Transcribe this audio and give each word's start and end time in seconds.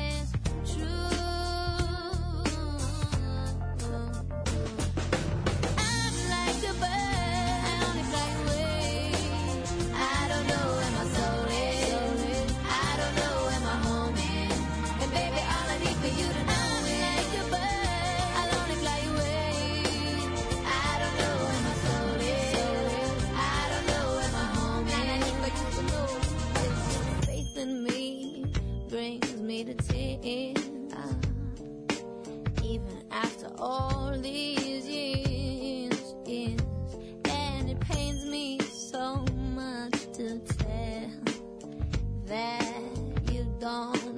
in 27.71 27.83
me 27.83 28.45
brings 28.89 29.37
me 29.37 29.63
to 29.63 29.73
tears. 29.73 30.69
Even 32.63 32.97
after 33.11 33.47
all 33.57 34.13
these 34.19 34.85
years, 34.87 36.15
years, 36.25 36.61
and 37.25 37.69
it 37.69 37.79
pains 37.79 38.25
me 38.25 38.59
so 38.59 39.25
much 39.55 39.93
to 40.17 40.39
tell 40.39 41.09
that 42.25 42.81
you 43.31 43.45
don't 43.59 44.10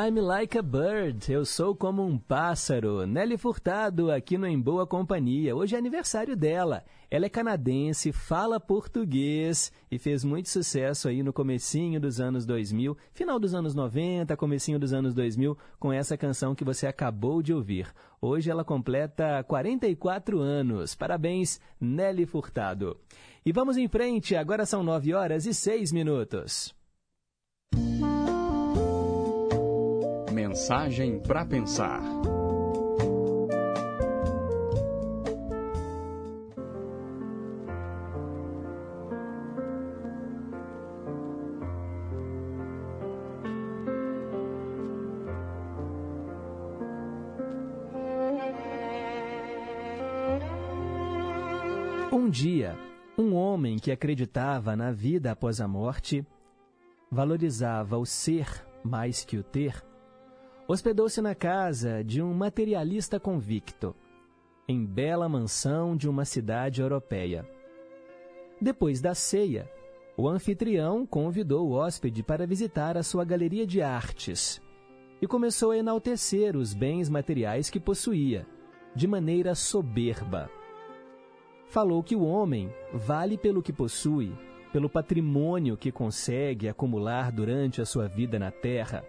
I'm 0.00 0.14
like 0.20 0.56
a 0.56 0.62
bird, 0.62 1.28
eu 1.28 1.44
sou 1.44 1.74
como 1.74 2.06
um 2.06 2.16
pássaro. 2.16 3.04
Nelly 3.04 3.36
Furtado, 3.36 4.12
aqui 4.12 4.38
no 4.38 4.46
Em 4.46 4.56
Boa 4.56 4.86
Companhia. 4.86 5.56
Hoje 5.56 5.74
é 5.74 5.78
aniversário 5.78 6.36
dela. 6.36 6.84
Ela 7.10 7.26
é 7.26 7.28
canadense, 7.28 8.12
fala 8.12 8.60
português 8.60 9.72
e 9.90 9.98
fez 9.98 10.22
muito 10.22 10.50
sucesso 10.50 11.08
aí 11.08 11.20
no 11.20 11.32
comecinho 11.32 12.00
dos 12.00 12.20
anos 12.20 12.46
2000, 12.46 12.96
final 13.12 13.40
dos 13.40 13.54
anos 13.54 13.74
90, 13.74 14.36
comecinho 14.36 14.78
dos 14.78 14.92
anos 14.92 15.14
2000, 15.14 15.58
com 15.80 15.92
essa 15.92 16.16
canção 16.16 16.54
que 16.54 16.64
você 16.64 16.86
acabou 16.86 17.42
de 17.42 17.52
ouvir. 17.52 17.92
Hoje 18.20 18.52
ela 18.52 18.62
completa 18.62 19.42
44 19.42 20.38
anos. 20.38 20.94
Parabéns, 20.94 21.60
Nelly 21.80 22.24
Furtado. 22.24 22.96
E 23.44 23.50
vamos 23.50 23.76
em 23.76 23.88
frente, 23.88 24.36
agora 24.36 24.64
são 24.64 24.84
9 24.84 25.12
horas 25.12 25.44
e 25.44 25.52
6 25.52 25.90
minutos. 25.90 26.72
Mensagem 30.48 31.20
para 31.20 31.44
pensar. 31.44 32.00
Um 52.10 52.30
dia, 52.30 52.74
um 53.18 53.34
homem 53.34 53.76
que 53.76 53.92
acreditava 53.92 54.74
na 54.74 54.92
vida 54.92 55.32
após 55.32 55.60
a 55.60 55.68
morte, 55.68 56.26
valorizava 57.10 57.98
o 57.98 58.06
ser 58.06 58.66
mais 58.82 59.26
que 59.26 59.36
o 59.36 59.42
ter, 59.42 59.84
hospedou-se 60.68 61.22
na 61.22 61.34
casa 61.34 62.04
de 62.04 62.20
um 62.20 62.34
materialista 62.34 63.18
convicto, 63.18 63.96
em 64.68 64.84
bela 64.84 65.26
mansão 65.26 65.96
de 65.96 66.06
uma 66.06 66.26
cidade 66.26 66.82
europeia. 66.82 67.48
Depois 68.60 69.00
da 69.00 69.14
ceia, 69.14 69.66
o 70.14 70.28
anfitrião 70.28 71.06
convidou 71.06 71.68
o 71.68 71.72
hóspede 71.72 72.22
para 72.22 72.46
visitar 72.46 72.98
a 72.98 73.02
sua 73.02 73.24
galeria 73.24 73.66
de 73.66 73.80
artes 73.80 74.60
e 75.22 75.26
começou 75.26 75.70
a 75.70 75.78
enaltecer 75.78 76.54
os 76.54 76.74
bens 76.74 77.08
materiais 77.08 77.70
que 77.70 77.80
possuía, 77.80 78.46
de 78.94 79.06
maneira 79.06 79.54
soberba. 79.54 80.50
Falou 81.64 82.02
que 82.02 82.14
o 82.14 82.24
homem 82.24 82.70
vale 82.92 83.38
pelo 83.38 83.62
que 83.62 83.72
possui, 83.72 84.36
pelo 84.70 84.90
patrimônio 84.90 85.78
que 85.78 85.90
consegue 85.90 86.68
acumular 86.68 87.32
durante 87.32 87.80
a 87.80 87.86
sua 87.86 88.06
vida 88.06 88.38
na 88.38 88.50
terra. 88.50 89.02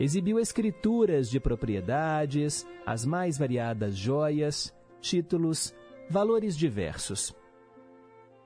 Exibiu 0.00 0.38
escrituras 0.38 1.28
de 1.28 1.40
propriedades, 1.40 2.64
as 2.86 3.04
mais 3.04 3.36
variadas 3.36 3.96
joias, 3.96 4.72
títulos, 5.00 5.74
valores 6.08 6.56
diversos. 6.56 7.34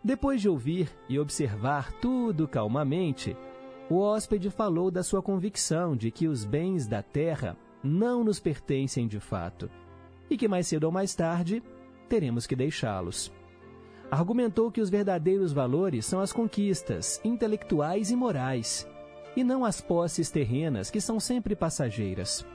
Depois 0.02 0.40
de 0.40 0.48
ouvir 0.48 0.90
e 1.08 1.18
observar 1.18 1.92
tudo 2.00 2.48
calmamente, 2.48 3.36
o 3.90 3.98
hóspede 3.98 4.48
falou 4.48 4.90
da 4.90 5.02
sua 5.02 5.22
convicção 5.22 5.94
de 5.94 6.10
que 6.10 6.26
os 6.26 6.44
bens 6.44 6.86
da 6.86 7.02
terra 7.02 7.56
não 7.84 8.24
nos 8.24 8.40
pertencem 8.40 9.06
de 9.06 9.20
fato 9.20 9.70
e 10.30 10.36
que 10.38 10.48
mais 10.48 10.66
cedo 10.66 10.84
ou 10.84 10.92
mais 10.92 11.14
tarde 11.14 11.62
teremos 12.08 12.46
que 12.46 12.56
deixá-los. 12.56 13.30
Argumentou 14.10 14.70
que 14.70 14.80
os 14.80 14.88
verdadeiros 14.88 15.52
valores 15.52 16.06
são 16.06 16.20
as 16.20 16.32
conquistas 16.32 17.20
intelectuais 17.24 18.10
e 18.10 18.16
morais, 18.16 18.88
e 19.36 19.42
não 19.42 19.64
as 19.64 19.80
posses 19.80 20.30
terrenas 20.30 20.90
que 20.90 21.00
são 21.00 21.18
sempre 21.18 21.54
passageiras. 21.56 22.46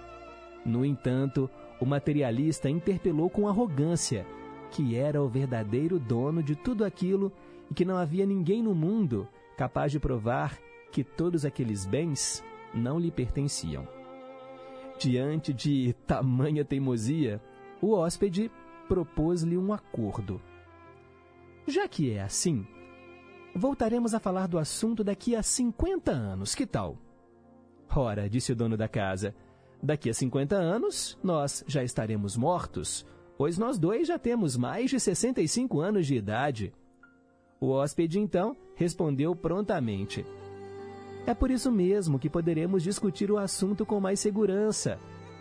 No 0.65 0.85
entanto, 0.85 1.49
o 1.79 1.85
materialista 1.85 2.69
interpelou 2.69 3.29
com 3.29 3.47
arrogância 3.47 4.25
que 4.71 4.95
era 4.95 5.21
o 5.21 5.29
verdadeiro 5.29 5.99
dono 5.99 6.43
de 6.43 6.55
tudo 6.55 6.83
aquilo 6.83 7.31
e 7.69 7.73
que 7.73 7.85
não 7.85 7.97
havia 7.97 8.25
ninguém 8.25 8.61
no 8.61 8.75
mundo 8.75 9.27
capaz 9.57 9.91
de 9.91 9.99
provar 9.99 10.57
que 10.91 11.03
todos 11.03 11.45
aqueles 11.45 11.85
bens 11.85 12.43
não 12.73 12.99
lhe 12.99 13.11
pertenciam. 13.11 13.87
Diante 14.99 15.53
de 15.53 15.93
tamanha 16.05 16.65
teimosia, 16.65 17.41
o 17.81 17.93
hóspede 17.93 18.51
propôs-lhe 18.87 19.57
um 19.57 19.73
acordo. 19.73 20.41
Já 21.67 21.87
que 21.87 22.11
é 22.11 22.21
assim, 22.21 22.65
voltaremos 23.57 24.13
a 24.13 24.19
falar 24.19 24.47
do 24.47 24.57
assunto 24.57 25.03
daqui 25.03 25.35
a 25.35 25.43
50 25.43 26.11
anos, 26.11 26.53
que 26.55 26.65
tal? 26.65 26.97
Ora, 27.93 28.29
disse 28.29 28.51
o 28.51 28.55
dono 28.55 28.77
da 28.77 28.87
casa, 28.87 29.33
daqui 29.81 30.09
a 30.09 30.13
50 30.13 30.55
anos 30.55 31.17
nós 31.23 31.63
já 31.67 31.83
estaremos 31.83 32.37
mortos, 32.37 33.05
pois 33.37 33.57
nós 33.57 33.77
dois 33.77 34.07
já 34.07 34.19
temos 34.19 34.55
mais 34.55 34.89
de 34.89 34.99
65 34.99 35.79
anos 35.79 36.05
de 36.05 36.15
idade. 36.15 36.73
O 37.59 37.69
hóspede 37.69 38.19
então 38.19 38.55
respondeu 38.75 39.35
prontamente: 39.35 40.25
É 41.25 41.33
por 41.33 41.49
isso 41.49 41.71
mesmo 41.71 42.19
que 42.19 42.29
poderemos 42.29 42.83
discutir 42.83 43.31
o 43.31 43.37
assunto 43.37 43.85
com 43.85 43.99
mais 43.99 44.19
segurança, 44.19 44.99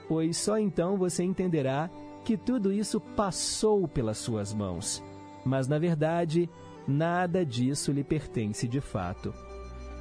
pois 0.09 0.37
só 0.37 0.59
então 0.59 0.97
você 0.97 1.23
entenderá 1.23 1.91
que 2.25 2.37
tudo 2.37 2.73
isso 2.73 3.01
passou 3.01 3.87
pelas 3.87 4.19
suas 4.19 4.53
mãos. 4.53 5.03
Mas, 5.45 5.69
na 5.69 5.79
verdade, 5.79 6.51
nada 6.87 7.45
disso 7.45 7.93
lhe 7.93 8.05
pertence 8.05 8.69
de 8.69 8.81
fato. 8.81 9.35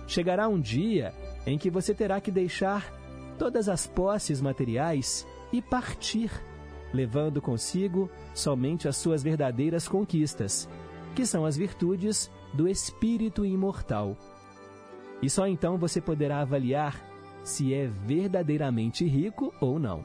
Chegará 0.08 0.48
um 0.48 0.60
dia 0.60 1.14
em 1.46 1.58
que 1.58 1.70
você 1.70 1.94
terá 1.94 2.22
que 2.22 2.32
deixar 2.32 2.94
todas 3.38 3.68
as 3.68 3.88
posses 3.88 4.42
materiais 4.42 5.26
e 5.52 5.62
partir, 5.62 6.32
levando 6.94 7.42
consigo 7.42 8.10
somente 8.34 8.88
as 8.88 8.98
suas 8.98 9.24
verdadeiras 9.24 9.88
conquistas, 9.88 10.70
que 11.16 11.26
são 11.26 11.46
as 11.46 11.58
virtudes 11.58 12.32
do 12.54 12.68
espírito 12.68 13.46
imortal. 13.46 14.18
E 15.22 15.30
só 15.30 15.48
então 15.48 15.78
você 15.78 16.00
poderá 16.00 16.42
avaliar 16.42 17.02
se 17.44 17.74
é 17.74 17.88
verdadeiramente 17.88 19.06
rico 19.06 19.54
ou 19.60 19.80
não. 19.80 20.04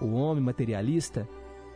O 0.00 0.12
homem 0.12 0.42
materialista 0.42 1.28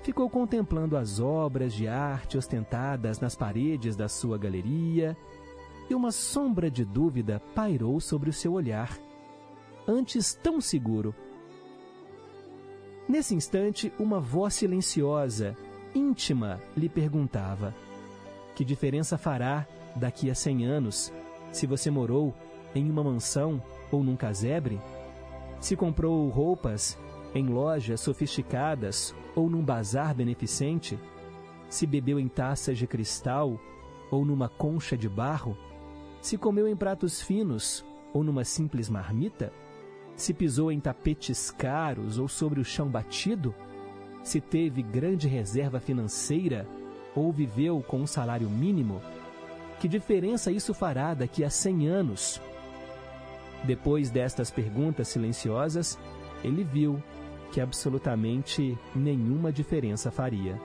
ficou 0.05 0.29
contemplando 0.29 0.99
as 0.99 1.19
obras 1.19 1.73
de 1.73 1.89
arte 1.89 2.37
ostentadas 2.37 3.21
nas 3.21 3.35
paredes 3.35 3.97
da 3.97 4.07
sua 4.07 4.37
galeria 4.37 5.17
e 5.89 5.95
uma 5.95 6.13
sombra 6.13 6.71
de 6.71 6.85
dúvida 6.85 7.41
pairou 7.55 7.99
sobre 8.01 8.29
o 8.29 8.33
seu 8.33 8.53
olhar, 8.53 8.99
antes 9.89 10.35
tão 10.35 10.61
seguro. 10.61 11.15
Nesse 13.09 13.35
instante, 13.35 13.91
uma 13.99 14.21
voz 14.21 14.53
silenciosa, 14.53 15.57
íntima, 15.95 16.61
lhe 16.77 16.89
perguntava: 16.89 17.75
Que 18.55 18.63
diferença 18.63 19.17
fará 19.17 19.67
daqui 19.97 20.31
a 20.31 20.35
cem 20.35 20.67
anos 20.67 21.11
se 21.51 21.67
você 21.67 21.91
morou 21.91 22.35
em 22.75 22.91
uma 22.91 23.03
mansão 23.03 23.63
ou 23.91 24.05
num 24.05 24.17
casebre? 24.17 24.79
Se 25.61 25.75
comprou 25.75 26.29
roupas 26.29 26.99
em 27.35 27.47
lojas 27.47 28.01
sofisticadas 28.01 29.15
ou 29.35 29.51
num 29.51 29.65
bazar 29.65 30.15
beneficente? 30.15 30.99
Se 31.69 31.87
bebeu 31.87 32.19
em 32.21 32.29
taças 32.29 32.79
de 32.79 32.87
cristal 32.87 33.61
ou 34.11 34.25
numa 34.25 34.49
concha 34.49 34.97
de 34.97 35.09
barro? 35.09 35.57
Se 36.21 36.39
comeu 36.39 36.69
em 36.69 36.77
pratos 36.77 37.21
finos 37.21 37.85
ou 38.13 38.23
numa 38.23 38.45
simples 38.45 38.89
marmita? 38.89 39.53
Se 40.17 40.33
pisou 40.33 40.71
em 40.71 40.79
tapetes 40.79 41.51
caros 41.51 42.19
ou 42.19 42.29
sobre 42.29 42.61
o 42.61 42.65
chão 42.65 42.89
batido? 42.89 43.55
Se 44.23 44.41
teve 44.41 44.83
grande 44.83 45.27
reserva 45.29 45.81
financeira 45.81 46.67
ou 47.15 47.33
viveu 47.33 47.83
com 47.83 48.01
um 48.01 48.07
salário 48.07 48.49
mínimo? 48.49 49.03
Que 49.81 49.89
diferença 49.89 50.51
isso 50.51 50.73
fará 50.73 51.13
daqui 51.13 51.45
a 51.45 51.51
100 51.51 51.89
anos? 51.89 52.41
Depois 53.65 54.11
destas 54.11 54.51
perguntas 54.51 55.09
silenciosas, 55.09 55.99
ele 56.43 56.63
viu 56.63 57.03
que 57.55 57.61
absolutamente 57.61 58.77
nenhuma 58.97 59.53
diferença 59.53 60.11
faria. 60.11 60.61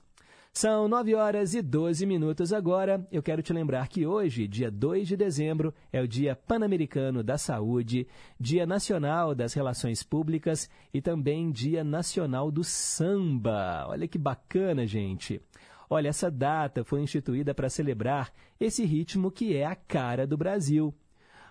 São 0.53 0.85
9 0.85 1.15
horas 1.15 1.53
e 1.53 1.61
12 1.61 2.05
minutos 2.05 2.51
agora. 2.51 3.07
Eu 3.09 3.23
quero 3.23 3.41
te 3.41 3.53
lembrar 3.53 3.87
que 3.87 4.05
hoje, 4.05 4.49
dia 4.49 4.69
2 4.69 5.07
de 5.07 5.15
dezembro, 5.15 5.73
é 5.93 6.01
o 6.01 6.07
Dia 6.07 6.35
Pan-Americano 6.35 7.23
da 7.23 7.37
Saúde, 7.37 8.05
Dia 8.37 8.65
Nacional 8.65 9.33
das 9.33 9.53
Relações 9.53 10.03
Públicas 10.03 10.69
e 10.93 11.01
também 11.01 11.51
Dia 11.51 11.85
Nacional 11.85 12.51
do 12.51 12.65
Samba. 12.65 13.85
Olha 13.87 14.09
que 14.09 14.17
bacana, 14.17 14.85
gente. 14.85 15.41
Olha, 15.89 16.09
essa 16.09 16.29
data 16.29 16.83
foi 16.83 17.01
instituída 17.01 17.55
para 17.55 17.69
celebrar 17.69 18.33
esse 18.59 18.83
ritmo 18.83 19.31
que 19.31 19.55
é 19.55 19.65
a 19.65 19.75
cara 19.75 20.27
do 20.27 20.37
Brasil. 20.37 20.93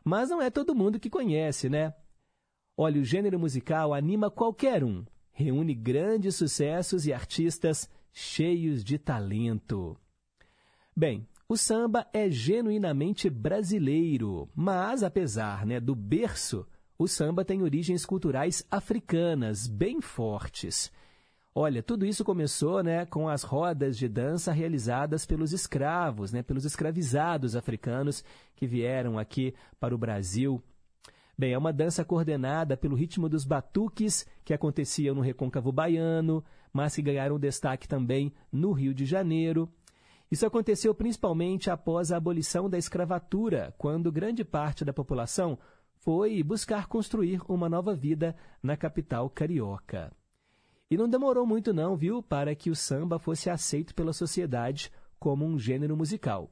Mas 0.05 0.29
não 0.29 0.43
é 0.43 0.51
todo 0.51 0.75
mundo 0.75 1.01
que 1.01 1.09
conhece, 1.09 1.71
né? 1.71 1.95
Olha, 2.77 3.01
o 3.01 3.05
gênero 3.05 3.39
musical 3.39 3.95
anima 3.95 4.31
qualquer 4.31 4.85
um, 4.85 5.05
reúne 5.33 5.75
grandes 5.75 6.37
sucessos 6.37 7.07
e 7.07 7.15
artistas 7.15 7.89
cheios 8.13 8.83
de 8.83 8.99
talento. 8.99 9.97
Bem, 10.97 11.27
o 11.49 11.57
samba 11.57 12.07
é 12.13 12.31
genuinamente 12.31 13.29
brasileiro, 13.29 14.49
mas 14.55 15.03
apesar 15.03 15.67
né, 15.67 15.81
do 15.81 15.95
berço, 15.95 16.67
o 16.99 17.09
samba 17.09 17.45
tem 17.45 17.63
origens 17.63 18.05
culturais 18.05 18.65
africanas 18.71 19.67
bem 19.67 20.01
fortes. 20.01 20.93
Olha, 21.53 21.83
tudo 21.83 22.07
isso 22.07 22.25
começou 22.25 22.83
né, 22.83 23.05
com 23.07 23.29
as 23.29 23.43
rodas 23.43 23.99
de 23.99 24.09
dança 24.09 24.53
realizadas 24.53 25.27
pelos 25.27 25.53
escravos, 25.53 26.33
né, 26.33 26.43
pelos 26.43 26.65
escravizados 26.65 27.57
africanos 27.57 28.25
que 28.55 28.67
vieram 28.67 29.19
aqui 29.19 29.55
para 29.81 29.95
o 29.95 29.99
Brasil. 29.99 30.63
Bem, 31.37 31.55
é 31.55 31.59
uma 31.59 31.73
dança 31.73 32.05
coordenada 32.05 32.77
pelo 32.77 32.95
ritmo 32.95 33.29
dos 33.29 33.45
batuques 33.45 34.27
que 34.45 34.55
aconteciam 34.55 35.15
no 35.15 35.23
recôncavo 35.23 35.73
baiano, 35.73 36.45
mas 36.73 36.95
que 36.95 37.03
ganharam 37.03 37.39
destaque 37.39 37.89
também 37.89 38.33
no 38.53 38.73
Rio 38.73 38.95
de 38.95 39.05
Janeiro. 39.05 39.69
Isso 40.31 40.47
aconteceu 40.47 40.95
principalmente 40.95 41.71
após 41.71 42.13
a 42.13 42.17
abolição 42.17 42.71
da 42.71 42.79
escravatura, 42.79 43.75
quando 43.77 44.13
grande 44.13 44.45
parte 44.45 44.85
da 44.85 44.93
população 44.93 45.59
foi 46.01 46.43
buscar 46.43 46.87
construir 46.87 47.41
uma 47.49 47.69
nova 47.69 47.95
vida 47.95 48.35
na 48.63 48.77
capital 48.77 49.29
carioca. 49.29 50.13
E 50.91 50.97
não 50.97 51.09
demorou 51.09 51.47
muito 51.47 51.73
não, 51.73 51.97
viu, 51.97 52.23
para 52.23 52.55
que 52.55 52.71
o 52.71 52.77
samba 52.77 53.19
fosse 53.19 53.51
aceito 53.51 53.95
pela 53.95 54.13
sociedade 54.13 54.91
como 55.19 55.45
um 55.45 55.59
gênero 55.59 55.97
musical. 55.97 56.51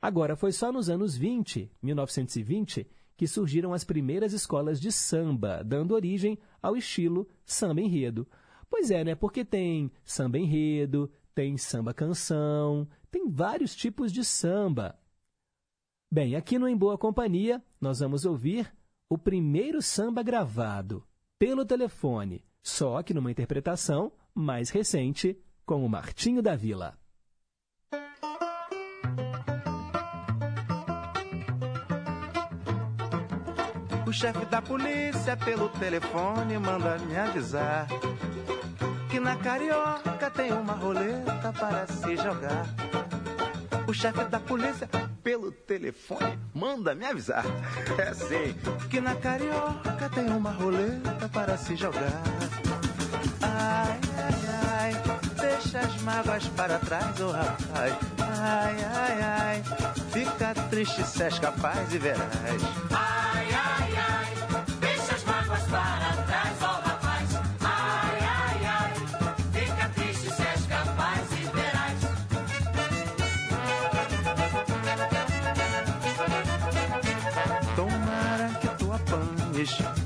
Agora, 0.00 0.36
foi 0.36 0.52
só 0.52 0.70
nos 0.70 0.90
anos 0.90 1.16
20, 1.16 1.70
1920, 1.82 2.86
que 3.16 3.26
surgiram 3.26 3.72
as 3.72 3.84
primeiras 3.84 4.32
escolas 4.32 4.80
de 4.80 4.92
samba, 4.92 5.62
dando 5.64 5.94
origem 5.94 6.38
ao 6.60 6.76
estilo 6.76 7.28
samba 7.44 7.80
enredo, 7.80 8.26
Pois 8.72 8.90
é, 8.90 9.04
né? 9.04 9.14
Porque 9.14 9.44
tem 9.44 9.92
samba 10.02 10.38
enredo, 10.38 11.12
tem 11.34 11.58
samba 11.58 11.92
canção, 11.92 12.88
tem 13.10 13.28
vários 13.28 13.76
tipos 13.76 14.10
de 14.10 14.24
samba. 14.24 14.98
Bem, 16.10 16.36
aqui 16.36 16.58
no 16.58 16.66
Em 16.66 16.74
Boa 16.74 16.96
Companhia, 16.96 17.62
nós 17.78 18.00
vamos 18.00 18.24
ouvir 18.24 18.72
o 19.10 19.18
primeiro 19.18 19.82
samba 19.82 20.22
gravado 20.22 21.06
pelo 21.38 21.66
telefone, 21.66 22.42
só 22.62 23.02
que 23.02 23.12
numa 23.12 23.30
interpretação 23.30 24.10
mais 24.34 24.70
recente, 24.70 25.38
com 25.66 25.84
o 25.84 25.88
Martinho 25.88 26.40
da 26.40 26.56
Vila. 26.56 26.98
O 34.06 34.12
chefe 34.12 34.46
da 34.46 34.62
polícia 34.62 35.36
pelo 35.36 35.68
telefone 35.68 36.58
manda 36.58 36.98
me 37.00 37.16
avisar 37.16 37.86
que 39.12 39.20
na 39.20 39.36
carioca 39.36 40.30
tem 40.30 40.50
uma 40.52 40.72
roleta 40.72 41.52
para 41.52 41.86
se 41.86 42.16
jogar. 42.16 42.64
O 43.86 43.92
chefe 43.92 44.24
da 44.24 44.40
polícia, 44.40 44.88
pelo 45.22 45.52
telefone, 45.52 46.38
manda 46.54 46.94
me 46.94 47.04
avisar. 47.04 47.44
É 47.98 48.08
assim, 48.08 48.56
que 48.88 49.02
na 49.02 49.14
carioca 49.14 50.08
tem 50.14 50.30
uma 50.30 50.50
roleta 50.50 51.28
para 51.28 51.58
se 51.58 51.76
jogar. 51.76 52.22
Ai, 53.42 54.00
ai, 54.16 54.94
ai, 54.94 55.02
deixa 55.38 55.80
as 55.80 56.00
mágoas 56.00 56.48
para 56.48 56.78
trás, 56.78 57.20
ô 57.20 57.26
oh, 57.26 57.32
rapaz. 57.32 57.94
Ai, 58.40 58.76
ai, 58.94 59.22
ai, 59.22 59.62
fica 60.10 60.54
triste 60.70 61.04
se 61.04 61.22
és 61.22 61.38
capaz 61.38 61.92
e 61.92 61.98
verás. 61.98 62.62
Ai, 62.90 63.11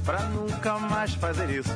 pra 0.07 0.21
nunca 0.21 0.79
mais 0.79 1.13
fazer 1.15 1.51
isso. 1.51 1.75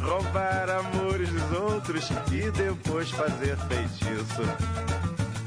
Roubar 0.00 0.70
amores 0.70 1.28
dos 1.28 1.60
outros 1.60 2.08
e 2.30 2.50
depois 2.52 3.10
fazer 3.10 3.56
feitiço. 3.68 4.42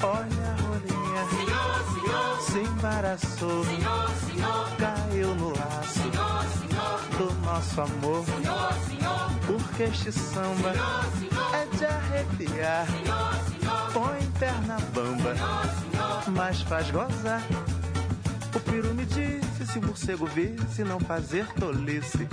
Olha 0.03 0.51
a 0.51 0.61
rolinha, 0.61 1.29
senhor, 1.29 1.77
senhor, 1.93 2.41
se 2.41 2.59
embaraçou, 2.59 3.65
senhor, 3.65 4.09
senhor, 4.27 4.69
caiu 4.77 5.33
no 5.35 5.49
laço. 5.49 5.99
Senhor, 6.01 6.43
senhor, 6.59 6.99
do 7.17 7.33
nosso 7.45 7.81
amor. 7.81 8.25
senhor, 8.25 8.73
senhor, 8.87 9.31
Porque 9.47 9.83
este 9.83 10.11
samba 10.11 10.73
senhor, 10.73 11.05
senhor, 11.17 11.55
é 11.55 11.65
de 11.77 11.85
arrepiar, 11.85 12.85
senhor, 12.87 13.33
senhor, 13.49 13.91
põe 13.93 14.31
perna 14.37 14.77
bamba, 14.93 15.33
senhor, 15.35 16.23
mas 16.35 16.61
faz 16.61 16.91
gozar. 16.91 17.41
O 18.57 18.59
peru 18.59 18.91
me 18.91 19.05
disse 19.05 19.71
se 19.71 19.77
o 19.77 19.85
morcego 19.85 20.25
visse 20.25 20.83
não 20.83 20.99
fazer 20.99 21.45
tolice. 21.59 22.27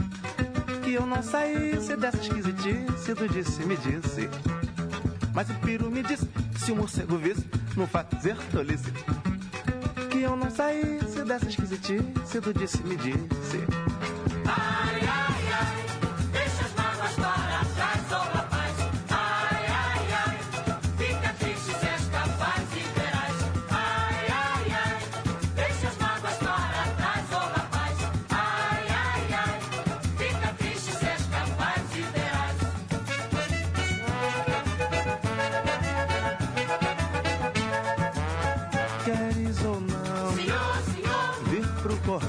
Que 0.82 0.94
eu 0.94 1.04
não 1.04 1.22
saísse 1.22 1.94
dessa 1.96 2.16
esquisitice 2.16 3.12
do 3.12 3.28
disse-me 3.28 3.76
disse. 3.76 4.30
Mas 5.34 5.50
o 5.50 5.54
peru 5.56 5.90
me 5.90 6.02
disse 6.02 6.26
se 6.56 6.72
o 6.72 6.76
morcego 6.76 7.18
visse 7.18 7.46
não 7.76 7.86
fazer 7.86 8.38
tolice. 8.50 8.90
Que 10.10 10.22
eu 10.22 10.34
não 10.34 10.50
saísse 10.50 11.22
dessa 11.24 11.46
esquisitice 11.46 12.40
do 12.40 12.54
disse. 12.54 12.80
ai, 12.82 13.93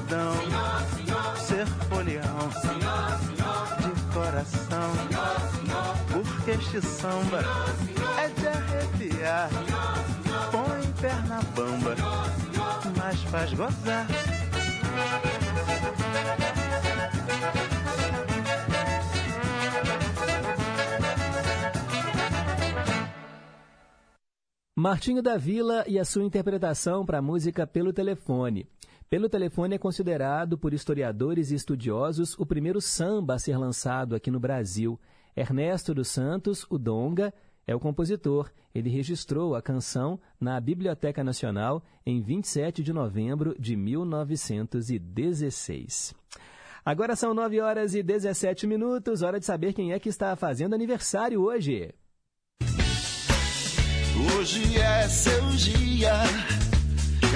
senhor, 0.08 0.82
senhor, 0.94 1.36
ser 1.38 1.66
folião 1.88 2.50
senhor, 2.52 3.16
de 3.82 4.12
coração. 4.12 4.92
Porque 6.12 6.50
este 6.52 6.80
samba 6.80 7.40
é 8.18 8.28
de 8.28 8.46
arrepiar. 8.46 9.50
Põe 10.50 10.92
perna 11.00 11.40
bamba, 11.54 11.94
mas 12.96 13.22
faz 13.24 13.52
gozar. 13.52 14.06
Martinho 24.78 25.22
da 25.22 25.36
Vila 25.36 25.84
e 25.88 25.98
a 25.98 26.04
sua 26.04 26.22
interpretação 26.22 27.04
para 27.04 27.18
a 27.18 27.22
música 27.22 27.66
Pelo 27.66 27.92
Telefone. 27.92 28.68
Pelo 29.08 29.28
Telefone 29.28 29.76
é 29.76 29.78
considerado 29.78 30.58
por 30.58 30.74
historiadores 30.74 31.52
e 31.52 31.54
estudiosos 31.54 32.36
o 32.38 32.44
primeiro 32.44 32.80
samba 32.80 33.34
a 33.34 33.38
ser 33.38 33.56
lançado 33.56 34.16
aqui 34.16 34.32
no 34.32 34.40
Brasil. 34.40 34.98
Ernesto 35.36 35.94
dos 35.94 36.08
Santos, 36.08 36.66
o 36.68 36.76
Donga, 36.76 37.32
é 37.66 37.74
o 37.74 37.78
compositor. 37.78 38.50
Ele 38.74 38.90
registrou 38.90 39.54
a 39.54 39.62
canção 39.62 40.18
na 40.40 40.58
Biblioteca 40.60 41.22
Nacional 41.22 41.84
em 42.04 42.20
27 42.20 42.82
de 42.82 42.92
novembro 42.92 43.54
de 43.60 43.76
1916. 43.76 46.12
Agora 46.84 47.14
são 47.14 47.32
9 47.32 47.60
horas 47.60 47.94
e 47.94 48.02
17 48.02 48.66
minutos, 48.66 49.22
hora 49.22 49.38
de 49.38 49.46
saber 49.46 49.72
quem 49.72 49.92
é 49.92 50.00
que 50.00 50.08
está 50.08 50.34
fazendo 50.34 50.74
aniversário 50.74 51.42
hoje. 51.42 51.94
Hoje 54.36 54.78
é 54.78 55.08
seu 55.08 55.48
dia, 55.50 56.12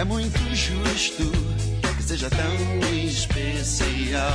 é 0.00 0.04
muito 0.04 0.38
justo 0.54 1.24
que 1.94 2.02
seja 2.02 2.30
tão 2.30 2.94
especial. 3.04 4.32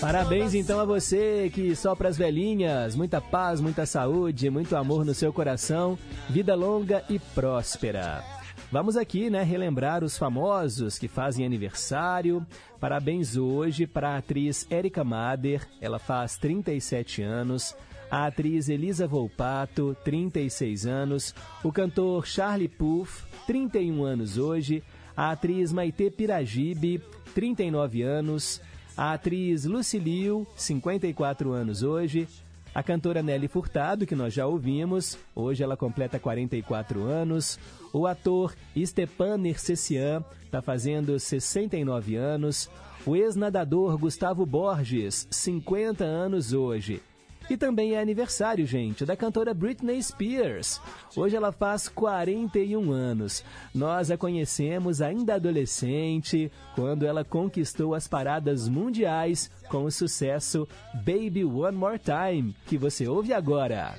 Parabéns 0.00 0.54
então 0.54 0.78
a 0.78 0.84
você 0.84 1.50
que 1.52 1.74
sopra 1.74 2.08
as 2.08 2.16
velhinhas. 2.16 2.94
Muita 2.94 3.20
paz, 3.20 3.60
muita 3.60 3.86
saúde, 3.86 4.48
muito 4.50 4.76
amor 4.76 5.04
no 5.04 5.12
seu 5.12 5.32
coração, 5.32 5.98
vida 6.30 6.54
longa 6.54 7.02
e 7.10 7.18
próspera. 7.18 8.22
Vamos 8.70 8.96
aqui, 8.96 9.28
né, 9.28 9.42
relembrar 9.42 10.04
os 10.04 10.16
famosos 10.16 10.96
que 10.96 11.08
fazem 11.08 11.44
aniversário. 11.44 12.46
Parabéns 12.78 13.36
hoje 13.36 13.88
para 13.88 14.10
a 14.10 14.18
atriz 14.18 14.64
Erika 14.70 15.02
Mader, 15.02 15.66
ela 15.80 15.98
faz 15.98 16.36
37 16.36 17.20
anos. 17.20 17.74
A 18.14 18.26
atriz 18.26 18.68
Elisa 18.68 19.08
Volpato, 19.08 19.96
36 20.04 20.86
anos. 20.86 21.34
O 21.64 21.72
cantor 21.72 22.24
Charlie 22.24 22.68
Puth, 22.68 23.24
31 23.44 24.04
anos 24.04 24.38
hoje. 24.38 24.84
A 25.16 25.32
atriz 25.32 25.72
Maite 25.72 26.12
Piragibe, 26.12 27.02
39 27.34 28.02
anos. 28.02 28.60
A 28.96 29.14
atriz 29.14 29.64
Lucilio, 29.64 30.46
54 30.54 31.50
anos 31.50 31.82
hoje. 31.82 32.28
A 32.72 32.84
cantora 32.84 33.20
Nelly 33.20 33.48
Furtado, 33.48 34.06
que 34.06 34.14
nós 34.14 34.32
já 34.32 34.46
ouvimos, 34.46 35.18
hoje 35.34 35.64
ela 35.64 35.76
completa 35.76 36.16
44 36.16 37.02
anos. 37.02 37.58
O 37.92 38.06
ator 38.06 38.54
Stepan 38.78 39.38
Nercessian 39.38 40.22
está 40.44 40.62
fazendo 40.62 41.18
69 41.18 42.14
anos. 42.14 42.70
O 43.04 43.16
ex-nadador 43.16 43.98
Gustavo 43.98 44.46
Borges, 44.46 45.26
50 45.32 46.04
anos 46.04 46.52
hoje. 46.52 47.02
E 47.48 47.56
também 47.58 47.92
é 47.92 48.00
aniversário, 48.00 48.66
gente, 48.66 49.04
da 49.04 49.14
cantora 49.16 49.52
Britney 49.52 50.02
Spears. 50.02 50.80
Hoje 51.14 51.36
ela 51.36 51.52
faz 51.52 51.88
41 51.88 52.90
anos. 52.90 53.44
Nós 53.74 54.10
a 54.10 54.16
conhecemos 54.16 55.02
ainda 55.02 55.34
adolescente, 55.34 56.50
quando 56.74 57.04
ela 57.04 57.22
conquistou 57.22 57.94
as 57.94 58.08
paradas 58.08 58.66
mundiais 58.66 59.50
com 59.68 59.84
o 59.84 59.90
sucesso 59.90 60.66
Baby 60.94 61.44
One 61.44 61.76
More 61.76 61.98
Time, 61.98 62.56
que 62.66 62.78
você 62.78 63.06
ouve 63.06 63.32
agora. 63.32 63.94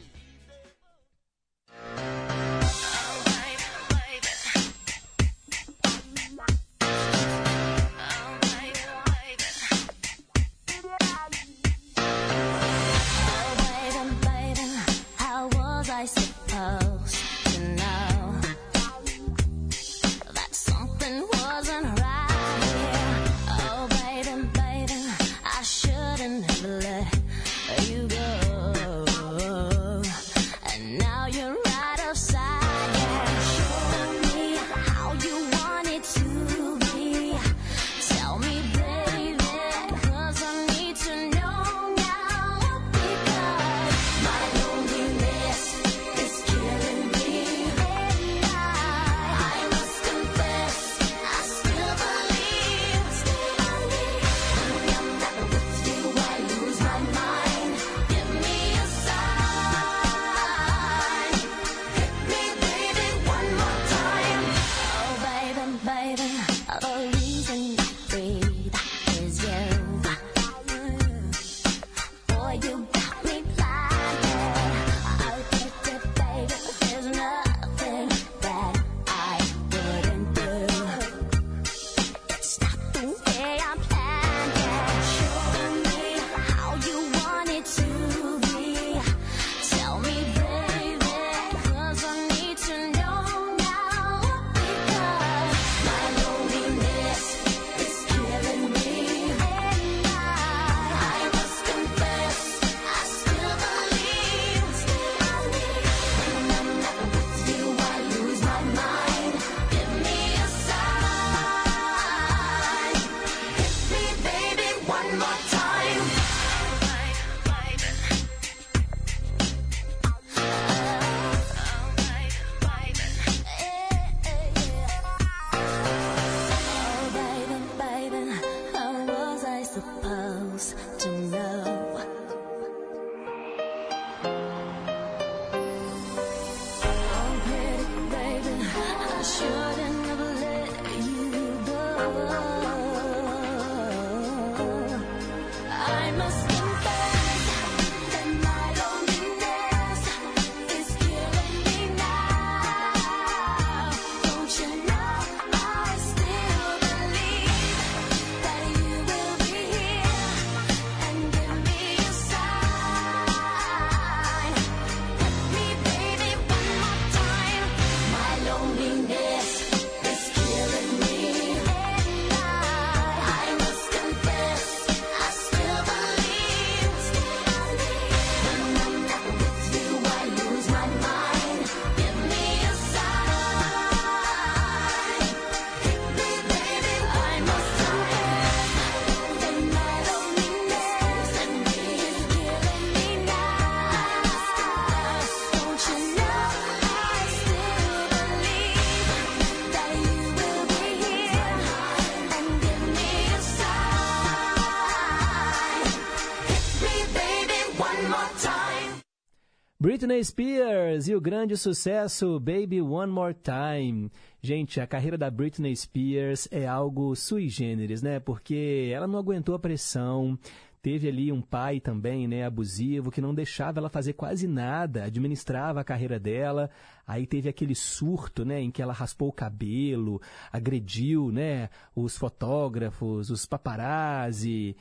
Britney 209.95 210.21
Spears 210.25 211.07
e 211.07 211.15
o 211.15 211.21
grande 211.21 211.55
sucesso 211.55 212.37
Baby 212.37 212.81
One 212.81 213.09
More 213.09 213.33
Time. 213.33 214.11
Gente, 214.41 214.81
a 214.81 214.85
carreira 214.85 215.17
da 215.17 215.31
Britney 215.31 215.73
Spears 215.73 216.49
é 216.51 216.67
algo 216.67 217.15
sui 217.15 217.47
generis, 217.47 218.01
né? 218.01 218.19
Porque 218.19 218.91
ela 218.93 219.07
não 219.07 219.17
aguentou 219.17 219.55
a 219.55 219.59
pressão. 219.59 220.37
Teve 220.81 221.07
ali 221.07 221.31
um 221.31 221.41
pai 221.41 221.79
também, 221.79 222.27
né, 222.27 222.43
abusivo, 222.43 223.09
que 223.09 223.21
não 223.21 223.33
deixava 223.33 223.79
ela 223.79 223.89
fazer 223.89 224.11
quase 224.13 224.49
nada, 224.49 225.05
administrava 225.05 225.79
a 225.79 225.83
carreira 225.83 226.19
dela. 226.19 226.69
Aí 227.07 227.25
teve 227.25 227.47
aquele 227.47 227.73
surto, 227.73 228.43
né, 228.43 228.59
em 228.59 228.69
que 228.69 228.81
ela 228.81 228.91
raspou 228.91 229.29
o 229.29 229.33
cabelo, 229.33 230.21
agrediu, 230.51 231.31
né, 231.31 231.69
os 231.95 232.17
fotógrafos, 232.17 233.29
os 233.29 233.45
paparazzi. 233.45 234.75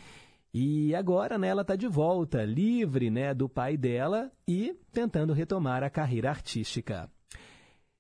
E 0.57 0.95
agora, 0.95 1.37
né, 1.37 1.49
ela 1.49 1.63
está 1.63 1.75
de 1.75 1.89
volta, 1.89 2.45
livre, 2.45 3.11
né, 3.11 3.35
do 3.35 3.49
pai 3.49 3.77
dela 3.77 4.31
e 4.47 4.73
tentando 4.93 5.33
retomar 5.33 5.83
a 5.83 5.91
carreira 5.91 6.31
artística. 6.31 7.11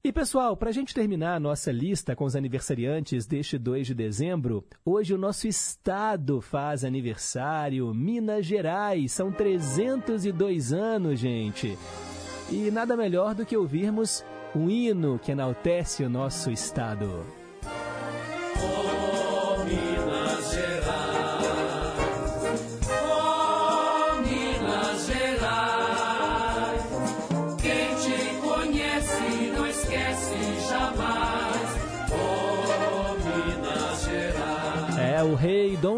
E 0.04 0.12
pessoal, 0.12 0.56
para 0.56 0.68
a 0.68 0.72
gente 0.72 0.94
terminar 0.94 1.34
a 1.34 1.40
nossa 1.40 1.72
lista 1.72 2.14
com 2.14 2.24
os 2.24 2.36
aniversariantes 2.36 3.26
deste 3.26 3.58
2 3.58 3.88
de 3.88 3.94
dezembro, 3.94 4.64
hoje 4.84 5.14
o 5.14 5.18
nosso 5.18 5.48
estado 5.48 6.40
faz 6.40 6.84
aniversário, 6.84 7.92
Minas 7.92 8.46
Gerais, 8.46 9.10
são 9.10 9.32
302 9.32 10.72
anos, 10.72 11.18
gente. 11.18 11.76
E 12.52 12.70
nada 12.70 12.96
melhor 12.96 13.34
do 13.34 13.44
que 13.44 13.56
ouvirmos 13.56 14.24
um 14.54 14.70
hino 14.70 15.18
que 15.18 15.32
enaltece 15.32 16.04
o 16.04 16.08
nosso 16.08 16.52
estado. 16.52 17.43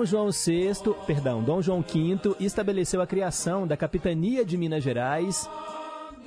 João 0.06 0.30
VI, 0.30 0.72
perdão, 1.06 1.42
Dom 1.42 1.60
João 1.60 1.82
V 1.82 2.36
estabeleceu 2.40 3.02
a 3.02 3.06
criação 3.06 3.66
da 3.66 3.76
capitania 3.76 4.44
de 4.44 4.56
Minas 4.56 4.82
Gerais 4.82 5.48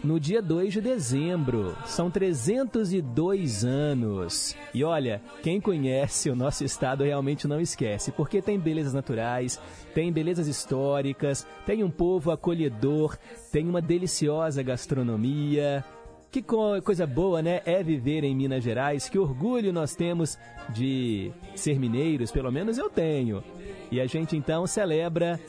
no 0.04 0.20
dia 0.20 0.42
2 0.42 0.74
de 0.74 0.82
dezembro. 0.82 1.76
São 1.86 2.10
302 2.10 3.66
anos. 3.66 4.56
E 4.74 4.84
olha, 4.84 5.22
quem 5.42 5.60
conhece 5.60 6.30
o 6.30 6.36
nosso 6.36 6.64
estado 6.64 7.04
realmente 7.04 7.48
não 7.48 7.60
esquece, 7.60 8.12
porque 8.12 8.42
tem 8.42 8.60
belezas 8.60 8.94
naturais, 8.94 9.60
tem 9.94 10.12
belezas 10.12 10.48
históricas, 10.48 11.46
tem 11.66 11.84
um 11.84 11.90
povo 11.90 12.32
acolhedor, 12.32 13.18
tem 13.52 13.68
uma 13.68 13.82
deliciosa 13.82 14.64
gastronomia. 14.64 15.84
Que 16.32 16.42
co- 16.44 16.80
coisa 16.84 17.08
boa, 17.08 17.42
né? 17.42 17.62
É 17.66 17.82
viver 17.82 18.24
em 18.24 18.36
Minas 18.36 18.64
Gerais. 18.64 19.10
Que 19.10 19.18
orgulho 19.18 19.74
nós 19.74 19.96
temos 19.96 20.38
de 20.70 21.32
ser 21.56 21.80
mineiros, 21.80 22.32
pelo 22.32 22.52
menos 22.52 22.78
eu 22.78 22.90
tenho. 22.90 23.44
E 23.92 24.00
a 24.00 24.06
gente 24.06 24.36
então 24.38 24.66
celebra 24.68 25.40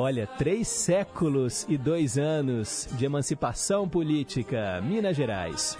Olha, 0.00 0.28
três 0.28 0.68
séculos 0.68 1.66
e 1.68 1.76
dois 1.76 2.16
anos 2.16 2.88
de 2.92 3.04
emancipação 3.04 3.88
política, 3.88 4.80
Minas 4.80 5.16
Gerais. 5.16 5.76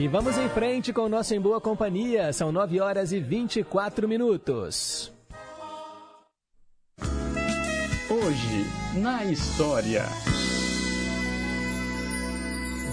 E 0.00 0.08
vamos 0.08 0.38
em 0.38 0.48
frente 0.48 0.94
com 0.94 1.02
o 1.02 1.08
nosso 1.10 1.34
Em 1.34 1.38
Boa 1.38 1.60
Companhia. 1.60 2.32
São 2.32 2.50
9 2.50 2.80
horas 2.80 3.12
e 3.12 3.20
24 3.20 4.08
minutos. 4.08 5.12
Hoje, 8.08 8.98
na 8.98 9.26
história. 9.26 10.04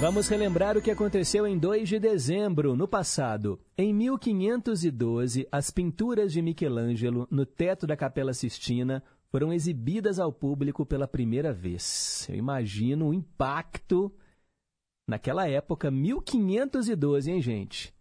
Vamos 0.02 0.28
relembrar 0.28 0.76
o 0.78 0.82
que 0.82 0.92
aconteceu 0.92 1.48
em 1.48 1.58
2 1.58 1.88
de 1.88 1.98
dezembro, 1.98 2.76
no 2.76 2.90
passado. 2.90 3.58
Em 3.78 3.94
1512, 3.94 5.48
as 5.50 5.72
pinturas 5.72 6.34
de 6.34 6.42
Michelangelo 6.42 7.26
no 7.32 7.46
teto 7.46 7.88
da 7.88 7.96
Capela 7.96 8.34
Sistina 8.34 9.02
foram 9.32 9.54
exibidas 9.54 10.20
ao 10.20 10.34
público 10.34 10.86
pela 10.86 11.08
primeira 11.08 11.54
vez. 11.54 12.28
Eu 12.30 12.36
imagino 12.36 13.08
o 13.08 13.14
impacto 13.14 14.12
naquela 15.08 15.48
época, 15.48 15.90
1512, 15.90 17.32
hein, 17.32 17.42
gente? 17.42 17.96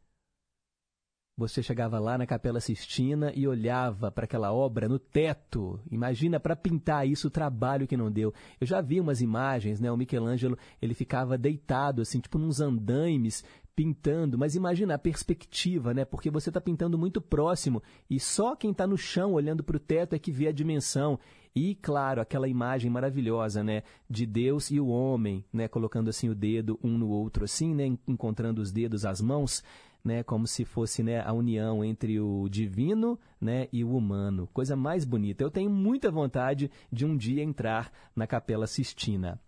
Você 1.38 1.62
chegava 1.62 1.98
lá 1.98 2.16
na 2.16 2.26
Capela 2.26 2.60
Sistina 2.60 3.30
e 3.36 3.46
olhava 3.46 4.10
para 4.10 4.24
aquela 4.24 4.54
obra 4.54 4.88
no 4.88 4.98
teto. 4.98 5.78
Imagina 5.90 6.40
para 6.40 6.56
pintar 6.56 7.06
isso 7.06 7.28
o 7.28 7.30
trabalho 7.30 7.86
que 7.86 7.94
não 7.94 8.10
deu. 8.10 8.32
Eu 8.58 8.66
já 8.66 8.80
vi 8.80 8.98
umas 8.98 9.20
imagens, 9.20 9.78
né? 9.78 9.92
O 9.92 9.98
Michelangelo, 9.98 10.56
ele 10.80 10.94
ficava 10.94 11.36
deitado 11.36 12.00
assim, 12.00 12.20
tipo 12.20 12.38
nos 12.38 12.58
andaimes, 12.58 13.44
pintando, 13.76 14.38
mas 14.38 14.54
imagina 14.54 14.94
a 14.94 14.98
perspectiva, 14.98 15.92
né? 15.92 16.06
Porque 16.06 16.30
você 16.30 16.48
está 16.48 16.58
pintando 16.58 16.96
muito 16.96 17.20
próximo 17.20 17.82
e 18.08 18.18
só 18.18 18.56
quem 18.56 18.70
está 18.70 18.86
no 18.86 18.96
chão 18.96 19.34
olhando 19.34 19.62
para 19.62 19.76
o 19.76 19.80
teto 19.80 20.14
é 20.14 20.18
que 20.18 20.32
vê 20.32 20.48
a 20.48 20.52
dimensão. 20.52 21.18
E, 21.56 21.74
claro, 21.74 22.20
aquela 22.20 22.46
imagem 22.46 22.90
maravilhosa, 22.90 23.64
né? 23.64 23.82
De 24.10 24.26
Deus 24.26 24.70
e 24.70 24.78
o 24.78 24.88
homem, 24.88 25.42
né? 25.50 25.66
Colocando 25.66 26.10
assim 26.10 26.28
o 26.28 26.34
dedo 26.34 26.78
um 26.84 26.98
no 26.98 27.08
outro, 27.08 27.44
assim, 27.44 27.74
né? 27.74 27.96
Encontrando 28.06 28.60
os 28.60 28.70
dedos, 28.70 29.06
as 29.06 29.22
mãos 29.22 29.64
né, 30.04 30.22
como 30.22 30.46
se 30.46 30.64
fosse 30.64 31.02
né, 31.02 31.20
a 31.20 31.32
união 31.32 31.84
entre 31.84 32.20
o 32.20 32.48
divino 32.48 33.18
né, 33.40 33.66
e 33.72 33.82
o 33.82 33.96
humano. 33.96 34.48
Coisa 34.52 34.76
mais 34.76 35.04
bonita. 35.04 35.42
Eu 35.42 35.50
tenho 35.50 35.68
muita 35.68 36.12
vontade 36.12 36.70
de 36.92 37.04
um 37.04 37.16
dia 37.16 37.42
entrar 37.42 37.90
na 38.14 38.24
Capela 38.24 38.68
Sistina. 38.68 39.40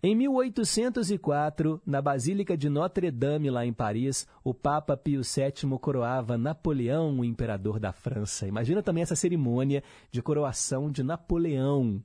Em 0.00 0.14
1804, 0.14 1.82
na 1.84 2.00
Basílica 2.00 2.56
de 2.56 2.68
Notre-Dame, 2.68 3.50
lá 3.50 3.66
em 3.66 3.72
Paris, 3.72 4.28
o 4.44 4.54
Papa 4.54 4.96
Pio 4.96 5.22
VII 5.22 5.76
coroava 5.80 6.38
Napoleão, 6.38 7.18
o 7.18 7.24
imperador 7.24 7.80
da 7.80 7.92
França. 7.92 8.46
Imagina 8.46 8.80
também 8.80 9.02
essa 9.02 9.16
cerimônia 9.16 9.82
de 10.12 10.22
coroação 10.22 10.88
de 10.88 11.02
Napoleão. 11.02 12.00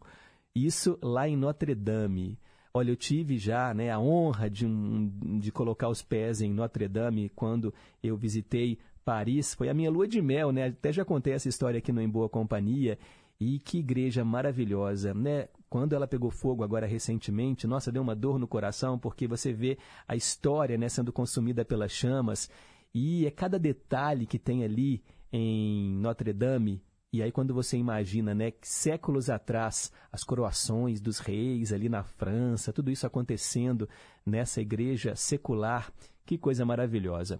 Isso 0.56 0.98
lá 1.04 1.30
em 1.30 1.38
Notre-Dame. 1.38 2.40
Olha, 2.74 2.90
eu 2.90 2.96
tive 2.96 3.38
já 3.38 3.72
né, 3.76 3.92
a 3.92 4.00
honra 4.00 4.50
de, 4.50 4.66
um, 4.66 5.40
de 5.40 5.52
colocar 5.52 5.88
os 5.88 6.02
pés 6.02 6.42
em 6.42 6.52
Notre 6.52 6.88
Dame 6.88 7.30
quando 7.36 7.72
eu 8.02 8.18
visitei 8.18 8.80
Paris. 9.06 9.54
Foi 9.54 9.70
a 9.70 9.74
minha 9.74 9.92
lua 9.92 10.08
de 10.08 10.20
mel, 10.20 10.52
né? 10.52 10.68
Até 10.68 10.92
já 10.92 11.06
contei 11.06 11.34
essa 11.34 11.48
história 11.48 11.78
aqui 11.78 11.92
no 11.92 12.02
Em 12.02 12.10
Boa 12.10 12.28
Companhia. 12.28 12.98
E 13.44 13.60
que 13.60 13.80
igreja 13.80 14.24
maravilhosa, 14.24 15.14
né? 15.14 15.50
Quando 15.70 15.94
ela 15.94 16.08
pegou 16.08 16.32
fogo 16.32 16.64
agora 16.64 16.86
recentemente, 16.86 17.68
nossa, 17.68 17.92
deu 17.92 18.02
uma 18.02 18.16
dor 18.16 18.40
no 18.40 18.48
coração, 18.48 18.98
porque 18.98 19.28
você 19.28 19.52
vê 19.52 19.78
a 20.08 20.16
história 20.16 20.78
né, 20.78 20.88
sendo 20.88 21.12
consumida 21.12 21.66
pelas 21.66 21.92
chamas. 21.92 22.50
E 22.94 23.26
é 23.26 23.32
cada 23.32 23.58
detalhe 23.60 24.26
que 24.26 24.40
tem 24.40 24.64
ali 24.64 25.04
em 25.32 25.96
Notre 25.98 26.32
Dame 26.32 26.82
e 27.14 27.22
aí 27.22 27.32
quando 27.32 27.54
você 27.54 27.78
imagina, 27.78 28.34
né, 28.34 28.52
séculos 28.64 29.30
atrás, 29.30 29.92
as 30.12 30.24
coroações 30.24 31.00
dos 31.00 31.20
reis 31.20 31.72
ali 31.72 31.88
na 31.88 32.02
França, 32.02 32.74
tudo 32.74 32.90
isso 32.90 33.06
acontecendo 33.06 33.88
nessa 34.26 34.62
igreja 34.62 35.16
secular, 35.16 35.94
que 36.26 36.40
coisa 36.40 36.66
maravilhosa. 36.66 37.40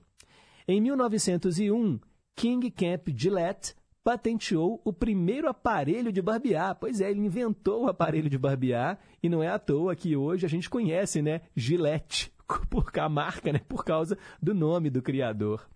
Em 0.68 0.80
1901, 0.80 2.00
King 2.36 2.70
Camp 2.70 3.10
Gillette 3.16 3.74
patenteou 4.04 4.82
o 4.84 4.92
primeiro 4.92 5.48
aparelho 5.48 6.12
de 6.12 6.22
barbear. 6.22 6.76
Pois 6.76 7.00
é, 7.00 7.10
ele 7.10 7.22
inventou 7.22 7.86
o 7.86 7.88
aparelho 7.88 8.30
de 8.30 8.38
barbear 8.38 9.00
e 9.22 9.30
não 9.30 9.42
é 9.42 9.48
à 9.48 9.58
toa 9.58 9.96
que 9.96 10.16
hoje 10.16 10.46
a 10.46 10.50
gente 10.50 10.70
conhece, 10.70 11.22
né, 11.22 11.42
Gillette, 11.56 12.32
por 12.70 12.92
a 13.00 13.10
marca, 13.10 13.54
né, 13.54 13.60
por 13.68 13.86
causa 13.86 14.18
do 14.42 14.54
nome 14.54 14.90
do 14.90 15.02
criador. 15.02 15.68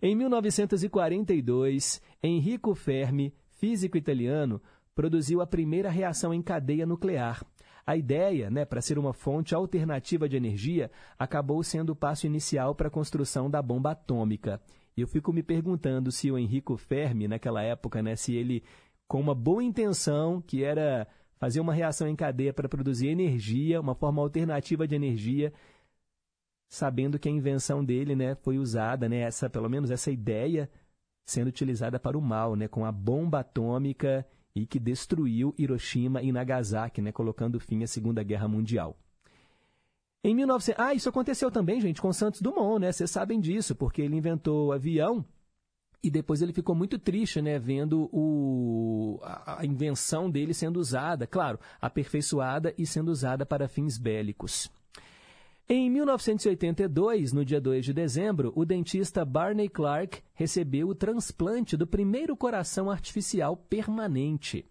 Em 0.00 0.14
1942, 0.16 2.02
Enrico 2.22 2.74
Fermi, 2.74 3.32
físico 3.52 3.96
italiano, 3.96 4.60
produziu 4.94 5.40
a 5.40 5.46
primeira 5.46 5.88
reação 5.88 6.34
em 6.34 6.42
cadeia 6.42 6.84
nuclear. 6.84 7.42
A 7.86 7.96
ideia, 7.96 8.50
né, 8.50 8.64
para 8.64 8.80
ser 8.80 8.98
uma 8.98 9.12
fonte 9.12 9.54
alternativa 9.54 10.28
de 10.28 10.36
energia, 10.36 10.90
acabou 11.18 11.62
sendo 11.62 11.90
o 11.90 11.96
passo 11.96 12.26
inicial 12.26 12.74
para 12.74 12.88
a 12.88 12.90
construção 12.90 13.50
da 13.50 13.62
bomba 13.62 13.92
atômica. 13.92 14.60
Eu 14.96 15.06
fico 15.06 15.32
me 15.32 15.42
perguntando 15.42 16.12
se 16.12 16.30
o 16.30 16.38
Enrico 16.38 16.76
Fermi, 16.76 17.26
naquela 17.26 17.62
época, 17.62 18.02
né, 18.02 18.14
se 18.14 18.34
ele, 18.34 18.62
com 19.08 19.20
uma 19.20 19.34
boa 19.34 19.62
intenção, 19.62 20.40
que 20.40 20.62
era 20.62 21.06
fazer 21.36 21.60
uma 21.60 21.72
reação 21.72 22.06
em 22.06 22.14
cadeia 22.14 22.52
para 22.52 22.68
produzir 22.68 23.08
energia, 23.08 23.80
uma 23.80 23.94
forma 23.94 24.20
alternativa 24.22 24.86
de 24.86 24.94
energia, 24.94 25.52
sabendo 26.68 27.18
que 27.18 27.28
a 27.28 27.32
invenção 27.32 27.84
dele, 27.84 28.14
né, 28.14 28.34
foi 28.34 28.58
usada, 28.58 29.08
né, 29.08 29.18
essa, 29.18 29.50
pelo 29.50 29.68
menos 29.68 29.90
essa 29.90 30.10
ideia 30.10 30.70
sendo 31.24 31.48
utilizada 31.48 31.98
para 31.98 32.18
o 32.18 32.22
mal, 32.22 32.54
né, 32.54 32.68
com 32.68 32.84
a 32.84 32.92
bomba 32.92 33.40
atômica 33.40 34.26
e 34.54 34.66
que 34.66 34.78
destruiu 34.78 35.54
Hiroshima 35.56 36.22
e 36.22 36.30
Nagasaki, 36.30 37.00
né, 37.00 37.12
colocando 37.12 37.58
fim 37.58 37.82
à 37.82 37.86
Segunda 37.86 38.22
Guerra 38.22 38.48
Mundial. 38.48 38.96
Em 40.24 40.34
1900... 40.34 40.84
Ah, 40.84 40.94
isso 40.94 41.08
aconteceu 41.08 41.50
também, 41.50 41.80
gente, 41.80 42.00
com 42.00 42.12
Santos 42.12 42.40
Dumont, 42.40 42.80
né? 42.80 42.92
Vocês 42.92 43.10
sabem 43.10 43.40
disso, 43.40 43.74
porque 43.74 44.02
ele 44.02 44.16
inventou 44.16 44.68
o 44.68 44.72
avião 44.72 45.24
e 46.02 46.10
depois 46.10 46.42
ele 46.42 46.52
ficou 46.52 46.74
muito 46.74 46.98
triste, 46.98 47.40
né, 47.40 47.58
vendo 47.58 48.10
o, 48.12 49.20
a, 49.22 49.64
invenção 49.64 50.28
dele 50.28 50.52
sendo 50.52 50.80
usada, 50.80 51.28
claro, 51.28 51.60
aperfeiçoada 51.80 52.74
e 52.76 52.84
sendo 52.84 53.10
usada 53.10 53.46
para 53.46 53.68
fins 53.68 53.98
bélicos. 53.98 54.68
Em 55.68 55.88
1982, 55.88 57.32
no 57.32 57.44
dia 57.44 57.60
2 57.60 57.84
de 57.84 57.92
dezembro, 57.92 58.52
o 58.56 58.64
dentista 58.64 59.24
Barney 59.24 59.68
Clark 59.68 60.20
recebeu 60.34 60.88
o 60.88 60.94
transplante 60.94 61.76
do 61.76 61.86
primeiro 61.86 62.36
coração 62.36 62.90
artificial 62.90 63.56
permanente. 63.56 64.66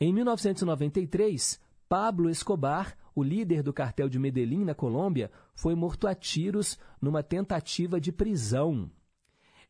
Em 0.00 0.12
1993, 0.12 1.60
Pablo 1.88 2.28
Escobar, 2.28 2.96
o 3.18 3.22
líder 3.22 3.62
do 3.62 3.72
cartel 3.72 4.08
de 4.08 4.18
Medellín, 4.18 4.64
na 4.64 4.74
Colômbia, 4.74 5.30
foi 5.54 5.74
morto 5.74 6.06
a 6.06 6.14
tiros 6.14 6.78
numa 7.00 7.22
tentativa 7.22 8.00
de 8.00 8.12
prisão. 8.12 8.90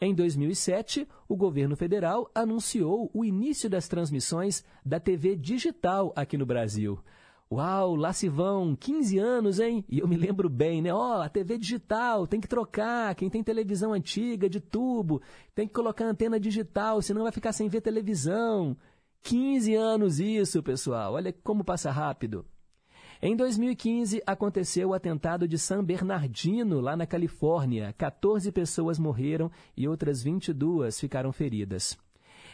Em 0.00 0.14
2007, 0.14 1.08
o 1.28 1.37
governo 1.37 1.74
federal 1.74 2.30
anunciou 2.34 3.11
o 3.12 3.24
início 3.24 3.68
das 3.68 3.88
transmissões 3.88 4.64
da 4.84 5.00
TV 5.00 5.34
digital 5.34 6.12
aqui 6.14 6.37
no 6.37 6.46
Brasil. 6.46 6.98
Uau, 7.50 7.96
lá 7.96 8.12
se 8.12 8.28
vão 8.28 8.76
15 8.76 9.18
anos, 9.18 9.58
hein? 9.58 9.82
E 9.88 9.98
eu 10.00 10.06
me 10.06 10.16
lembro 10.16 10.50
bem, 10.50 10.82
né? 10.82 10.92
Ó, 10.92 11.18
oh, 11.18 11.22
a 11.22 11.28
TV 11.30 11.56
digital, 11.56 12.26
tem 12.26 12.40
que 12.40 12.46
trocar. 12.46 13.14
Quem 13.14 13.30
tem 13.30 13.42
televisão 13.42 13.94
antiga, 13.94 14.48
de 14.48 14.61
tubo, 14.61 15.22
tem 15.54 15.66
que 15.66 15.72
colocar 15.72 16.04
antena 16.04 16.38
digital, 16.38 17.00
senão 17.00 17.22
vai 17.22 17.32
ficar 17.32 17.52
sem 17.52 17.66
ver 17.68 17.80
televisão. 17.80 18.76
15 19.22 19.74
anos 19.74 20.20
isso, 20.20 20.62
pessoal. 20.62 21.14
Olha 21.14 21.32
como 21.32 21.64
passa 21.64 21.90
rápido. 21.90 22.44
Em 23.20 23.35
2015, 23.35 24.22
aconteceu 24.24 24.90
o 24.90 24.94
atentado 24.94 25.48
de 25.48 25.59
San 25.59 25.83
Bernardino, 25.83 26.81
lá 26.81 26.96
na 26.96 27.04
Califórnia. 27.04 27.92
14 27.98 28.52
pessoas 28.52 28.96
morreram 28.96 29.50
e 29.76 29.88
outras 29.88 30.22
22 30.22 31.00
ficaram 31.00 31.33
feridas. 31.33 31.98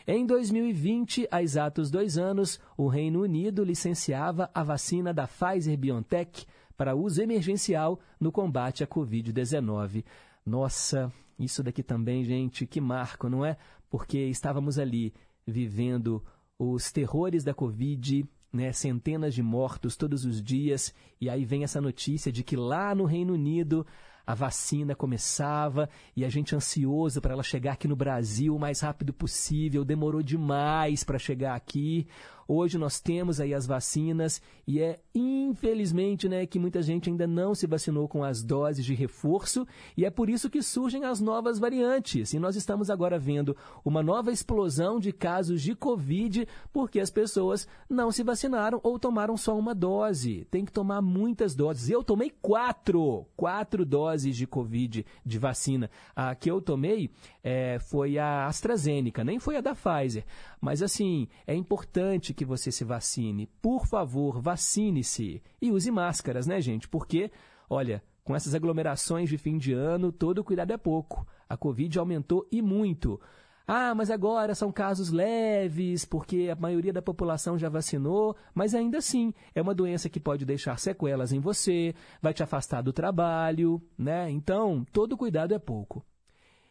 Em 0.06 0.24
2020, 0.24 1.28
há 1.30 1.42
exatos 1.42 1.90
dois 1.90 2.16
anos, 2.16 2.58
o 2.78 2.88
Reino 2.88 3.20
Unido 3.20 3.62
licenciava 3.62 4.50
a 4.54 4.62
vacina 4.62 5.12
da 5.12 5.26
Pfizer-BioNTech 5.26 6.46
para 6.76 6.94
uso 6.94 7.20
emergencial 7.20 8.00
no 8.18 8.32
combate 8.32 8.82
à 8.82 8.86
Covid-19. 8.86 10.02
Nossa, 10.46 11.12
isso 11.38 11.62
daqui 11.62 11.82
também, 11.82 12.24
gente, 12.24 12.66
que 12.66 12.80
marco, 12.80 13.28
não 13.28 13.44
é? 13.44 13.58
Porque 13.90 14.18
estávamos 14.18 14.78
ali 14.78 15.12
vivendo 15.46 16.24
os 16.58 16.90
terrores 16.90 17.44
da 17.44 17.52
Covid, 17.52 18.26
né, 18.54 18.72
centenas 18.72 19.34
de 19.34 19.42
mortos 19.42 19.96
todos 19.96 20.24
os 20.24 20.40
dias, 20.40 20.94
e 21.20 21.28
aí 21.28 21.44
vem 21.44 21.64
essa 21.64 21.80
notícia 21.80 22.30
de 22.30 22.44
que 22.44 22.56
lá 22.56 22.94
no 22.94 23.04
Reino 23.04 23.34
Unido 23.34 23.84
a 24.26 24.34
vacina 24.34 24.94
começava 24.94 25.90
e 26.16 26.24
a 26.24 26.30
gente 26.30 26.54
ansioso 26.54 27.20
para 27.20 27.34
ela 27.34 27.42
chegar 27.42 27.72
aqui 27.72 27.86
no 27.86 27.96
Brasil 27.96 28.54
o 28.54 28.58
mais 28.58 28.80
rápido 28.80 29.12
possível, 29.12 29.84
demorou 29.84 30.22
demais 30.22 31.04
para 31.04 31.18
chegar 31.18 31.54
aqui. 31.54 32.06
Hoje 32.46 32.78
nós 32.78 33.00
temos 33.00 33.40
aí 33.40 33.54
as 33.54 33.66
vacinas 33.66 34.40
e 34.66 34.80
é 34.80 34.98
infelizmente, 35.14 36.28
né, 36.28 36.44
que 36.46 36.58
muita 36.58 36.82
gente 36.82 37.08
ainda 37.08 37.26
não 37.26 37.54
se 37.54 37.66
vacinou 37.66 38.08
com 38.08 38.24
as 38.24 38.42
doses 38.42 38.84
de 38.84 38.94
reforço 38.94 39.66
e 39.96 40.04
é 40.04 40.10
por 40.10 40.28
isso 40.28 40.50
que 40.50 40.62
surgem 40.62 41.04
as 41.04 41.20
novas 41.20 41.58
variantes. 41.58 42.32
E 42.32 42.38
nós 42.38 42.56
estamos 42.56 42.90
agora 42.90 43.18
vendo 43.18 43.56
uma 43.84 44.02
nova 44.02 44.32
explosão 44.32 44.98
de 44.98 45.12
casos 45.12 45.62
de 45.62 45.74
Covid 45.74 46.46
porque 46.72 47.00
as 47.00 47.10
pessoas 47.10 47.68
não 47.88 48.10
se 48.10 48.22
vacinaram 48.22 48.80
ou 48.82 48.98
tomaram 48.98 49.36
só 49.36 49.56
uma 49.56 49.74
dose. 49.74 50.46
Tem 50.50 50.64
que 50.64 50.72
tomar 50.72 51.00
muitas 51.00 51.54
doses. 51.54 51.88
Eu 51.88 52.02
tomei 52.02 52.30
quatro, 52.42 53.26
quatro 53.36 53.84
doses 53.84 54.36
de 54.36 54.46
Covid 54.46 55.06
de 55.24 55.38
vacina. 55.38 55.90
A 56.14 56.34
que 56.34 56.50
eu 56.50 56.60
tomei 56.60 57.10
é, 57.42 57.78
foi 57.78 58.18
a 58.18 58.46
AstraZeneca, 58.46 59.22
nem 59.22 59.38
foi 59.38 59.56
a 59.56 59.60
da 59.60 59.74
Pfizer. 59.74 60.24
Mas 60.64 60.82
assim, 60.82 61.28
é 61.46 61.54
importante 61.54 62.32
que 62.32 62.42
você 62.42 62.72
se 62.72 62.84
vacine. 62.84 63.46
Por 63.60 63.86
favor, 63.86 64.40
vacine-se. 64.40 65.42
E 65.60 65.70
use 65.70 65.90
máscaras, 65.90 66.46
né, 66.46 66.58
gente? 66.58 66.88
Porque, 66.88 67.30
olha, 67.68 68.02
com 68.24 68.34
essas 68.34 68.54
aglomerações 68.54 69.28
de 69.28 69.36
fim 69.36 69.58
de 69.58 69.74
ano, 69.74 70.10
todo 70.10 70.42
cuidado 70.42 70.72
é 70.72 70.78
pouco. 70.78 71.26
A 71.46 71.54
Covid 71.54 71.98
aumentou 71.98 72.48
e 72.50 72.62
muito. 72.62 73.20
Ah, 73.66 73.94
mas 73.94 74.10
agora 74.10 74.54
são 74.54 74.72
casos 74.72 75.10
leves, 75.10 76.06
porque 76.06 76.48
a 76.50 76.58
maioria 76.58 76.94
da 76.94 77.02
população 77.02 77.58
já 77.58 77.68
vacinou, 77.68 78.34
mas 78.54 78.74
ainda 78.74 78.96
assim 78.96 79.34
é 79.54 79.60
uma 79.60 79.74
doença 79.74 80.08
que 80.08 80.18
pode 80.18 80.46
deixar 80.46 80.78
sequelas 80.78 81.30
em 81.30 81.40
você, 81.40 81.94
vai 82.22 82.32
te 82.32 82.42
afastar 82.42 82.80
do 82.80 82.90
trabalho, 82.90 83.82
né? 83.98 84.30
Então, 84.30 84.82
todo 84.90 85.14
cuidado 85.14 85.52
é 85.52 85.58
pouco. 85.58 86.02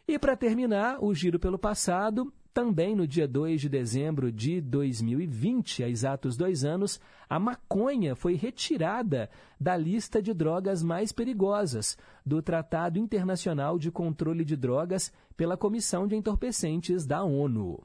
E 0.06 0.18
para 0.18 0.36
terminar, 0.36 1.02
o 1.02 1.14
giro 1.14 1.38
pelo 1.38 1.58
passado, 1.58 2.30
também 2.52 2.94
no 2.94 3.06
dia 3.06 3.26
2 3.26 3.58
de 3.58 3.68
dezembro 3.70 4.30
de 4.30 4.60
2020, 4.60 5.82
há 5.82 5.88
exatos 5.88 6.36
dois 6.36 6.62
anos, 6.62 7.00
a 7.26 7.38
maconha 7.38 8.14
foi 8.14 8.34
retirada 8.34 9.30
da 9.58 9.74
lista 9.78 10.20
de 10.20 10.34
drogas 10.34 10.82
mais 10.82 11.10
perigosas 11.10 11.96
do 12.24 12.42
Tratado 12.42 12.98
Internacional 12.98 13.78
de 13.78 13.90
Controle 13.90 14.44
de 14.44 14.56
Drogas 14.56 15.10
pela 15.38 15.56
Comissão 15.56 16.06
de 16.06 16.14
Entorpecentes 16.14 17.06
da 17.06 17.24
ONU. 17.24 17.82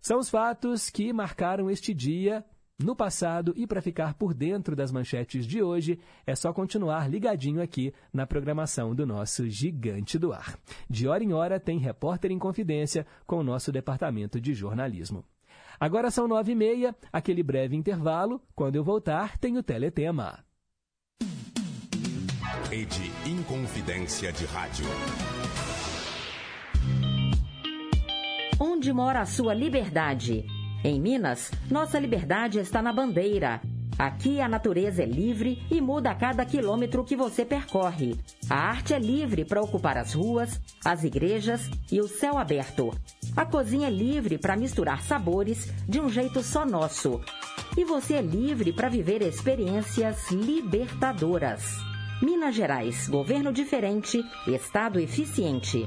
São 0.00 0.20
os 0.20 0.30
fatos 0.30 0.88
que 0.88 1.12
marcaram 1.12 1.68
este 1.68 1.92
dia 1.92 2.44
no 2.82 2.96
passado 2.96 3.52
e 3.56 3.66
para 3.66 3.82
ficar 3.82 4.14
por 4.14 4.32
dentro 4.32 4.74
das 4.74 4.90
manchetes 4.90 5.46
de 5.46 5.62
hoje, 5.62 5.98
é 6.26 6.34
só 6.34 6.52
continuar 6.52 7.10
ligadinho 7.10 7.62
aqui 7.62 7.92
na 8.12 8.26
programação 8.26 8.94
do 8.94 9.06
nosso 9.06 9.48
Gigante 9.48 10.18
do 10.18 10.32
Ar. 10.32 10.58
De 10.88 11.06
hora 11.06 11.22
em 11.22 11.32
hora 11.32 11.60
tem 11.60 11.78
Repórter 11.78 12.30
em 12.30 12.38
Confidência 12.38 13.06
com 13.26 13.36
o 13.36 13.44
nosso 13.44 13.70
departamento 13.70 14.40
de 14.40 14.54
jornalismo. 14.54 15.24
Agora 15.78 16.10
são 16.10 16.28
nove 16.28 16.52
e 16.52 16.54
meia, 16.54 16.94
aquele 17.12 17.42
breve 17.42 17.76
intervalo. 17.76 18.40
Quando 18.54 18.76
eu 18.76 18.84
voltar, 18.84 19.38
tem 19.38 19.56
o 19.56 19.62
Teletema. 19.62 20.44
Rede 22.70 23.10
Inconfidência 23.26 24.32
de 24.32 24.44
Rádio. 24.44 24.86
Onde 28.60 28.92
mora 28.92 29.22
a 29.22 29.26
sua 29.26 29.54
liberdade? 29.54 30.46
Em 30.82 30.98
Minas, 30.98 31.50
nossa 31.70 31.98
liberdade 31.98 32.58
está 32.58 32.80
na 32.80 32.92
bandeira. 32.92 33.60
Aqui 33.98 34.40
a 34.40 34.48
natureza 34.48 35.02
é 35.02 35.06
livre 35.06 35.62
e 35.70 35.78
muda 35.78 36.10
a 36.10 36.14
cada 36.14 36.46
quilômetro 36.46 37.04
que 37.04 37.14
você 37.14 37.44
percorre. 37.44 38.18
A 38.48 38.54
arte 38.54 38.94
é 38.94 38.98
livre 38.98 39.44
para 39.44 39.60
ocupar 39.60 39.98
as 39.98 40.14
ruas, 40.14 40.58
as 40.82 41.04
igrejas 41.04 41.68
e 41.92 42.00
o 42.00 42.08
céu 42.08 42.38
aberto. 42.38 42.98
A 43.36 43.44
cozinha 43.44 43.88
é 43.88 43.90
livre 43.90 44.38
para 44.38 44.56
misturar 44.56 45.02
sabores 45.02 45.70
de 45.86 46.00
um 46.00 46.08
jeito 46.08 46.42
só 46.42 46.64
nosso. 46.64 47.20
E 47.76 47.84
você 47.84 48.14
é 48.14 48.22
livre 48.22 48.72
para 48.72 48.88
viver 48.88 49.20
experiências 49.20 50.30
libertadoras. 50.30 51.76
Minas 52.22 52.54
Gerais, 52.54 53.06
governo 53.06 53.52
diferente, 53.52 54.24
estado 54.46 54.98
eficiente. 54.98 55.86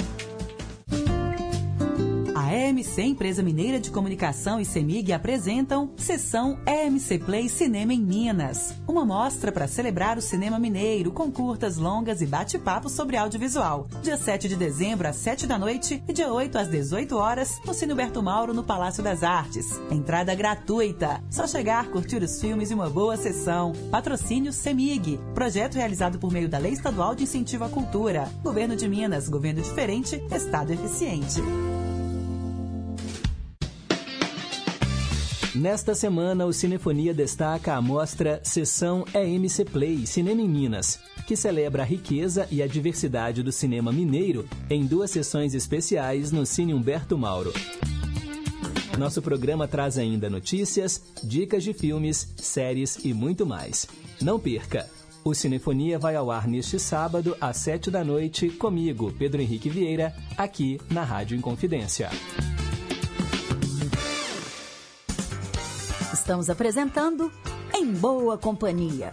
A 2.41 2.55
EMC, 2.55 3.03
Empresa 3.03 3.43
Mineira 3.43 3.79
de 3.79 3.91
Comunicação 3.91 4.59
e 4.59 4.65
CEMIG 4.65 5.13
apresentam 5.13 5.91
Sessão 5.95 6.57
EMC 6.65 7.19
Play 7.19 7.47
Cinema 7.47 7.93
em 7.93 8.01
Minas. 8.01 8.73
Uma 8.87 9.05
mostra 9.05 9.51
para 9.51 9.67
celebrar 9.67 10.17
o 10.17 10.21
cinema 10.21 10.57
mineiro 10.57 11.11
com 11.11 11.31
curtas, 11.31 11.77
longas 11.77 12.19
e 12.19 12.25
bate-papo 12.25 12.89
sobre 12.89 13.15
audiovisual. 13.15 13.87
Dia 14.01 14.17
7 14.17 14.49
de 14.49 14.55
dezembro 14.55 15.07
às 15.07 15.17
7 15.17 15.45
da 15.45 15.59
noite 15.59 16.03
e 16.07 16.11
dia 16.11 16.33
8 16.33 16.57
às 16.57 16.67
18 16.67 17.15
horas 17.15 17.61
no 17.63 17.75
Cine 17.75 17.93
Mauro 18.23 18.55
no 18.55 18.63
Palácio 18.63 19.03
das 19.03 19.21
Artes. 19.21 19.79
Entrada 19.91 20.33
gratuita. 20.33 21.23
Só 21.29 21.45
chegar, 21.45 21.89
curtir 21.89 22.23
os 22.23 22.41
filmes 22.41 22.71
e 22.71 22.73
uma 22.73 22.89
boa 22.89 23.17
sessão. 23.17 23.71
Patrocínio 23.91 24.51
CEMIG. 24.51 25.19
Projeto 25.35 25.75
realizado 25.75 26.17
por 26.17 26.31
meio 26.31 26.49
da 26.49 26.57
Lei 26.57 26.71
Estadual 26.71 27.13
de 27.13 27.21
Incentivo 27.21 27.65
à 27.65 27.69
Cultura. 27.69 28.27
Governo 28.41 28.75
de 28.75 28.89
Minas. 28.89 29.29
Governo 29.29 29.61
diferente. 29.61 30.19
Estado 30.31 30.73
eficiente. 30.73 31.39
Nesta 35.53 35.93
semana, 35.93 36.45
o 36.45 36.53
Cinefonia 36.53 37.13
destaca 37.13 37.73
a 37.73 37.81
mostra 37.81 38.39
Sessão 38.41 39.03
EMC 39.13 39.65
Play 39.65 40.07
Cinema 40.07 40.41
em 40.41 40.47
Minas, 40.47 40.97
que 41.27 41.35
celebra 41.35 41.83
a 41.83 41.85
riqueza 41.85 42.47
e 42.49 42.63
a 42.63 42.67
diversidade 42.67 43.43
do 43.43 43.51
cinema 43.51 43.91
mineiro 43.91 44.47
em 44.69 44.85
duas 44.85 45.11
sessões 45.11 45.53
especiais 45.53 46.31
no 46.31 46.45
Cine 46.45 46.73
Humberto 46.73 47.17
Mauro. 47.17 47.51
Nosso 48.97 49.21
programa 49.21 49.67
traz 49.67 49.97
ainda 49.97 50.29
notícias, 50.29 51.01
dicas 51.21 51.63
de 51.65 51.73
filmes, 51.73 52.33
séries 52.37 52.99
e 53.03 53.13
muito 53.13 53.45
mais. 53.45 53.87
Não 54.21 54.39
perca! 54.39 54.89
O 55.21 55.33
Cinefonia 55.33 55.99
vai 55.99 56.15
ao 56.15 56.31
ar 56.31 56.47
neste 56.47 56.79
sábado, 56.79 57.35
às 57.41 57.57
sete 57.57 57.91
da 57.91 58.05
noite, 58.05 58.49
comigo, 58.49 59.11
Pedro 59.19 59.41
Henrique 59.41 59.69
Vieira, 59.69 60.15
aqui 60.37 60.79
na 60.89 61.03
Rádio 61.03 61.37
Inconfidência. 61.37 62.09
Estamos 66.21 66.51
apresentando 66.51 67.31
Em 67.75 67.91
Boa 67.93 68.37
Companhia. 68.37 69.11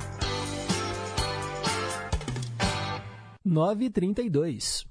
9h32. 3.47 4.87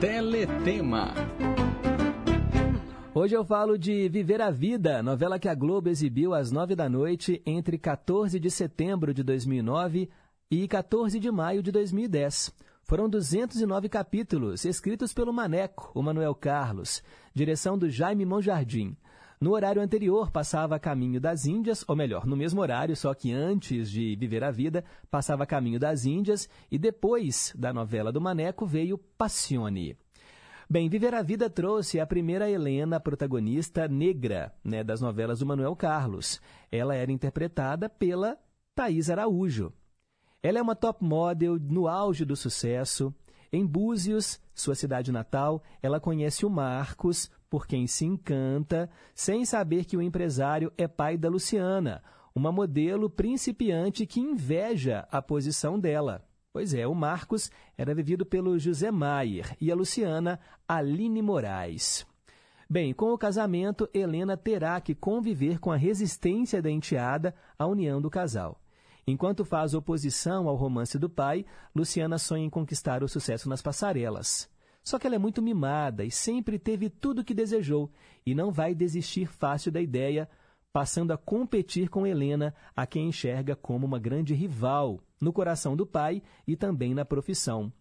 Teletema. 0.00 1.12
Hoje 3.12 3.34
eu 3.34 3.44
falo 3.44 3.76
de 3.76 4.08
Viver 4.08 4.40
a 4.40 4.52
Vida, 4.52 5.02
novela 5.02 5.40
que 5.40 5.48
a 5.48 5.56
Globo 5.56 5.88
exibiu 5.88 6.32
às 6.32 6.52
nove 6.52 6.76
da 6.76 6.88
noite 6.88 7.42
entre 7.44 7.76
14 7.76 8.38
de 8.38 8.48
setembro 8.48 9.12
de 9.12 9.24
2009 9.24 10.08
e 10.48 10.68
14 10.68 11.18
de 11.18 11.32
maio 11.32 11.64
de 11.64 11.72
2010. 11.72 12.54
Foram 12.84 13.08
209 13.08 13.88
capítulos, 13.88 14.64
escritos 14.64 15.12
pelo 15.12 15.32
Maneco, 15.32 15.90
o 15.92 16.00
Manuel 16.00 16.34
Carlos, 16.34 17.02
direção 17.34 17.76
do 17.76 17.90
Jaime 17.90 18.24
Monjardim. 18.24 18.96
No 19.44 19.52
horário 19.52 19.82
anterior, 19.82 20.30
passava 20.30 20.78
Caminho 20.78 21.20
das 21.20 21.44
Índias, 21.44 21.84
ou 21.86 21.94
melhor, 21.94 22.24
no 22.24 22.34
mesmo 22.34 22.62
horário, 22.62 22.96
só 22.96 23.12
que 23.12 23.30
antes 23.30 23.90
de 23.90 24.16
Viver 24.16 24.42
a 24.42 24.50
Vida, 24.50 24.82
passava 25.10 25.44
Caminho 25.44 25.78
das 25.78 26.06
Índias, 26.06 26.48
e 26.70 26.78
depois 26.78 27.52
da 27.54 27.70
novela 27.70 28.10
do 28.10 28.22
Maneco 28.22 28.64
veio 28.64 28.96
Passione. 28.96 29.98
Bem, 30.66 30.88
Viver 30.88 31.12
a 31.12 31.20
Vida 31.20 31.50
trouxe 31.50 32.00
a 32.00 32.06
primeira 32.06 32.50
Helena, 32.50 32.98
protagonista 32.98 33.86
negra 33.86 34.50
né, 34.64 34.82
das 34.82 35.02
novelas 35.02 35.40
do 35.40 35.46
Manuel 35.46 35.76
Carlos. 35.76 36.40
Ela 36.72 36.94
era 36.94 37.12
interpretada 37.12 37.86
pela 37.86 38.38
Thaís 38.74 39.10
Araújo. 39.10 39.74
Ela 40.42 40.58
é 40.58 40.62
uma 40.62 40.74
top 40.74 41.04
model 41.04 41.58
no 41.58 41.86
auge 41.86 42.24
do 42.24 42.34
sucesso. 42.34 43.14
Em 43.52 43.66
Búzios, 43.66 44.40
sua 44.54 44.74
cidade 44.74 45.12
natal, 45.12 45.62
ela 45.82 46.00
conhece 46.00 46.46
o 46.46 46.50
Marcos, 46.50 47.30
por 47.54 47.68
quem 47.68 47.86
se 47.86 48.04
encanta, 48.04 48.90
sem 49.14 49.44
saber 49.44 49.84
que 49.84 49.96
o 49.96 50.02
empresário 50.02 50.72
é 50.76 50.88
pai 50.88 51.16
da 51.16 51.28
Luciana, 51.28 52.02
uma 52.34 52.50
modelo 52.50 53.08
principiante 53.08 54.04
que 54.06 54.18
inveja 54.18 55.06
a 55.08 55.22
posição 55.22 55.78
dela. 55.78 56.26
Pois 56.52 56.74
é, 56.74 56.84
o 56.84 56.92
Marcos 56.96 57.52
era 57.78 57.94
vivido 57.94 58.26
pelo 58.26 58.58
José 58.58 58.90
Maier 58.90 59.56
e 59.60 59.70
a 59.70 59.74
Luciana, 59.76 60.40
Aline 60.66 61.22
Moraes. 61.22 62.04
Bem, 62.68 62.92
com 62.92 63.12
o 63.12 63.18
casamento, 63.18 63.88
Helena 63.94 64.36
terá 64.36 64.80
que 64.80 64.92
conviver 64.92 65.60
com 65.60 65.70
a 65.70 65.76
resistência 65.76 66.60
da 66.60 66.72
enteada 66.72 67.32
à 67.56 67.68
união 67.68 68.02
do 68.02 68.10
casal. 68.10 68.60
Enquanto 69.06 69.44
faz 69.44 69.74
oposição 69.74 70.48
ao 70.48 70.56
romance 70.56 70.98
do 70.98 71.08
pai, 71.08 71.46
Luciana 71.72 72.18
sonha 72.18 72.46
em 72.46 72.50
conquistar 72.50 73.04
o 73.04 73.08
sucesso 73.08 73.48
nas 73.48 73.62
passarelas. 73.62 74.52
Só 74.84 74.98
que 74.98 75.06
ela 75.06 75.16
é 75.16 75.18
muito 75.18 75.40
mimada 75.40 76.04
e 76.04 76.10
sempre 76.10 76.58
teve 76.58 76.90
tudo 76.90 77.20
o 77.20 77.24
que 77.24 77.32
desejou 77.32 77.90
e 78.26 78.34
não 78.34 78.52
vai 78.52 78.74
desistir 78.74 79.26
fácil 79.26 79.72
da 79.72 79.80
ideia, 79.80 80.28
passando 80.70 81.10
a 81.12 81.16
competir 81.16 81.88
com 81.88 82.06
Helena, 82.06 82.54
a 82.76 82.86
quem 82.86 83.08
enxerga 83.08 83.56
como 83.56 83.86
uma 83.86 83.98
grande 83.98 84.34
rival 84.34 85.00
no 85.18 85.32
coração 85.32 85.74
do 85.74 85.86
pai 85.86 86.22
e 86.46 86.54
também 86.54 86.92
na 86.92 87.04
profissão. 87.04 87.72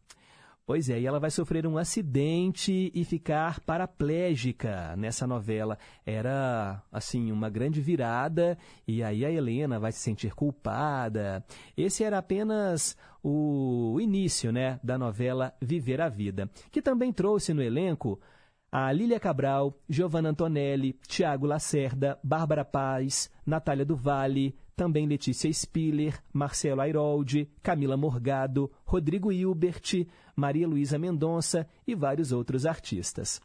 Pois 0.65 0.89
é, 0.89 0.97
e 0.97 1.06
ela 1.06 1.19
vai 1.19 1.30
sofrer 1.30 1.67
um 1.67 1.78
acidente 1.78 2.89
e 2.95 3.04
ficar 3.04 3.60
paraplégica 3.60 4.95
nessa 4.95 5.28
novela. 5.28 5.78
Era, 6.06 6.82
assim, 6.89 7.34
uma 7.34 7.49
grande 7.49 7.82
virada 7.82 8.58
e 8.88 9.04
aí 9.04 9.26
a 9.26 9.32
Helena 9.32 9.78
vai 9.78 9.91
se 9.91 9.99
sentir 9.99 10.34
culpada. 10.34 11.43
Esse 11.76 12.06
era 12.06 12.17
apenas 12.17 12.95
o 13.21 13.99
início, 13.99 14.54
né, 14.54 14.80
da 14.82 14.97
novela 14.97 15.54
Viver 15.62 15.99
a 15.99 16.08
Vida, 16.08 16.49
que 16.71 16.82
também 16.82 17.12
trouxe 17.12 17.54
no 17.54 17.62
elenco 17.62 18.17
a 18.75 18.91
Lília 18.91 19.19
Cabral, 19.19 19.79
Giovanna 19.88 20.29
Antonelli, 20.29 20.97
Tiago 21.07 21.45
Lacerda, 21.45 22.19
Bárbara 22.23 22.65
Paz, 22.65 23.29
Natália 23.45 23.86
do 23.86 23.95
Vale, 23.95 24.55
também 24.75 25.05
Letícia 25.05 25.53
Spiller, 25.53 26.19
Marcelo 26.33 26.81
Airoldi, 26.81 27.47
Camila 27.62 27.95
Morgado, 27.95 28.71
Rodrigo 28.83 29.31
Hilbert, 29.31 30.07
Maria 30.36 30.67
Luísa 30.67 30.97
Mendonça 30.97 31.67
e 31.86 31.93
vários 31.93 32.31
outros 32.31 32.65
artistas. 32.65 33.39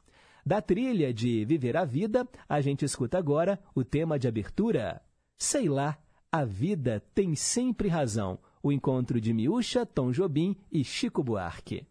Da 0.46 0.62
trilha 0.62 1.12
de 1.12 1.44
Viver 1.44 1.76
a 1.76 1.84
Vida, 1.84 2.26
a 2.48 2.62
gente 2.62 2.86
escuta 2.86 3.18
agora 3.18 3.60
o 3.74 3.84
tema 3.84 4.18
de 4.18 4.26
abertura. 4.26 5.02
Sei 5.36 5.68
lá, 5.68 5.98
a 6.32 6.42
vida 6.42 7.02
tem 7.14 7.34
sempre 7.34 7.88
razão. 7.88 8.38
O 8.62 8.72
encontro 8.72 9.20
de 9.20 9.34
Miúcha, 9.34 9.84
Tom 9.84 10.10
Jobim 10.10 10.56
e 10.72 10.82
Chico 10.82 11.22
Buarque. 11.22 11.86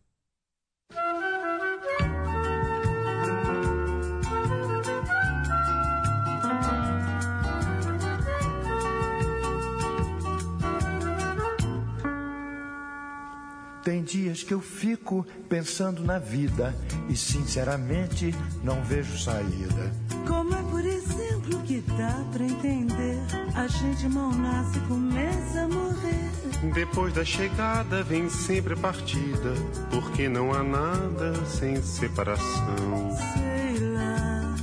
Tem 13.88 14.04
dias 14.04 14.44
que 14.44 14.54
eu 14.54 14.60
fico 14.60 15.26
pensando 15.48 16.04
na 16.04 16.20
vida 16.20 16.76
e 17.08 17.16
sinceramente 17.16 18.36
não 18.62 18.84
vejo 18.84 19.18
saída. 19.18 19.94
Como 20.28 20.54
é, 20.54 20.62
por 20.64 20.86
exemplo, 20.86 21.62
que 21.64 21.80
dá 21.98 22.22
pra 22.34 22.44
entender? 22.44 23.18
A 23.56 23.66
gente 23.68 24.10
mal 24.10 24.30
nasce 24.34 24.78
e 24.78 24.82
começa 24.82 25.62
a 25.62 25.68
morrer. 25.70 26.74
Depois 26.74 27.14
da 27.14 27.24
chegada 27.24 28.04
vem 28.04 28.30
sempre 28.30 28.74
a 28.74 28.76
partida, 28.78 29.54
porque 29.90 30.28
não 30.28 30.54
há 30.54 30.62
nada 30.64 31.46
sem 31.46 31.82
separação. 31.82 33.16
Sei 33.38 33.88
lá, 33.94 34.56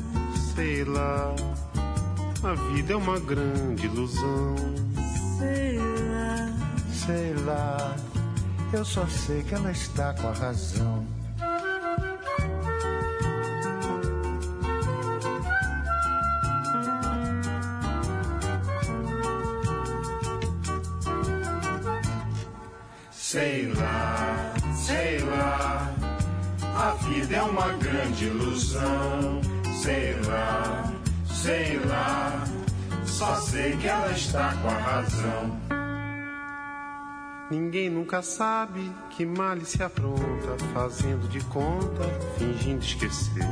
Sei 0.54 0.84
lá, 0.84 1.34
a 2.42 2.54
vida 2.74 2.92
é 2.92 2.96
uma 2.96 3.18
grande 3.18 3.86
ilusão. 3.86 4.54
sei 5.38 5.78
lá. 5.78 6.52
Sei 6.92 7.34
lá, 7.46 7.96
eu 8.74 8.84
só 8.84 9.06
sei 9.06 9.42
que 9.44 9.54
ela 9.54 9.70
está 9.70 10.12
com 10.14 10.28
a 10.28 10.32
razão. 10.32 11.06
Sei 23.12 23.72
lá, 23.74 24.54
sei 24.74 25.18
lá, 25.20 25.94
a 26.76 26.90
vida 27.08 27.36
é 27.36 27.42
uma 27.42 27.68
grande 27.74 28.24
ilusão. 28.24 29.40
Sei 29.82 30.14
lá, 30.22 30.92
sei 31.26 31.78
lá, 31.78 32.44
só 33.06 33.36
sei 33.36 33.76
que 33.76 33.86
ela 33.86 34.10
está 34.10 34.54
com 34.56 34.68
a 34.68 34.78
razão. 34.78 35.73
Ninguém 37.54 37.88
nunca 37.88 38.20
sabe 38.20 38.90
que 39.10 39.24
male 39.24 39.64
se 39.64 39.80
apronta, 39.80 40.56
fazendo 40.72 41.28
de 41.28 41.38
conta, 41.44 42.02
fingindo 42.36 42.82
esquecer. 42.82 43.46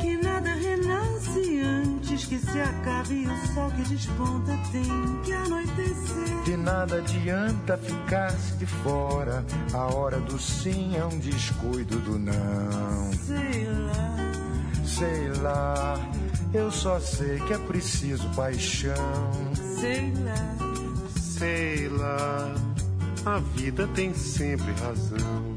Que 0.00 0.16
nada 0.16 0.52
renasce 0.54 1.60
antes 1.60 2.24
que 2.24 2.36
se 2.40 2.60
acabe 2.60 3.14
e 3.14 3.26
o 3.28 3.54
sol 3.54 3.70
que 3.70 3.82
desponta 3.82 4.58
tem 4.72 5.20
que 5.22 5.32
anoitecer. 5.32 6.42
De 6.44 6.56
nada 6.56 6.96
adianta 6.96 7.76
ficar-se 7.78 8.56
de 8.56 8.66
fora. 8.66 9.44
A 9.72 9.94
hora 9.94 10.18
do 10.18 10.36
sim 10.36 10.96
é 10.96 11.04
um 11.04 11.16
descuido 11.20 12.00
do 12.00 12.18
não. 12.18 13.12
Sei 13.24 13.66
lá, 13.66 14.16
Sei 14.84 15.28
lá, 15.42 15.94
eu 16.52 16.72
só 16.72 16.98
sei 16.98 17.38
que 17.38 17.52
é 17.52 17.58
preciso 17.58 18.28
paixão. 18.30 18.94
sei 19.80 20.12
lá. 20.24 20.56
Sei 21.20 21.88
lá, 21.88 22.54
a 23.26 23.38
vida 23.38 23.86
tem 23.94 24.12
sempre 24.12 24.70
razão. 24.72 25.54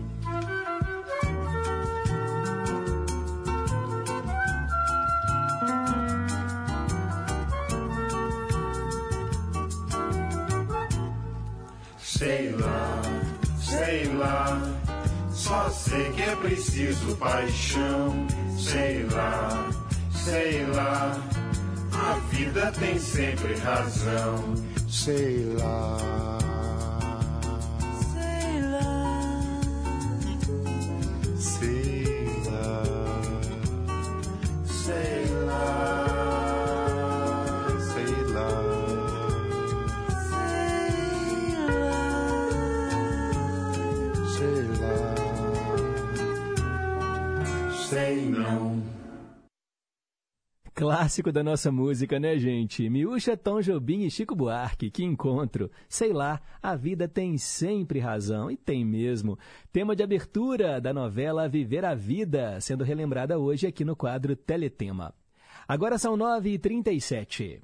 Sei 12.00 12.52
lá, 12.52 13.02
sei 13.60 14.06
lá, 14.14 14.62
só 15.32 15.70
sei 15.70 16.10
que 16.12 16.22
é 16.22 16.36
preciso 16.38 17.16
paixão. 17.18 18.28
Sei 18.58 19.06
lá, 19.12 19.70
sei 20.12 20.66
lá, 20.68 21.18
a 21.94 22.14
vida 22.32 22.72
tem 22.80 22.98
sempre 22.98 23.56
razão. 23.56 24.56
Sei 24.88 25.54
lá. 25.60 26.47
Sei 44.48 44.64
lá. 44.80 45.16
Sei 47.72 48.26
não. 48.30 48.82
Clássico 50.74 51.32
da 51.32 51.44
nossa 51.44 51.72
música, 51.72 52.20
né, 52.20 52.38
gente? 52.38 52.88
Miúcha, 52.88 53.36
Tom 53.36 53.62
Jobim 53.62 54.06
e 54.06 54.12
Chico 54.12 54.36
Buarque, 54.36 54.92
que 54.92 55.04
encontro. 55.04 55.72
Sei 55.90 56.14
lá, 56.14 56.40
a 56.62 56.76
vida 56.76 57.08
tem 57.08 57.38
sempre 57.38 58.00
razão, 58.00 58.50
e 58.52 58.56
tem 58.56 58.86
mesmo. 58.86 59.38
Tema 59.74 59.96
de 59.96 60.04
abertura 60.04 60.80
da 60.80 60.94
novela 60.94 61.50
Viver 61.50 61.84
a 61.84 61.96
Vida, 61.96 62.62
sendo 62.62 62.84
relembrada 62.84 63.40
hoje 63.40 63.66
aqui 63.66 63.84
no 63.84 63.96
quadro 63.96 64.36
Teletema. 64.36 65.14
Agora 65.68 65.98
são 65.98 66.16
9h37. 66.16 67.60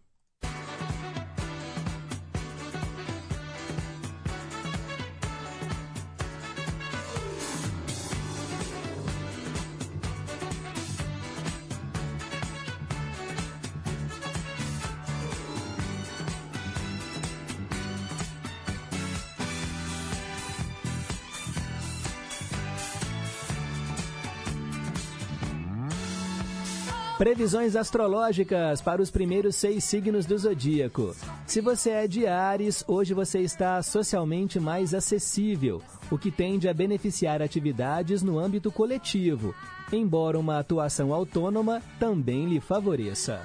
Previsões 27.24 27.78
astrológicas 27.78 28.82
para 28.82 29.01
os 29.01 29.09
primeiros 29.09 29.55
seis 29.55 29.86
signos 29.86 30.26
do 30.26 30.38
zodíaco. 30.38 31.15
Se 31.47 31.61
você 31.61 31.91
é 31.91 32.05
de 32.05 32.28
Ares, 32.28 32.84
hoje 32.86 33.13
você 33.13 33.39
está 33.39 33.82
socialmente 33.82 34.59
mais 34.59 34.93
acessível, 34.93 35.82
o 36.11 36.17
que 36.17 36.30
tende 36.30 36.67
a 36.67 36.74
beneficiar 36.74 37.41
atividades 37.41 38.21
no 38.21 38.38
âmbito 38.38 38.69
coletivo, 38.69 39.55
embora 39.89 40.38
uma 40.38 40.59
atuação 40.59 41.13
autônoma 41.13 41.82
também 41.97 42.45
lhe 42.45 42.59
favoreça. 42.59 43.39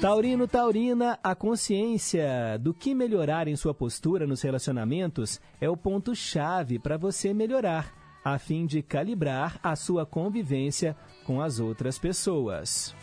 Taurino, 0.00 0.46
Taurina, 0.46 1.18
a 1.20 1.34
consciência 1.34 2.56
do 2.60 2.72
que 2.72 2.94
melhorar 2.94 3.48
em 3.48 3.56
sua 3.56 3.74
postura 3.74 4.24
nos 4.24 4.40
relacionamentos 4.40 5.40
é 5.60 5.68
o 5.68 5.76
ponto-chave 5.76 6.78
para 6.78 6.96
você 6.96 7.34
melhorar, 7.34 7.99
a 8.24 8.38
fim 8.38 8.66
de 8.66 8.82
calibrar 8.82 9.58
a 9.62 9.74
sua 9.76 10.04
convivência 10.04 10.96
com 11.24 11.40
as 11.40 11.60
outras 11.60 11.98
pessoas. 11.98 12.94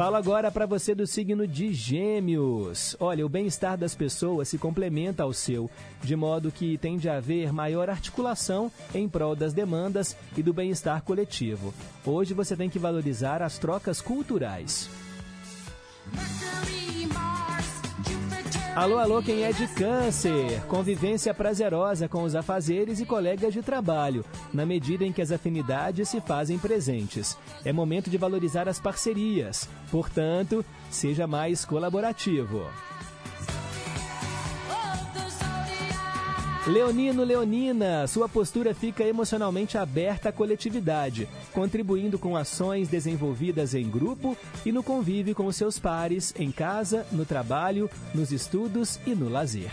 Falo 0.00 0.16
agora 0.16 0.50
para 0.50 0.64
você 0.64 0.94
do 0.94 1.06
signo 1.06 1.46
de 1.46 1.74
Gêmeos. 1.74 2.96
Olha, 2.98 3.26
o 3.26 3.28
bem-estar 3.28 3.76
das 3.76 3.94
pessoas 3.94 4.48
se 4.48 4.56
complementa 4.56 5.24
ao 5.24 5.32
seu, 5.34 5.70
de 6.02 6.16
modo 6.16 6.50
que 6.50 6.78
tende 6.78 7.06
a 7.06 7.18
haver 7.18 7.52
maior 7.52 7.90
articulação 7.90 8.72
em 8.94 9.06
prol 9.06 9.36
das 9.36 9.52
demandas 9.52 10.16
e 10.34 10.42
do 10.42 10.54
bem-estar 10.54 11.02
coletivo. 11.02 11.74
Hoje 12.02 12.32
você 12.32 12.56
tem 12.56 12.70
que 12.70 12.78
valorizar 12.78 13.42
as 13.42 13.58
trocas 13.58 14.00
culturais. 14.00 14.88
Alô, 18.76 18.98
alô, 18.98 19.20
quem 19.20 19.42
é 19.42 19.52
de 19.52 19.66
câncer? 19.66 20.64
Convivência 20.68 21.34
prazerosa 21.34 22.08
com 22.08 22.22
os 22.22 22.36
afazeres 22.36 23.00
e 23.00 23.04
colegas 23.04 23.52
de 23.52 23.62
trabalho, 23.62 24.24
na 24.54 24.64
medida 24.64 25.04
em 25.04 25.12
que 25.12 25.20
as 25.20 25.32
afinidades 25.32 26.08
se 26.08 26.20
fazem 26.20 26.56
presentes. 26.56 27.36
É 27.64 27.72
momento 27.72 28.08
de 28.08 28.16
valorizar 28.16 28.68
as 28.68 28.78
parcerias, 28.78 29.68
portanto, 29.90 30.64
seja 30.88 31.26
mais 31.26 31.64
colaborativo. 31.64 32.64
Leonino, 36.66 37.24
Leonina, 37.24 38.06
sua 38.06 38.28
postura 38.28 38.74
fica 38.74 39.02
emocionalmente 39.02 39.78
aberta 39.78 40.28
à 40.28 40.32
coletividade, 40.32 41.26
contribuindo 41.54 42.18
com 42.18 42.36
ações 42.36 42.86
desenvolvidas 42.86 43.74
em 43.74 43.88
grupo 43.88 44.36
e 44.64 44.70
no 44.70 44.82
convívio 44.82 45.34
com 45.34 45.50
seus 45.50 45.78
pares, 45.78 46.34
em 46.38 46.52
casa, 46.52 47.06
no 47.12 47.24
trabalho, 47.24 47.88
nos 48.14 48.30
estudos 48.30 49.00
e 49.06 49.14
no 49.14 49.30
lazer. 49.30 49.70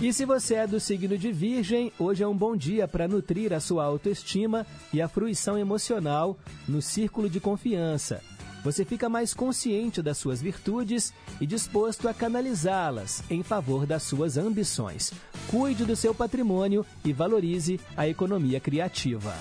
E 0.00 0.12
se 0.12 0.24
você 0.24 0.54
é 0.54 0.66
do 0.66 0.80
signo 0.80 1.16
de 1.18 1.30
Virgem, 1.30 1.92
hoje 1.98 2.22
é 2.22 2.26
um 2.26 2.36
bom 2.36 2.56
dia 2.56 2.86
para 2.88 3.08
nutrir 3.08 3.52
a 3.52 3.60
sua 3.60 3.84
autoestima 3.84 4.66
e 4.92 5.00
a 5.02 5.08
fruição 5.08 5.58
emocional 5.58 6.38
no 6.66 6.80
círculo 6.80 7.28
de 7.28 7.38
confiança. 7.38 8.20
Você 8.62 8.84
fica 8.84 9.08
mais 9.08 9.34
consciente 9.34 10.00
das 10.00 10.18
suas 10.18 10.40
virtudes 10.40 11.12
e 11.40 11.46
disposto 11.46 12.08
a 12.08 12.14
canalizá-las 12.14 13.22
em 13.28 13.42
favor 13.42 13.86
das 13.86 14.04
suas 14.04 14.36
ambições. 14.36 15.12
Cuide 15.48 15.84
do 15.84 15.96
seu 15.96 16.14
patrimônio 16.14 16.86
e 17.04 17.12
valorize 17.12 17.80
a 17.96 18.06
economia 18.06 18.60
criativa. 18.60 19.34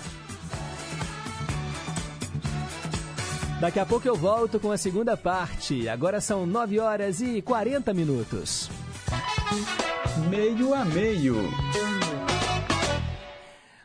Daqui 3.59 3.79
a 3.79 3.85
pouco 3.85 4.07
eu 4.07 4.15
volto 4.15 4.59
com 4.59 4.71
a 4.71 4.77
segunda 4.77 5.15
parte. 5.15 5.87
Agora 5.87 6.19
são 6.19 6.47
9 6.47 6.79
horas 6.79 7.21
e 7.21 7.43
40 7.43 7.93
minutos. 7.93 8.71
Meio 10.31 10.73
a 10.73 10.83
meio. 10.83 11.35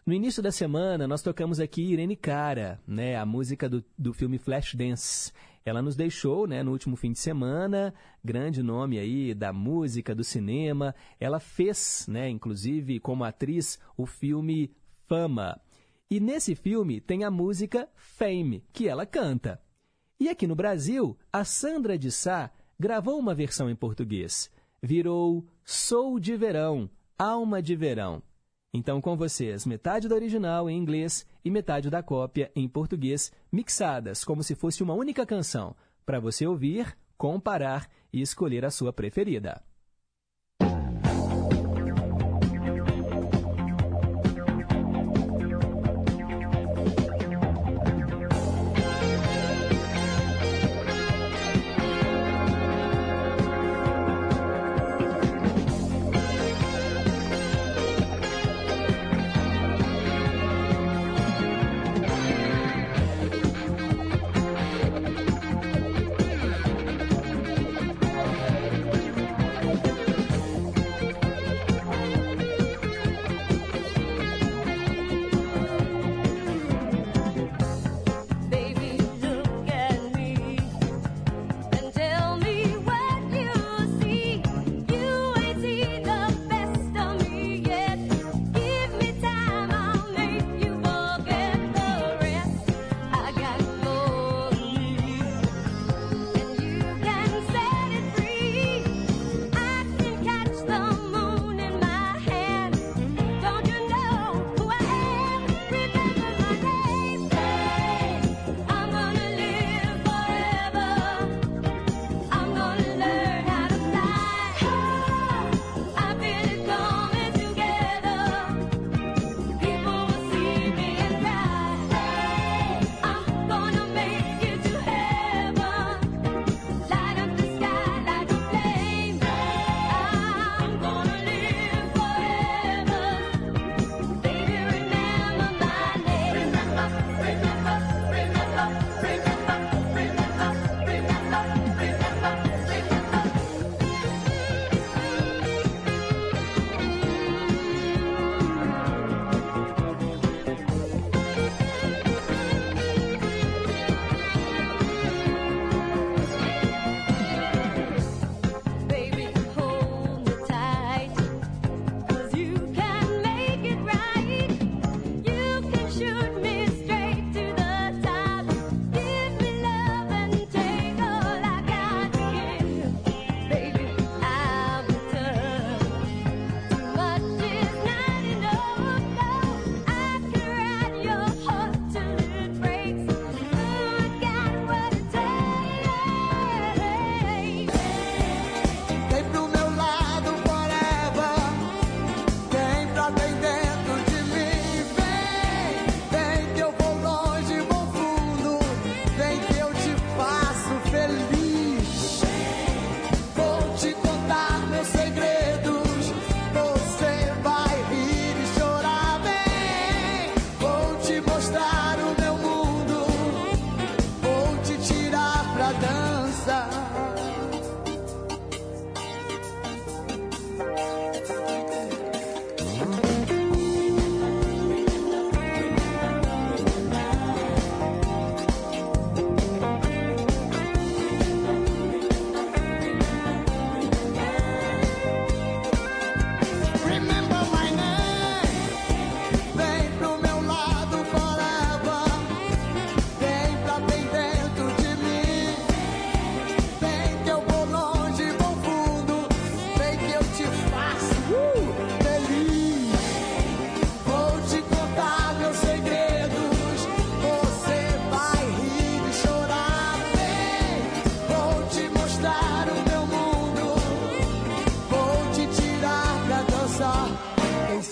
No 0.07 0.15
início 0.15 0.41
da 0.41 0.53
semana, 0.53 1.09
nós 1.09 1.21
tocamos 1.21 1.59
aqui 1.59 1.83
Irene 1.83 2.15
Cara, 2.15 2.81
né, 2.87 3.17
a 3.17 3.27
música 3.27 3.69
do, 3.69 3.85
do 3.99 4.15
filme 4.15 4.39
Flashdance. 4.39 5.33
Ela 5.65 5.83
nos 5.83 5.97
deixou, 5.97 6.47
né, 6.47 6.63
no 6.63 6.71
último 6.71 6.95
fim 6.95 7.11
de 7.11 7.19
semana, 7.19 7.93
grande 8.23 8.63
nome 8.63 9.01
aí 9.01 9.35
da 9.35 9.53
música, 9.53 10.15
do 10.15 10.23
cinema. 10.23 10.95
Ela 11.19 11.41
fez, 11.41 12.07
né, 12.09 12.31
inclusive 12.31 13.01
como 13.01 13.25
atriz, 13.25 13.81
o 13.97 14.07
filme 14.07 14.73
Fama. 15.09 15.61
E 16.09 16.21
nesse 16.21 16.55
filme 16.55 17.01
tem 17.01 17.25
a 17.25 17.31
música 17.31 17.89
Fame, 17.97 18.63
que 18.73 18.87
ela 18.87 19.05
canta. 19.05 19.61
E 20.21 20.29
aqui 20.29 20.47
no 20.47 20.55
Brasil, 20.55 21.19
a 21.33 21.43
Sandra 21.43 21.99
de 21.99 22.13
Sá 22.13 22.53
gravou 22.79 23.19
uma 23.19 23.35
versão 23.35 23.69
em 23.69 23.75
português. 23.75 24.53
Virou 24.81 25.45
Sou 25.65 26.21
de 26.21 26.37
Verão, 26.37 26.89
Alma 27.19 27.61
de 27.61 27.75
Verão. 27.75 28.23
Então, 28.77 29.01
com 29.01 29.17
vocês, 29.17 29.65
metade 29.65 30.07
da 30.07 30.15
original 30.15 30.69
em 30.69 30.77
inglês 30.77 31.27
e 31.43 31.51
metade 31.51 31.89
da 31.89 32.03
cópia 32.03 32.53
em 32.55 32.69
português, 32.69 33.33
mixadas 33.51 34.23
como 34.23 34.43
se 34.43 34.55
fosse 34.55 34.83
uma 34.83 34.93
única 34.93 35.25
canção, 35.25 35.75
para 36.05 36.21
você 36.21 36.47
ouvir, 36.47 36.95
comparar 37.17 37.89
e 38.13 38.21
escolher 38.21 38.67
a 38.67 38.71
sua 38.71 38.93
preferida. 38.93 39.63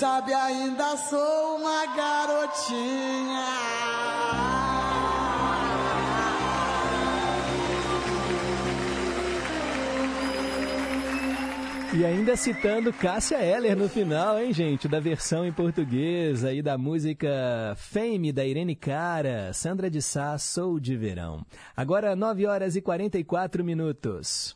Sabe, 0.04 0.34
ainda 0.34 0.98
sou 0.98 1.56
uma 1.56 1.86
garotinha. 1.96 3.44
E 11.94 12.04
ainda 12.04 12.36
citando 12.36 12.92
Cássia 12.92 13.42
Eller 13.42 13.74
no 13.74 13.88
final, 13.88 14.38
hein, 14.38 14.52
gente? 14.52 14.86
Da 14.86 15.00
versão 15.00 15.46
em 15.46 15.52
português 15.52 16.44
aí 16.44 16.60
da 16.60 16.76
música 16.76 17.74
Fame 17.78 18.30
da 18.30 18.44
Irene 18.44 18.76
Cara, 18.76 19.54
Sandra 19.54 19.88
de 19.88 20.02
Sá, 20.02 20.36
Sou 20.36 20.78
de 20.78 20.98
Verão. 20.98 21.46
Agora 21.74 22.14
9 22.14 22.44
horas 22.46 22.76
e 22.76 22.82
44 22.82 23.64
minutos. 23.64 24.54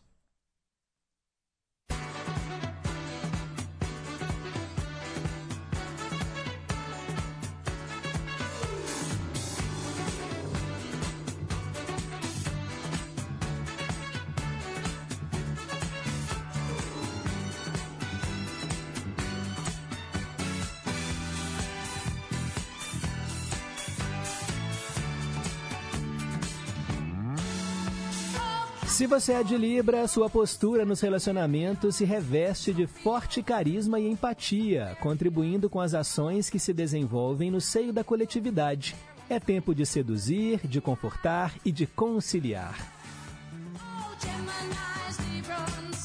Se 28.99 29.07
você 29.07 29.35
é 29.35 29.45
de 29.45 29.57
Libra, 29.57 30.09
sua 30.09 30.29
postura 30.29 30.85
nos 30.85 31.01
relacionamentos 31.01 31.95
se 31.95 32.05
reveste 32.05 32.75
de 32.75 32.85
forte 32.85 33.45
carisma 33.45 34.01
e 34.01 34.11
empatia, 34.11 34.97
contribuindo 35.01 35.71
com 35.71 35.81
as 35.81 35.95
ações 35.95 36.51
que 36.51 36.59
se 36.59 36.73
desenvolvem 36.73 37.49
no 37.49 37.61
seio 37.61 37.93
da 37.93 38.03
coletividade. 38.03 38.97
É 39.31 39.39
tempo 39.39 39.73
de 39.73 39.87
seduzir, 39.87 40.67
de 40.67 40.81
confortar 40.81 41.55
e 41.65 41.71
de 41.71 41.87
conciliar. 41.87 42.75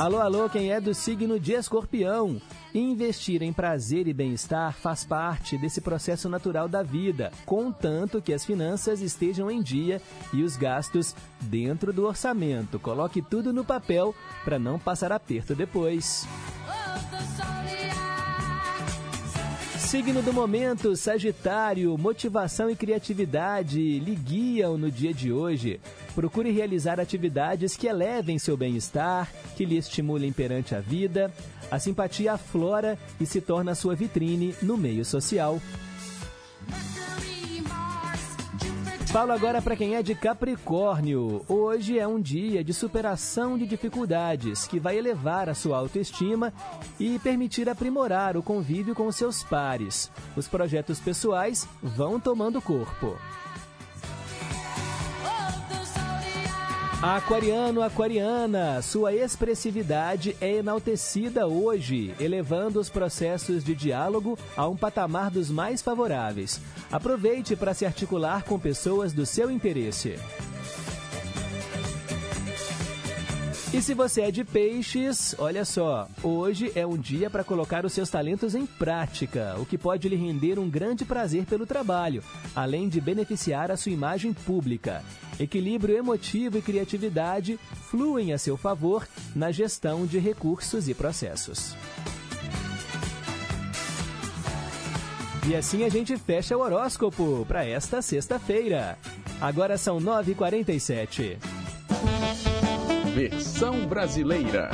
Alô, 0.04 0.20
alô, 0.20 0.50
quem 0.50 0.70
é 0.70 0.82
do 0.82 0.94
signo 0.94 1.40
de 1.40 1.54
escorpião? 1.54 2.42
Investir 2.76 3.42
em 3.42 3.54
prazer 3.54 4.06
e 4.06 4.14
bem-estar 4.14 4.74
faz 4.74 5.06
parte 5.06 5.58
desse 5.58 5.80
processo 5.80 6.28
natural 6.28 6.68
da 6.68 6.84
vida, 6.84 7.32
contanto 7.46 8.22
que 8.22 8.34
as 8.34 8.44
finanças 8.44 9.00
estejam 9.00 9.50
em 9.50 9.64
dia 9.64 10.02
e 10.34 10.44
os 10.44 10.58
gastos 10.58 11.16
dentro 11.40 11.94
do 11.94 12.06
orçamento. 12.06 12.78
Coloque 12.80 13.22
tudo 13.22 13.54
no 13.54 13.64
papel 13.64 14.14
para 14.44 14.60
não 14.60 14.78
passar 14.78 15.14
aperto 15.14 15.56
depois. 15.56 16.28
Signo 19.94 20.24
do 20.24 20.34
momento, 20.34 20.96
Sagitário, 20.96 21.96
motivação 22.00 22.68
e 22.68 22.76
criatividade 22.76 24.00
lhe 24.00 24.16
guiam 24.16 24.76
no 24.76 24.90
dia 24.90 25.14
de 25.14 25.32
hoje. 25.32 25.80
Procure 26.16 26.50
realizar 26.50 27.00
atividades 27.00 27.78
que 27.78 27.86
elevem 27.86 28.40
seu 28.40 28.58
bem-estar, 28.58 29.32
que 29.56 29.64
lhe 29.64 29.78
estimulem 29.78 30.34
perante 30.34 30.74
a 30.74 30.80
vida. 30.80 31.32
A 31.70 31.78
simpatia 31.78 32.34
aflora 32.34 32.98
e 33.22 33.26
se 33.28 33.40
torna 33.40 33.76
sua 33.76 33.94
vitrine 33.94 34.56
no 34.64 34.78
meio 34.78 35.06
social. 35.06 35.62
Falo 39.14 39.32
agora 39.32 39.62
para 39.62 39.76
quem 39.76 39.94
é 39.94 40.02
de 40.02 40.16
Capricórnio. 40.16 41.46
Hoje 41.48 42.00
é 42.00 42.08
um 42.08 42.20
dia 42.20 42.64
de 42.64 42.74
superação 42.74 43.60
de 43.60 43.68
dificuldades 43.68 44.66
que 44.66 44.80
vai 44.80 44.98
elevar 44.98 45.48
a 45.48 45.54
sua 45.54 45.78
autoestima 45.78 46.52
e 47.00 47.20
permitir 47.20 47.70
aprimorar 47.70 48.36
o 48.36 48.42
convívio 48.42 48.96
com 48.96 49.12
seus 49.12 49.44
pares. 49.44 50.10
Os 50.36 50.48
projetos 50.48 51.00
pessoais 51.00 51.70
vão 51.80 52.20
tomando 52.20 52.60
corpo. 52.60 53.16
Aquariano, 57.04 57.82
aquariana, 57.82 58.82
sua 58.82 59.14
expressividade 59.14 60.38
é 60.40 60.54
enaltecida 60.54 61.46
hoje, 61.46 62.16
elevando 62.18 62.80
os 62.80 62.88
processos 62.88 63.62
de 63.62 63.76
diálogo 63.76 64.40
a 64.56 64.66
um 64.70 64.78
patamar 64.78 65.30
dos 65.30 65.50
mais 65.50 65.82
favoráveis. 65.82 66.62
Aproveite 66.90 67.58
para 67.58 67.74
se 67.74 67.86
articular 67.86 68.46
com 68.46 68.58
pessoas 68.58 69.12
do 69.12 69.26
seu 69.26 69.52
interesse. 69.52 70.18
E 73.74 73.82
se 73.82 73.96
você 73.96 74.22
é 74.22 74.32
de 74.32 74.44
peixes, 74.44 75.34
olha 75.40 75.66
só, 75.66 76.08
hoje 76.22 76.72
é 76.76 76.86
um 76.86 76.96
dia 76.96 77.28
para 77.28 77.44
colocar 77.44 77.84
os 77.84 77.92
seus 77.92 78.08
talentos 78.08 78.54
em 78.54 78.68
prática, 78.68 79.56
o 79.58 79.66
que 79.66 79.80
pode 79.80 80.08
lhe 80.08 80.16
render 80.16 80.60
um 80.60 80.70
grande 80.70 81.04
prazer 81.04 81.44
pelo 81.46 81.66
trabalho, 81.66 82.24
além 82.56 82.88
de 82.88 83.02
beneficiar 83.02 83.72
a 83.72 83.76
sua 83.76 83.92
imagem 83.92 84.32
pública. 84.32 85.04
Equilíbrio 85.40 85.98
emotivo 85.98 86.60
e 86.60 86.62
criatividade 86.62 87.60
fluem 87.90 88.32
a 88.32 88.38
seu 88.38 88.56
favor 88.56 89.08
na 89.36 89.52
gestão 89.52 90.06
de 90.06 90.20
recursos 90.20 90.88
e 90.88 90.94
processos. 90.94 91.76
E 95.48 95.56
assim 95.56 95.84
a 95.84 95.90
gente 95.90 96.16
fecha 96.16 96.56
o 96.56 96.62
horóscopo 96.62 97.44
para 97.48 97.66
esta 97.66 98.04
sexta-feira. 98.04 99.00
Agora 99.42 99.80
são 99.80 99.98
9h47. 99.98 101.40
Versão 103.14 103.86
brasileira. 103.86 104.72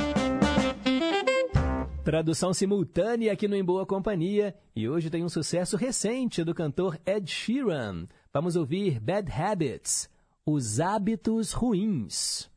Tradução 2.02 2.54
simultânea 2.54 3.34
aqui 3.34 3.46
no 3.46 3.54
Em 3.54 3.62
Boa 3.62 3.84
Companhia. 3.84 4.54
E 4.74 4.88
hoje 4.88 5.10
tem 5.10 5.22
um 5.22 5.28
sucesso 5.28 5.76
recente 5.76 6.42
do 6.42 6.54
cantor 6.54 6.98
Ed 7.04 7.30
Sheeran. 7.30 8.06
Vamos 8.32 8.56
ouvir 8.56 8.98
Bad 8.98 9.30
Habits, 9.30 10.08
Os 10.46 10.80
Hábitos 10.80 11.52
Ruins. 11.52 12.48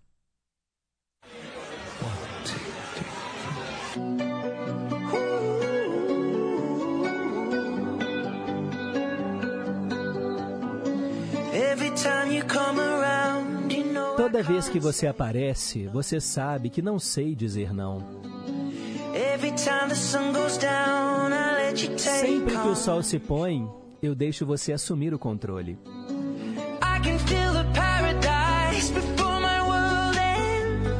Every 11.53 11.91
time 11.91 12.31
you 12.31 12.43
come 12.45 12.79
around, 12.79 13.62
Toda 14.15 14.43
vez 14.43 14.69
que 14.69 14.79
você 14.79 15.07
aparece, 15.07 15.87
você 15.87 16.19
sabe 16.21 16.69
que 16.69 16.81
não 16.81 16.99
sei 16.99 17.33
dizer 17.33 17.73
não. 17.73 18.21
Sempre 21.97 22.57
que 22.57 22.67
o 22.67 22.75
sol 22.75 23.01
se 23.01 23.17
põe, 23.19 23.67
eu 24.01 24.13
deixo 24.13 24.45
você 24.45 24.73
assumir 24.73 25.13
o 25.13 25.19
controle. 25.19 25.79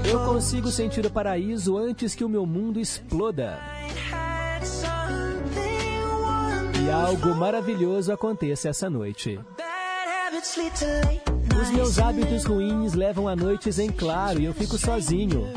Eu 0.06 0.26
consigo 0.26 0.70
sentir 0.70 1.06
o 1.06 1.12
paraíso 1.12 1.78
antes 1.78 2.16
que 2.16 2.24
o 2.24 2.30
meu 2.30 2.46
mundo 2.46 2.80
exploda. 2.80 3.60
E 6.84 6.92
algo 6.92 7.36
maravilhoso 7.36 8.12
aconteça 8.12 8.70
essa 8.70 8.90
noite. 8.90 9.40
Os 11.62 11.70
meus 11.72 12.00
hábitos 12.00 12.46
ruins 12.46 12.94
levam 12.94 13.28
a 13.28 13.36
noites 13.36 13.80
em 13.80 13.92
claro 13.92 14.40
e 14.40 14.46
eu 14.46 14.54
fico 14.54 14.78
sozinho. 14.78 15.48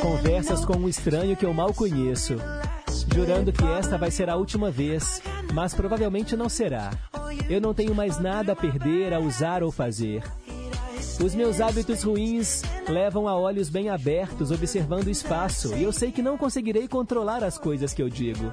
Conversas 0.00 0.64
com 0.64 0.76
um 0.76 0.88
estranho 0.88 1.36
que 1.36 1.46
eu 1.46 1.54
mal 1.54 1.72
conheço. 1.72 2.36
Jurando 3.14 3.52
que 3.52 3.64
esta 3.64 3.96
vai 3.98 4.10
ser 4.10 4.28
a 4.28 4.36
última 4.36 4.70
vez, 4.70 5.22
mas 5.52 5.74
provavelmente 5.74 6.36
não 6.36 6.48
será. 6.48 6.90
Eu 7.48 7.60
não 7.60 7.74
tenho 7.74 7.94
mais 7.94 8.18
nada 8.18 8.52
a 8.52 8.56
perder, 8.56 9.12
a 9.12 9.18
usar 9.18 9.62
ou 9.62 9.70
fazer. 9.70 10.22
Os 11.22 11.34
meus 11.34 11.60
hábitos 11.60 12.02
ruins 12.02 12.62
levam 12.88 13.28
a 13.28 13.36
olhos 13.36 13.68
bem 13.68 13.88
abertos, 13.90 14.50
observando 14.50 15.06
o 15.06 15.10
espaço, 15.10 15.74
e 15.76 15.82
eu 15.82 15.92
sei 15.92 16.10
que 16.10 16.22
não 16.22 16.36
conseguirei 16.36 16.88
controlar 16.88 17.44
as 17.44 17.58
coisas 17.58 17.92
que 17.92 18.02
eu 18.02 18.08
digo. 18.08 18.52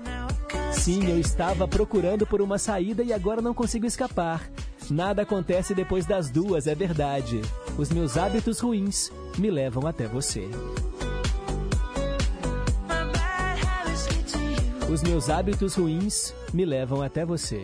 Sim, 0.71 1.09
eu 1.09 1.19
estava 1.19 1.67
procurando 1.67 2.27
por 2.27 2.41
uma 2.41 2.57
saída 2.57 3.01
e 3.01 3.11
agora 3.11 3.41
não 3.41 3.53
consigo 3.53 3.85
escapar. 3.85 4.49
Nada 4.89 5.21
acontece 5.21 5.75
depois 5.75 6.05
das 6.05 6.31
duas, 6.31 6.65
é 6.65 6.73
verdade. 6.73 7.41
Os 7.77 7.89
meus 7.91 8.17
hábitos 8.17 8.59
ruins 8.59 9.11
me 9.37 9.51
levam 9.51 9.85
até 9.85 10.07
você. 10.07 10.49
Os 14.91 15.03
meus 15.03 15.29
hábitos 15.29 15.75
ruins 15.75 16.33
me 16.51 16.65
levam 16.65 17.03
até 17.03 17.23
você. 17.23 17.63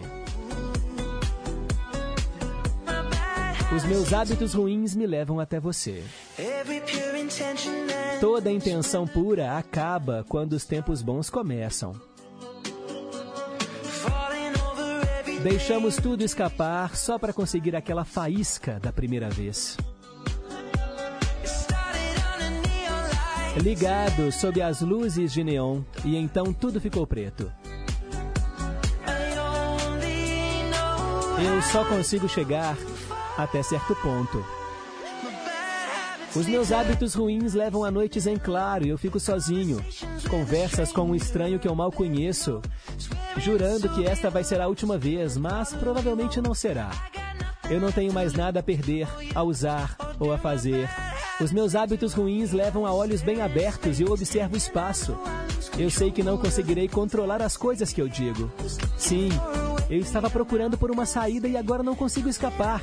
Os 3.76 3.84
meus 3.84 4.13
hábitos 4.13 4.53
ruins 4.53 4.95
me 4.95 5.07
levam 5.07 5.39
até 5.39 5.59
você. 5.59 6.03
Toda 8.21 8.51
intenção 8.51 9.07
pura 9.07 9.57
acaba 9.57 10.23
quando 10.30 10.53
os 10.53 10.65
tempos 10.65 11.01
bons 11.01 11.30
começam. 11.32 11.99
Deixamos 15.45 15.97
tudo 15.97 16.23
escapar 16.23 16.95
só 16.95 17.19
para 17.19 17.31
conseguir 17.31 17.75
aquela 17.75 18.03
faísca 18.03 18.79
da 18.79 18.91
primeira 18.91 19.29
vez. 19.29 19.77
Ligado 23.61 24.31
sob 24.31 24.59
as 24.59 24.81
luzes 24.81 25.31
de 25.31 25.43
neon 25.43 25.83
e 26.03 26.15
então 26.15 26.51
tudo 26.51 26.81
ficou 26.81 27.05
preto. 27.05 27.53
Eu 31.37 31.61
só 31.61 31.85
consigo 31.85 32.27
chegar 32.27 32.75
até 33.37 33.61
certo 33.61 33.95
ponto. 33.97 34.43
Os 36.36 36.47
meus 36.47 36.71
hábitos 36.73 37.13
ruins 37.13 37.53
levam 37.53 37.86
a 37.86 37.89
noites 37.89 38.27
em 38.27 38.36
claro 38.38 38.86
e 38.86 38.89
eu 38.89 38.97
fico 38.97 39.19
sozinho. 39.21 39.83
Conversas 40.29 40.91
com 40.91 41.03
um 41.03 41.15
estranho 41.15 41.57
que 41.57 41.67
eu 41.67 41.73
mal 41.73 41.91
conheço, 41.91 42.61
jurando 43.38 43.88
que 43.89 44.05
esta 44.05 44.29
vai 44.29 44.43
ser 44.43 44.59
a 44.59 44.67
última 44.67 44.97
vez, 44.97 45.38
mas 45.38 45.71
provavelmente 45.73 46.41
não 46.41 46.53
será. 46.53 46.91
Eu 47.69 47.79
não 47.79 47.89
tenho 47.89 48.11
mais 48.11 48.33
nada 48.33 48.59
a 48.59 48.63
perder, 48.63 49.07
a 49.33 49.43
usar 49.43 49.95
ou 50.19 50.33
a 50.33 50.38
fazer. 50.38 50.89
Os 51.39 51.53
meus 51.53 51.73
hábitos 51.73 52.13
ruins 52.13 52.51
levam 52.51 52.86
a 52.86 52.93
olhos 52.93 53.21
bem 53.21 53.41
abertos 53.41 53.99
e 53.99 54.03
eu 54.03 54.11
observo 54.11 54.55
o 54.55 54.57
espaço. 54.57 55.17
Eu 55.77 55.89
sei 55.89 56.11
que 56.11 56.21
não 56.21 56.38
conseguirei 56.38 56.88
controlar 56.89 57.41
as 57.41 57.55
coisas 57.55 57.93
que 57.93 58.01
eu 58.01 58.09
digo. 58.09 58.51
Sim, 58.97 59.29
eu 59.89 59.99
estava 59.99 60.29
procurando 60.29 60.77
por 60.77 60.89
uma 60.89 61.05
saída 61.05 61.47
e 61.47 61.55
agora 61.55 61.83
não 61.83 61.95
consigo 61.95 62.27
escapar. 62.27 62.81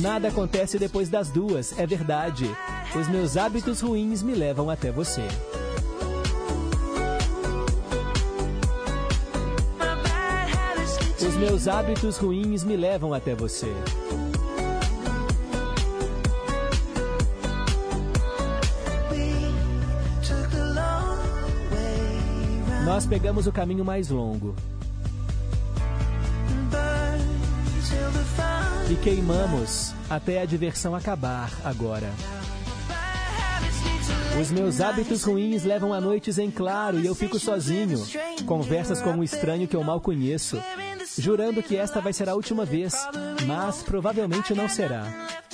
Nada 0.00 0.28
acontece 0.28 0.78
depois 0.78 1.08
das 1.08 1.28
duas, 1.28 1.78
é 1.78 1.86
verdade. 1.86 2.48
Os 2.98 3.08
meus 3.08 3.36
hábitos 3.36 3.80
ruins 3.80 4.22
me 4.22 4.34
levam 4.34 4.70
até 4.70 4.90
você. 4.90 5.26
Os 11.20 11.36
meus 11.36 11.68
hábitos 11.68 12.16
ruins 12.16 12.64
me 12.64 12.76
levam 12.76 13.12
até 13.12 13.34
você. 13.34 13.72
Nós 22.84 23.06
pegamos 23.06 23.46
o 23.46 23.52
caminho 23.52 23.84
mais 23.84 24.08
longo 24.08 24.54
e 28.90 28.96
queimamos 28.96 29.94
até 30.08 30.40
a 30.40 30.44
diversão 30.44 30.94
acabar 30.94 31.50
agora. 31.64 32.10
Os 34.40 34.50
meus 34.50 34.80
hábitos 34.80 35.24
ruins 35.24 35.62
levam 35.62 35.92
a 35.92 36.00
noites 36.00 36.38
em 36.38 36.50
claro 36.50 36.98
e 36.98 37.06
eu 37.06 37.14
fico 37.14 37.38
sozinho. 37.38 38.02
Conversas 38.46 39.00
com 39.00 39.10
um 39.10 39.22
estranho 39.22 39.68
que 39.68 39.76
eu 39.76 39.84
mal 39.84 40.00
conheço, 40.00 40.60
jurando 41.18 41.62
que 41.62 41.76
esta 41.76 42.00
vai 42.00 42.12
ser 42.12 42.28
a 42.28 42.34
última 42.34 42.64
vez, 42.64 42.94
mas 43.46 43.82
provavelmente 43.82 44.54
não 44.54 44.68
será. 44.68 45.06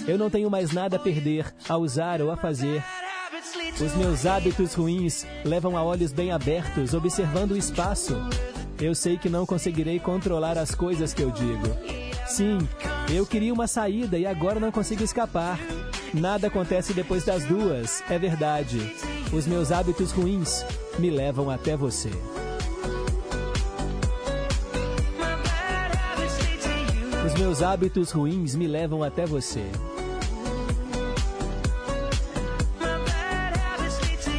Eu 0.07 0.17
não 0.17 0.31
tenho 0.31 0.51
mais 0.51 0.73
nada 0.73 0.97
a 0.97 1.01
perder, 1.01 1.53
a 1.69 1.77
usar 1.77 2.23
ou 2.23 2.31
a 2.31 2.37
fazer. 2.37 2.83
Os 3.81 3.95
meus 3.95 4.27
hábitos 4.27 4.75
ruins 4.75 5.27
levam 5.45 5.77
a 5.77 5.83
olhos 5.83 6.13
bem 6.13 6.33
abertos, 6.33 6.95
observando 6.95 7.53
o 7.53 7.57
espaço. 7.57 8.17
Eu 8.81 8.95
sei 8.95 9.19
que 9.19 9.29
não 9.29 9.45
conseguirei 9.45 9.99
controlar 9.99 10.57
as 10.57 10.75
coisas 10.75 11.13
que 11.13 11.23
eu 11.23 11.31
digo. 11.31 12.08
Sim, 12.29 12.59
eu 13.13 13.27
queria 13.27 13.53
uma 13.53 13.67
saída 13.67 14.19
e 14.19 14.27
agora 14.27 14.61
não 14.61 14.71
consigo 14.71 15.03
escapar. 15.03 15.59
Nada 16.13 16.47
acontece 16.49 16.93
depois 16.93 17.25
das 17.25 17.45
duas, 17.45 18.03
é 18.09 18.19
verdade. 18.19 18.79
Os 19.33 19.47
meus 19.47 19.73
hábitos 19.73 20.13
ruins 20.13 20.65
me 20.99 21.11
levam 21.11 21.51
até 21.51 21.77
você. 21.77 22.11
Os 27.27 27.35
meus 27.35 27.63
hábitos 27.63 28.11
ruins 28.11 28.55
me 28.55 28.67
levam 28.67 29.03
até 29.03 29.27
você. 29.27 29.65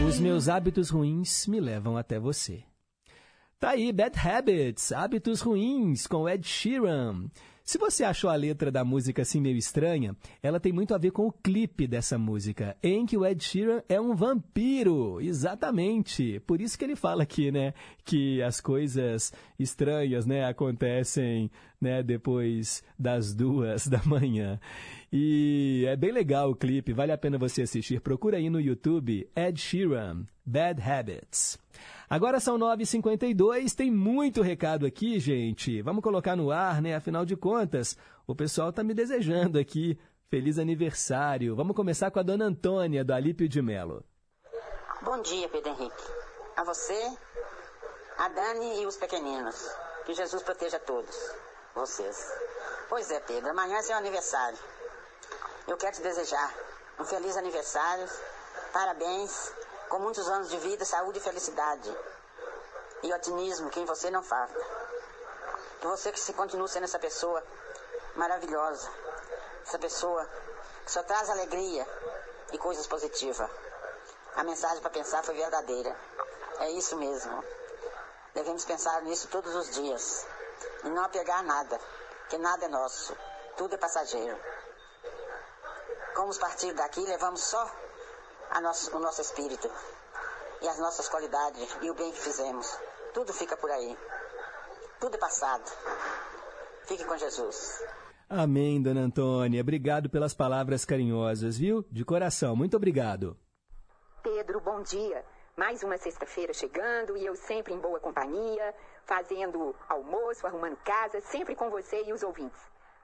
Os 0.07 0.19
meus 0.19 0.47
hábitos 0.47 0.89
ruins 0.89 1.45
me 1.47 1.59
levam 1.59 1.97
até 1.97 2.19
você. 2.19 2.63
Tá 3.59 3.71
aí, 3.71 3.91
Bad 3.91 4.17
Habits, 4.17 4.91
Hábitos 4.93 5.41
Ruins, 5.41 6.07
com 6.07 6.29
Ed 6.29 6.47
Sheeran. 6.47 7.25
Se 7.69 7.77
você 7.77 8.03
achou 8.03 8.31
a 8.31 8.35
letra 8.35 8.71
da 8.71 8.83
música 8.83 9.21
assim 9.21 9.39
meio 9.39 9.55
estranha, 9.55 10.15
ela 10.41 10.59
tem 10.59 10.73
muito 10.73 10.95
a 10.95 10.97
ver 10.97 11.11
com 11.11 11.27
o 11.27 11.31
clipe 11.31 11.85
dessa 11.85 12.17
música, 12.17 12.75
em 12.81 13.05
que 13.05 13.15
o 13.15 13.23
Ed 13.23 13.43
Sheeran 13.43 13.83
é 13.87 14.01
um 14.01 14.15
vampiro. 14.15 15.21
Exatamente. 15.21 16.39
Por 16.47 16.61
isso 16.61 16.75
que 16.75 16.83
ele 16.83 16.95
fala 16.95 17.21
aqui, 17.21 17.51
né, 17.51 17.75
que 18.03 18.41
as 18.41 18.59
coisas 18.59 19.31
estranhas, 19.59 20.25
né, 20.25 20.45
acontecem, 20.45 21.51
né, 21.81 22.03
depois 22.03 22.83
das 22.97 23.33
duas 23.33 23.87
da 23.87 24.01
manhã. 24.05 24.59
E 25.11 25.85
é 25.87 25.95
bem 25.95 26.11
legal 26.11 26.51
o 26.51 26.55
clipe, 26.55 26.93
vale 26.93 27.11
a 27.11 27.17
pena 27.17 27.37
você 27.37 27.63
assistir. 27.63 28.01
Procura 28.01 28.37
aí 28.37 28.49
no 28.49 28.59
YouTube 28.59 29.29
Ed 29.35 29.59
Sheeran, 29.59 30.25
Bad 30.45 30.81
Habits. 30.81 31.57
Agora 32.09 32.39
são 32.39 32.57
9h52, 32.57 33.75
tem 33.75 33.91
muito 33.91 34.41
recado 34.41 34.85
aqui, 34.85 35.19
gente. 35.19 35.81
Vamos 35.81 36.03
colocar 36.03 36.35
no 36.35 36.51
ar, 36.51 36.81
né? 36.81 36.95
Afinal 36.95 37.25
de 37.25 37.35
contas, 37.35 37.97
o 38.27 38.35
pessoal 38.35 38.73
tá 38.73 38.83
me 38.83 38.93
desejando 38.93 39.59
aqui. 39.59 39.97
Feliz 40.29 40.59
aniversário. 40.59 41.55
Vamos 41.55 41.75
começar 41.75 42.11
com 42.11 42.19
a 42.19 42.23
dona 42.23 42.45
Antônia, 42.45 43.03
do 43.03 43.13
Alípio 43.13 43.49
de 43.49 43.61
Melo. 43.63 44.03
Bom 45.01 45.19
dia, 45.23 45.49
Pedro 45.49 45.71
Henrique. 45.71 46.03
A 46.55 46.63
você, 46.63 47.17
a 48.17 48.27
Dani 48.29 48.81
e 48.81 48.85
os 48.85 48.95
pequeninos. 48.97 49.55
Que 50.05 50.13
Jesus 50.13 50.43
proteja 50.43 50.77
todos. 50.79 51.15
Vocês. 51.79 52.29
Pois 52.89 53.09
é, 53.09 53.21
Pedro, 53.21 53.51
amanhã 53.51 53.77
é 53.77 53.81
seu 53.81 53.95
aniversário. 53.95 54.59
Eu 55.65 55.77
quero 55.77 55.95
te 55.95 56.01
desejar 56.01 56.53
um 56.99 57.05
feliz 57.05 57.37
aniversário, 57.37 58.05
parabéns, 58.73 59.53
com 59.87 59.97
muitos 59.97 60.27
anos 60.27 60.49
de 60.49 60.57
vida, 60.57 60.83
saúde 60.83 61.19
e 61.19 61.21
felicidade. 61.21 61.97
E 63.01 63.13
otimismo 63.13 63.69
que 63.69 63.79
em 63.79 63.85
você 63.85 64.11
não 64.11 64.21
falta. 64.21 64.59
Que 65.79 65.87
você 65.87 66.11
que 66.11 66.19
se 66.19 66.33
continue 66.33 66.67
sendo 66.67 66.83
essa 66.83 66.99
pessoa 66.99 67.41
maravilhosa. 68.13 68.91
Essa 69.65 69.79
pessoa 69.79 70.29
que 70.83 70.91
só 70.91 71.01
traz 71.03 71.29
alegria 71.29 71.87
e 72.51 72.57
coisas 72.57 72.87
positivas. 72.87 73.49
A 74.35 74.43
mensagem 74.43 74.81
para 74.81 74.89
pensar 74.89 75.23
foi 75.23 75.35
verdadeira. 75.35 75.95
É 76.59 76.71
isso 76.71 76.97
mesmo. 76.97 77.41
Devemos 78.33 78.65
pensar 78.65 79.01
nisso 79.03 79.29
todos 79.29 79.55
os 79.55 79.69
dias. 79.71 80.27
E 80.83 80.89
não 80.89 81.03
apegar 81.03 81.39
a 81.39 81.43
nada, 81.43 81.79
que 82.29 82.37
nada 82.37 82.65
é 82.65 82.69
nosso. 82.69 83.15
Tudo 83.57 83.75
é 83.75 83.77
passageiro. 83.77 84.37
Como 86.15 86.37
partir 86.39 86.73
daqui, 86.73 87.01
levamos 87.01 87.41
só 87.41 87.71
nosso, 88.61 88.95
o 88.95 88.99
nosso 88.99 89.21
espírito 89.21 89.69
e 90.61 90.67
as 90.67 90.79
nossas 90.79 91.07
qualidades 91.07 91.77
e 91.81 91.89
o 91.89 91.93
bem 91.93 92.11
que 92.11 92.19
fizemos. 92.19 92.77
Tudo 93.13 93.33
fica 93.33 93.55
por 93.55 93.69
aí. 93.71 93.97
Tudo 94.99 95.15
é 95.15 95.19
passado. 95.19 95.63
Fique 96.85 97.05
com 97.05 97.17
Jesus. 97.17 97.83
Amém, 98.29 98.81
dona 98.81 99.01
Antônia. 99.01 99.61
Obrigado 99.61 100.09
pelas 100.09 100.33
palavras 100.33 100.85
carinhosas, 100.85 101.57
viu? 101.57 101.85
De 101.89 102.03
coração, 102.03 102.55
muito 102.55 102.77
obrigado. 102.77 103.37
Pedro, 104.21 104.59
bom 104.59 104.81
dia. 104.83 105.25
Mais 105.59 105.83
uma 105.83 105.97
sexta-feira 105.97 106.53
chegando 106.53 107.17
e 107.17 107.25
eu 107.25 107.35
sempre 107.35 107.73
em 107.73 107.77
boa 107.77 107.99
companhia, 107.99 108.73
fazendo 109.03 109.75
almoço, 109.89 110.47
arrumando 110.47 110.77
casa, 110.85 111.19
sempre 111.19 111.53
com 111.53 111.69
você 111.69 112.01
e 112.03 112.13
os 112.13 112.23
ouvintes. 112.23 112.57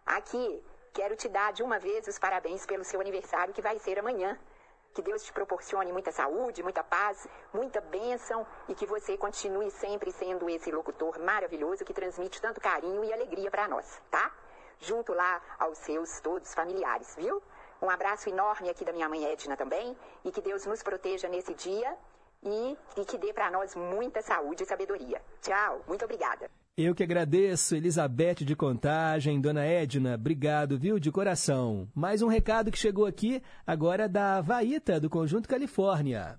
Aqui, 0.05 0.63
quero 0.93 1.17
te 1.17 1.27
dar 1.27 1.51
de 1.51 1.61
uma 1.61 1.79
vez 1.79 2.07
os 2.07 2.17
parabéns 2.17 2.65
pelo 2.65 2.85
seu 2.85 3.01
aniversário 3.01 3.53
que 3.53 3.61
vai 3.61 3.77
ser 3.77 3.99
amanhã. 3.99 4.39
Que 4.93 5.01
Deus 5.01 5.21
te 5.21 5.33
proporcione 5.33 5.91
muita 5.91 6.13
saúde, 6.13 6.63
muita 6.63 6.81
paz, 6.81 7.27
muita 7.53 7.81
bênção 7.81 8.47
e 8.69 8.73
que 8.73 8.85
você 8.85 9.17
continue 9.17 9.69
sempre 9.69 10.09
sendo 10.13 10.49
esse 10.49 10.71
locutor 10.71 11.19
maravilhoso 11.19 11.83
que 11.83 11.93
transmite 11.93 12.41
tanto 12.41 12.61
carinho 12.61 13.03
e 13.03 13.11
alegria 13.11 13.51
para 13.51 13.67
nós, 13.67 14.01
tá? 14.09 14.33
Junto 14.79 15.11
lá 15.11 15.41
aos 15.59 15.77
seus 15.79 16.21
todos 16.21 16.53
familiares, 16.53 17.15
viu? 17.17 17.43
Um 17.81 17.89
abraço 17.89 18.29
enorme 18.29 18.69
aqui 18.69 18.85
da 18.85 18.93
minha 18.93 19.09
mãe 19.09 19.25
Edna 19.25 19.57
também 19.57 19.97
e 20.23 20.31
que 20.31 20.39
Deus 20.41 20.65
nos 20.65 20.81
proteja 20.81 21.27
nesse 21.27 21.53
dia 21.53 21.97
e, 22.45 22.77
e 23.01 23.05
que 23.05 23.17
dê 23.17 23.33
para 23.33 23.51
nós 23.51 23.75
muita 23.75 24.21
saúde 24.21 24.63
e 24.63 24.65
sabedoria. 24.65 25.21
Tchau, 25.41 25.83
muito 25.87 26.05
obrigada. 26.05 26.49
Eu 26.77 26.93
que 26.93 27.03
agradeço, 27.03 27.75
Elizabeth 27.75 28.43
de 28.43 28.55
Contagem, 28.55 29.39
Dona 29.39 29.65
Edna, 29.65 30.15
obrigado, 30.15 30.77
viu, 30.77 30.99
de 30.99 31.11
coração. 31.11 31.87
Mais 31.95 32.21
um 32.21 32.27
recado 32.27 32.69
que 32.69 32.77
chegou 32.77 33.05
aqui, 33.05 33.41
agora 33.65 34.09
da 34.09 34.41
Vaíta, 34.41 34.99
do 34.99 35.09
Conjunto 35.09 35.47
Califórnia. 35.47 36.37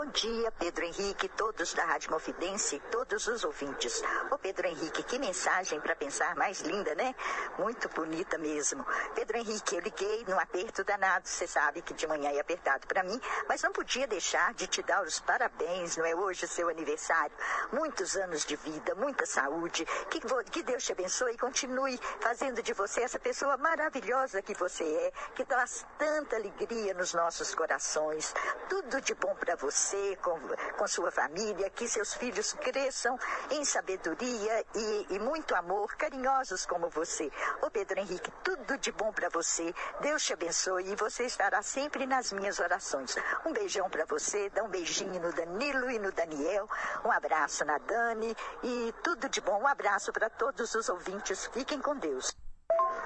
Bom 0.00 0.06
dia, 0.12 0.50
Pedro 0.52 0.82
Henrique, 0.86 1.28
todos 1.28 1.74
da 1.74 1.84
Rádio 1.84 2.08
Confidência 2.08 2.80
todos 2.90 3.26
os 3.26 3.44
ouvintes. 3.44 4.02
Ô 4.30 4.38
Pedro 4.38 4.66
Henrique, 4.66 5.02
que 5.02 5.18
mensagem 5.18 5.78
para 5.78 5.94
pensar 5.94 6.34
mais 6.36 6.62
linda, 6.62 6.94
né? 6.94 7.14
Muito 7.58 7.86
bonita 7.90 8.38
mesmo. 8.38 8.82
Pedro 9.14 9.36
Henrique, 9.36 9.74
eu 9.74 9.80
liguei 9.82 10.24
num 10.26 10.40
aperto 10.40 10.82
danado, 10.84 11.28
você 11.28 11.46
sabe 11.46 11.82
que 11.82 11.92
de 11.92 12.06
manhã 12.06 12.30
é 12.30 12.40
apertado 12.40 12.86
para 12.86 13.02
mim, 13.02 13.20
mas 13.46 13.62
não 13.62 13.72
podia 13.72 14.06
deixar 14.06 14.54
de 14.54 14.66
te 14.66 14.82
dar 14.82 15.02
os 15.02 15.20
parabéns, 15.20 15.98
não 15.98 16.06
é 16.06 16.14
hoje 16.14 16.46
o 16.46 16.48
seu 16.48 16.70
aniversário. 16.70 17.36
Muitos 17.70 18.16
anos 18.16 18.46
de 18.46 18.56
vida, 18.56 18.94
muita 18.94 19.26
saúde, 19.26 19.84
que, 20.08 20.20
que 20.50 20.62
Deus 20.62 20.82
te 20.82 20.92
abençoe 20.92 21.34
e 21.34 21.38
continue 21.38 22.00
fazendo 22.20 22.62
de 22.62 22.72
você 22.72 23.02
essa 23.02 23.18
pessoa 23.18 23.58
maravilhosa 23.58 24.40
que 24.40 24.54
você 24.54 24.84
é, 24.84 25.12
que 25.34 25.44
traz 25.44 25.84
tanta 25.98 26.36
alegria 26.36 26.94
nos 26.94 27.12
nossos 27.12 27.54
corações. 27.54 28.32
Tudo 28.66 28.98
de 29.02 29.14
bom 29.14 29.34
para 29.34 29.56
você 29.56 29.89
você, 29.90 30.16
com, 30.22 30.38
com 30.78 30.86
sua 30.86 31.10
família, 31.10 31.68
que 31.70 31.88
seus 31.88 32.14
filhos 32.14 32.52
cresçam 32.52 33.18
em 33.50 33.64
sabedoria 33.64 34.64
e, 34.74 35.06
e 35.10 35.18
muito 35.18 35.54
amor, 35.54 35.96
carinhosos 35.96 36.64
como 36.64 36.88
você. 36.88 37.30
Ô 37.60 37.70
Pedro 37.70 37.98
Henrique, 37.98 38.30
tudo 38.44 38.78
de 38.78 38.92
bom 38.92 39.12
para 39.12 39.28
você. 39.28 39.74
Deus 40.00 40.24
te 40.24 40.32
abençoe 40.32 40.92
e 40.92 40.96
você 40.96 41.24
estará 41.24 41.60
sempre 41.62 42.06
nas 42.06 42.32
minhas 42.32 42.60
orações. 42.60 43.16
Um 43.44 43.52
beijão 43.52 43.90
para 43.90 44.04
você, 44.04 44.48
dá 44.50 44.62
um 44.62 44.68
beijinho 44.68 45.20
no 45.20 45.32
Danilo 45.32 45.90
e 45.90 45.98
no 45.98 46.12
Daniel, 46.12 46.68
um 47.04 47.10
abraço 47.10 47.64
na 47.64 47.78
Dani 47.78 48.36
e 48.62 48.94
tudo 49.02 49.28
de 49.28 49.40
bom. 49.40 49.60
Um 49.60 49.66
abraço 49.66 50.12
para 50.12 50.30
todos 50.30 50.72
os 50.74 50.88
ouvintes. 50.88 51.46
Fiquem 51.46 51.80
com 51.80 51.96
Deus. 51.96 52.32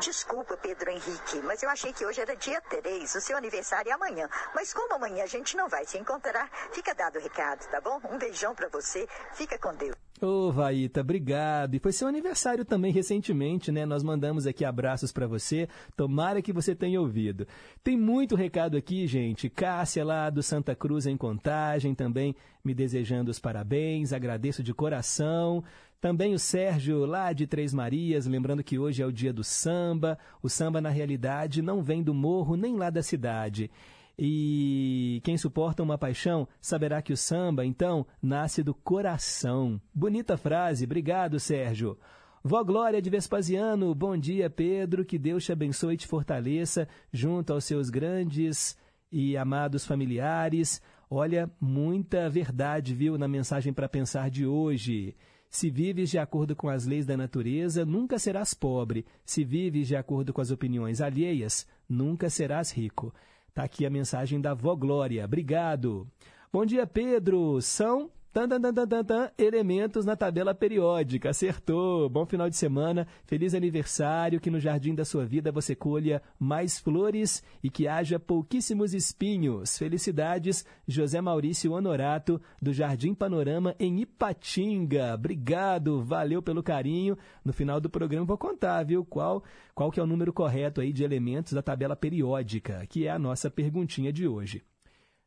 Desculpa, 0.01 0.57
Pedro 0.57 0.91
Henrique, 0.91 1.41
mas 1.45 1.63
eu 1.63 1.71
achei 1.71 1.93
que 1.93 2.05
hoje 2.05 2.21
era 2.21 2.35
dia 2.37 2.61
3, 2.61 3.15
o 3.15 3.21
seu 3.21 3.37
aniversário 3.37 3.91
é 3.91 3.93
amanhã. 3.93 4.29
Mas 4.55 4.73
como 4.75 4.95
amanhã 4.95 5.25
a 5.25 5.27
gente 5.27 5.57
não 5.57 5.69
vai 5.69 5.85
se 5.85 5.97
encontrar, 5.97 6.51
fica 6.73 6.95
dado 6.95 7.19
o 7.19 7.23
recado, 7.23 7.67
tá 7.71 7.81
bom? 7.81 8.01
Um 8.11 8.19
beijão 8.19 8.55
para 8.55 8.69
você, 8.69 9.07
fica 9.35 9.59
com 9.59 9.75
Deus. 9.75 9.95
Ô, 10.21 10.51
Vaíta, 10.51 11.01
obrigado. 11.01 11.75
E 11.75 11.79
foi 11.79 11.93
seu 11.93 12.09
aniversário 12.09 12.65
também 12.65 12.93
recentemente, 12.93 13.73
né? 13.73 13.85
Nós 13.85 14.03
mandamos 14.03 14.47
aqui 14.47 14.65
abraços 14.65 15.13
para 15.13 15.27
você. 15.27 15.69
Tomara 15.97 16.41
que 16.41 16.53
você 16.53 16.75
tenha 16.75 17.01
ouvido. 17.01 17.47
Tem 17.83 17.97
muito 17.97 18.37
recado 18.37 18.77
aqui, 18.77 19.07
gente. 19.07 19.51
Cássia 19.51 20.05
lá 20.05 20.31
do 20.31 20.43
Santa 20.43 20.75
Cruz 20.75 21.07
em 21.07 21.17
Contagem 21.17 21.95
também 21.95 22.35
me 22.65 22.75
desejando 22.75 23.31
os 23.31 23.39
parabéns. 23.39 24.13
Agradeço 24.13 24.63
de 24.63 24.73
coração. 24.73 25.63
Também 26.01 26.35
o 26.35 26.39
Sérgio 26.39 27.07
lá 27.07 27.33
de 27.33 27.47
Três 27.47 27.73
Marias, 27.73 28.27
lembrando 28.27 28.63
que 28.63 28.79
hoje 28.79 29.03
é 29.03 29.07
o 29.07 29.13
dia 29.13 29.33
do 29.33 29.43
samba. 29.85 30.19
O 30.43 30.49
samba, 30.49 30.81
na 30.81 30.89
realidade, 30.89 31.61
não 31.61 31.83
vem 31.83 32.03
do 32.03 32.15
morro 32.15 32.57
nem 32.57 32.77
lá 32.77 32.91
da 32.91 33.03
cidade. 33.03 33.71
E 34.19 35.21
quem 35.25 35.37
suporta 35.37 35.83
uma 35.83 35.99
paixão 35.99 36.47
saberá 36.61 37.03
que 37.03 37.13
o 37.13 37.17
samba, 37.17 37.67
então, 37.67 38.07
nasce 38.23 38.63
do 38.63 38.73
coração. 38.73 39.81
Bonita 39.93 40.37
frase, 40.37 40.85
obrigado, 40.85 41.39
Sérgio. 41.39 41.99
Vó 42.43 42.63
Glória 42.63 43.03
de 43.03 43.11
Vespasiano, 43.11 43.95
bom 43.95 44.17
dia, 44.17 44.49
Pedro. 44.49 45.05
Que 45.05 45.19
Deus 45.19 45.45
te 45.45 45.53
abençoe 45.53 45.95
e 45.95 45.99
te 45.99 46.07
fortaleça 46.07 46.87
junto 47.13 47.53
aos 47.53 47.65
seus 47.65 47.91
grandes 47.91 48.79
e 49.11 49.37
amados 49.37 49.85
familiares. 49.85 50.81
Olha, 51.11 51.51
muita 51.61 52.31
verdade, 52.31 52.95
viu, 52.95 53.19
na 53.19 53.27
mensagem 53.27 53.73
para 53.73 53.89
pensar 53.89 54.31
de 54.31 54.47
hoje. 54.47 55.17
Se 55.55 55.71
vives 55.71 56.11
de 56.11 56.19
acordo 56.19 56.57
com 56.57 56.69
as 56.69 56.85
leis 56.85 57.07
da 57.07 57.17
natureza, 57.17 57.85
nunca 57.85 58.19
serás 58.19 58.53
pobre. 58.53 59.07
Se 59.25 59.45
vives 59.45 59.87
de 59.87 59.95
acordo 59.95 60.33
com 60.33 60.41
as 60.41 60.51
opiniões 60.51 61.01
alheias, 61.01 61.65
nunca 61.89 62.29
serás 62.29 62.73
rico. 62.73 63.15
Está 63.51 63.63
aqui 63.63 63.87
a 63.87 63.91
mensagem 63.91 64.41
da 64.41 64.53
Vó 64.53 64.75
Glória. 64.75 65.25
Obrigado. 65.25 66.09
Bom 66.53 66.67
dia, 66.67 66.89
Pedro. 66.89 67.63
São 67.63 68.11
tan, 68.35 68.49
tan, 68.49 68.75
tan, 68.75 68.89
tan, 68.89 69.05
tan, 69.05 69.31
elementos 69.39 70.05
na 70.05 70.17
tabela 70.17 70.53
periódica. 70.53 71.31
Acertou. 71.31 72.09
Bom 72.09 72.27
final 72.27 72.51
de 72.51 72.57
semana. 72.57 73.07
Feliz 73.25 73.55
aniversário. 73.55 74.41
Que 74.41 74.51
no 74.51 74.59
jardim 74.59 74.93
da 74.93 75.05
sua 75.05 75.25
vida 75.25 75.53
você 75.53 75.77
colha 75.77 76.21
mais 76.37 76.81
flores 76.81 77.45
e 77.63 77.71
que 77.71 77.87
haja 77.87 78.19
pouquíssimos 78.19 78.93
espinhos. 78.93 79.79
Felicidades, 79.79 80.67
José 80.87 81.21
Maurício 81.21 81.71
Honorato, 81.71 82.41
do 82.61 82.73
Jardim 82.73 83.15
Panorama 83.15 83.77
em 83.79 84.01
Ipatinga. 84.01 85.15
Obrigado. 85.15 86.03
Valeu 86.03 86.43
pelo 86.43 86.61
carinho. 86.61 87.17
No 87.45 87.53
final 87.53 87.81
do 87.81 87.89
programa 87.89 88.27
vou 88.27 88.37
contar, 88.37 88.83
viu? 88.83 89.05
Qual, 89.05 89.45
qual 89.77 89.93
que 89.93 90.01
é 90.01 90.03
o 90.03 90.09
número 90.09 90.33
correto 90.33 90.81
aí 90.81 90.93
de 90.93 91.05
elementos 91.05 91.53
da 91.53 91.63
tabela 91.63 91.95
periódica, 91.95 92.85
que 92.89 93.07
é 93.07 93.11
a 93.13 93.19
nossa 93.19 93.49
perguntinha 93.49 94.13
de 94.13 94.27
hoje. 94.27 94.65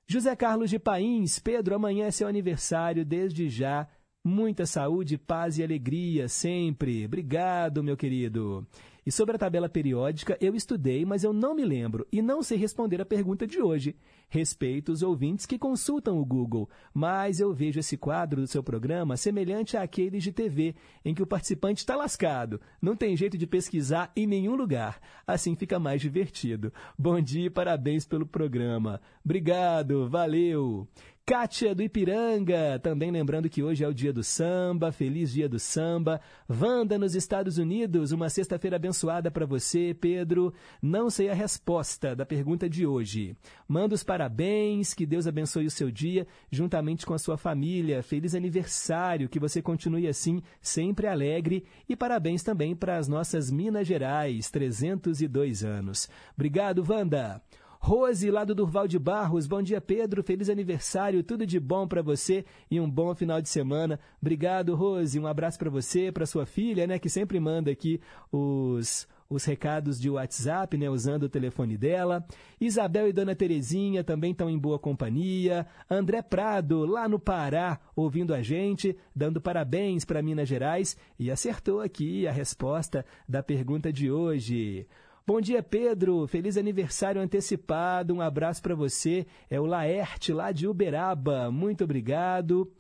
José 0.10 0.34
Carlos 0.38 0.70
de 0.70 0.80
Pains, 0.80 1.38
Pedro, 1.38 1.76
amanhã 1.76 2.06
é 2.06 2.12
seu 2.12 2.30
aniversário, 2.30 3.04
desde 3.04 3.50
já. 3.50 3.86
Muita 4.24 4.66
saúde, 4.66 5.18
paz 5.18 5.58
e 5.58 5.64
alegria 5.64 6.30
sempre. 6.30 7.06
Obrigado, 7.06 7.84
meu 7.84 7.98
querido. 7.98 8.66
E 9.06 9.12
sobre 9.12 9.36
a 9.36 9.40
tabela 9.40 9.68
periódica, 9.68 10.38
eu 10.40 10.56
estudei, 10.56 11.04
mas 11.04 11.26
eu 11.26 11.34
não 11.34 11.54
me 11.54 11.66
lembro 11.66 12.08
e 12.10 12.22
não 12.22 12.42
sei 12.42 12.58
responder 12.58 13.02
a 13.02 13.06
pergunta 13.06 13.46
de 13.46 13.62
hoje. 13.62 13.98
Respeito 14.30 14.92
os 14.92 15.02
ouvintes 15.02 15.46
que 15.46 15.58
consultam 15.58 16.20
o 16.20 16.26
Google, 16.26 16.70
mas 16.94 17.40
eu 17.40 17.54
vejo 17.54 17.80
esse 17.80 17.96
quadro 17.96 18.42
do 18.42 18.48
seu 18.48 18.62
programa 18.62 19.16
semelhante 19.16 19.78
àqueles 19.78 20.22
de 20.22 20.34
TV, 20.34 20.76
em 21.06 21.14
que 21.14 21.24
o 21.24 21.28
participante 21.28 21.80
está 21.80 21.96
lascado. 21.96 22.60
Não 22.82 22.94
tem 22.94 23.16
jeito 23.16 23.38
de 23.38 23.48
pesquisar 23.48 24.12
em 24.16 24.28
nenhum 24.28 24.56
lugar. 24.56 25.00
Assim 25.26 25.56
fica 25.56 25.80
mais 25.80 26.02
divertido. 26.02 26.74
Bom 27.00 27.22
dia 27.22 27.46
e 27.46 27.50
parabéns 27.50 28.06
pelo 28.06 28.26
programa. 28.26 29.00
Obrigado, 29.24 30.10
valeu. 30.10 30.86
Kátia 31.30 31.76
do 31.76 31.84
Ipiranga, 31.84 32.80
também 32.82 33.12
lembrando 33.12 33.50
que 33.50 33.62
hoje 33.62 33.84
é 33.84 33.88
o 33.88 33.94
dia 33.94 34.14
do 34.14 34.24
samba, 34.24 34.94
feliz 34.94 35.34
dia 35.34 35.50
do 35.50 35.60
samba. 35.60 36.22
Wanda 36.50 36.98
nos 36.98 37.16
Estados 37.16 37.58
Unidos, 37.58 38.14
uma 38.14 38.30
sexta-feira 38.30 38.78
abençoada 38.78 39.30
para 39.30 39.46
você, 39.46 39.94
Pedro. 39.94 40.54
Não 40.82 41.10
sei 41.10 41.30
a 41.30 41.34
resposta 41.34 42.16
da 42.16 42.26
pergunta 42.26 42.70
de 42.70 42.88
hoje. 42.88 43.36
Manda 43.68 43.94
os 43.94 44.06
parabéns, 44.06 44.94
que 44.94 45.06
Deus 45.06 45.28
abençoe 45.28 45.66
o 45.66 45.70
seu 45.72 45.92
dia, 45.92 46.26
juntamente 46.50 47.06
com 47.06 47.14
a 47.14 47.20
sua 47.20 47.38
família. 47.38 48.02
Feliz 48.02 48.34
aniversário, 48.34 49.28
que 49.28 49.38
você 49.38 49.62
continue 49.62 50.08
assim, 50.08 50.42
sempre 50.62 51.08
alegre. 51.08 51.66
E 51.90 51.96
parabéns 51.98 52.42
também 52.42 52.74
para 52.74 52.96
as 52.96 53.10
nossas 53.10 53.52
Minas 53.52 53.86
Gerais, 53.86 54.50
302 54.50 55.66
anos. 55.66 56.10
Obrigado, 56.38 56.86
Wanda. 56.90 57.42
Rose, 57.80 58.30
lá 58.32 58.44
do 58.44 58.56
Durval 58.56 58.88
de 58.88 59.00
Barros. 59.00 59.48
Bom 59.48 59.62
dia, 59.62 59.80
Pedro. 59.80 60.24
Feliz 60.24 60.50
aniversário. 60.50 61.24
Tudo 61.24 61.46
de 61.46 61.60
bom 61.60 61.88
para 61.88 62.02
você 62.02 62.46
e 62.70 62.80
um 62.80 62.90
bom 62.90 63.14
final 63.16 63.42
de 63.42 63.50
semana. 63.50 64.00
Obrigado, 64.22 64.76
Rose. 64.76 65.20
Um 65.20 65.28
abraço 65.28 65.58
para 65.58 65.70
você, 65.70 66.12
para 66.12 66.26
sua 66.26 66.46
filha, 66.46 66.88
né, 66.88 67.00
que 67.00 67.10
sempre 67.10 67.40
manda 67.40 67.72
aqui 67.72 68.00
os 68.32 69.08
os 69.30 69.44
recados 69.44 70.00
de 70.00 70.10
WhatsApp, 70.10 70.78
né, 70.78 70.90
usando 70.90 71.24
o 71.24 71.30
telefone 71.30 71.78
dela. 71.78 72.26
Isabel 72.60 73.08
e 73.08 73.14
Dona 73.14 73.36
Terezinha 73.36 74.04
também 74.04 74.32
estão 74.32 74.50
em 74.50 74.58
boa 74.58 74.80
companhia. 74.80 75.68
André 75.90 76.22
Prado, 76.22 76.86
lá 76.86 77.08
no 77.08 77.20
Pará, 77.20 77.80
ouvindo 77.96 78.34
a 78.34 78.42
gente, 78.42 78.98
dando 79.16 79.42
parabéns 79.42 80.06
para 80.06 80.22
Minas 80.22 80.48
Gerais 80.48 80.98
e 81.20 81.30
acertou 81.30 81.82
aqui 81.82 82.28
a 82.28 82.32
resposta 82.32 83.06
da 83.28 83.44
pergunta 83.44 83.92
de 83.92 84.10
hoje. 84.10 84.88
Bom 85.30 85.42
dia, 85.42 85.62
Pedro. 85.62 86.26
Feliz 86.26 86.56
aniversário 86.56 87.20
antecipado. 87.20 88.14
Um 88.14 88.22
abraço 88.22 88.62
para 88.62 88.74
você. 88.74 89.28
É 89.50 89.60
o 89.60 89.66
Laerte, 89.66 90.32
lá 90.32 90.54
de 90.54 90.70
Uberaba. 90.70 91.52
Muito 91.52 91.84
obrigado. 91.84 92.72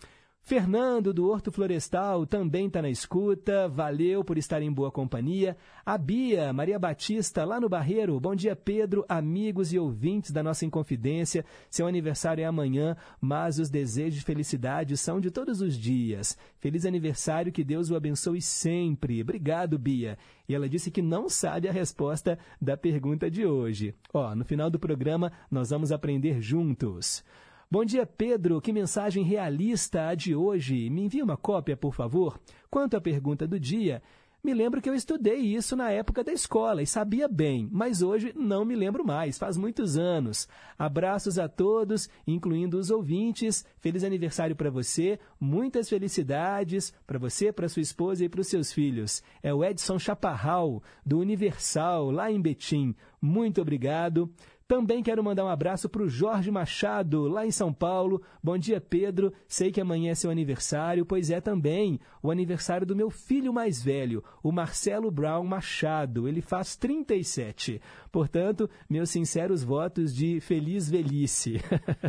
Fernando, 0.47 1.13
do 1.13 1.29
Horto 1.29 1.51
Florestal, 1.51 2.25
também 2.25 2.67
está 2.67 2.81
na 2.81 2.89
escuta. 2.89 3.67
Valeu 3.67 4.23
por 4.23 4.37
estar 4.37 4.61
em 4.61 4.71
boa 4.71 4.89
companhia. 4.89 5.57
A 5.85 5.97
Bia, 5.97 6.53
Maria 6.53 6.79
Batista, 6.79 7.43
lá 7.43 7.59
no 7.59 7.67
Barreiro. 7.67 8.17
Bom 8.17 8.33
dia, 8.33 8.55
Pedro, 8.55 9.03
amigos 9.09 9.73
e 9.73 9.77
ouvintes 9.77 10.31
da 10.31 10.41
nossa 10.41 10.65
Inconfidência. 10.65 11.43
Seu 11.69 11.85
aniversário 11.85 12.41
é 12.41 12.45
amanhã, 12.45 12.95
mas 13.19 13.59
os 13.59 13.69
desejos 13.69 14.19
de 14.19 14.25
felicidade 14.25 14.95
são 14.95 15.19
de 15.19 15.31
todos 15.31 15.59
os 15.59 15.77
dias. 15.77 16.37
Feliz 16.61 16.85
aniversário, 16.85 17.51
que 17.51 17.61
Deus 17.61 17.89
o 17.89 17.97
abençoe 17.97 18.41
sempre. 18.41 19.21
Obrigado, 19.21 19.77
Bia. 19.77 20.17
E 20.47 20.55
ela 20.55 20.69
disse 20.69 20.89
que 20.89 21.01
não 21.01 21.27
sabe 21.27 21.67
a 21.67 21.73
resposta 21.73 22.39
da 22.61 22.77
pergunta 22.77 23.29
de 23.29 23.45
hoje. 23.45 23.93
Ó, 24.13 24.33
no 24.33 24.45
final 24.45 24.69
do 24.69 24.79
programa, 24.79 25.29
nós 25.51 25.71
vamos 25.71 25.91
aprender 25.91 26.39
juntos. 26.39 27.21
Bom 27.69 27.83
dia, 27.83 28.05
Pedro. 28.05 28.61
Que 28.61 28.71
mensagem 28.71 29.25
realista 29.25 30.07
a 30.07 30.15
de 30.15 30.33
hoje. 30.33 30.89
Me 30.89 31.01
envie 31.03 31.21
uma 31.21 31.35
cópia, 31.35 31.75
por 31.75 31.93
favor. 31.93 32.39
Quanto 32.69 32.95
à 32.95 33.01
pergunta 33.01 33.45
do 33.45 33.59
dia, 33.59 34.01
me 34.41 34.53
lembro 34.53 34.81
que 34.81 34.89
eu 34.89 34.95
estudei 34.95 35.39
isso 35.39 35.75
na 35.75 35.91
época 35.91 36.23
da 36.23 36.31
escola 36.31 36.81
e 36.81 36.87
sabia 36.87 37.27
bem, 37.27 37.67
mas 37.69 38.01
hoje 38.01 38.31
não 38.33 38.63
me 38.63 38.73
lembro 38.73 39.05
mais, 39.05 39.37
faz 39.37 39.57
muitos 39.57 39.97
anos. 39.97 40.47
Abraços 40.79 41.37
a 41.37 41.49
todos, 41.49 42.07
incluindo 42.25 42.77
os 42.77 42.89
ouvintes. 42.89 43.65
Feliz 43.81 44.05
aniversário 44.05 44.55
para 44.55 44.69
você, 44.69 45.19
muitas 45.37 45.89
felicidades 45.89 46.93
para 47.05 47.19
você, 47.19 47.51
para 47.51 47.67
sua 47.67 47.81
esposa 47.81 48.23
e 48.23 48.29
para 48.29 48.39
os 48.39 48.47
seus 48.47 48.71
filhos. 48.71 49.21
É 49.43 49.53
o 49.53 49.65
Edson 49.65 49.99
Chaparral, 49.99 50.81
do 51.05 51.19
Universal, 51.19 52.11
lá 52.11 52.31
em 52.31 52.39
Betim. 52.39 52.95
Muito 53.21 53.61
obrigado. 53.61 54.31
Também 54.67 55.01
quero 55.01 55.23
mandar 55.23 55.45
um 55.45 55.49
abraço 55.49 55.87
para 55.87 56.03
o 56.03 56.09
Jorge 56.09 56.51
Machado, 56.51 57.25
lá 57.29 57.45
em 57.45 57.51
São 57.51 57.71
Paulo. 57.71 58.21
Bom 58.43 58.57
dia, 58.57 58.81
Pedro. 58.81 59.31
Sei 59.47 59.71
que 59.71 59.79
amanhã 59.79 60.11
é 60.11 60.15
seu 60.15 60.29
aniversário, 60.29 61.05
pois 61.05 61.31
é 61.31 61.39
também 61.39 62.01
o 62.21 62.29
aniversário 62.29 62.85
do 62.85 62.93
meu 62.93 63.09
filho 63.09 63.53
mais 63.53 63.81
velho, 63.81 64.21
o 64.43 64.51
Marcelo 64.51 65.09
Brown 65.09 65.45
Machado. 65.45 66.27
Ele 66.27 66.41
faz 66.41 66.75
37. 66.75 67.81
Portanto, 68.11 68.69
meus 68.89 69.09
sinceros 69.09 69.63
votos 69.63 70.13
de 70.13 70.41
feliz 70.41 70.89
velhice. 70.89 71.61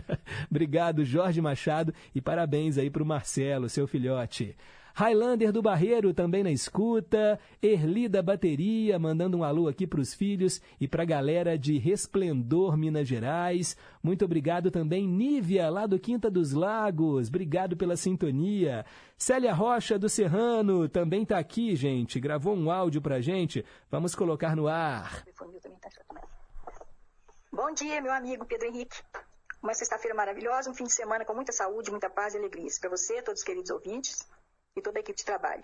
Obrigado, 0.50 1.04
Jorge 1.04 1.40
Machado, 1.40 1.94
e 2.12 2.20
parabéns 2.20 2.76
aí 2.76 2.90
para 2.90 3.04
o 3.04 3.06
Marcelo, 3.06 3.68
seu 3.68 3.86
filhote. 3.86 4.56
Highlander 4.99 5.53
do 5.53 5.62
Barreiro 5.62 6.12
também 6.12 6.42
na 6.42 6.51
escuta. 6.51 7.38
Erli 7.62 8.09
da 8.09 8.20
Bateria 8.20 8.99
mandando 8.99 9.36
um 9.36 9.44
alô 9.44 9.68
aqui 9.68 9.86
para 9.86 10.01
os 10.01 10.12
filhos 10.12 10.61
e 10.80 10.88
para 10.88 11.05
a 11.05 11.07
galera 11.07 11.57
de 11.57 11.78
Resplendor, 11.78 12.76
Minas 12.76 13.07
Gerais. 13.07 13.76
Muito 14.03 14.24
obrigado 14.24 14.72
também, 14.72 15.07
Nívia, 15.07 15.70
lá 15.70 15.86
do 15.86 16.01
Quinta 16.01 16.28
dos 16.28 16.53
Lagos. 16.53 17.28
Obrigado 17.28 17.76
pela 17.76 17.96
sintonia. 17.96 18.84
Célia 19.16 19.55
Rocha 19.55 19.96
do 19.96 20.09
Serrano 20.09 20.88
também 20.88 21.22
está 21.22 21.38
aqui, 21.38 21.76
gente. 21.76 22.18
Gravou 22.18 22.57
um 22.57 22.68
áudio 22.68 23.01
pra 23.01 23.20
gente. 23.20 23.64
Vamos 23.88 24.16
colocar 24.16 24.57
no 24.57 24.66
ar. 24.66 25.24
Bom 27.53 27.72
dia, 27.72 28.01
meu 28.01 28.12
amigo 28.12 28.44
Pedro 28.46 28.66
Henrique. 28.66 29.01
Uma 29.62 29.74
sexta-feira 29.74 30.16
maravilhosa, 30.16 30.68
um 30.68 30.74
fim 30.74 30.84
de 30.84 30.92
semana 30.92 31.24
com 31.24 31.34
muita 31.34 31.53
saúde, 31.53 31.88
muita 31.88 32.11
paz 32.11 32.34
e 32.34 32.38
alegrias. 32.38 32.80
Para 32.80 32.90
você, 32.90 33.22
todos 33.22 33.42
os 33.42 33.46
queridos 33.46 33.70
ouvintes 33.70 34.26
e 34.78 34.82
toda 34.82 34.98
a 34.98 35.00
equipe 35.00 35.18
de 35.18 35.24
trabalho. 35.24 35.62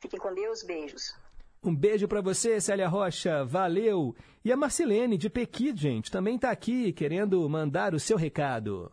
Fiquem 0.00 0.18
com 0.18 0.34
Deus, 0.34 0.62
beijos. 0.62 1.14
Um 1.62 1.74
beijo 1.74 2.06
pra 2.06 2.20
você, 2.20 2.60
Célia 2.60 2.88
Rocha. 2.88 3.44
Valeu. 3.44 4.14
E 4.44 4.52
a 4.52 4.56
Marcelene 4.56 5.16
de 5.16 5.30
Pequi, 5.30 5.74
gente, 5.74 6.10
também 6.10 6.38
tá 6.38 6.50
aqui 6.50 6.92
querendo 6.92 7.48
mandar 7.48 7.94
o 7.94 8.00
seu 8.00 8.16
recado. 8.16 8.92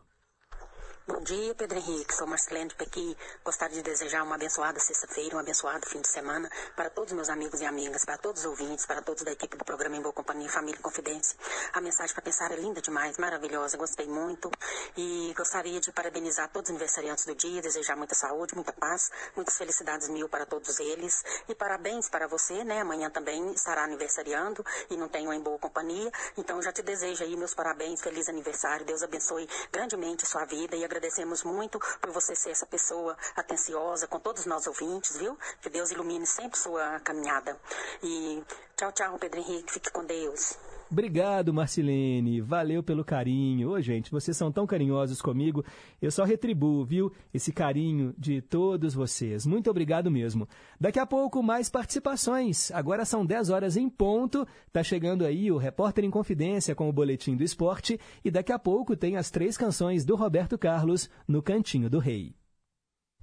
Bom 1.13 1.19
dia, 1.23 1.53
Pedro 1.53 1.77
Henrique. 1.77 2.15
Sou 2.15 2.25
Marcelene 2.25 2.73
Pequi. 2.73 3.17
Gostaria 3.43 3.75
de 3.75 3.83
desejar 3.83 4.23
uma 4.23 4.35
abençoada 4.35 4.79
sexta-feira, 4.79 5.35
um 5.35 5.39
abençoado 5.39 5.85
fim 5.85 5.99
de 5.99 6.07
semana 6.07 6.49
para 6.73 6.89
todos 6.89 7.11
os 7.11 7.15
meus 7.17 7.27
amigos 7.27 7.59
e 7.59 7.65
amigas, 7.65 8.05
para 8.05 8.17
todos 8.17 8.45
os 8.45 8.47
ouvintes, 8.47 8.85
para 8.85 9.01
todos 9.01 9.21
da 9.21 9.33
equipe 9.33 9.57
do 9.57 9.65
programa 9.65 9.97
Em 9.97 10.01
Boa 10.01 10.13
Companhia, 10.13 10.47
Família 10.47 10.79
e 10.79 10.81
Confidência. 10.81 11.37
A 11.73 11.81
mensagem 11.81 12.13
para 12.13 12.23
pensar 12.23 12.49
é 12.53 12.55
linda 12.55 12.81
demais, 12.81 13.17
maravilhosa, 13.17 13.75
gostei 13.75 14.07
muito. 14.07 14.49
E 14.95 15.33
gostaria 15.35 15.81
de 15.81 15.91
parabenizar 15.91 16.47
todos 16.47 16.69
os 16.69 16.75
aniversariantes 16.75 17.25
do 17.25 17.35
dia, 17.35 17.61
desejar 17.61 17.97
muita 17.97 18.15
saúde, 18.15 18.55
muita 18.55 18.71
paz, 18.71 19.11
muitas 19.35 19.57
felicidades 19.57 20.07
mil 20.07 20.29
para 20.29 20.45
todos 20.45 20.79
eles. 20.79 21.25
E 21.49 21.53
parabéns 21.53 22.07
para 22.07 22.25
você, 22.25 22.63
né? 22.63 22.79
Amanhã 22.79 23.09
também 23.09 23.51
estará 23.51 23.83
aniversariando 23.83 24.63
e 24.89 24.95
não 24.95 25.09
tenho 25.09 25.33
Em 25.33 25.41
Boa 25.41 25.59
Companhia. 25.59 26.09
Então 26.37 26.61
já 26.61 26.71
te 26.71 26.81
desejo 26.81 27.21
aí 27.21 27.35
meus 27.35 27.53
parabéns, 27.53 27.99
feliz 27.99 28.29
aniversário. 28.29 28.85
Deus 28.85 29.03
abençoe 29.03 29.45
grandemente 29.73 30.25
sua 30.25 30.45
vida 30.45 30.77
e 30.77 30.85
agradecemos 31.01 31.43
muito 31.43 31.79
por 31.99 32.11
você 32.11 32.35
ser 32.35 32.51
essa 32.51 32.65
pessoa 32.67 33.17
atenciosa 33.35 34.07
com 34.07 34.19
todos 34.19 34.45
nós 34.45 34.67
ouvintes, 34.67 35.17
viu? 35.17 35.35
Que 35.59 35.69
Deus 35.69 35.89
ilumine 35.89 36.27
sempre 36.27 36.59
sua 36.59 36.99
caminhada. 36.99 37.57
E 38.03 38.43
tchau, 38.77 38.91
tchau, 38.91 39.17
Pedro 39.17 39.39
Henrique. 39.39 39.73
Fique 39.73 39.89
com 39.91 40.05
Deus. 40.05 40.55
Obrigado, 40.91 41.53
Marcelene. 41.53 42.41
Valeu 42.41 42.83
pelo 42.83 43.05
carinho. 43.05 43.69
Ô, 43.69 43.79
gente, 43.79 44.11
vocês 44.11 44.35
são 44.35 44.51
tão 44.51 44.67
carinhosos 44.67 45.21
comigo. 45.21 45.63
Eu 46.01 46.11
só 46.11 46.25
retribuo, 46.25 46.83
viu? 46.83 47.13
Esse 47.33 47.53
carinho 47.53 48.13
de 48.17 48.41
todos 48.41 48.93
vocês. 48.93 49.45
Muito 49.45 49.69
obrigado 49.69 50.11
mesmo. 50.11 50.47
Daqui 50.77 50.99
a 50.99 51.05
pouco, 51.05 51.41
mais 51.41 51.69
participações. 51.69 52.71
Agora 52.71 53.05
são 53.05 53.25
10 53.25 53.49
horas 53.49 53.77
em 53.77 53.89
ponto. 53.89 54.45
Tá 54.73 54.83
chegando 54.83 55.25
aí 55.25 55.49
o 55.49 55.57
Repórter 55.57 56.03
em 56.03 56.11
Confidência 56.11 56.75
com 56.75 56.89
o 56.89 56.93
Boletim 56.93 57.37
do 57.37 57.43
Esporte. 57.43 57.97
E 58.23 58.29
daqui 58.29 58.51
a 58.51 58.59
pouco 58.59 58.97
tem 58.97 59.15
as 59.15 59.31
três 59.31 59.55
canções 59.55 60.03
do 60.03 60.17
Roberto 60.17 60.57
Carlos 60.57 61.09
no 61.25 61.41
Cantinho 61.41 61.89
do 61.89 61.99
Rei. 61.99 62.35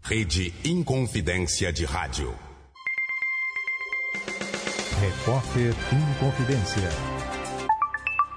Rede 0.00 0.54
Inconfidência 0.64 1.70
de 1.70 1.84
Rádio. 1.84 2.34
Repórter 5.00 5.74
em 5.92 6.18
Confidência. 6.18 7.27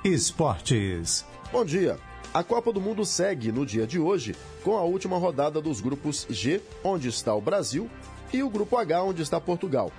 Esportes. 0.04 1.24
Bom 1.52 1.64
dia. 1.64 1.96
A 2.34 2.44
Copa 2.44 2.74
do 2.74 2.82
Mundo 2.82 3.06
segue 3.06 3.52
no 3.52 3.64
dia 3.64 3.86
de 3.86 4.00
hoje 4.00 4.36
com 4.64 4.76
a 4.76 4.82
última 4.82 5.16
rodada 5.16 5.62
dos 5.62 5.80
grupos 5.80 6.26
G, 6.28 6.60
onde 6.84 7.08
está 7.08 7.36
o 7.36 7.42
Brasil, 7.42 7.88
e 8.34 8.42
o 8.42 8.50
grupo 8.50 8.78
H, 8.78 9.04
onde 9.04 9.22
está 9.22 9.40
Portugal. 9.40 9.92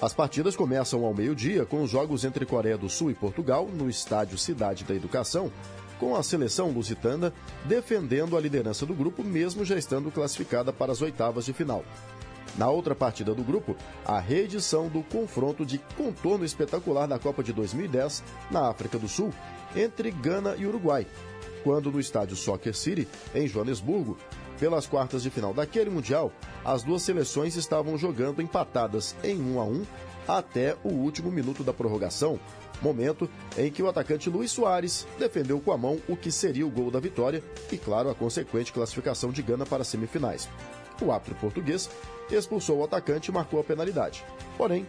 As 0.00 0.14
partidas 0.14 0.56
começam 0.56 1.04
ao 1.04 1.12
meio-dia 1.12 1.66
com 1.66 1.82
os 1.82 1.90
jogos 1.90 2.24
entre 2.24 2.46
Coreia 2.46 2.78
do 2.78 2.88
Sul 2.88 3.10
e 3.10 3.14
Portugal 3.14 3.68
no 3.68 3.90
estádio 3.90 4.38
Cidade 4.38 4.84
da 4.84 4.94
Educação, 4.94 5.52
com 5.98 6.16
a 6.16 6.22
seleção 6.22 6.70
lusitana 6.70 7.30
defendendo 7.66 8.38
a 8.38 8.40
liderança 8.40 8.86
do 8.86 8.94
grupo, 8.94 9.22
mesmo 9.22 9.66
já 9.66 9.76
estando 9.76 10.10
classificada 10.10 10.72
para 10.72 10.92
as 10.92 11.02
oitavas 11.02 11.44
de 11.44 11.52
final. 11.52 11.84
Na 12.56 12.68
outra 12.68 12.94
partida 12.94 13.34
do 13.34 13.42
grupo, 13.42 13.76
a 14.04 14.18
reedição 14.18 14.88
do 14.88 15.02
confronto 15.02 15.64
de 15.64 15.78
contorno 15.96 16.44
espetacular 16.44 17.06
da 17.06 17.18
Copa 17.18 17.42
de 17.42 17.52
2010 17.52 18.22
na 18.50 18.68
África 18.68 18.98
do 18.98 19.08
Sul 19.08 19.32
entre 19.74 20.10
Gana 20.10 20.56
e 20.56 20.66
Uruguai, 20.66 21.06
quando 21.62 21.90
no 21.90 22.00
estádio 22.00 22.36
Soccer 22.36 22.74
City, 22.74 23.06
em 23.34 23.46
Joanesburgo, 23.46 24.16
pelas 24.58 24.86
quartas 24.86 25.22
de 25.22 25.30
final 25.30 25.54
daquele 25.54 25.88
Mundial, 25.88 26.32
as 26.64 26.82
duas 26.82 27.02
seleções 27.02 27.56
estavam 27.56 27.96
jogando 27.96 28.42
empatadas 28.42 29.16
em 29.22 29.40
1 29.40 29.60
a 29.60 29.64
1 29.64 29.86
até 30.28 30.76
o 30.84 30.90
último 30.90 31.30
minuto 31.30 31.64
da 31.64 31.72
prorrogação, 31.72 32.38
momento 32.82 33.28
em 33.56 33.70
que 33.70 33.82
o 33.82 33.88
atacante 33.88 34.28
Luiz 34.28 34.50
Soares 34.50 35.06
defendeu 35.18 35.60
com 35.60 35.72
a 35.72 35.78
mão 35.78 35.98
o 36.08 36.16
que 36.16 36.30
seria 36.30 36.66
o 36.66 36.70
gol 36.70 36.90
da 36.90 37.00
vitória 37.00 37.42
e, 37.72 37.76
claro, 37.76 38.10
a 38.10 38.14
consequente 38.14 38.72
classificação 38.72 39.30
de 39.30 39.42
Gana 39.42 39.64
para 39.64 39.82
as 39.82 39.88
semifinais. 39.88 40.48
O 41.00 41.10
árbitro 41.10 41.34
português 41.36 41.88
expulsou 42.30 42.78
o 42.78 42.84
atacante 42.84 43.30
e 43.30 43.34
marcou 43.34 43.60
a 43.60 43.64
penalidade. 43.64 44.24
Porém, 44.56 44.86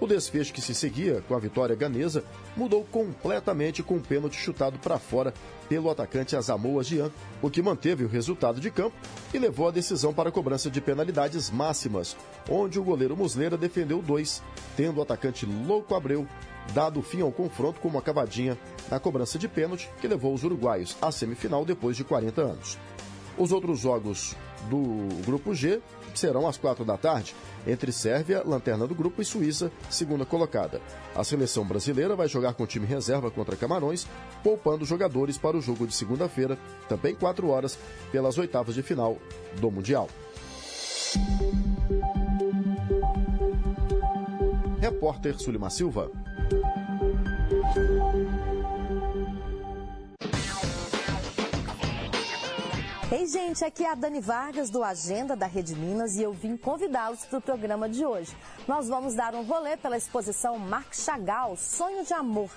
o 0.00 0.06
desfecho 0.06 0.52
que 0.52 0.60
se 0.60 0.74
seguia 0.74 1.22
com 1.26 1.34
a 1.34 1.38
vitória 1.38 1.74
ganesa 1.74 2.24
mudou 2.56 2.84
completamente 2.84 3.82
com 3.82 3.94
um 3.94 4.02
pênalti 4.02 4.36
chutado 4.36 4.78
para 4.78 4.98
fora 4.98 5.32
pelo 5.68 5.88
atacante 5.88 6.36
Azamoa 6.36 6.82
Jean, 6.82 7.10
o 7.40 7.48
que 7.48 7.62
manteve 7.62 8.04
o 8.04 8.08
resultado 8.08 8.60
de 8.60 8.70
campo 8.70 8.94
e 9.32 9.38
levou 9.38 9.68
a 9.68 9.70
decisão 9.70 10.12
para 10.12 10.28
a 10.28 10.32
cobrança 10.32 10.70
de 10.70 10.80
penalidades 10.80 11.50
máximas, 11.50 12.16
onde 12.50 12.78
o 12.78 12.84
goleiro 12.84 13.16
Musleira 13.16 13.56
defendeu 13.56 14.02
dois, 14.02 14.42
tendo 14.76 14.98
o 14.98 15.02
atacante 15.02 15.46
Louco 15.46 15.94
Abreu 15.94 16.26
dado 16.72 17.00
fim 17.02 17.20
ao 17.20 17.32
confronto 17.32 17.80
com 17.80 17.88
uma 17.88 18.02
cavadinha 18.02 18.58
na 18.90 18.98
cobrança 18.98 19.38
de 19.38 19.48
pênalti 19.48 19.88
que 20.00 20.08
levou 20.08 20.34
os 20.34 20.44
uruguaios 20.44 20.96
à 21.00 21.10
semifinal 21.12 21.64
depois 21.64 21.96
de 21.96 22.04
40 22.04 22.40
anos. 22.42 22.78
Os 23.38 23.52
outros 23.52 23.80
jogos 23.80 24.36
do 24.68 25.08
grupo 25.24 25.54
G 25.54 25.80
serão 26.18 26.46
às 26.46 26.56
quatro 26.56 26.84
da 26.84 26.96
tarde, 26.96 27.34
entre 27.66 27.92
Sérvia, 27.92 28.42
lanterna 28.44 28.86
do 28.86 28.94
grupo, 28.94 29.22
e 29.22 29.24
Suíça, 29.24 29.70
segunda 29.90 30.24
colocada. 30.24 30.80
A 31.14 31.24
seleção 31.24 31.64
brasileira 31.64 32.16
vai 32.16 32.28
jogar 32.28 32.54
com 32.54 32.66
time 32.66 32.86
reserva 32.86 33.30
contra 33.30 33.56
Camarões, 33.56 34.06
poupando 34.42 34.84
jogadores 34.84 35.38
para 35.38 35.56
o 35.56 35.60
jogo 35.60 35.86
de 35.86 35.94
segunda-feira, 35.94 36.58
também 36.88 37.14
4 37.14 37.48
horas, 37.48 37.78
pelas 38.12 38.38
oitavas 38.38 38.74
de 38.74 38.82
final 38.82 39.18
do 39.60 39.70
Mundial. 39.70 40.08
Repórter 44.80 45.38
Sulima 45.38 45.70
Silva. 45.70 46.10
Ei, 53.16 53.28
gente, 53.28 53.64
aqui 53.64 53.84
é 53.84 53.92
a 53.92 53.94
Dani 53.94 54.20
Vargas 54.20 54.70
do 54.70 54.82
Agenda 54.82 55.36
da 55.36 55.46
Rede 55.46 55.76
Minas 55.76 56.16
e 56.16 56.22
eu 56.24 56.32
vim 56.32 56.56
convidá-los 56.56 57.24
para 57.24 57.38
o 57.38 57.40
programa 57.40 57.88
de 57.88 58.04
hoje. 58.04 58.36
Nós 58.66 58.88
vamos 58.88 59.14
dar 59.14 59.36
um 59.36 59.44
rolê 59.44 59.76
pela 59.76 59.96
exposição 59.96 60.58
Marc 60.58 60.96
Chagall, 60.96 61.56
Sonho 61.56 62.04
de 62.04 62.12
Amor. 62.12 62.50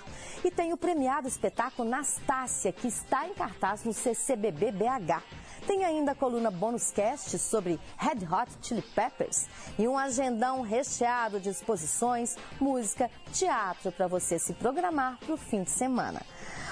E 0.44 0.50
tem 0.50 0.72
o 0.72 0.76
premiado 0.76 1.28
espetáculo 1.28 1.88
Nastácia, 1.88 2.72
que 2.72 2.88
está 2.88 3.28
em 3.28 3.34
cartaz 3.34 3.84
no 3.84 3.92
CCBB 3.92 4.72
BH. 4.72 5.22
Tem 5.64 5.84
ainda 5.84 6.10
a 6.10 6.16
coluna 6.16 6.50
Bônus 6.50 6.90
Cast 6.90 7.38
sobre 7.38 7.78
Red 7.96 8.26
Hot 8.26 8.50
Chili 8.60 8.82
Peppers 8.82 9.46
e 9.78 9.86
um 9.86 9.96
agendão 9.96 10.62
recheado 10.62 11.38
de 11.38 11.50
exposições, 11.50 12.34
música, 12.60 13.08
teatro 13.32 13.92
para 13.92 14.08
você 14.08 14.40
se 14.40 14.54
programar 14.54 15.18
para 15.18 15.34
o 15.34 15.38
fim 15.38 15.62
de 15.62 15.70
semana. 15.70 16.20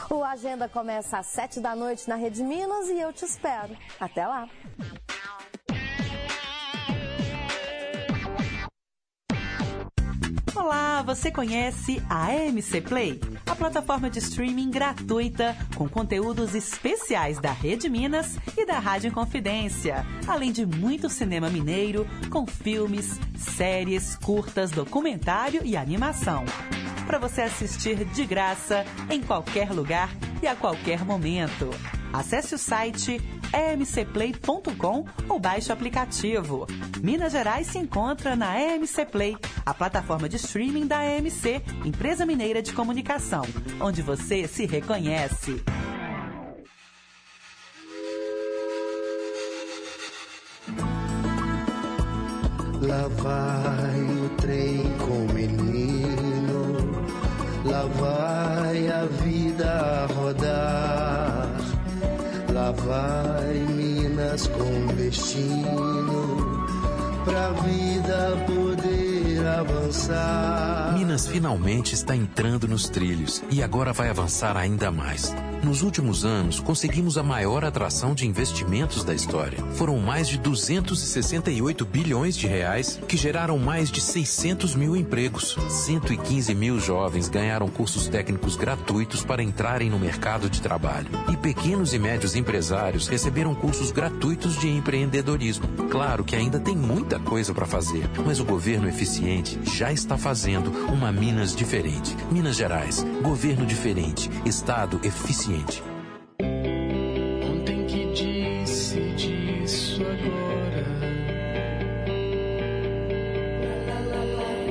O 0.11 0.22
Agenda 0.24 0.68
começa 0.68 1.18
às 1.18 1.26
sete 1.26 1.61
da 1.61 1.74
noite 1.74 2.09
na 2.09 2.16
Rede 2.16 2.42
Minas 2.42 2.88
e 2.88 3.00
eu 3.00 3.12
te 3.12 3.24
espero. 3.24 3.76
Até 3.98 4.26
lá! 4.26 4.48
Olá, 10.57 11.02
você 11.02 11.30
conhece 11.30 12.02
a 12.09 12.28
AMC 12.28 12.80
Play? 12.80 13.20
A 13.44 13.54
plataforma 13.54 14.09
de 14.09 14.18
streaming 14.20 14.70
gratuita 14.70 15.54
com 15.76 15.86
conteúdos 15.86 16.54
especiais 16.54 17.38
da 17.38 17.52
Rede 17.52 17.90
Minas 17.90 18.38
e 18.57 18.64
da 18.64 18.78
Rádio 18.78 19.12
Confidência, 19.12 20.07
além 20.26 20.50
de 20.50 20.64
muito 20.64 21.11
cinema 21.11 21.50
mineiro 21.50 22.07
com 22.30 22.46
filmes, 22.46 23.20
séries, 23.36 24.16
curtas, 24.16 24.70
documentário 24.70 25.61
e 25.62 25.76
animação. 25.76 26.46
Para 27.07 27.18
você 27.18 27.42
assistir 27.42 28.07
de 28.07 28.24
graça 28.24 28.82
em 29.11 29.20
qualquer 29.20 29.70
lugar 29.70 30.09
e 30.42 30.46
a 30.46 30.57
qualquer 30.57 31.04
momento. 31.04 31.68
Acesse 32.14 32.54
o 32.54 32.59
site 32.59 33.20
emcplay.com 33.53 35.05
ou 35.28 35.38
baixe 35.38 35.70
o 35.70 35.72
aplicativo. 35.72 36.66
Minas 37.03 37.32
Gerais 37.32 37.66
se 37.66 37.78
encontra 37.78 38.36
na 38.36 38.61
EMC 38.61 39.07
Play, 39.07 39.36
a 39.64 39.74
plataforma 39.74 40.28
de 40.28 40.36
streaming 40.36 40.86
da 40.86 41.05
EMC, 41.05 41.62
empresa 41.84 42.26
mineira 42.26 42.62
de 42.62 42.72
comunicação, 42.72 43.42
onde 43.80 44.03
você 44.03 44.47
se 44.47 44.66
reconhece. 44.66 45.62
Lá 52.80 53.09
vai 53.09 54.01
o 54.03 54.28
trem 54.36 54.97
com 54.99 55.26
o 55.26 55.32
menino, 55.32 56.76
lá 57.64 57.82
vai 57.86 58.88
a 58.88 59.05
vida 59.07 60.07
rodar. 60.14 61.15
Lá 62.66 62.72
vai 62.72 63.54
Minas 63.76 64.48
com 64.48 64.86
destino, 64.96 66.66
pra 67.24 67.50
vida 67.62 68.44
poder 68.44 68.65
avançar. 69.61 70.92
Minas 70.96 71.26
finalmente 71.26 71.94
está 71.94 72.14
entrando 72.14 72.66
nos 72.66 72.88
trilhos 72.88 73.42
e 73.50 73.62
agora 73.62 73.92
vai 73.92 74.09
avançar 74.09 74.57
ainda 74.57 74.90
mais. 74.90 75.34
Nos 75.62 75.82
últimos 75.82 76.24
anos, 76.24 76.61
conseguimos 76.61 77.18
a 77.18 77.22
maior 77.22 77.64
atração 77.64 78.14
de 78.14 78.26
investimentos 78.26 79.02
da 79.02 79.14
história. 79.14 79.59
Foram 79.72 79.98
mais 79.98 80.28
de 80.28 80.38
268 80.38 81.84
bilhões 81.84 82.36
de 82.36 82.46
reais 82.46 83.00
que 83.09 83.16
geraram 83.16 83.59
mais 83.59 83.90
de 83.90 84.00
600 84.00 84.74
mil 84.74 84.94
empregos. 84.94 85.57
115 85.68 86.54
mil 86.54 86.78
jovens 86.78 87.28
ganharam 87.28 87.68
cursos 87.68 88.07
técnicos 88.07 88.57
gratuitos 88.57 89.24
para 89.24 89.42
entrarem 89.42 89.90
no 89.90 89.98
mercado 89.98 90.48
de 90.48 90.61
trabalho. 90.61 91.09
E 91.32 91.36
pequenos 91.36 91.92
e 91.92 91.98
médios 91.98 92.36
empresários 92.36 93.09
receberam 93.09 93.54
cursos 93.54 93.90
gratuitos 93.90 94.59
de 94.59 94.68
empreendedorismo. 94.68 95.66
Claro 95.90 96.24
que 96.24 96.36
ainda 96.36 96.61
tem 96.61 96.76
muita 96.76 97.18
coisa 97.18 97.52
para 97.52 97.66
fazer, 97.66 98.09
mas 98.24 98.38
o 98.38 98.44
governo 98.44 98.88
eficiente 98.88 99.45
já 99.62 99.92
está 99.92 100.16
fazendo 100.16 100.70
uma 100.88 101.12
Minas 101.12 101.55
diferente. 101.55 102.16
Minas 102.30 102.57
Gerais, 102.57 103.05
governo 103.22 103.66
diferente, 103.66 104.30
Estado 104.44 105.01
eficiente. 105.05 105.82
Ontem 107.44 107.86
que 107.86 108.12
disse 108.12 109.01
disso 109.16 110.01
agora. 110.03 110.86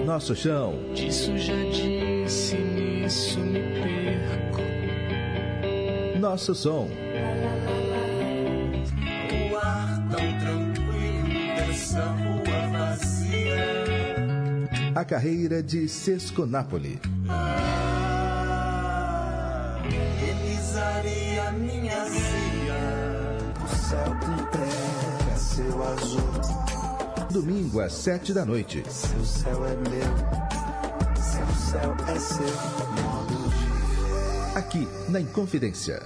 Nosso 0.05 0.35
chão. 0.35 0.75
Disso 0.93 1.37
já 1.37 1.53
disse, 1.71 2.55
nisso 2.55 3.39
me 3.39 3.59
perco. 3.59 4.61
Nosso 6.19 6.55
som. 6.55 6.89
O 9.51 9.57
ar 9.57 10.07
tão 10.09 10.39
tranquilo 10.39 11.27
dessa 11.55 12.01
rua. 12.01 12.34
A 14.95 15.03
carreira 15.03 15.61
de 15.61 15.89
Sesco 15.89 16.45
Napoli. 16.45 17.01
Minha 21.59 22.05
cia. 22.05 22.79
O 23.61 23.67
céu 23.75 24.17
terra, 24.51 25.37
seu 25.37 25.83
azul. 25.83 26.21
Domingo 27.29 27.81
às 27.81 27.91
sete 27.91 28.33
da 28.33 28.45
noite. 28.45 28.83
Seu 28.89 29.25
céu 29.25 29.65
é 29.65 29.75
meu, 29.75 30.13
seu 31.21 31.47
céu 31.55 31.95
é 32.07 32.17
seu. 32.17 32.47
Modo 33.03 33.49
de 33.49 34.57
Aqui 34.57 34.87
na 35.09 35.19
Inconfidência. 35.19 36.03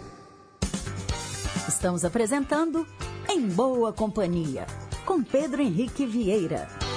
Estamos 1.68 2.04
apresentando 2.04 2.88
Em 3.30 3.48
Boa 3.48 3.94
Companhia, 3.94 4.66
com 5.06 5.24
Pedro 5.24 5.62
Henrique 5.62 6.08
Vieira. 6.08 6.89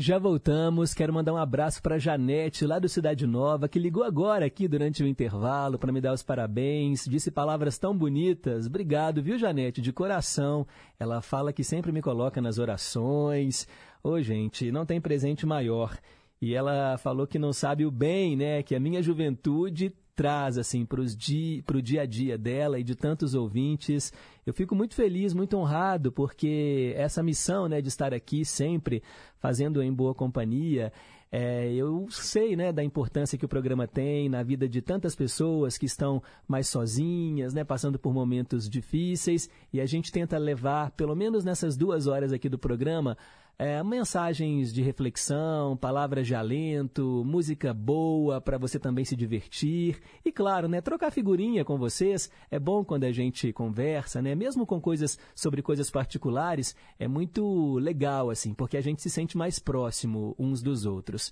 Já 0.00 0.18
voltamos. 0.18 0.94
Quero 0.94 1.12
mandar 1.12 1.34
um 1.34 1.36
abraço 1.36 1.82
para 1.82 1.98
Janete, 1.98 2.64
lá 2.64 2.78
do 2.78 2.88
Cidade 2.88 3.26
Nova, 3.26 3.68
que 3.68 3.78
ligou 3.78 4.02
agora 4.02 4.46
aqui 4.46 4.66
durante 4.66 5.02
o 5.02 5.06
intervalo 5.06 5.78
para 5.78 5.92
me 5.92 6.00
dar 6.00 6.14
os 6.14 6.22
parabéns. 6.22 7.04
Disse 7.04 7.30
palavras 7.30 7.76
tão 7.76 7.94
bonitas. 7.94 8.66
Obrigado, 8.66 9.22
viu, 9.22 9.36
Janete? 9.36 9.82
De 9.82 9.92
coração. 9.92 10.66
Ela 10.98 11.20
fala 11.20 11.52
que 11.52 11.62
sempre 11.62 11.92
me 11.92 12.00
coloca 12.00 12.40
nas 12.40 12.58
orações. 12.58 13.68
Ô, 14.02 14.18
gente, 14.22 14.72
não 14.72 14.86
tem 14.86 15.02
presente 15.02 15.44
maior. 15.44 15.98
E 16.40 16.54
ela 16.54 16.96
falou 16.96 17.26
que 17.26 17.38
não 17.38 17.52
sabe 17.52 17.84
o 17.84 17.90
bem, 17.90 18.34
né? 18.34 18.62
Que 18.62 18.74
a 18.74 18.80
minha 18.80 19.02
juventude 19.02 19.94
traz 20.20 20.58
assim 20.58 20.84
para 20.84 21.00
o 21.00 21.80
dia 21.80 22.02
a 22.02 22.04
dia 22.04 22.36
dela 22.36 22.78
e 22.78 22.84
de 22.84 22.94
tantos 22.94 23.34
ouvintes. 23.34 24.12
Eu 24.44 24.52
fico 24.52 24.74
muito 24.74 24.94
feliz, 24.94 25.32
muito 25.32 25.56
honrado, 25.56 26.12
porque 26.12 26.92
essa 26.94 27.22
missão 27.22 27.66
né, 27.66 27.80
de 27.80 27.88
estar 27.88 28.12
aqui 28.12 28.44
sempre 28.44 29.02
fazendo 29.38 29.82
em 29.82 29.90
boa 29.90 30.14
companhia, 30.14 30.92
é, 31.32 31.72
eu 31.72 32.06
sei 32.10 32.54
né, 32.54 32.70
da 32.70 32.84
importância 32.84 33.38
que 33.38 33.46
o 33.46 33.48
programa 33.48 33.88
tem 33.88 34.28
na 34.28 34.42
vida 34.42 34.68
de 34.68 34.82
tantas 34.82 35.16
pessoas 35.16 35.78
que 35.78 35.86
estão 35.86 36.22
mais 36.46 36.68
sozinhas, 36.68 37.54
né, 37.54 37.64
passando 37.64 37.98
por 37.98 38.12
momentos 38.12 38.68
difíceis, 38.68 39.48
e 39.72 39.80
a 39.80 39.86
gente 39.86 40.12
tenta 40.12 40.36
levar, 40.36 40.90
pelo 40.90 41.16
menos 41.16 41.46
nessas 41.46 41.78
duas 41.78 42.06
horas 42.06 42.30
aqui 42.30 42.46
do 42.46 42.58
programa, 42.58 43.16
é, 43.60 43.84
mensagens 43.84 44.72
de 44.72 44.80
reflexão, 44.80 45.76
palavras 45.76 46.26
de 46.26 46.34
alento, 46.34 47.22
música 47.26 47.74
boa 47.74 48.40
para 48.40 48.56
você 48.56 48.78
também 48.78 49.04
se 49.04 49.14
divertir 49.14 50.00
e 50.24 50.32
claro, 50.32 50.66
né, 50.66 50.80
trocar 50.80 51.10
figurinha 51.10 51.62
com 51.62 51.76
vocês 51.76 52.30
é 52.50 52.58
bom 52.58 52.82
quando 52.82 53.04
a 53.04 53.12
gente 53.12 53.52
conversa, 53.52 54.22
né, 54.22 54.34
mesmo 54.34 54.64
com 54.64 54.80
coisas 54.80 55.18
sobre 55.34 55.60
coisas 55.60 55.90
particulares 55.90 56.74
é 56.98 57.06
muito 57.06 57.74
legal 57.74 58.30
assim, 58.30 58.54
porque 58.54 58.78
a 58.78 58.80
gente 58.80 59.02
se 59.02 59.10
sente 59.10 59.36
mais 59.36 59.58
próximo 59.58 60.34
uns 60.38 60.62
dos 60.62 60.86
outros. 60.86 61.30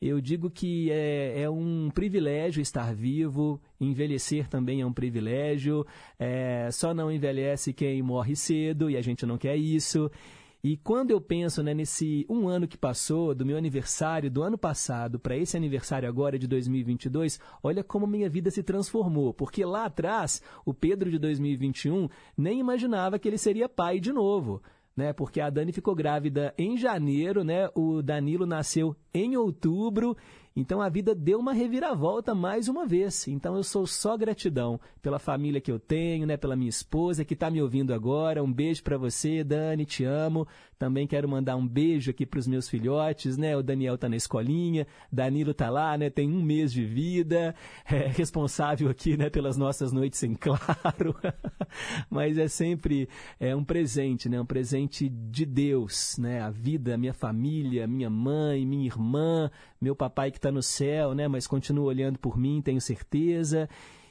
Eu 0.00 0.20
digo 0.20 0.50
que 0.50 0.90
é, 0.90 1.42
é, 1.42 1.50
um 1.50 1.90
privilégio 1.90 2.60
estar 2.60 2.94
vivo, 2.94 3.60
envelhecer 3.80 4.46
também 4.46 4.82
é 4.82 4.86
um 4.86 4.92
privilégio, 4.92 5.86
é, 6.18 6.70
só 6.70 6.92
não 6.92 7.10
envelhece 7.10 7.72
quem 7.72 8.02
morre 8.02 8.36
cedo 8.36 8.90
e 8.90 8.96
a 8.96 9.00
gente 9.00 9.24
não 9.24 9.38
quer 9.38 9.56
isso. 9.56 10.10
E 10.62 10.76
quando 10.76 11.10
eu 11.10 11.20
penso 11.20 11.62
né, 11.62 11.72
nesse 11.74 12.26
um 12.28 12.48
ano 12.48 12.66
que 12.66 12.76
passou, 12.76 13.34
do 13.34 13.46
meu 13.46 13.56
aniversário 13.56 14.30
do 14.30 14.42
ano 14.42 14.58
passado 14.58 15.18
para 15.18 15.36
esse 15.36 15.56
aniversário 15.56 16.08
agora 16.08 16.38
de 16.38 16.46
2022, 16.46 17.38
olha 17.62 17.84
como 17.84 18.06
minha 18.06 18.28
vida 18.28 18.50
se 18.50 18.62
transformou. 18.62 19.32
Porque 19.32 19.64
lá 19.64 19.84
atrás, 19.84 20.42
o 20.64 20.74
Pedro 20.74 21.10
de 21.10 21.18
2021 21.18 22.08
nem 22.36 22.58
imaginava 22.58 23.18
que 23.18 23.28
ele 23.28 23.38
seria 23.38 23.68
pai 23.68 24.00
de 24.00 24.12
novo. 24.12 24.62
Né, 24.96 25.12
porque 25.12 25.42
a 25.42 25.50
Dani 25.50 25.72
ficou 25.72 25.94
grávida 25.94 26.54
em 26.56 26.74
janeiro, 26.78 27.44
né? 27.44 27.68
O 27.74 28.00
Danilo 28.00 28.46
nasceu 28.46 28.96
em 29.12 29.36
outubro 29.36 30.16
então 30.56 30.80
a 30.80 30.88
vida 30.88 31.14
deu 31.14 31.38
uma 31.38 31.52
reviravolta 31.52 32.34
mais 32.34 32.66
uma 32.66 32.86
vez. 32.86 33.28
Então 33.28 33.54
eu 33.54 33.62
sou 33.62 33.86
só 33.86 34.16
gratidão 34.16 34.80
pela 35.02 35.18
família 35.18 35.60
que 35.60 35.70
eu 35.70 35.78
tenho, 35.78 36.26
né, 36.26 36.38
pela 36.38 36.56
minha 36.56 36.70
esposa 36.70 37.26
que 37.26 37.34
está 37.34 37.50
me 37.50 37.60
ouvindo 37.60 37.92
agora. 37.92 38.42
Um 38.42 38.50
beijo 38.50 38.82
para 38.82 38.96
você, 38.96 39.44
Dani, 39.44 39.84
te 39.84 40.02
amo. 40.02 40.48
Também 40.78 41.06
quero 41.06 41.28
mandar 41.28 41.56
um 41.56 41.66
beijo 41.66 42.10
aqui 42.10 42.26
para 42.26 42.38
os 42.38 42.46
meus 42.46 42.68
filhotes, 42.68 43.38
né? 43.38 43.56
O 43.56 43.62
Daniel 43.62 43.94
está 43.94 44.08
na 44.08 44.16
escolinha, 44.16 44.86
Danilo 45.10 45.52
está 45.52 45.70
lá, 45.70 45.96
né? 45.96 46.10
Tem 46.10 46.30
um 46.30 46.42
mês 46.42 46.72
de 46.72 46.84
vida, 46.84 47.54
é 47.90 48.08
responsável 48.08 48.90
aqui, 48.90 49.16
né? 49.16 49.30
Pelas 49.30 49.56
nossas 49.56 49.90
noites 49.92 50.22
em 50.22 50.34
claro. 50.36 51.16
Mas 52.10 52.36
é 52.36 52.46
sempre 52.46 53.08
é 53.40 53.56
um 53.56 53.64
presente, 53.64 54.28
né? 54.28 54.38
Um 54.40 54.46
presente 54.46 55.08
de 55.08 55.46
Deus, 55.46 56.16
né? 56.18 56.42
A 56.42 56.50
vida, 56.50 56.94
a 56.94 56.98
minha 56.98 57.14
família, 57.14 57.86
minha 57.86 58.10
mãe, 58.10 58.66
minha 58.66 58.86
irmã, 58.86 59.50
meu 59.80 59.96
papai 59.96 60.30
que 60.30 60.38
está 60.38 60.52
no 60.52 60.62
céu, 60.62 61.14
né? 61.14 61.26
Mas 61.26 61.46
continua 61.46 61.86
olhando 61.86 62.18
por 62.18 62.36
mim, 62.36 62.60
tenho 62.60 62.80
certeza 62.80 63.68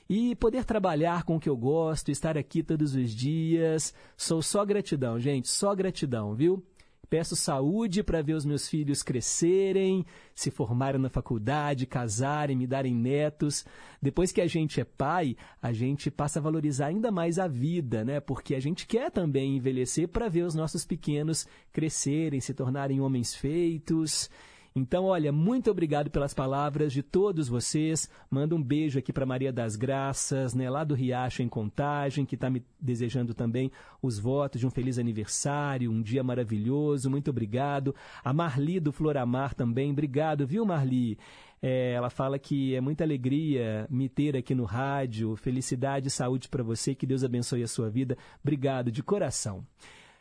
e 0.09 0.35
poder 0.35 0.65
trabalhar 0.65 1.23
com 1.23 1.35
o 1.35 1.39
que 1.39 1.49
eu 1.49 1.57
gosto, 1.57 2.11
estar 2.11 2.37
aqui 2.37 2.61
todos 2.61 2.95
os 2.95 3.11
dias. 3.11 3.93
Sou 4.15 4.41
só 4.41 4.63
gratidão, 4.65 5.19
gente, 5.19 5.47
só 5.47 5.73
gratidão, 5.73 6.33
viu? 6.35 6.63
Peço 7.09 7.35
saúde 7.35 8.03
para 8.03 8.21
ver 8.21 8.33
os 8.33 8.45
meus 8.45 8.67
filhos 8.67 9.03
crescerem, 9.03 10.05
se 10.33 10.49
formarem 10.49 10.99
na 10.99 11.09
faculdade, 11.09 11.85
casarem, 11.85 12.57
me 12.57 12.65
darem 12.65 12.95
netos. 12.95 13.63
Depois 14.01 14.31
que 14.31 14.41
a 14.41 14.47
gente 14.47 14.81
é 14.81 14.83
pai, 14.83 15.35
a 15.61 15.71
gente 15.71 16.09
passa 16.09 16.39
a 16.39 16.41
valorizar 16.41 16.87
ainda 16.87 17.11
mais 17.11 17.37
a 17.37 17.47
vida, 17.47 18.03
né? 18.03 18.19
Porque 18.19 18.55
a 18.55 18.59
gente 18.59 18.87
quer 18.87 19.11
também 19.11 19.55
envelhecer 19.55 20.07
para 20.07 20.27
ver 20.27 20.43
os 20.43 20.55
nossos 20.55 20.85
pequenos 20.85 21.47
crescerem, 21.71 22.41
se 22.41 22.53
tornarem 22.53 22.99
homens 22.99 23.35
feitos. 23.35 24.29
Então, 24.77 25.05
olha, 25.05 25.31
muito 25.31 25.71
obrigado 25.71 26.11
pelas 26.11 26.33
palavras 26.33 26.91
de 26.91 27.01
todos 27.01 27.47
vocês. 27.47 28.09
Manda 28.29 28.53
um 28.53 28.61
beijo 28.61 28.99
aqui 28.99 29.13
para 29.13 29.25
Maria 29.25 29.53
das 29.53 29.77
Graças, 29.77 30.53
né, 30.53 30.69
lá 30.69 30.83
do 30.83 30.93
Riacho 30.93 31.41
em 31.41 31.47
Contagem, 31.47 32.25
que 32.25 32.35
está 32.35 32.49
me 32.49 32.61
desejando 32.77 33.33
também 33.33 33.71
os 34.01 34.19
votos 34.19 34.59
de 34.59 34.67
um 34.67 34.69
feliz 34.69 34.99
aniversário, 34.99 35.89
um 35.89 36.01
dia 36.01 36.21
maravilhoso. 36.25 37.09
Muito 37.09 37.29
obrigado. 37.29 37.95
A 38.21 38.33
Marli 38.33 38.81
do 38.81 38.91
Floramar 38.91 39.55
também, 39.55 39.91
obrigado, 39.91 40.45
viu, 40.45 40.65
Marli? 40.65 41.17
É, 41.61 41.93
ela 41.93 42.09
fala 42.09 42.37
que 42.37 42.75
é 42.75 42.81
muita 42.81 43.05
alegria 43.05 43.87
me 43.89 44.09
ter 44.09 44.35
aqui 44.35 44.53
no 44.53 44.65
rádio. 44.65 45.37
Felicidade 45.37 46.09
e 46.09 46.11
saúde 46.11 46.49
para 46.49 46.63
você. 46.63 46.93
Que 46.93 47.07
Deus 47.07 47.23
abençoe 47.23 47.63
a 47.63 47.67
sua 47.67 47.89
vida. 47.89 48.17
Obrigado 48.43 48.91
de 48.91 49.01
coração. 49.01 49.65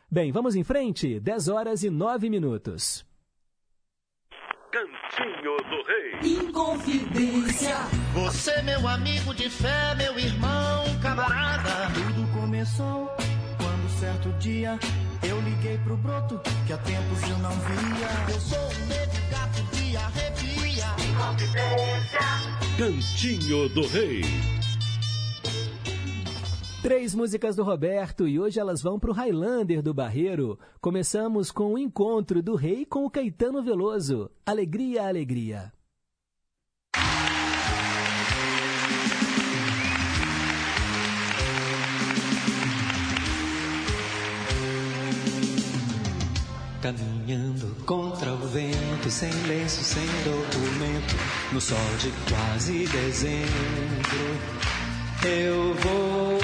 Bem, 0.08 0.30
vamos 0.30 0.54
em 0.54 0.62
frente. 0.62 1.18
10 1.18 1.48
horas 1.48 1.82
e 1.82 1.90
9 1.90 2.30
minutos. 2.30 3.04
Cantinho 4.74 5.56
do 5.70 5.84
Rei. 5.86 6.36
Inconfidência. 6.36 7.76
Você, 8.12 8.60
meu 8.62 8.88
amigo 8.88 9.32
de 9.32 9.48
fé, 9.48 9.94
meu 9.94 10.18
irmão, 10.18 10.84
camarada. 11.00 11.92
Tudo 11.94 12.26
começou 12.32 13.06
quando 13.56 14.00
certo 14.00 14.32
dia 14.40 14.76
Eu 15.22 15.40
liguei 15.42 15.78
pro 15.78 15.96
broto, 15.96 16.40
que 16.66 16.72
há 16.72 16.78
tempos 16.78 17.22
eu 17.22 17.38
não 17.38 17.52
via. 17.52 18.34
Eu 18.34 18.40
sou 18.40 18.58
um 18.58 18.86
negro 18.86 19.22
gato 19.30 19.62
de 19.76 19.96
arrepia. 19.96 20.86
Cantinho 22.76 23.68
do 23.68 23.86
Rei. 23.86 24.22
Três 26.84 27.14
músicas 27.14 27.56
do 27.56 27.62
Roberto 27.62 28.28
e 28.28 28.38
hoje 28.38 28.60
elas 28.60 28.82
vão 28.82 29.00
para 29.00 29.10
o 29.10 29.14
Highlander 29.14 29.82
do 29.82 29.94
Barreiro. 29.94 30.58
Começamos 30.82 31.50
com 31.50 31.72
o 31.72 31.78
encontro 31.78 32.42
do 32.42 32.54
rei 32.56 32.84
com 32.84 33.06
o 33.06 33.10
Caetano 33.10 33.62
Veloso. 33.62 34.30
Alegria, 34.44 35.08
alegria. 35.08 35.72
Caminhando 46.82 47.74
contra 47.86 48.30
o 48.30 48.46
vento, 48.48 49.08
sem 49.08 49.32
lenço, 49.48 49.82
sem 49.82 50.04
documento, 50.22 51.14
no 51.50 51.62
sol 51.62 51.78
de 51.98 52.12
quase 52.30 52.86
dezembro, 52.88 53.48
eu 55.24 55.74
vou. 55.76 56.43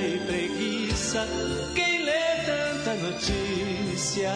e 0.00 0.18
preguiça. 0.26 1.26
Quem 1.74 2.04
lê 2.04 2.44
tanta 2.44 2.94
notícia, 2.94 4.30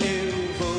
eu 0.00 0.32
vou 0.58 0.76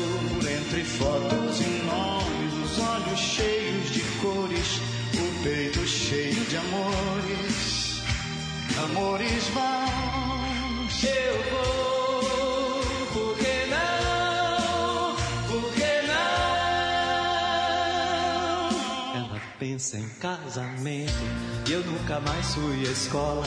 entre 0.50 0.84
fotos 0.84 1.60
e 1.60 1.68
nomes, 1.84 2.54
os 2.64 2.78
olhos 2.78 3.18
cheios 3.18 3.90
de 3.90 4.00
cores, 4.20 4.80
o 5.14 5.42
peito 5.42 5.86
cheio 5.86 6.44
de 6.44 6.56
amores, 6.56 8.02
amores 8.84 9.48
vãos. 9.48 11.04
Eu 11.04 11.42
vou, 11.50 12.82
por 13.12 13.36
que 13.38 13.66
não? 13.70 15.16
Por 15.48 15.72
que 15.74 15.92
não? 16.08 16.28
Ela 19.16 19.40
pensa 19.58 19.98
em 19.98 20.08
casamento 20.20 21.12
e 21.68 21.72
eu 21.72 21.84
nunca 21.84 22.20
mais 22.20 22.54
fui 22.54 22.86
à 22.86 22.90
escola, 22.90 23.44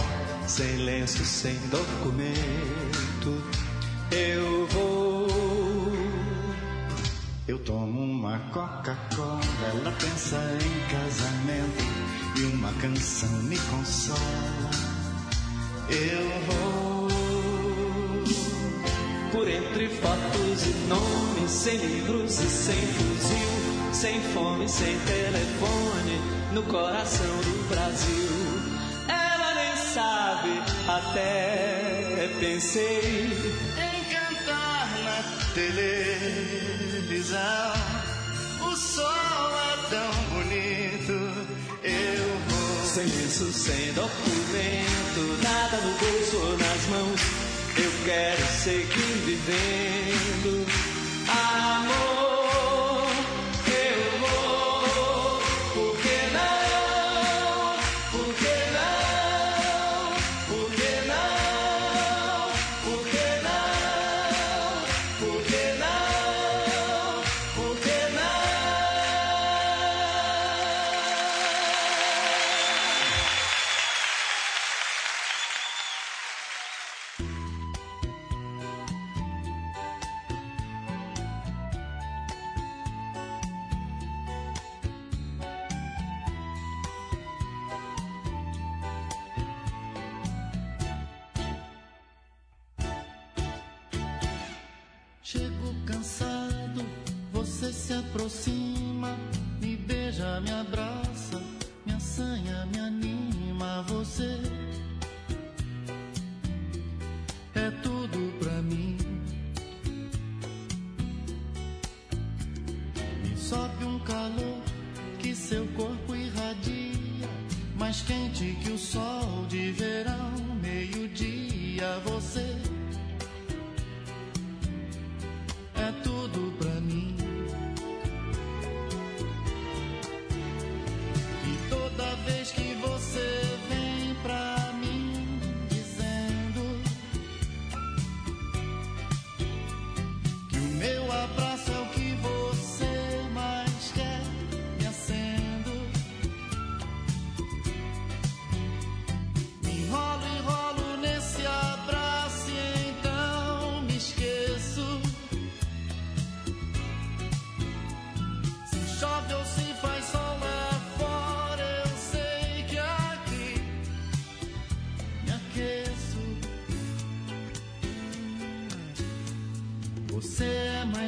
sem 0.51 0.75
lenço, 0.83 1.23
sem 1.23 1.55
documento. 1.69 3.41
Eu 4.11 4.67
vou. 4.67 5.27
Eu 7.47 7.57
tomo 7.59 8.01
uma 8.01 8.37
Coca-Cola, 8.51 9.39
ela 9.73 9.91
pensa 9.93 10.35
em 10.61 10.91
casamento 10.91 11.83
e 12.37 12.43
uma 12.53 12.73
canção 12.73 13.31
me 13.43 13.57
consola. 13.57 14.71
Eu 15.89 16.41
vou 16.47 17.07
Por 19.31 19.47
entre 19.47 19.87
fotos 19.87 20.65
e 20.65 20.73
nomes, 20.89 21.49
sem 21.49 21.77
livros 21.77 22.39
e 22.39 22.49
sem 22.49 22.75
fuzil, 22.75 23.93
sem 23.93 24.21
fome, 24.33 24.67
sem 24.67 24.99
telefone, 24.99 26.21
no 26.53 26.63
coração 26.63 27.37
do 27.37 27.69
Brasil. 27.69 28.40
Até 30.97 32.29
pensei 32.41 33.31
em 33.77 34.03
cantar 34.13 34.89
na 35.05 35.19
televisão. 35.53 36.91
O 38.59 38.75
sol 38.75 39.51
é 39.57 39.77
tão 39.89 40.11
bonito, 40.33 41.17
eu 41.81 42.25
vou. 42.49 42.85
Sem 42.85 43.05
lenço, 43.05 43.53
sem 43.53 43.93
documento, 43.93 45.21
nada 45.41 45.77
no 45.77 45.93
bolso 45.97 46.37
ou 46.37 46.57
nas 46.57 46.87
mãos. 46.87 47.21
Eu 47.77 47.91
quero 48.03 48.45
seguir 48.47 49.15
vivendo. 49.25 50.67
Amor, 51.29 52.30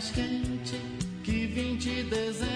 mais 0.04 0.12
quente 0.12 0.82
que 1.24 1.46
20 1.48 2.04
dezembros, 2.04 2.53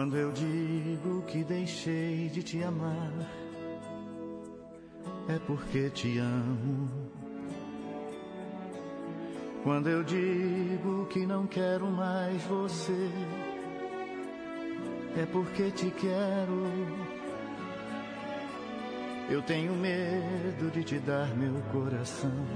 Quando 0.00 0.16
eu 0.16 0.32
digo 0.32 1.20
que 1.26 1.44
deixei 1.44 2.30
de 2.30 2.42
te 2.42 2.62
amar, 2.62 3.12
é 5.28 5.38
porque 5.46 5.90
te 5.90 6.16
amo. 6.16 6.88
Quando 9.62 9.90
eu 9.90 10.02
digo 10.02 11.04
que 11.10 11.26
não 11.26 11.46
quero 11.46 11.86
mais 11.86 12.42
você, 12.44 13.10
é 15.18 15.26
porque 15.26 15.70
te 15.70 15.90
quero. 15.90 16.64
Eu 19.28 19.42
tenho 19.42 19.74
medo 19.74 20.70
de 20.72 20.82
te 20.82 20.98
dar 20.98 21.28
meu 21.36 21.60
coração 21.70 22.46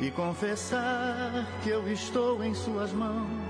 e 0.00 0.10
confessar 0.10 1.46
que 1.62 1.70
eu 1.70 1.86
estou 1.86 2.42
em 2.42 2.54
suas 2.54 2.92
mãos 2.92 3.45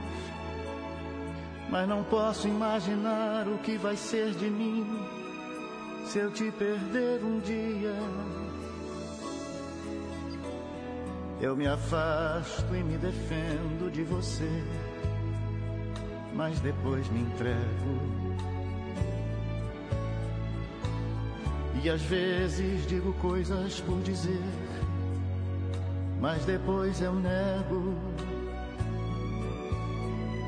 mas 1.71 1.89
não 1.89 2.05
posso 2.05 2.47
imaginar 2.47 3.47
o 3.49 3.59
que 3.59 3.77
vai 3.77 3.97
ser 3.97 4.33
de 4.33 4.49
mim 4.49 4.87
se 6.07 6.19
eu 6.19 6.31
te 6.31 6.51
perder 6.53 7.23
um 7.25 7.41
dia. 7.41 7.95
Eu 11.41 11.57
me 11.57 11.67
afasto 11.67 12.75
e 12.75 12.83
me 12.83 12.97
defendo 12.97 13.91
de 13.91 14.03
você, 14.05 14.51
mas 16.35 16.59
depois 16.61 17.09
me 17.11 17.21
entrego. 17.21 18.17
E 21.83 21.91
às 21.91 22.01
vezes 22.03 22.87
digo 22.87 23.13
coisas 23.15 23.81
por 23.81 24.01
dizer, 24.01 24.43
mas 26.21 26.45
depois 26.45 27.01
eu 27.03 27.13
nego. 27.15 27.95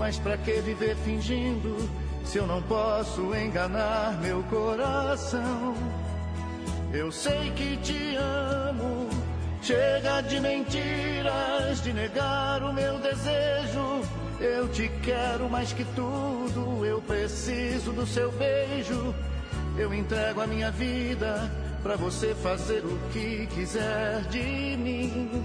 Mas 0.00 0.18
pra 0.18 0.38
que 0.38 0.52
viver 0.62 0.96
fingindo 1.04 1.76
se 2.24 2.38
eu 2.38 2.46
não 2.46 2.62
posso 2.62 3.34
enganar 3.34 4.18
meu 4.22 4.42
coração? 4.44 5.74
Eu 6.90 7.12
sei 7.12 7.50
que 7.50 7.76
te 7.76 8.16
amo, 8.16 9.10
chega 9.60 10.22
de 10.22 10.40
mentiras, 10.40 11.82
de 11.82 11.92
negar 11.92 12.62
o 12.62 12.72
meu 12.72 12.98
desejo. 12.98 14.00
Eu 14.40 14.68
te 14.70 14.90
quero 15.02 15.50
mais 15.50 15.70
que 15.74 15.84
tudo, 15.94 16.82
eu 16.82 17.02
preciso 17.02 17.92
do 17.92 18.06
seu 18.06 18.32
beijo. 18.32 19.14
Eu 19.76 19.92
entrego 19.92 20.40
a 20.40 20.46
minha 20.46 20.70
vida 20.70 21.52
pra 21.82 21.96
você 21.96 22.34
fazer 22.36 22.82
o 22.86 22.98
que 23.12 23.46
quiser 23.48 24.22
de 24.30 24.78
mim. 24.78 25.44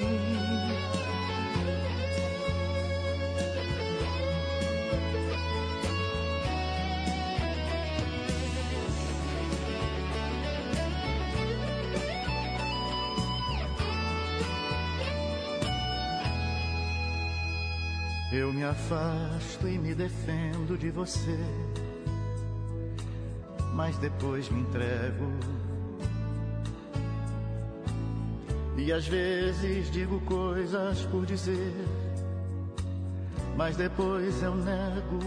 Eu 18.51 18.55
me 18.55 18.63
afasto 18.65 19.65
e 19.65 19.77
me 19.77 19.95
defendo 19.95 20.77
de 20.77 20.89
você, 20.89 21.39
mas 23.73 23.97
depois 23.97 24.49
me 24.49 24.59
entrego. 24.59 25.31
E 28.77 28.91
às 28.91 29.07
vezes 29.07 29.89
digo 29.89 30.19
coisas 30.25 31.01
por 31.05 31.25
dizer, 31.25 31.73
mas 33.55 33.77
depois 33.77 34.43
eu 34.43 34.53
nego. 34.53 35.19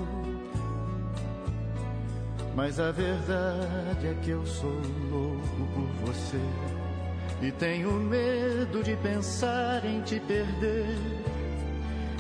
Mas 2.55 2.79
a 2.79 2.91
verdade 2.91 4.07
é 4.07 4.15
que 4.23 4.33
eu 4.33 4.45
sou 4.45 4.83
louco 5.11 5.67
por 5.73 6.13
você 6.13 6.41
e 7.41 7.51
tenho 7.53 7.91
medo 7.91 8.83
de 8.83 8.95
pensar 8.97 9.83
em 9.87 10.03
te 10.03 10.21
perder. 10.21 11.24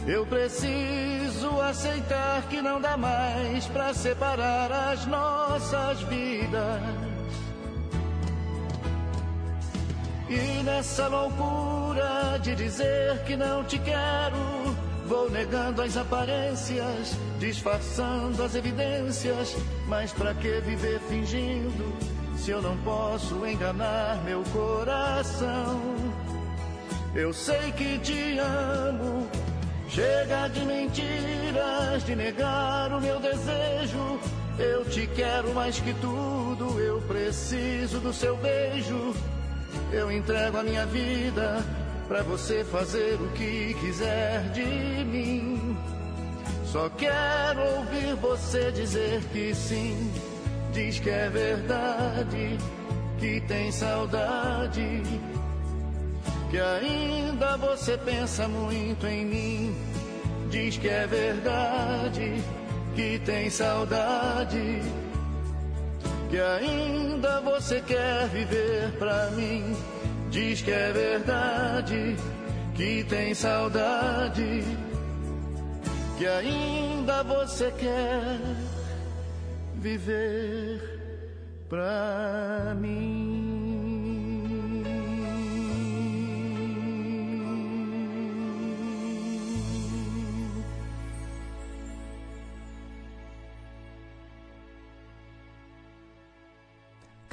Eu 0.07 0.27
preciso 0.27 1.61
aceitar 1.63 2.43
que 2.51 2.61
não 2.61 2.79
dá 2.79 2.95
mais 2.95 3.65
pra 3.67 3.95
separar 3.95 4.71
as 4.71 5.07
nossas 5.07 6.03
vidas. 6.03 6.81
E 10.29 10.63
nessa 10.63 11.09
loucura 11.09 12.39
de 12.43 12.55
dizer 12.55 13.19
que 13.25 13.35
não 13.35 13.65
te 13.65 13.79
quero, 13.79 14.77
vou 15.07 15.31
negando 15.31 15.81
as 15.81 15.97
aparências, 15.97 17.17
disfarçando 17.39 18.43
as 18.43 18.55
evidências. 18.55 19.57
Mas 19.89 20.13
pra 20.13 20.35
que 20.35 20.61
viver 20.61 21.01
fingindo 21.01 21.97
se 22.37 22.51
eu 22.51 22.61
não 22.61 22.77
posso 22.79 23.47
enganar 23.47 24.23
meu 24.23 24.43
coração? 24.53 25.81
Eu 27.15 27.33
sei 27.33 27.73
que 27.73 27.99
te 28.01 28.39
amo. 28.39 29.54
Chega 29.89 30.49
de 30.49 30.65
mentiras, 30.65 32.05
de 32.05 32.17
negar 32.17 32.93
o 32.93 33.01
meu 33.01 33.21
desejo. 33.21 34.19
Eu 34.59 34.85
te 34.85 35.07
quero 35.09 35.53
mais 35.55 35.79
que 35.79 35.93
tudo. 35.95 36.81
Eu 36.81 37.01
preciso 37.03 38.01
do 38.01 38.13
seu 38.13 38.37
beijo. 38.37 39.15
Eu 39.93 40.11
entrego 40.11 40.59
a 40.59 40.63
minha 40.63 40.87
vida 40.87 41.65
pra 42.09 42.23
você 42.23 42.65
fazer 42.65 43.15
o 43.15 43.29
que 43.33 43.75
quiser 43.81 44.43
de 44.51 45.05
mim. 45.05 45.77
Só 46.65 46.89
quero 46.91 47.63
ouvir 47.77 48.15
você 48.17 48.73
dizer 48.73 49.23
que 49.33 49.55
sim. 49.55 50.13
Diz 50.73 50.99
que 50.99 51.09
é 51.09 51.29
verdade, 51.29 52.59
que 53.21 53.41
tem 53.43 53.71
saudade. 53.71 55.03
Que 56.55 56.61
ainda 56.61 57.57
você 57.57 57.99
pensa 57.99 58.47
muito 58.47 59.09
em 59.09 59.27
mim. 59.27 59.77
Diz 60.53 60.77
que 60.77 60.89
é 60.89 61.05
verdade, 61.05 62.41
que 62.95 63.19
tem 63.19 63.51
saudade. 63.51 64.81
Que 66.31 66.39
ainda 66.39 67.41
você 67.41 67.81
quer 67.81 68.29
viver 68.29 68.93
pra 69.01 69.33
mim. 69.33 69.77
Diz 70.31 70.63
que 70.63 70.71
é 70.71 70.93
verdade, 70.93 72.15
que 72.77 73.03
tem 73.03 73.35
saudade. 73.35 74.63
Que 76.17 76.25
ainda 76.25 77.25
você 77.25 77.73
quer 77.73 78.39
viver 79.75 80.81
pra 81.69 82.77
mim. 82.81 83.34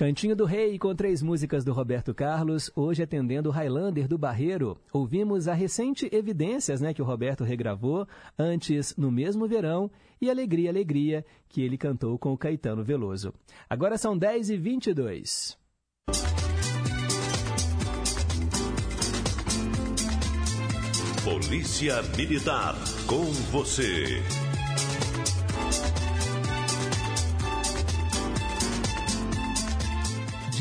Cantinho 0.02 0.36
do 0.36 0.46
Rei 0.46 0.80
com 0.80 0.96
três 0.96 1.22
músicas 1.22 1.64
do 1.64 1.72
Roberto 1.74 2.12
Carlos, 2.12 2.72
hoje 2.76 3.04
atendendo 3.04 3.50
o 3.50 3.52
Highlander 3.52 4.08
do 4.08 4.18
Barreiro. 4.18 4.76
Ouvimos 4.92 5.48
a 5.48 5.54
recente 5.54 6.10
Evidências, 6.12 6.82
né, 6.82 6.92
que 6.92 7.04
o 7.04 7.06
Roberto 7.06 7.44
regravou, 7.44 8.08
antes 8.36 8.96
no 8.98 9.12
mesmo 9.12 9.48
verão, 9.48 9.92
e 10.20 10.28
Alegria, 10.28 10.72
Alegria, 10.72 11.24
que 11.48 11.62
ele 11.62 11.78
cantou 11.78 12.18
com 12.18 12.34
o 12.34 12.38
Caetano 12.38 12.84
Veloso. 12.84 13.32
Agora 13.70 13.96
são 13.96 14.18
10 14.18 14.50
e 14.50 14.58
22 14.58 15.56
Polícia 21.24 22.02
Militar, 22.18 22.74
com 23.06 23.26
você. 23.52 24.24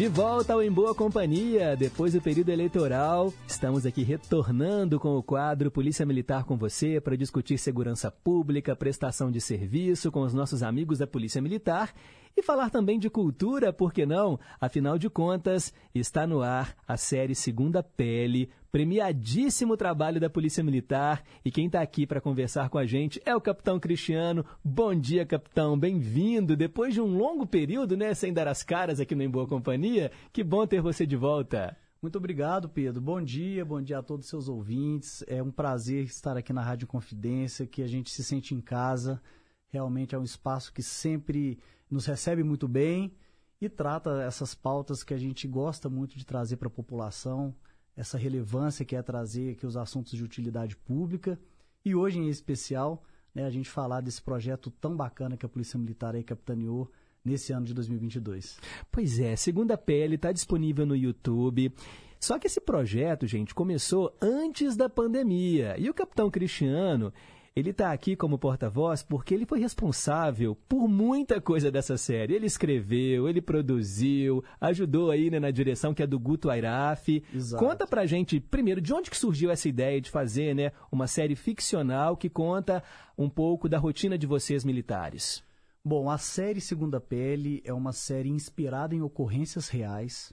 De 0.00 0.08
volta 0.08 0.54
ao 0.54 0.62
Em 0.62 0.72
Boa 0.72 0.94
Companhia, 0.94 1.76
depois 1.76 2.14
do 2.14 2.22
período 2.22 2.48
eleitoral, 2.48 3.30
estamos 3.46 3.84
aqui 3.84 4.02
retornando 4.02 4.98
com 4.98 5.14
o 5.14 5.22
quadro 5.22 5.70
Polícia 5.70 6.06
Militar 6.06 6.44
com 6.44 6.56
você 6.56 6.98
para 7.02 7.18
discutir 7.18 7.58
segurança 7.58 8.10
pública, 8.10 8.74
prestação 8.74 9.30
de 9.30 9.42
serviço 9.42 10.10
com 10.10 10.22
os 10.22 10.32
nossos 10.32 10.62
amigos 10.62 11.00
da 11.00 11.06
Polícia 11.06 11.42
Militar 11.42 11.92
e 12.34 12.42
falar 12.42 12.70
também 12.70 12.98
de 12.98 13.10
cultura, 13.10 13.74
por 13.74 13.92
que 13.92 14.06
não? 14.06 14.40
Afinal 14.58 14.96
de 14.96 15.10
contas, 15.10 15.70
está 15.94 16.26
no 16.26 16.40
ar 16.40 16.74
a 16.88 16.96
série 16.96 17.34
Segunda 17.34 17.82
Pele, 17.82 18.48
premiadíssimo 18.70 19.76
trabalho 19.76 20.20
da 20.20 20.30
Polícia 20.30 20.62
Militar. 20.62 21.22
E 21.44 21.50
quem 21.50 21.66
está 21.66 21.80
aqui 21.80 22.06
para 22.06 22.20
conversar 22.20 22.68
com 22.68 22.78
a 22.78 22.86
gente 22.86 23.20
é 23.24 23.34
o 23.34 23.40
Capitão 23.40 23.80
Cristiano. 23.80 24.44
Bom 24.64 24.94
dia, 24.94 25.26
Capitão, 25.26 25.78
bem-vindo. 25.78 26.56
Depois 26.56 26.94
de 26.94 27.00
um 27.00 27.16
longo 27.16 27.46
período, 27.46 27.96
né, 27.96 28.14
sem 28.14 28.32
dar 28.32 28.48
as 28.48 28.62
caras 28.62 29.00
aqui 29.00 29.14
no 29.14 29.22
Em 29.22 29.30
Boa 29.30 29.46
Companhia, 29.46 30.10
que 30.32 30.44
bom 30.44 30.66
ter 30.66 30.80
você 30.80 31.06
de 31.06 31.16
volta. 31.16 31.76
Muito 32.00 32.16
obrigado, 32.16 32.68
Pedro. 32.68 33.00
Bom 33.00 33.20
dia, 33.20 33.64
bom 33.64 33.82
dia 33.82 33.98
a 33.98 34.02
todos 34.02 34.24
os 34.24 34.30
seus 34.30 34.48
ouvintes. 34.48 35.22
É 35.26 35.42
um 35.42 35.50
prazer 35.50 36.04
estar 36.04 36.36
aqui 36.36 36.52
na 36.52 36.62
Rádio 36.62 36.86
Confidência, 36.86 37.66
que 37.66 37.82
a 37.82 37.86
gente 37.86 38.10
se 38.10 38.24
sente 38.24 38.54
em 38.54 38.60
casa. 38.60 39.20
Realmente 39.68 40.14
é 40.14 40.18
um 40.18 40.24
espaço 40.24 40.72
que 40.72 40.82
sempre 40.82 41.58
nos 41.90 42.06
recebe 42.06 42.42
muito 42.42 42.66
bem 42.66 43.12
e 43.60 43.68
trata 43.68 44.22
essas 44.22 44.54
pautas 44.54 45.02
que 45.02 45.12
a 45.12 45.18
gente 45.18 45.46
gosta 45.46 45.90
muito 45.90 46.16
de 46.16 46.24
trazer 46.24 46.56
para 46.56 46.68
a 46.68 46.70
população, 46.70 47.54
essa 48.00 48.16
relevância 48.16 48.82
que 48.82 48.96
é 48.96 49.02
trazer 49.02 49.52
aqui 49.52 49.66
os 49.66 49.76
assuntos 49.76 50.12
de 50.12 50.24
utilidade 50.24 50.74
pública 50.74 51.38
e 51.84 51.94
hoje 51.94 52.18
em 52.18 52.28
especial 52.30 53.04
né, 53.34 53.44
a 53.44 53.50
gente 53.50 53.68
falar 53.68 54.00
desse 54.00 54.22
projeto 54.22 54.70
tão 54.70 54.96
bacana 54.96 55.36
que 55.36 55.44
a 55.44 55.48
Polícia 55.48 55.78
Militar 55.78 56.14
aí 56.14 56.24
capitaneou 56.24 56.90
nesse 57.22 57.52
ano 57.52 57.66
de 57.66 57.74
2022. 57.74 58.58
Pois 58.90 59.20
é, 59.20 59.36
Segunda 59.36 59.76
Pele 59.76 60.14
está 60.14 60.32
disponível 60.32 60.86
no 60.86 60.96
YouTube. 60.96 61.74
Só 62.18 62.38
que 62.38 62.46
esse 62.46 62.60
projeto, 62.60 63.26
gente, 63.26 63.54
começou 63.54 64.16
antes 64.20 64.76
da 64.76 64.88
pandemia. 64.88 65.76
E 65.78 65.90
o 65.90 65.94
Capitão 65.94 66.30
Cristiano, 66.30 67.12
ele 67.60 67.70
está 67.70 67.92
aqui 67.92 68.16
como 68.16 68.38
porta-voz 68.38 69.02
porque 69.02 69.34
ele 69.34 69.46
foi 69.46 69.60
responsável 69.60 70.56
por 70.68 70.88
muita 70.88 71.40
coisa 71.40 71.70
dessa 71.70 71.96
série. 71.96 72.34
Ele 72.34 72.46
escreveu, 72.46 73.28
ele 73.28 73.40
produziu, 73.40 74.42
ajudou 74.60 75.10
aí 75.10 75.30
né, 75.30 75.38
na 75.38 75.50
direção 75.50 75.94
que 75.94 76.02
é 76.02 76.06
do 76.06 76.18
Guto 76.18 76.50
Airaf. 76.50 77.22
Exato. 77.34 77.64
Conta 77.64 77.86
pra 77.86 78.06
gente, 78.06 78.40
primeiro, 78.40 78.80
de 78.80 78.92
onde 78.92 79.10
que 79.10 79.16
surgiu 79.16 79.50
essa 79.50 79.68
ideia 79.68 80.00
de 80.00 80.10
fazer 80.10 80.54
né, 80.54 80.72
uma 80.90 81.06
série 81.06 81.36
ficcional 81.36 82.16
que 82.16 82.28
conta 82.28 82.82
um 83.16 83.28
pouco 83.28 83.68
da 83.68 83.78
rotina 83.78 84.18
de 84.18 84.26
vocês 84.26 84.64
militares? 84.64 85.42
Bom, 85.84 86.10
a 86.10 86.18
série 86.18 86.60
Segunda 86.60 87.00
Pele 87.00 87.62
é 87.64 87.72
uma 87.72 87.92
série 87.92 88.28
inspirada 88.28 88.94
em 88.94 89.00
ocorrências 89.00 89.68
reais 89.68 90.32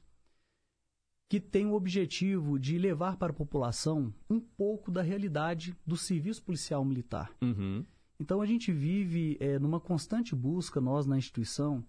que 1.29 1.39
tem 1.39 1.65
o 1.65 1.73
objetivo 1.73 2.57
de 2.57 2.77
levar 2.77 3.17
para 3.17 3.31
a 3.31 3.35
população 3.35 4.13
um 4.29 4.39
pouco 4.39 4.89
da 4.89 5.01
realidade 5.01 5.75
do 5.85 5.97
serviço 5.97 6.41
policial 6.43 6.85
militar. 6.85 7.35
Uhum. 7.41 7.85
Então 8.19 8.41
a 8.41 8.45
gente 8.45 8.71
vive 8.71 9.37
é, 9.39 9.59
numa 9.59 9.79
constante 9.79 10.35
busca, 10.35 10.79
nós 10.79 11.05
na 11.05 11.17
instituição, 11.17 11.83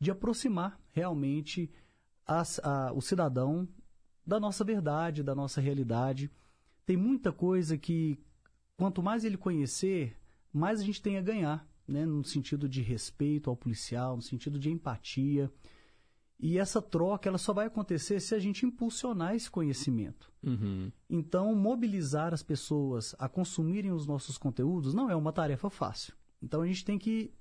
de 0.00 0.10
aproximar 0.10 0.80
realmente 0.92 1.70
as, 2.26 2.58
a, 2.60 2.92
o 2.92 3.00
cidadão 3.00 3.68
da 4.26 4.40
nossa 4.40 4.64
verdade, 4.64 5.22
da 5.22 5.34
nossa 5.34 5.60
realidade. 5.60 6.30
Tem 6.86 6.96
muita 6.96 7.32
coisa 7.32 7.76
que, 7.76 8.18
quanto 8.76 9.02
mais 9.02 9.24
ele 9.24 9.36
conhecer, 9.36 10.16
mais 10.52 10.80
a 10.80 10.84
gente 10.84 11.02
tem 11.02 11.18
a 11.18 11.22
ganhar, 11.22 11.66
né? 11.86 12.06
no 12.06 12.24
sentido 12.24 12.68
de 12.68 12.80
respeito 12.80 13.50
ao 13.50 13.56
policial, 13.56 14.16
no 14.16 14.22
sentido 14.22 14.58
de 14.58 14.70
empatia. 14.70 15.50
E 16.38 16.58
essa 16.58 16.82
troca 16.82 17.28
ela 17.28 17.38
só 17.38 17.52
vai 17.52 17.66
acontecer 17.66 18.20
se 18.20 18.34
a 18.34 18.38
gente 18.38 18.66
impulsionar 18.66 19.34
esse 19.34 19.50
conhecimento. 19.50 20.32
Uhum. 20.42 20.90
Então, 21.08 21.54
mobilizar 21.54 22.34
as 22.34 22.42
pessoas 22.42 23.14
a 23.18 23.28
consumirem 23.28 23.92
os 23.92 24.06
nossos 24.06 24.36
conteúdos 24.36 24.92
não 24.92 25.08
é 25.08 25.16
uma 25.16 25.32
tarefa 25.32 25.70
fácil. 25.70 26.14
Então, 26.42 26.60
a 26.60 26.66
gente 26.66 26.84
tem 26.84 26.98
que 26.98 27.32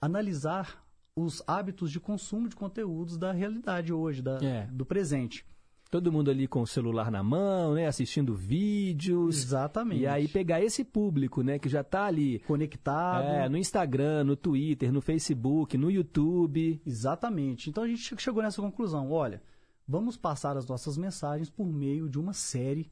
analisar 0.00 0.84
os 1.14 1.42
hábitos 1.46 1.90
de 1.90 2.00
consumo 2.00 2.48
de 2.48 2.56
conteúdos 2.56 3.16
da 3.16 3.32
realidade 3.32 3.92
hoje, 3.92 4.22
da, 4.22 4.38
É. 4.42 4.66
do 4.66 4.84
presente. 4.84 5.46
Todo 5.90 6.12
mundo 6.12 6.30
ali 6.30 6.46
com 6.46 6.62
o 6.62 6.66
celular 6.66 7.10
na 7.10 7.22
mão, 7.22 7.74
né, 7.74 7.86
assistindo 7.86 8.34
vídeos. 8.34 9.38
Exatamente. 9.38 10.02
E 10.02 10.06
aí 10.06 10.28
pegar 10.28 10.62
esse 10.62 10.84
público, 10.84 11.42
né, 11.42 11.58
que 11.58 11.68
já 11.68 11.80
está 11.80 12.04
ali 12.04 12.38
conectado, 12.40 13.24
é, 13.24 13.48
no 13.48 13.56
Instagram, 13.56 14.22
no 14.22 14.36
Twitter, 14.36 14.92
no 14.92 15.00
Facebook, 15.00 15.76
no 15.76 15.90
YouTube. 15.90 16.80
Exatamente. 16.86 17.68
Então 17.68 17.82
a 17.82 17.88
gente 17.88 18.16
chegou 18.18 18.40
nessa 18.40 18.62
conclusão. 18.62 19.10
Olha, 19.10 19.42
vamos 19.86 20.16
passar 20.16 20.56
as 20.56 20.66
nossas 20.68 20.96
mensagens 20.96 21.50
por 21.50 21.66
meio 21.66 22.08
de 22.08 22.20
uma 22.20 22.32
série 22.32 22.88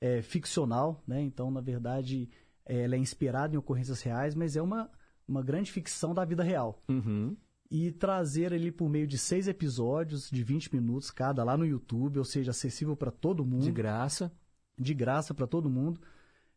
é, 0.00 0.22
ficcional, 0.22 1.02
né? 1.06 1.20
Então, 1.20 1.50
na 1.50 1.60
verdade, 1.60 2.30
ela 2.64 2.94
é 2.94 2.98
inspirada 2.98 3.54
em 3.54 3.58
ocorrências 3.58 4.00
reais, 4.00 4.34
mas 4.34 4.56
é 4.56 4.62
uma, 4.62 4.90
uma 5.28 5.42
grande 5.42 5.70
ficção 5.70 6.14
da 6.14 6.24
vida 6.24 6.42
real. 6.42 6.82
Uhum. 6.88 7.36
E 7.76 7.90
trazer 7.90 8.54
ali 8.54 8.70
por 8.70 8.88
meio 8.88 9.04
de 9.04 9.18
seis 9.18 9.48
episódios 9.48 10.30
de 10.30 10.44
20 10.44 10.72
minutos 10.72 11.10
cada 11.10 11.42
lá 11.42 11.56
no 11.56 11.66
YouTube, 11.66 12.20
ou 12.20 12.24
seja, 12.24 12.52
acessível 12.52 12.94
para 12.94 13.10
todo 13.10 13.44
mundo. 13.44 13.64
De 13.64 13.72
graça. 13.72 14.32
De 14.78 14.94
graça 14.94 15.34
para 15.34 15.44
todo 15.44 15.68
mundo. 15.68 16.00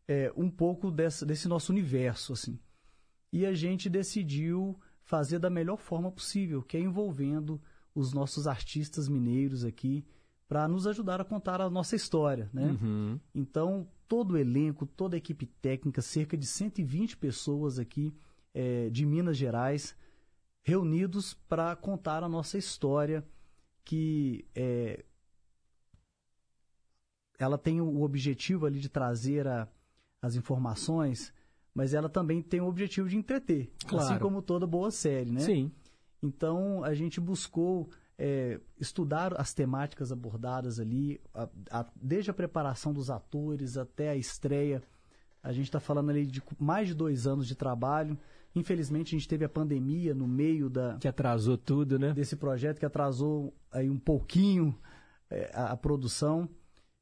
É, 0.06 0.32
um 0.36 0.48
pouco 0.48 0.92
desse, 0.92 1.26
desse 1.26 1.48
nosso 1.48 1.72
universo, 1.72 2.34
assim. 2.34 2.56
E 3.32 3.44
a 3.44 3.52
gente 3.52 3.90
decidiu 3.90 4.78
fazer 5.02 5.40
da 5.40 5.50
melhor 5.50 5.78
forma 5.78 6.08
possível, 6.08 6.62
que 6.62 6.76
é 6.76 6.80
envolvendo 6.80 7.60
os 7.92 8.12
nossos 8.12 8.46
artistas 8.46 9.08
mineiros 9.08 9.64
aqui 9.64 10.06
para 10.46 10.68
nos 10.68 10.86
ajudar 10.86 11.20
a 11.20 11.24
contar 11.24 11.60
a 11.60 11.68
nossa 11.68 11.96
história, 11.96 12.48
né? 12.52 12.78
Uhum. 12.80 13.18
Então, 13.34 13.88
todo 14.06 14.34
o 14.34 14.38
elenco, 14.38 14.86
toda 14.86 15.16
a 15.16 15.18
equipe 15.18 15.46
técnica, 15.46 16.00
cerca 16.00 16.36
de 16.36 16.46
120 16.46 17.16
pessoas 17.16 17.76
aqui 17.76 18.14
é, 18.54 18.88
de 18.88 19.04
Minas 19.04 19.36
Gerais, 19.36 19.96
reunidos 20.68 21.32
para 21.48 21.74
contar 21.74 22.22
a 22.22 22.28
nossa 22.28 22.58
história, 22.58 23.24
que 23.86 24.44
é, 24.54 25.02
ela 27.38 27.56
tem 27.56 27.80
o 27.80 28.02
objetivo 28.02 28.66
ali 28.66 28.78
de 28.78 28.88
trazer 28.90 29.46
a, 29.48 29.66
as 30.20 30.34
informações, 30.34 31.32
mas 31.74 31.94
ela 31.94 32.08
também 32.08 32.42
tem 32.42 32.60
o 32.60 32.66
objetivo 32.66 33.08
de 33.08 33.16
entreter, 33.16 33.72
Claro. 33.86 34.04
assim 34.10 34.18
como 34.18 34.42
toda 34.42 34.66
boa 34.66 34.90
série, 34.90 35.30
né? 35.30 35.40
Sim. 35.40 35.72
Então 36.22 36.84
a 36.84 36.92
gente 36.94 37.18
buscou 37.18 37.88
é, 38.18 38.60
estudar 38.78 39.40
as 39.40 39.54
temáticas 39.54 40.10
abordadas 40.12 40.78
ali, 40.80 41.18
a- 41.32 41.48
a- 41.70 41.86
desde 41.96 42.30
a 42.30 42.34
preparação 42.34 42.92
dos 42.92 43.08
atores 43.10 43.78
até 43.78 44.10
a 44.10 44.16
estreia. 44.16 44.82
A 45.42 45.50
gente 45.52 45.66
está 45.66 45.78
falando 45.80 46.10
ali 46.10 46.26
de 46.26 46.42
mais 46.58 46.88
de 46.88 46.94
dois 46.94 47.26
anos 47.26 47.46
de 47.46 47.54
trabalho. 47.54 48.18
Infelizmente 48.58 49.14
a 49.14 49.18
gente 49.18 49.28
teve 49.28 49.44
a 49.44 49.48
pandemia 49.48 50.14
no 50.14 50.26
meio 50.26 50.68
da 50.68 50.96
que 50.98 51.08
atrasou 51.08 51.56
tudo, 51.56 51.98
né? 51.98 52.12
Desse 52.12 52.36
projeto 52.36 52.78
que 52.78 52.86
atrasou 52.86 53.54
aí 53.70 53.88
um 53.88 53.98
pouquinho 53.98 54.76
é, 55.30 55.50
a, 55.54 55.72
a 55.72 55.76
produção. 55.76 56.48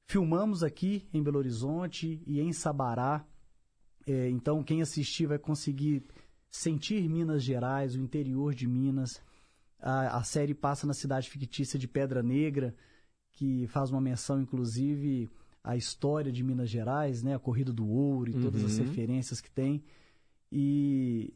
Filmamos 0.08 0.62
aqui 0.62 1.08
em 1.12 1.22
Belo 1.22 1.38
Horizonte 1.38 2.22
e 2.26 2.40
em 2.40 2.52
Sabará. 2.52 3.24
É, 4.06 4.28
então 4.30 4.62
quem 4.62 4.80
assistir 4.82 5.26
vai 5.26 5.38
conseguir 5.38 6.04
sentir 6.50 7.08
Minas 7.08 7.42
Gerais, 7.42 7.96
o 7.96 8.00
interior 8.00 8.54
de 8.54 8.66
Minas. 8.68 9.20
A, 9.80 10.18
a 10.18 10.22
série 10.22 10.54
passa 10.54 10.86
na 10.86 10.94
cidade 10.94 11.28
fictícia 11.28 11.78
de 11.78 11.88
Pedra 11.88 12.22
Negra, 12.22 12.74
que 13.32 13.66
faz 13.66 13.90
uma 13.90 14.00
menção, 14.00 14.40
inclusive, 14.40 15.28
à 15.62 15.76
história 15.76 16.30
de 16.32 16.42
Minas 16.42 16.70
Gerais, 16.70 17.22
né? 17.22 17.34
A 17.34 17.38
Corrida 17.38 17.72
do 17.72 17.86
Ouro 17.88 18.30
e 18.30 18.34
todas 18.40 18.64
as 18.64 18.78
Uhum. 18.78 18.84
referências 18.84 19.40
que 19.40 19.50
tem. 19.50 19.82
E 20.50 21.34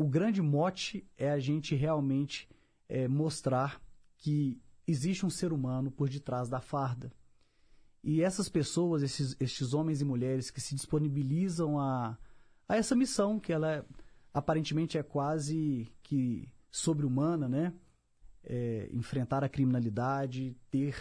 o 0.00 0.08
grande 0.08 0.40
mote 0.40 1.06
é 1.18 1.30
a 1.30 1.38
gente 1.38 1.74
realmente 1.74 2.48
é, 2.88 3.06
mostrar 3.06 3.82
que 4.16 4.58
existe 4.86 5.26
um 5.26 5.30
ser 5.30 5.52
humano 5.52 5.90
por 5.90 6.08
detrás 6.08 6.48
da 6.48 6.58
farda. 6.58 7.12
E 8.02 8.22
essas 8.22 8.48
pessoas, 8.48 9.02
esses, 9.02 9.36
homens 9.74 10.00
e 10.00 10.04
mulheres 10.06 10.50
que 10.50 10.58
se 10.58 10.74
disponibilizam 10.74 11.78
a, 11.78 12.16
a 12.66 12.76
essa 12.76 12.96
missão, 12.96 13.38
que 13.38 13.52
ela 13.52 13.70
é- 13.70 13.84
aparentemente 14.32 14.96
é 14.96 15.02
quase 15.02 15.86
que 16.02 16.48
sobre-humana, 16.70 17.46
né? 17.46 17.74
É, 18.42 18.88
enfrentar 18.94 19.44
a 19.44 19.50
criminalidade, 19.50 20.56
ter 20.70 20.96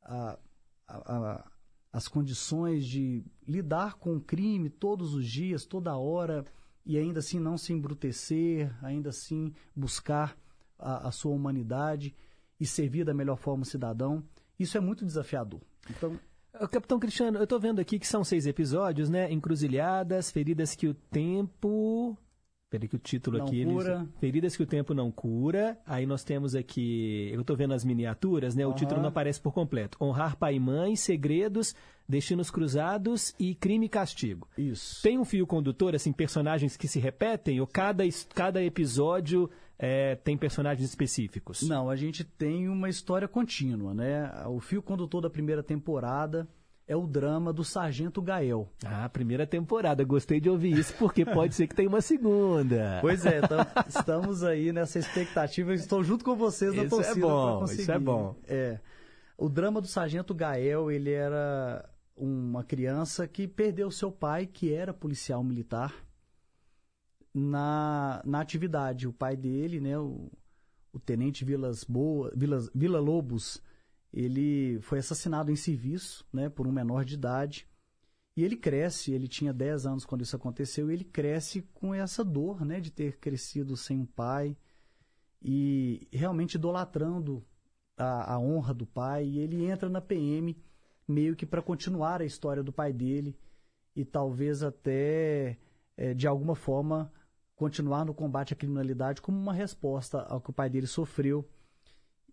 a- 0.00 0.38
a- 0.86 1.50
as 1.92 2.06
condições 2.06 2.86
de 2.86 3.24
lidar 3.48 3.94
com 3.94 4.14
o 4.14 4.20
crime 4.20 4.70
todos 4.70 5.12
os 5.12 5.26
dias, 5.26 5.66
toda 5.66 5.96
hora, 5.96 6.44
e 6.88 6.96
ainda 6.96 7.18
assim 7.18 7.38
não 7.38 7.58
se 7.58 7.70
embrutecer, 7.74 8.74
ainda 8.82 9.10
assim 9.10 9.52
buscar 9.76 10.34
a, 10.78 11.08
a 11.08 11.10
sua 11.12 11.32
humanidade 11.32 12.14
e 12.58 12.66
servir 12.66 13.04
da 13.04 13.12
melhor 13.12 13.36
forma 13.36 13.62
o 13.62 13.66
cidadão. 13.66 14.24
Isso 14.58 14.78
é 14.78 14.80
muito 14.80 15.04
desafiador. 15.04 15.60
Então, 15.90 16.18
Capitão 16.72 16.98
Cristiano, 16.98 17.38
eu 17.38 17.46
tô 17.46 17.58
vendo 17.58 17.78
aqui 17.78 17.98
que 17.98 18.06
são 18.06 18.24
seis 18.24 18.46
episódios, 18.46 19.10
né? 19.10 19.30
Encruzilhadas, 19.30 20.30
feridas 20.30 20.74
que 20.74 20.88
o 20.88 20.94
tempo. 20.94 22.16
Peraí 22.70 22.86
que 22.86 22.96
o 22.96 22.98
título 22.98 23.38
Não 23.38 23.46
aqui. 23.46 23.64
cura. 23.64 24.06
Feridas 24.20 24.56
que 24.56 24.62
o 24.62 24.66
tempo 24.66 24.92
não 24.92 25.10
cura. 25.10 25.78
Aí 25.86 26.04
nós 26.04 26.22
temos 26.22 26.54
aqui. 26.54 27.30
Eu 27.32 27.42
tô 27.42 27.56
vendo 27.56 27.72
as 27.72 27.84
miniaturas, 27.84 28.54
né? 28.54 28.66
O 28.66 28.70
Aham. 28.70 28.76
título 28.76 29.00
não 29.00 29.08
aparece 29.08 29.40
por 29.40 29.52
completo. 29.52 29.96
Honrar 30.00 30.36
pai 30.36 30.56
e 30.56 30.60
mãe, 30.60 30.94
segredos, 30.94 31.74
destinos 32.06 32.50
cruzados 32.50 33.34
e 33.38 33.54
crime 33.54 33.86
e 33.86 33.88
castigo. 33.88 34.46
Isso. 34.56 35.02
Tem 35.02 35.18
um 35.18 35.24
fio 35.24 35.46
condutor, 35.46 35.94
assim, 35.94 36.12
personagens 36.12 36.76
que 36.76 36.86
se 36.86 36.98
repetem? 36.98 37.58
Ou 37.58 37.66
cada, 37.66 38.04
cada 38.34 38.62
episódio 38.62 39.48
é, 39.78 40.16
tem 40.16 40.36
personagens 40.36 40.86
específicos? 40.86 41.62
Não, 41.62 41.88
a 41.88 41.96
gente 41.96 42.22
tem 42.22 42.68
uma 42.68 42.90
história 42.90 43.26
contínua, 43.26 43.94
né? 43.94 44.30
O 44.46 44.60
fio 44.60 44.82
condutor 44.82 45.22
da 45.22 45.30
primeira 45.30 45.62
temporada 45.62 46.46
é 46.88 46.96
o 46.96 47.06
drama 47.06 47.52
do 47.52 47.62
Sargento 47.62 48.22
Gael. 48.22 48.66
Ah, 48.82 49.06
primeira 49.10 49.46
temporada. 49.46 50.02
Gostei 50.02 50.40
de 50.40 50.48
ouvir 50.48 50.78
isso, 50.78 50.94
porque 50.98 51.22
pode 51.22 51.54
ser 51.54 51.66
que 51.66 51.74
tenha 51.74 51.88
uma 51.88 52.00
segunda. 52.00 52.98
Pois 53.02 53.26
é, 53.26 53.38
então, 53.38 53.58
estamos 53.86 54.42
aí 54.42 54.72
nessa 54.72 54.98
expectativa. 54.98 55.70
Eu 55.70 55.74
Estou 55.74 56.02
junto 56.02 56.24
com 56.24 56.34
vocês 56.34 56.74
na 56.74 56.84
Isso 56.84 56.94
é 56.94 57.04
torcida 57.04 57.26
bom, 57.26 57.50
pra 57.50 57.60
conseguir. 57.60 57.82
isso 57.82 57.92
é 57.92 57.98
bom. 57.98 58.34
É. 58.46 58.80
O 59.36 59.48
drama 59.50 59.80
do 59.82 59.86
Sargento 59.86 60.34
Gael, 60.34 60.90
ele 60.90 61.12
era 61.12 61.88
uma 62.16 62.64
criança 62.64 63.28
que 63.28 63.46
perdeu 63.46 63.90
seu 63.90 64.10
pai, 64.10 64.46
que 64.46 64.72
era 64.72 64.94
policial 64.94 65.44
militar, 65.44 65.94
na, 67.34 68.22
na 68.24 68.40
atividade. 68.40 69.06
O 69.06 69.12
pai 69.12 69.36
dele, 69.36 69.78
né, 69.78 69.98
o, 69.98 70.30
o 70.92 70.98
tenente 70.98 71.44
Vilas 71.44 71.84
Boa, 71.84 72.32
Vilas, 72.34 72.70
Vila 72.74 72.98
Lobos, 72.98 73.62
ele 74.12 74.80
foi 74.80 74.98
assassinado 74.98 75.50
em 75.50 75.56
serviço, 75.56 76.26
né, 76.32 76.48
por 76.48 76.66
um 76.66 76.72
menor 76.72 77.04
de 77.04 77.14
idade. 77.14 77.68
E 78.36 78.44
ele 78.44 78.56
cresce, 78.56 79.12
ele 79.12 79.26
tinha 79.26 79.52
10 79.52 79.86
anos 79.86 80.04
quando 80.04 80.22
isso 80.22 80.36
aconteceu, 80.36 80.90
e 80.90 80.94
ele 80.94 81.04
cresce 81.04 81.62
com 81.74 81.94
essa 81.94 82.24
dor, 82.24 82.64
né, 82.64 82.80
de 82.80 82.90
ter 82.90 83.18
crescido 83.18 83.76
sem 83.76 83.98
um 83.98 84.06
pai 84.06 84.56
e 85.42 86.08
realmente 86.12 86.54
idolatrando 86.54 87.44
a, 87.96 88.34
a 88.34 88.38
honra 88.38 88.72
do 88.74 88.86
pai. 88.86 89.26
E 89.26 89.38
ele 89.38 89.64
entra 89.64 89.88
na 89.88 90.00
PM 90.00 90.56
meio 91.06 91.34
que 91.34 91.46
para 91.46 91.62
continuar 91.62 92.20
a 92.20 92.24
história 92.24 92.62
do 92.62 92.72
pai 92.72 92.92
dele 92.92 93.36
e 93.96 94.04
talvez 94.04 94.62
até, 94.62 95.58
eh, 95.96 96.14
de 96.14 96.26
alguma 96.26 96.54
forma, 96.54 97.12
continuar 97.56 98.04
no 98.04 98.14
combate 98.14 98.52
à 98.52 98.56
criminalidade 98.56 99.20
como 99.20 99.36
uma 99.36 99.52
resposta 99.52 100.22
ao 100.22 100.40
que 100.40 100.50
o 100.50 100.52
pai 100.52 100.70
dele 100.70 100.86
sofreu. 100.86 101.48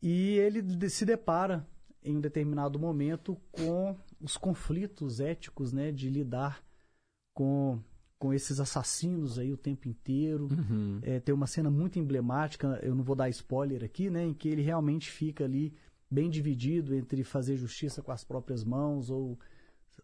E 0.02 0.38
ele 0.38 0.90
se 0.90 1.06
depara 1.06 1.68
em 2.04 2.18
um 2.18 2.22
determinado 2.22 2.78
momento 2.78 3.36
com 3.52 3.96
os 4.22 4.38
conflitos 4.38 5.20
éticos, 5.20 5.74
né, 5.74 5.92
de 5.92 6.10
lidar 6.10 6.64
com 7.34 7.80
com 8.18 8.34
esses 8.34 8.62
assassinos 8.62 9.38
aí 9.38 9.52
o 9.52 9.58
tempo 9.58 9.90
inteiro. 9.90 10.48
Uhum. 10.50 11.00
É, 11.04 11.20
tem 11.20 11.36
uma 11.36 11.46
cena 11.46 11.70
muito 11.70 12.00
emblemática, 12.00 12.80
eu 12.82 12.96
não 12.96 13.04
vou 13.04 13.16
dar 13.16 13.28
spoiler 13.30 13.84
aqui, 13.84 14.10
né, 14.10 14.24
em 14.24 14.34
que 14.34 14.48
ele 14.48 14.62
realmente 14.62 15.12
fica 15.12 15.44
ali 15.44 15.74
bem 16.10 16.30
dividido 16.30 16.96
entre 16.96 17.24
fazer 17.26 17.58
justiça 17.58 18.02
com 18.02 18.12
as 18.14 18.24
próprias 18.24 18.64
mãos 18.64 19.10
ou, 19.10 19.38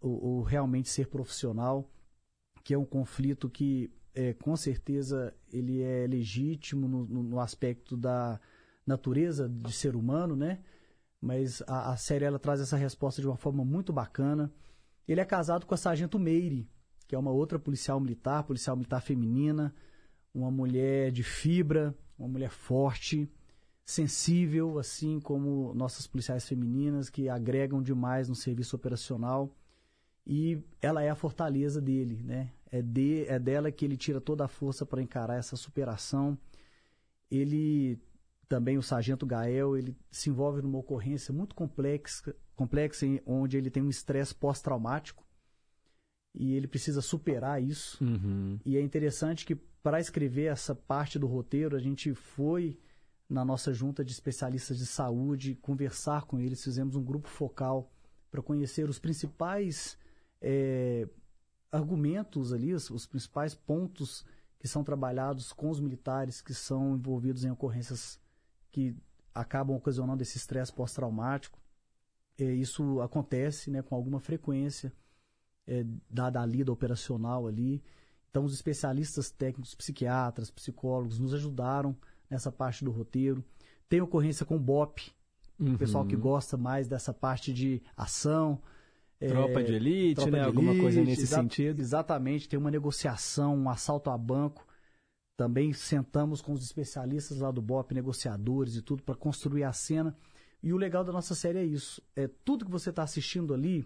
ou, 0.01 0.23
ou 0.23 0.41
realmente 0.41 0.89
ser 0.89 1.07
profissional, 1.07 1.89
que 2.65 2.73
é 2.73 2.77
um 2.77 2.85
conflito 2.85 3.49
que 3.49 3.89
é, 4.13 4.33
com 4.33 4.57
certeza 4.57 5.33
ele 5.51 5.81
é 5.81 6.05
legítimo 6.05 6.87
no, 6.89 7.05
no- 7.05 7.23
no 7.23 7.39
aspecto 7.39 7.95
da 7.95 8.39
natureza 8.85 9.47
de 9.47 9.71
ser 9.71 9.95
humano, 9.95 10.35
né? 10.35 10.59
Mas 11.21 11.61
a, 11.67 11.91
a 11.91 11.97
série 11.97 12.25
ela 12.25 12.39
traz 12.39 12.59
essa 12.59 12.75
resposta 12.75 13.21
de 13.21 13.27
uma 13.27 13.37
forma 13.37 13.63
muito 13.63 13.93
bacana. 13.93 14.51
Ele 15.07 15.21
é 15.21 15.25
casado 15.25 15.65
com 15.65 15.73
a 15.73 15.77
Sargento 15.77 16.17
Meire, 16.17 16.67
que 17.07 17.15
é 17.15 17.17
uma 17.19 17.31
outra 17.31 17.59
policial 17.59 17.99
militar, 17.99 18.43
policial 18.43 18.75
militar 18.75 19.01
feminina, 19.01 19.73
uma 20.33 20.49
mulher 20.49 21.11
de 21.11 21.23
fibra, 21.23 21.95
uma 22.17 22.27
mulher 22.27 22.49
forte, 22.49 23.29
sensível, 23.85 24.79
assim 24.79 25.19
como 25.19 25.73
nossas 25.73 26.07
policiais 26.07 26.47
femininas, 26.47 27.09
que 27.09 27.27
agregam 27.27 27.81
demais 27.81 28.29
no 28.29 28.35
serviço 28.35 28.75
operacional. 28.75 29.53
E 30.25 30.63
ela 30.81 31.01
é 31.03 31.09
a 31.09 31.15
fortaleza 31.15 31.81
dele, 31.81 32.21
né? 32.23 32.51
É, 32.71 32.81
de, 32.81 33.25
é 33.27 33.37
dela 33.37 33.71
que 33.71 33.83
ele 33.83 33.97
tira 33.97 34.21
toda 34.21 34.45
a 34.45 34.47
força 34.47 34.85
para 34.85 35.01
encarar 35.01 35.35
essa 35.35 35.57
superação. 35.57 36.37
Ele 37.29 37.99
também 38.51 38.77
o 38.77 38.83
sargento 38.83 39.25
Gael, 39.25 39.77
ele 39.77 39.95
se 40.11 40.29
envolve 40.29 40.61
numa 40.61 40.77
ocorrência 40.77 41.33
muito 41.33 41.55
complexa, 41.55 42.35
complexa 42.53 43.05
onde 43.25 43.55
ele 43.55 43.69
tem 43.69 43.81
um 43.81 43.89
estresse 43.89 44.35
pós-traumático 44.35 45.25
e 46.35 46.53
ele 46.53 46.67
precisa 46.67 46.99
superar 46.99 47.63
isso. 47.63 48.03
Uhum. 48.03 48.59
E 48.65 48.75
é 48.75 48.81
interessante 48.81 49.45
que 49.45 49.55
para 49.55 50.01
escrever 50.01 50.51
essa 50.51 50.75
parte 50.75 51.17
do 51.17 51.27
roteiro, 51.27 51.77
a 51.77 51.79
gente 51.79 52.13
foi 52.13 52.77
na 53.29 53.45
nossa 53.45 53.71
junta 53.71 54.03
de 54.03 54.11
especialistas 54.11 54.77
de 54.77 54.85
saúde 54.85 55.55
conversar 55.55 56.25
com 56.25 56.37
eles, 56.37 56.61
fizemos 56.61 56.97
um 56.97 57.03
grupo 57.03 57.29
focal 57.29 57.89
para 58.29 58.41
conhecer 58.41 58.89
os 58.89 58.99
principais 58.99 59.97
eh, 60.41 61.07
argumentos 61.71 62.51
ali, 62.51 62.73
os, 62.73 62.89
os 62.89 63.05
principais 63.05 63.55
pontos 63.55 64.25
que 64.59 64.67
são 64.67 64.83
trabalhados 64.83 65.53
com 65.53 65.69
os 65.69 65.79
militares 65.79 66.41
que 66.41 66.53
são 66.53 66.97
envolvidos 66.97 67.45
em 67.45 67.49
ocorrências 67.49 68.19
que 68.71 68.95
acabam 69.33 69.75
ocasionando 69.75 70.21
esse 70.23 70.37
estresse 70.37 70.71
pós-traumático. 70.73 71.59
Eh, 72.37 72.53
isso 72.53 73.01
acontece 73.01 73.69
né, 73.69 73.81
com 73.81 73.95
alguma 73.95 74.19
frequência, 74.19 74.91
eh, 75.67 75.85
dada 76.09 76.41
a 76.41 76.45
lida 76.45 76.71
operacional 76.71 77.47
ali. 77.47 77.83
Então, 78.29 78.43
os 78.45 78.53
especialistas 78.53 79.29
técnicos, 79.29 79.75
psiquiatras, 79.75 80.49
psicólogos, 80.49 81.19
nos 81.19 81.33
ajudaram 81.33 81.95
nessa 82.29 82.51
parte 82.51 82.83
do 82.85 82.91
roteiro. 82.91 83.43
Tem 83.89 84.01
ocorrência 84.01 84.45
com 84.45 84.57
BOP, 84.57 85.11
Uhum. 85.59 85.75
o 85.75 85.77
pessoal 85.77 86.05
que 86.07 86.15
gosta 86.15 86.57
mais 86.57 86.87
dessa 86.87 87.13
parte 87.13 87.53
de 87.53 87.81
ação. 87.95 88.59
Tropa 89.19 89.59
é, 89.59 89.63
de 89.63 89.73
elite, 89.73 90.15
tropa 90.15 90.31
né? 90.31 90.39
de 90.39 90.45
Alguma 90.47 90.75
coisa 90.75 90.99
elite, 90.99 91.09
nesse 91.11 91.23
exa- 91.23 91.41
sentido. 91.41 91.79
Exatamente, 91.79 92.49
tem 92.49 92.57
uma 92.57 92.71
negociação, 92.71 93.55
um 93.55 93.69
assalto 93.69 94.09
a 94.09 94.17
banco. 94.17 94.65
Também 95.41 95.73
sentamos 95.73 96.39
com 96.39 96.53
os 96.53 96.63
especialistas 96.63 97.39
lá 97.39 97.49
do 97.49 97.63
BOP, 97.63 97.95
negociadores 97.95 98.75
e 98.75 98.81
tudo, 98.83 99.01
para 99.01 99.15
construir 99.15 99.63
a 99.63 99.73
cena. 99.73 100.15
E 100.61 100.71
o 100.71 100.77
legal 100.77 101.03
da 101.03 101.11
nossa 101.11 101.33
série 101.33 101.57
é 101.57 101.65
isso. 101.65 101.99
É 102.15 102.27
tudo 102.45 102.63
que 102.63 102.69
você 102.69 102.91
está 102.91 103.01
assistindo 103.01 103.51
ali 103.51 103.83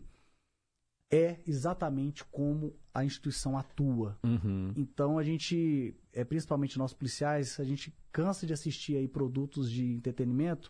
é 1.09 1.39
exatamente 1.47 2.25
como 2.25 2.75
a 2.93 3.05
instituição 3.05 3.57
atua. 3.57 4.19
Uhum. 4.21 4.73
Então 4.75 5.17
a 5.17 5.23
gente, 5.23 5.95
é, 6.11 6.25
principalmente 6.25 6.77
nós 6.77 6.93
policiais, 6.93 7.57
a 7.57 7.63
gente 7.63 7.95
cansa 8.11 8.45
de 8.45 8.51
assistir 8.51 8.97
aí 8.97 9.07
produtos 9.07 9.71
de 9.71 9.93
entretenimento 9.93 10.69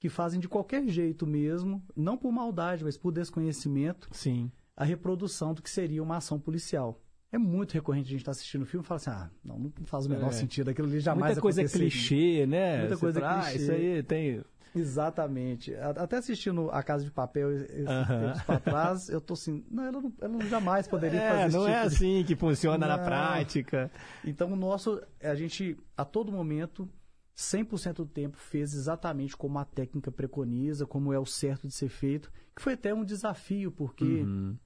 que 0.00 0.08
fazem 0.08 0.40
de 0.40 0.48
qualquer 0.48 0.88
jeito 0.88 1.26
mesmo, 1.26 1.84
não 1.94 2.16
por 2.16 2.32
maldade, 2.32 2.82
mas 2.82 2.96
por 2.96 3.12
desconhecimento, 3.12 4.08
Sim. 4.12 4.50
a 4.74 4.82
reprodução 4.82 5.52
do 5.52 5.60
que 5.60 5.68
seria 5.68 6.02
uma 6.02 6.16
ação 6.16 6.40
policial. 6.40 7.02
É 7.32 7.38
muito 7.38 7.72
recorrente 7.72 8.06
a 8.06 8.10
gente 8.10 8.20
estar 8.20 8.30
assistindo 8.30 8.62
o 8.62 8.66
filme 8.66 8.84
e 8.84 8.86
falar 8.86 8.96
assim, 8.96 9.10
ah, 9.10 9.30
não, 9.44 9.58
não 9.58 9.72
faz 9.84 10.06
o 10.06 10.10
menor 10.10 10.28
É. 10.28 10.32
sentido, 10.32 10.70
aquilo 10.70 10.88
ali 10.88 11.00
jamais 11.00 11.30
Muita 11.30 11.40
coisa 11.40 11.60
é 11.62 11.64
clichê, 11.64 12.46
né? 12.46 12.78
Muita 12.78 12.94
Você 12.96 13.00
coisa 13.00 13.20
fala, 13.20 13.38
ah, 13.38 13.42
clichê. 13.42 13.58
Isso 13.62 13.72
aí 13.72 14.02
tem. 14.02 14.44
Exatamente. 14.74 15.74
Até 15.74 16.16
assistindo 16.18 16.70
A 16.70 16.82
Casa 16.82 17.04
de 17.04 17.10
Papel 17.10 17.50
esses 17.52 17.88
Aham. 17.88 18.18
tempos 18.20 18.42
pra 18.42 18.60
trás, 18.60 19.08
eu 19.08 19.20
tô 19.20 19.34
assim, 19.34 19.64
não, 19.70 19.84
ela, 19.84 20.00
não, 20.00 20.12
ela 20.20 20.48
jamais 20.48 20.86
poderia 20.86 21.18
É, 21.20 21.28
fazer 21.30 21.48
esse 21.48 21.56
não 21.56 21.66
é 21.68 21.74
tipo 21.76 21.88
de- 21.88 21.94
assim 21.94 22.24
que 22.24 22.36
funciona 22.36 22.86
na 22.86 22.96
Não. 22.98 23.04
prática. 23.04 23.90
Então, 24.24 24.52
o 24.52 24.56
nosso, 24.56 25.02
a 25.20 25.34
gente, 25.34 25.76
a 25.96 26.04
todo 26.04 26.30
momento, 26.30 26.88
100% 27.34 27.96
do 28.04 28.06
tempo, 28.06 28.36
fez 28.36 28.74
exatamente 28.74 29.36
como 29.36 29.58
a 29.58 29.64
técnica 29.64 30.12
preconiza, 30.12 30.86
como 30.86 31.12
é 31.12 31.18
o 31.18 31.26
certo 31.26 31.66
de 31.66 31.74
ser 31.74 31.88
feito, 31.88 32.30
que 32.54 32.62
foi 32.62 32.74
até 32.74 32.94
um 32.94 33.04
desafio, 33.04 33.70
porque 33.72 34.22
Uhum. 34.22 34.56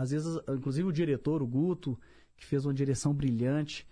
Às 0.00 0.10
vezes, 0.10 0.38
inclusive 0.48 0.88
o 0.88 0.92
diretor, 0.92 1.42
o 1.42 1.46
Guto, 1.46 1.98
que 2.36 2.44
fez 2.46 2.64
uma 2.64 2.74
direção 2.74 3.12
brilhante, 3.12 3.86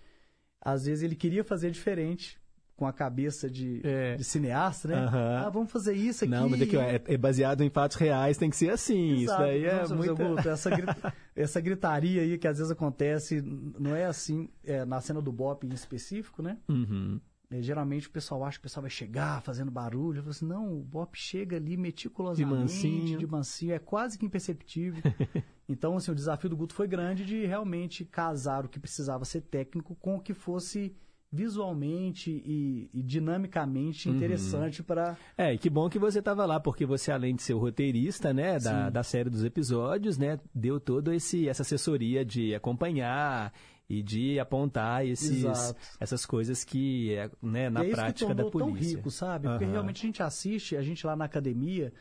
às 0.61 0.85
vezes 0.85 1.03
ele 1.03 1.15
queria 1.15 1.43
fazer 1.43 1.69
diferente, 1.71 2.39
com 2.75 2.85
a 2.85 2.93
cabeça 2.93 3.49
de, 3.49 3.81
de 4.15 4.23
cineasta, 4.23 4.87
né? 4.87 4.93
É. 4.93 4.97
Aham. 4.99 5.37
Ah, 5.45 5.49
vamos 5.49 5.71
fazer 5.71 5.93
isso 5.93 6.23
aqui. 6.23 6.31
Não, 6.31 6.47
mas 6.47 6.61
é 6.61 6.65
que 6.67 6.77
ó, 6.77 6.81
é, 6.81 7.01
é 7.07 7.17
baseado 7.17 7.63
em 7.63 7.69
fatos 7.71 7.97
reais, 7.97 8.37
tem 8.37 8.51
que 8.51 8.55
ser 8.55 8.69
assim. 8.69 9.13
Isso 9.15 9.23
Exato. 9.23 9.41
daí 9.41 9.65
é 9.65 9.79
Nossa, 9.79 9.95
muito. 9.95 10.15
seu 10.15 10.27
Guto, 10.27 10.47
essa, 10.47 10.69
gri- 10.69 10.85
essa 11.35 11.59
gritaria 11.59 12.21
aí 12.21 12.37
que 12.37 12.47
às 12.47 12.59
vezes 12.59 12.71
acontece, 12.71 13.41
não 13.41 13.95
é 13.95 14.05
assim, 14.05 14.47
é, 14.63 14.85
na 14.85 15.01
cena 15.01 15.19
do 15.21 15.31
Bop 15.31 15.65
em 15.65 15.73
específico, 15.73 16.43
né? 16.43 16.57
Uhum. 16.69 17.19
É, 17.49 17.61
geralmente 17.61 18.07
o 18.07 18.11
pessoal 18.11 18.43
acha 18.43 18.57
que 18.57 18.61
o 18.61 18.63
pessoal 18.63 18.81
vai 18.81 18.89
chegar 18.89 19.41
fazendo 19.41 19.71
barulho. 19.71 20.17
Eu 20.19 20.23
falo 20.23 20.31
assim, 20.31 20.45
não, 20.45 20.77
o 20.77 20.83
Bop 20.83 21.17
chega 21.17 21.55
ali 21.55 21.77
meticulosamente, 21.77 22.53
De 22.55 22.59
mansinho. 22.61 23.17
de 23.19 23.25
mansinho, 23.27 23.73
é 23.73 23.79
quase 23.79 24.17
que 24.17 24.25
imperceptível. 24.25 25.01
então, 25.67 25.95
assim, 25.95 26.11
o 26.11 26.15
desafio 26.15 26.49
do 26.49 26.57
Guto 26.57 26.73
foi 26.73 26.87
grande 26.89 27.23
de 27.25 27.45
realmente 27.45 28.03
casar 28.03 28.65
o 28.65 28.69
que 28.69 28.79
precisava 28.79 29.23
ser 29.23 29.41
técnico 29.41 29.95
com 29.95 30.15
o 30.15 30.19
que 30.19 30.33
fosse 30.33 30.93
visualmente 31.29 32.31
e, 32.45 32.89
e 32.93 33.01
dinamicamente 33.03 34.09
Uhum. 34.09 34.15
interessante 34.15 34.81
para 34.83 35.17
É, 35.37 35.53
e 35.53 35.57
que 35.57 35.69
bom 35.69 35.89
que 35.89 35.99
você 35.99 36.19
estava 36.19 36.45
lá, 36.45 36.59
porque 36.59 36.85
você, 36.85 37.11
além 37.11 37.35
de 37.35 37.43
ser 37.43 37.53
o 37.53 37.59
roteirista, 37.59 38.33
né, 38.33 38.59
da, 38.59 38.85
Sim. 38.87 38.91
da 38.91 39.03
série 39.03 39.29
dos 39.29 39.43
episódios, 39.43 40.17
né, 40.17 40.39
deu 40.53 40.79
toda 40.79 41.13
esse, 41.15 41.47
essa 41.47 41.61
assessoria 41.63 42.23
de 42.25 42.53
acompanhar 42.55 43.53
e 43.89 44.03
de 44.03 44.39
apontar 44.39 45.05
esses, 45.05 45.43
Exato. 45.43 45.79
essas 45.99 46.25
coisas 46.25 46.63
que, 46.63 47.13
é, 47.13 47.31
né, 47.41 47.69
na 47.69 47.85
é 47.85 47.89
prática 47.89 48.35
da 48.35 48.43
polícia. 48.45 48.59
tão 48.59 48.97
rico, 48.97 49.11
sabe? 49.11 49.47
Porque 49.47 49.63
Aham. 49.63 49.71
realmente 49.71 50.03
a 50.03 50.05
gente 50.05 50.23
assiste, 50.23 50.75
a 50.75 50.81
gente 50.81 51.05
lá 51.07 51.15
na 51.15 51.25
academia 51.25 51.93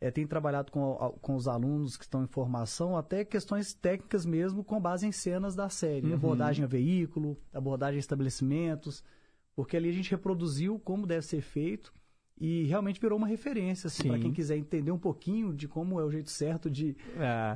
eh, 0.00 0.10
tem 0.10 0.26
trabalhado 0.26 0.70
com, 0.70 0.94
com 1.20 1.34
os 1.34 1.48
alunos 1.48 1.96
que 1.96 2.04
estão 2.04 2.22
em 2.22 2.26
formação 2.26 2.96
até 2.96 3.24
questões 3.24 3.72
técnicas 3.72 4.26
mesmo 4.26 4.62
com 4.62 4.78
base 4.78 5.06
em 5.06 5.12
cenas 5.12 5.54
da 5.54 5.70
série. 5.70 6.08
Uhum. 6.08 6.14
Abordagem 6.14 6.64
a 6.64 6.68
veículo, 6.68 7.38
abordagem 7.54 7.96
a 7.96 8.00
estabelecimentos, 8.00 9.02
porque 9.56 9.76
ali 9.76 9.88
a 9.88 9.92
gente 9.92 10.10
reproduziu 10.10 10.78
como 10.78 11.06
deve 11.06 11.24
ser 11.24 11.40
feito 11.40 11.92
e 12.40 12.64
realmente 12.64 12.98
virou 12.98 13.18
uma 13.18 13.26
referência 13.26 13.88
assim, 13.88 14.08
para 14.08 14.18
quem 14.18 14.32
quiser 14.32 14.56
entender 14.56 14.90
um 14.90 14.98
pouquinho 14.98 15.52
de 15.52 15.68
como 15.68 16.00
é 16.00 16.04
o 16.04 16.10
jeito 16.10 16.30
certo 16.30 16.70
de, 16.70 16.96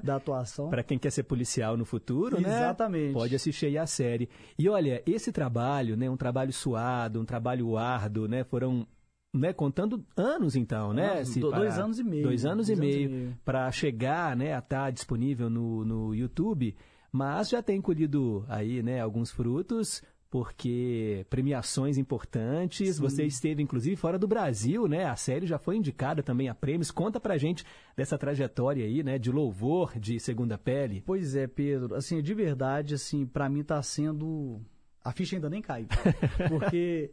da 0.03 0.17
atuação. 0.17 0.69
Para 0.69 0.83
quem 0.83 0.99
quer 0.99 1.11
ser 1.11 1.23
policial 1.23 1.77
no 1.77 1.85
futuro, 1.87 2.39
né? 2.39 2.49
Exatamente. 2.49 3.13
Pode 3.15 3.35
assistir 3.35 3.67
aí 3.67 3.79
a 3.79 3.87
série. 3.87 4.29
E 4.59 4.69
olha, 4.69 5.03
esse 5.07 5.33
trabalho, 5.33 5.97
né, 5.97 6.11
um 6.11 6.17
trabalho 6.17 6.53
suado, 6.53 7.21
um 7.21 7.25
trabalho 7.25 7.77
árduo, 7.79 8.29
né, 8.29 8.45
foram 8.45 8.87
né, 9.35 9.53
contando 9.53 10.05
anos 10.17 10.55
então, 10.55 10.93
né? 10.93 11.23
Do- 11.25 11.51
dois 11.51 11.79
anos 11.79 11.99
e 11.99 12.05
meio. 12.05 12.23
Dois 12.23 12.45
anos 12.45 12.67
Dois 12.67 12.79
e 12.79 12.83
e 12.83 12.87
meio, 12.87 13.11
meio. 13.11 13.39
para 13.45 13.73
chegar, 13.73 14.37
né, 14.37 14.55
a 14.55 14.59
estar 14.59 14.91
disponível 14.93 15.49
no, 15.51 15.85
no 15.85 16.15
YouTube, 16.15 16.77
mas 17.11 17.49
já 17.49 17.63
tem 17.63 17.81
colhido 17.81 18.45
aí, 18.49 18.83
né, 18.83 19.01
alguns 19.01 19.31
frutos, 19.31 20.03
porque 20.35 21.25
premiações 21.31 21.97
importantes, 21.97 22.97
Sim. 22.97 23.01
você 23.01 23.25
esteve 23.25 23.63
inclusive 23.63 23.95
fora 23.95 24.19
do 24.19 24.27
Brasil, 24.27 24.89
né? 24.89 25.05
A 25.05 25.15
série 25.15 25.47
já 25.47 25.61
foi 25.61 25.77
indicada 25.77 26.25
também 26.25 26.49
a 26.49 26.55
prêmios. 26.57 26.91
Conta 26.91 27.21
pra 27.21 27.39
gente 27.39 27.65
dessa 27.97 28.19
trajetória 28.19 28.85
aí, 28.85 29.05
né, 29.05 29.17
de 29.17 29.31
louvor 29.31 29.97
de 29.97 30.19
Segunda 30.19 30.59
Pele. 30.59 31.05
Pois 31.07 31.37
é, 31.37 31.47
Pedro. 31.47 31.95
Assim, 31.95 32.21
de 32.21 32.35
verdade, 32.35 32.95
assim, 32.95 33.25
para 33.25 33.49
mim 33.49 33.63
tá 33.63 33.81
sendo 33.81 34.61
a 35.05 35.13
ficha 35.13 35.37
ainda 35.37 35.49
nem 35.49 35.63
caiu. 35.63 35.87
Porque 36.51 37.13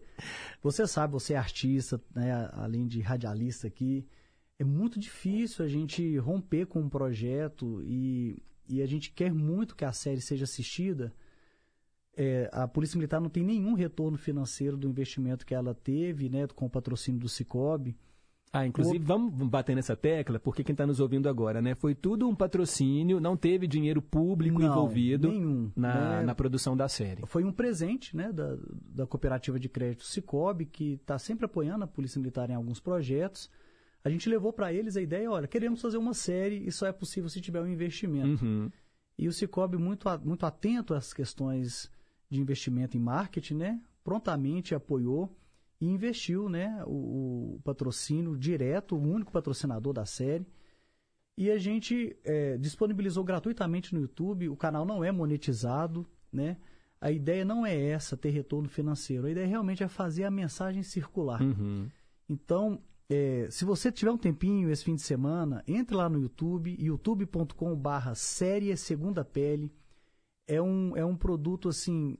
você 0.59 0.87
sabe, 0.87 1.13
você 1.13 1.35
é 1.35 1.37
artista, 1.37 2.01
né, 2.15 2.49
além 2.53 2.87
de 2.87 3.01
radialista 3.01 3.67
aqui, 3.67 4.03
é 4.57 4.63
muito 4.63 4.99
difícil 4.99 5.63
a 5.63 5.67
gente 5.67 6.17
romper 6.17 6.65
com 6.65 6.79
um 6.79 6.89
projeto 6.89 7.83
e, 7.83 8.41
e 8.67 8.81
a 8.81 8.87
gente 8.87 9.11
quer 9.11 9.31
muito 9.31 9.75
que 9.75 9.85
a 9.85 9.93
série 9.93 10.21
seja 10.21 10.45
assistida. 10.45 11.13
É, 12.15 12.49
a 12.51 12.67
Polícia 12.67 12.97
Militar 12.97 13.21
não 13.21 13.29
tem 13.29 13.43
nenhum 13.43 13.73
retorno 13.73 14.17
financeiro 14.17 14.75
do 14.75 14.87
investimento 14.87 15.45
que 15.45 15.55
ela 15.55 15.73
teve, 15.73 16.29
né, 16.29 16.45
com 16.47 16.65
o 16.65 16.69
patrocínio 16.69 17.19
do 17.19 17.29
Cicobi. 17.29 17.95
Ah, 18.53 18.67
inclusive, 18.67 18.99
vamos 18.99 19.47
bater 19.47 19.73
nessa 19.73 19.95
tecla, 19.95 20.37
porque 20.37 20.61
quem 20.61 20.73
está 20.73 20.85
nos 20.85 20.99
ouvindo 20.99 21.29
agora, 21.29 21.61
né? 21.61 21.73
Foi 21.73 21.95
tudo 21.95 22.27
um 22.27 22.35
patrocínio, 22.35 23.17
não 23.17 23.37
teve 23.37 23.65
dinheiro 23.65 24.01
público 24.01 24.59
Não, 24.59 24.67
envolvido 24.67 25.29
nenhum, 25.29 25.71
na, 25.73 26.17
né? 26.17 26.23
na 26.23 26.35
produção 26.35 26.75
da 26.75 26.89
série. 26.89 27.25
Foi 27.25 27.45
um 27.45 27.51
presente 27.53 28.13
né, 28.15 28.29
da, 28.29 28.57
da 28.93 29.07
cooperativa 29.07 29.57
de 29.57 29.69
crédito 29.69 30.03
Cicobi, 30.03 30.65
que 30.65 30.95
está 30.95 31.17
sempre 31.17 31.45
apoiando 31.45 31.85
a 31.85 31.87
Polícia 31.87 32.19
Militar 32.19 32.49
em 32.49 32.55
alguns 32.55 32.81
projetos. 32.81 33.49
A 34.03 34.09
gente 34.09 34.27
levou 34.27 34.51
para 34.51 34.73
eles 34.73 34.97
a 34.97 35.01
ideia, 35.01 35.31
olha, 35.31 35.47
queremos 35.47 35.81
fazer 35.81 35.97
uma 35.97 36.13
série 36.13 36.57
e 36.67 36.71
só 36.73 36.85
é 36.85 36.91
possível 36.91 37.29
se 37.29 37.39
tiver 37.39 37.61
um 37.61 37.67
investimento. 37.67 38.43
Uhum. 38.43 38.69
E 39.17 39.29
o 39.29 39.31
Cicobi, 39.31 39.77
muito, 39.77 40.09
muito 40.25 40.45
atento 40.45 40.93
às 40.93 41.13
questões 41.13 41.89
de 42.31 42.39
investimento 42.39 42.97
em 42.97 42.99
marketing, 42.99 43.55
né, 43.55 43.81
prontamente 44.03 44.73
apoiou 44.73 45.37
e 45.79 45.85
investiu 45.85 46.47
né, 46.47 46.81
o, 46.85 47.55
o 47.55 47.61
patrocínio 47.63 48.37
direto, 48.37 48.95
o 48.95 49.01
único 49.01 49.31
patrocinador 49.31 49.93
da 49.93 50.05
série. 50.05 50.47
E 51.37 51.49
a 51.49 51.57
gente 51.57 52.15
é, 52.23 52.57
disponibilizou 52.57 53.23
gratuitamente 53.23 53.93
no 53.93 54.01
YouTube. 54.01 54.49
O 54.49 54.55
canal 54.55 54.85
não 54.85 55.03
é 55.03 55.11
monetizado, 55.11 56.05
né? 56.31 56.57
A 56.99 57.11
ideia 57.11 57.43
não 57.43 57.65
é 57.65 57.75
essa, 57.75 58.15
ter 58.15 58.29
retorno 58.29 58.69
financeiro. 58.69 59.25
A 59.25 59.31
ideia 59.31 59.47
realmente 59.47 59.83
é 59.83 59.87
fazer 59.87 60.23
a 60.23 60.29
mensagem 60.29 60.83
circular. 60.83 61.41
Uhum. 61.41 61.89
Então, 62.29 62.79
é, 63.09 63.47
se 63.49 63.65
você 63.65 63.91
tiver 63.91 64.11
um 64.11 64.17
tempinho 64.17 64.69
esse 64.69 64.83
fim 64.83 64.93
de 64.93 65.01
semana, 65.01 65.63
entre 65.67 65.95
lá 65.95 66.07
no 66.07 66.21
YouTube, 66.21 66.75
youtube.com/barra 66.79 68.13
série 68.13 68.75
Segunda 68.77 69.25
Pele. 69.25 69.73
É 70.47 70.61
um, 70.61 70.95
é 70.97 71.05
um 71.05 71.15
produto 71.15 71.69
assim 71.69 72.17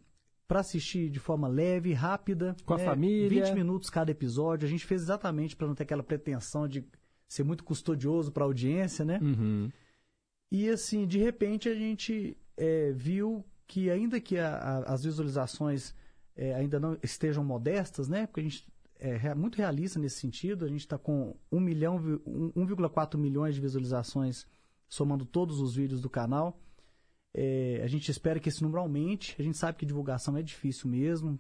para 0.48 0.60
assistir 0.60 1.10
de 1.10 1.20
forma 1.20 1.48
leve, 1.48 1.94
rápida, 1.94 2.56
Com 2.66 2.74
a 2.74 2.78
né? 2.78 2.86
família. 2.86 3.46
20 3.46 3.56
minutos 3.56 3.90
cada 3.90 4.12
episódio. 4.12 4.66
A 4.68 4.70
gente 4.70 4.86
fez 4.86 5.02
exatamente 5.02 5.56
para 5.56 5.68
não 5.68 5.76
ter 5.76 5.84
aquela 5.84 6.04
pretensão 6.04 6.68
de 6.68 6.86
ser 7.28 7.44
muito 7.44 7.64
custodioso 7.64 8.32
para 8.32 8.44
a 8.44 8.48
audiência, 8.48 9.06
né? 9.06 9.18
Uhum. 9.22 9.70
E 10.52 10.68
assim, 10.70 11.08
de 11.08 11.18
repente 11.18 11.70
a 11.70 11.74
gente 11.76 12.38
é, 12.58 12.92
viu 12.92 13.46
que 13.66 13.90
ainda 13.90 14.20
que 14.20 14.38
a- 14.38 14.58
a- 14.58 14.94
as 14.94 15.04
visualizações 15.06 15.96
é, 16.36 16.54
ainda 16.56 16.80
não 16.80 16.98
estejam 17.02 17.44
modestas, 17.44 18.08
né? 18.10 18.28
Porque 18.28 18.42
a 18.42 18.44
gente 18.44 18.68
é 19.00 19.34
muito 19.34 19.56
realista 19.58 19.98
nesse 20.00 20.20
sentido. 20.20 20.66
A 20.66 20.68
gente 20.68 20.82
está 20.82 20.98
com 20.98 21.36
1 21.52 21.60
milhão, 21.60 21.98
vi- 21.98 22.20
um- 22.26 22.52
1,4 22.56 23.18
milhões 23.20 23.56
de 23.56 23.62
visualizações 23.62 24.46
somando 24.90 25.26
todos 25.26 25.60
os 25.62 25.76
vídeos 25.76 26.02
do 26.02 26.10
canal. 26.10 26.60
É, 27.34 27.82
a 27.84 27.88
gente 27.88 28.10
espera 28.12 28.40
que 28.40 28.50
esse 28.50 28.62
número 28.62 28.82
aumente. 28.82 29.36
A 29.40 29.44
gente 29.44 29.58
sabe 29.58 29.78
que 29.78 29.86
divulgação 29.86 30.36
é 30.38 30.42
difícil 30.42 30.90
mesmo. 30.90 31.40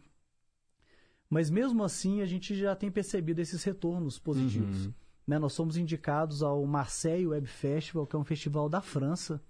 Mas 1.30 1.49
mesmo 1.49 1.84
assim, 1.84 2.22
a 2.22 2.26
gente 2.26 2.55
já 2.55 2.76
tem 2.76 2.91
percebido 2.91 3.39
esses 3.39 3.63
retornos 3.63 4.19
positivos. 4.19 4.88
Uhum. 4.88 4.93
Né, 5.27 5.39
Nós 5.39 5.53
somos 5.53 5.77
indicados 5.77 6.43
ao 6.43 6.65
Marseille 6.65 7.27
Web 7.27 7.47
Festival, 7.47 8.05
que 8.05 8.15
é 8.15 8.19
um 8.19 8.23
festival 8.26 8.68
da 8.68 8.81
França, 8.81 9.41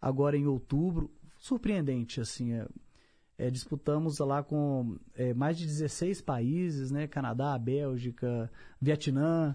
agora 0.00 0.36
em 0.36 0.46
outubro. 0.46 1.10
Surpreendente, 1.38 2.20
assim. 2.20 2.52
é- 2.52 2.66
é, 3.38 3.50
disputamos 3.50 4.18
lá 4.18 4.42
com 4.42 4.96
é, 5.14 5.34
mais 5.34 5.58
de 5.58 5.66
16 5.66 6.22
países, 6.22 6.90
né? 6.90 7.06
Canadá, 7.06 7.58
Bélgica, 7.58 8.50
Vietnã, 8.80 9.54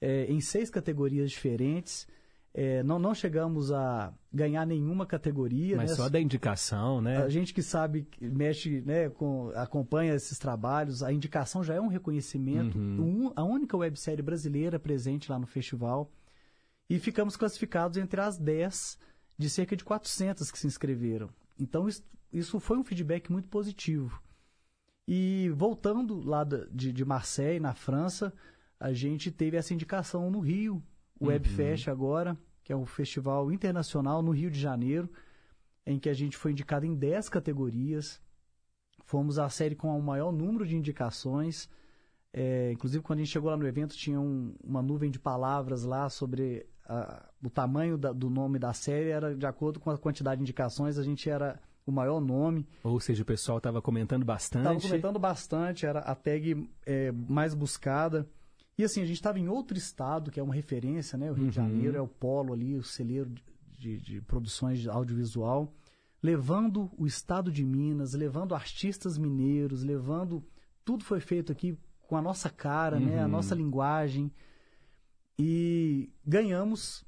é, 0.00 0.24
em 0.26 0.40
seis 0.40 0.68
categorias 0.70 1.30
diferentes. 1.30 2.06
É, 2.54 2.82
não, 2.82 2.98
não 2.98 3.14
chegamos 3.14 3.72
a 3.72 4.12
ganhar 4.30 4.66
nenhuma 4.66 5.06
categoria. 5.06 5.76
Mas 5.76 5.90
né? 5.90 5.96
só 5.96 6.08
da 6.08 6.20
indicação, 6.20 7.00
né? 7.00 7.16
A 7.18 7.28
gente 7.28 7.54
que 7.54 7.62
sabe, 7.62 8.06
mexe, 8.20 8.82
né, 8.82 9.08
com, 9.08 9.50
acompanha 9.54 10.14
esses 10.14 10.38
trabalhos, 10.38 11.02
a 11.02 11.10
indicação 11.12 11.64
já 11.64 11.74
é 11.74 11.80
um 11.80 11.88
reconhecimento. 11.88 12.76
Uhum. 12.78 13.28
Um- 13.28 13.32
a 13.34 13.42
única 13.42 13.76
websérie 13.76 14.22
brasileira 14.22 14.78
presente 14.78 15.30
lá 15.30 15.38
no 15.38 15.46
festival. 15.46 16.10
E 16.90 16.98
ficamos 16.98 17.36
classificados 17.36 17.96
entre 17.96 18.20
as 18.20 18.36
10 18.36 18.98
de 19.38 19.48
cerca 19.48 19.74
de 19.74 19.82
400 19.82 20.50
que 20.50 20.58
se 20.58 20.66
inscreveram. 20.66 21.30
Então, 21.58 21.88
isso, 21.88 22.04
isso 22.30 22.60
foi 22.60 22.76
um 22.76 22.84
feedback 22.84 23.32
muito 23.32 23.48
positivo. 23.48 24.22
E 25.08 25.50
voltando 25.54 26.20
lá 26.20 26.44
de, 26.44 26.92
de 26.92 27.04
Marseille, 27.04 27.58
na 27.58 27.74
França, 27.74 28.32
a 28.78 28.92
gente 28.92 29.30
teve 29.30 29.56
essa 29.56 29.72
indicação 29.72 30.30
no 30.30 30.40
Rio, 30.40 30.82
o 31.22 31.26
Uhum. 31.26 31.30
Webfest 31.30 31.88
agora, 31.88 32.36
que 32.64 32.72
é 32.72 32.76
um 32.76 32.86
festival 32.86 33.50
internacional 33.52 34.22
no 34.22 34.30
Rio 34.32 34.50
de 34.50 34.58
Janeiro, 34.60 35.08
em 35.86 35.98
que 35.98 36.08
a 36.08 36.14
gente 36.14 36.36
foi 36.36 36.52
indicado 36.52 36.84
em 36.86 36.94
10 36.94 37.28
categorias. 37.28 38.20
Fomos 39.04 39.38
a 39.38 39.48
série 39.48 39.74
com 39.74 39.96
o 39.98 40.02
maior 40.02 40.32
número 40.32 40.66
de 40.66 40.76
indicações. 40.76 41.68
É, 42.32 42.72
inclusive, 42.72 43.02
quando 43.02 43.18
a 43.18 43.22
gente 43.22 43.32
chegou 43.32 43.50
lá 43.50 43.56
no 43.56 43.66
evento, 43.66 43.94
tinha 43.94 44.20
um- 44.20 44.54
uma 44.64 44.80
nuvem 44.82 45.10
de 45.10 45.18
palavras 45.18 45.84
lá 45.84 46.08
sobre 46.08 46.66
a- 46.88 47.28
o 47.42 47.50
tamanho 47.50 47.96
da- 47.98 48.12
do 48.12 48.30
nome 48.30 48.58
da 48.58 48.72
série, 48.72 49.10
era 49.10 49.34
de 49.34 49.46
acordo 49.46 49.78
com 49.80 49.90
a 49.90 49.98
quantidade 49.98 50.38
de 50.38 50.42
indicações, 50.42 50.98
a 50.98 51.02
gente 51.02 51.28
era 51.28 51.60
o 51.86 51.92
maior 51.92 52.20
nome. 52.20 52.66
Ou 52.82 52.98
seja, 53.00 53.22
o 53.22 53.26
pessoal 53.26 53.58
estava 53.58 53.82
comentando 53.82 54.24
bastante. 54.24 54.62
Estava 54.66 54.80
comentando 54.80 55.18
bastante, 55.18 55.84
era 55.84 55.98
a 56.00 56.14
tag 56.14 56.68
é, 56.86 57.12
mais 57.12 57.54
buscada. 57.54 58.26
E 58.78 58.84
assim, 58.84 59.02
a 59.02 59.04
gente 59.04 59.16
estava 59.16 59.38
em 59.38 59.48
outro 59.48 59.76
estado, 59.76 60.30
que 60.30 60.40
é 60.40 60.42
uma 60.42 60.54
referência, 60.54 61.18
né? 61.18 61.30
O 61.30 61.34
Rio 61.34 61.50
de 61.50 61.58
Uhum. 61.60 61.66
Janeiro 61.68 61.96
é 61.96 62.00
o 62.00 62.08
polo 62.08 62.52
ali, 62.52 62.76
o 62.76 62.82
celeiro 62.82 63.28
de, 63.30 63.42
de- 63.78 63.98
de 64.00 64.20
produções 64.22 64.80
de 64.80 64.88
audiovisual, 64.88 65.72
levando 66.22 66.90
o 66.96 67.06
estado 67.06 67.50
de 67.52 67.64
Minas, 67.64 68.14
levando 68.14 68.54
artistas 68.54 69.18
mineiros, 69.18 69.82
levando. 69.82 70.42
Tudo 70.84 71.04
foi 71.04 71.20
feito 71.20 71.52
aqui 71.52 71.76
com 72.08 72.16
a 72.16 72.22
nossa 72.22 72.48
cara, 72.48 72.98
né? 72.98 73.20
A 73.20 73.24
Uhum. 73.24 73.30
nossa 73.30 73.54
linguagem. 73.54 74.32
E 75.38 76.10
ganhamos 76.24 77.04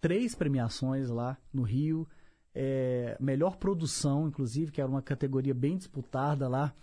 três 0.00 0.34
premiações 0.34 1.08
lá 1.08 1.36
no 1.52 1.62
Rio. 1.62 2.06
É, 2.54 3.16
melhor 3.20 3.56
produção, 3.56 4.28
inclusive, 4.28 4.72
que 4.72 4.80
era 4.80 4.90
uma 4.90 5.02
categoria 5.02 5.54
bem 5.54 5.76
disputada 5.76 6.48
lá. 6.48 6.74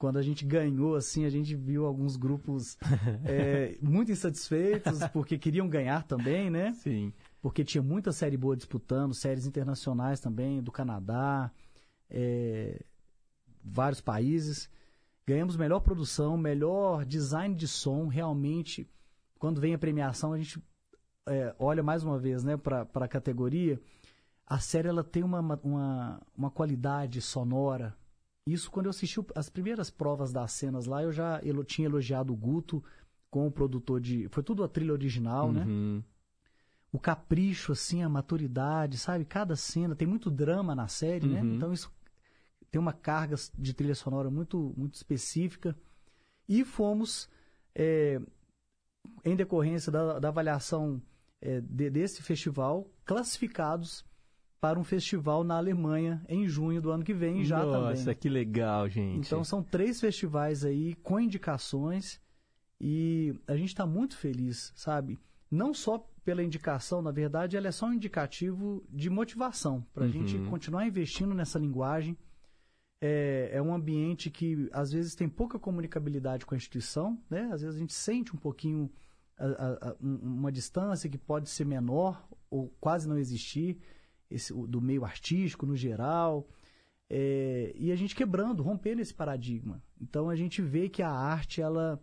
Quando 0.00 0.16
a 0.16 0.22
gente 0.22 0.46
ganhou, 0.46 0.96
assim, 0.96 1.26
a 1.26 1.28
gente 1.28 1.54
viu 1.54 1.84
alguns 1.84 2.16
grupos 2.16 2.78
é, 3.22 3.76
muito 3.82 4.10
insatisfeitos, 4.10 4.98
porque 5.12 5.36
queriam 5.36 5.68
ganhar 5.68 6.04
também, 6.04 6.48
né? 6.48 6.72
Sim. 6.72 7.12
Porque 7.42 7.62
tinha 7.62 7.82
muita 7.82 8.10
série 8.10 8.34
boa 8.34 8.56
disputando, 8.56 9.12
séries 9.12 9.44
internacionais 9.44 10.18
também, 10.18 10.62
do 10.62 10.72
Canadá, 10.72 11.52
é, 12.08 12.82
vários 13.62 14.00
países. 14.00 14.70
Ganhamos 15.26 15.54
melhor 15.54 15.80
produção, 15.80 16.34
melhor 16.34 17.04
design 17.04 17.54
de 17.54 17.68
som, 17.68 18.06
realmente. 18.06 18.88
Quando 19.38 19.60
vem 19.60 19.74
a 19.74 19.78
premiação, 19.78 20.32
a 20.32 20.38
gente 20.38 20.62
é, 21.28 21.54
olha 21.58 21.82
mais 21.82 22.02
uma 22.02 22.18
vez 22.18 22.42
né, 22.42 22.56
para 22.56 22.88
a 22.94 23.08
categoria. 23.08 23.78
A 24.46 24.58
série 24.58 24.88
ela 24.88 25.04
tem 25.04 25.22
uma, 25.22 25.40
uma, 25.62 26.22
uma 26.34 26.50
qualidade 26.50 27.20
sonora. 27.20 27.94
Isso 28.52 28.70
quando 28.70 28.86
eu 28.86 28.90
assisti 28.90 29.20
as 29.34 29.48
primeiras 29.48 29.90
provas 29.90 30.32
das 30.32 30.52
cenas 30.52 30.86
lá, 30.86 31.02
eu 31.02 31.12
já 31.12 31.40
elo- 31.44 31.64
tinha 31.64 31.86
elogiado 31.86 32.32
o 32.32 32.36
Guto 32.36 32.82
com 33.30 33.46
o 33.46 33.50
produtor 33.50 34.00
de. 34.00 34.28
Foi 34.30 34.42
tudo 34.42 34.64
a 34.64 34.68
trilha 34.68 34.92
original, 34.92 35.52
né? 35.52 35.64
Uhum. 35.64 36.02
o 36.92 36.98
capricho, 36.98 37.70
assim, 37.70 38.02
a 38.02 38.08
maturidade, 38.08 38.98
sabe? 38.98 39.24
Cada 39.24 39.54
cena 39.54 39.94
tem 39.94 40.08
muito 40.08 40.28
drama 40.30 40.74
na 40.74 40.88
série, 40.88 41.28
né? 41.28 41.40
Uhum. 41.40 41.54
Então 41.54 41.72
isso 41.72 41.92
tem 42.70 42.80
uma 42.80 42.92
carga 42.92 43.36
de 43.56 43.72
trilha 43.72 43.94
sonora 43.94 44.28
muito, 44.28 44.74
muito 44.76 44.94
específica. 44.94 45.76
E 46.48 46.64
fomos, 46.64 47.28
é, 47.76 48.20
em 49.24 49.36
decorrência 49.36 49.92
da, 49.92 50.18
da 50.18 50.28
avaliação 50.28 51.00
é, 51.40 51.60
de- 51.60 51.90
desse 51.90 52.22
festival, 52.22 52.88
classificados 53.04 54.04
para 54.60 54.78
um 54.78 54.84
festival 54.84 55.42
na 55.42 55.56
Alemanha 55.56 56.22
em 56.28 56.46
junho 56.46 56.82
do 56.82 56.90
ano 56.90 57.02
que 57.02 57.14
vem 57.14 57.42
já 57.44 57.64
Nossa, 57.64 58.04
também. 58.04 58.14
que 58.16 58.28
legal, 58.28 58.88
gente. 58.88 59.26
Então 59.26 59.42
são 59.42 59.62
três 59.62 59.98
festivais 60.00 60.64
aí 60.64 60.94
com 60.96 61.18
indicações 61.18 62.20
e 62.80 63.34
a 63.46 63.56
gente 63.56 63.68
está 63.70 63.86
muito 63.86 64.16
feliz, 64.16 64.72
sabe? 64.76 65.18
Não 65.50 65.72
só 65.72 66.06
pela 66.24 66.42
indicação, 66.42 67.00
na 67.00 67.10
verdade, 67.10 67.56
ela 67.56 67.68
é 67.68 67.72
só 67.72 67.86
um 67.86 67.94
indicativo 67.94 68.84
de 68.90 69.08
motivação 69.08 69.84
para 69.94 70.04
a 70.04 70.06
Uhum. 70.06 70.12
gente 70.12 70.38
continuar 70.50 70.86
investindo 70.86 71.34
nessa 71.34 71.58
linguagem. 71.58 72.16
É, 73.02 73.48
é 73.54 73.62
um 73.62 73.72
ambiente 73.74 74.30
que 74.30 74.68
às 74.72 74.92
vezes 74.92 75.14
tem 75.14 75.26
pouca 75.26 75.58
comunicabilidade 75.58 76.44
com 76.44 76.54
a 76.54 76.58
instituição, 76.58 77.18
né? 77.30 77.48
Às 77.50 77.62
vezes 77.62 77.76
a 77.76 77.78
gente 77.78 77.94
sente 77.94 78.36
um 78.36 78.38
pouquinho 78.38 78.90
a- 79.38 79.46
a- 79.46 79.88
a- 79.90 79.96
um- 80.02 80.16
uma 80.16 80.52
distância 80.52 81.08
que 81.08 81.16
pode 81.16 81.48
ser 81.48 81.64
menor 81.64 82.22
ou 82.50 82.68
quase 82.78 83.08
não 83.08 83.16
existir 83.16 83.78
esse, 84.30 84.52
do 84.52 84.80
meio 84.80 85.04
artístico 85.04 85.66
no 85.66 85.76
geral. 85.76 86.46
É, 87.08 87.72
e 87.74 87.90
a 87.90 87.96
gente 87.96 88.14
quebrando, 88.14 88.62
rompendo 88.62 89.00
esse 89.02 89.12
paradigma. 89.12 89.82
Então 90.00 90.28
a 90.30 90.36
gente 90.36 90.62
vê 90.62 90.88
que 90.88 91.02
a 91.02 91.10
arte 91.10 91.60
ela 91.60 92.00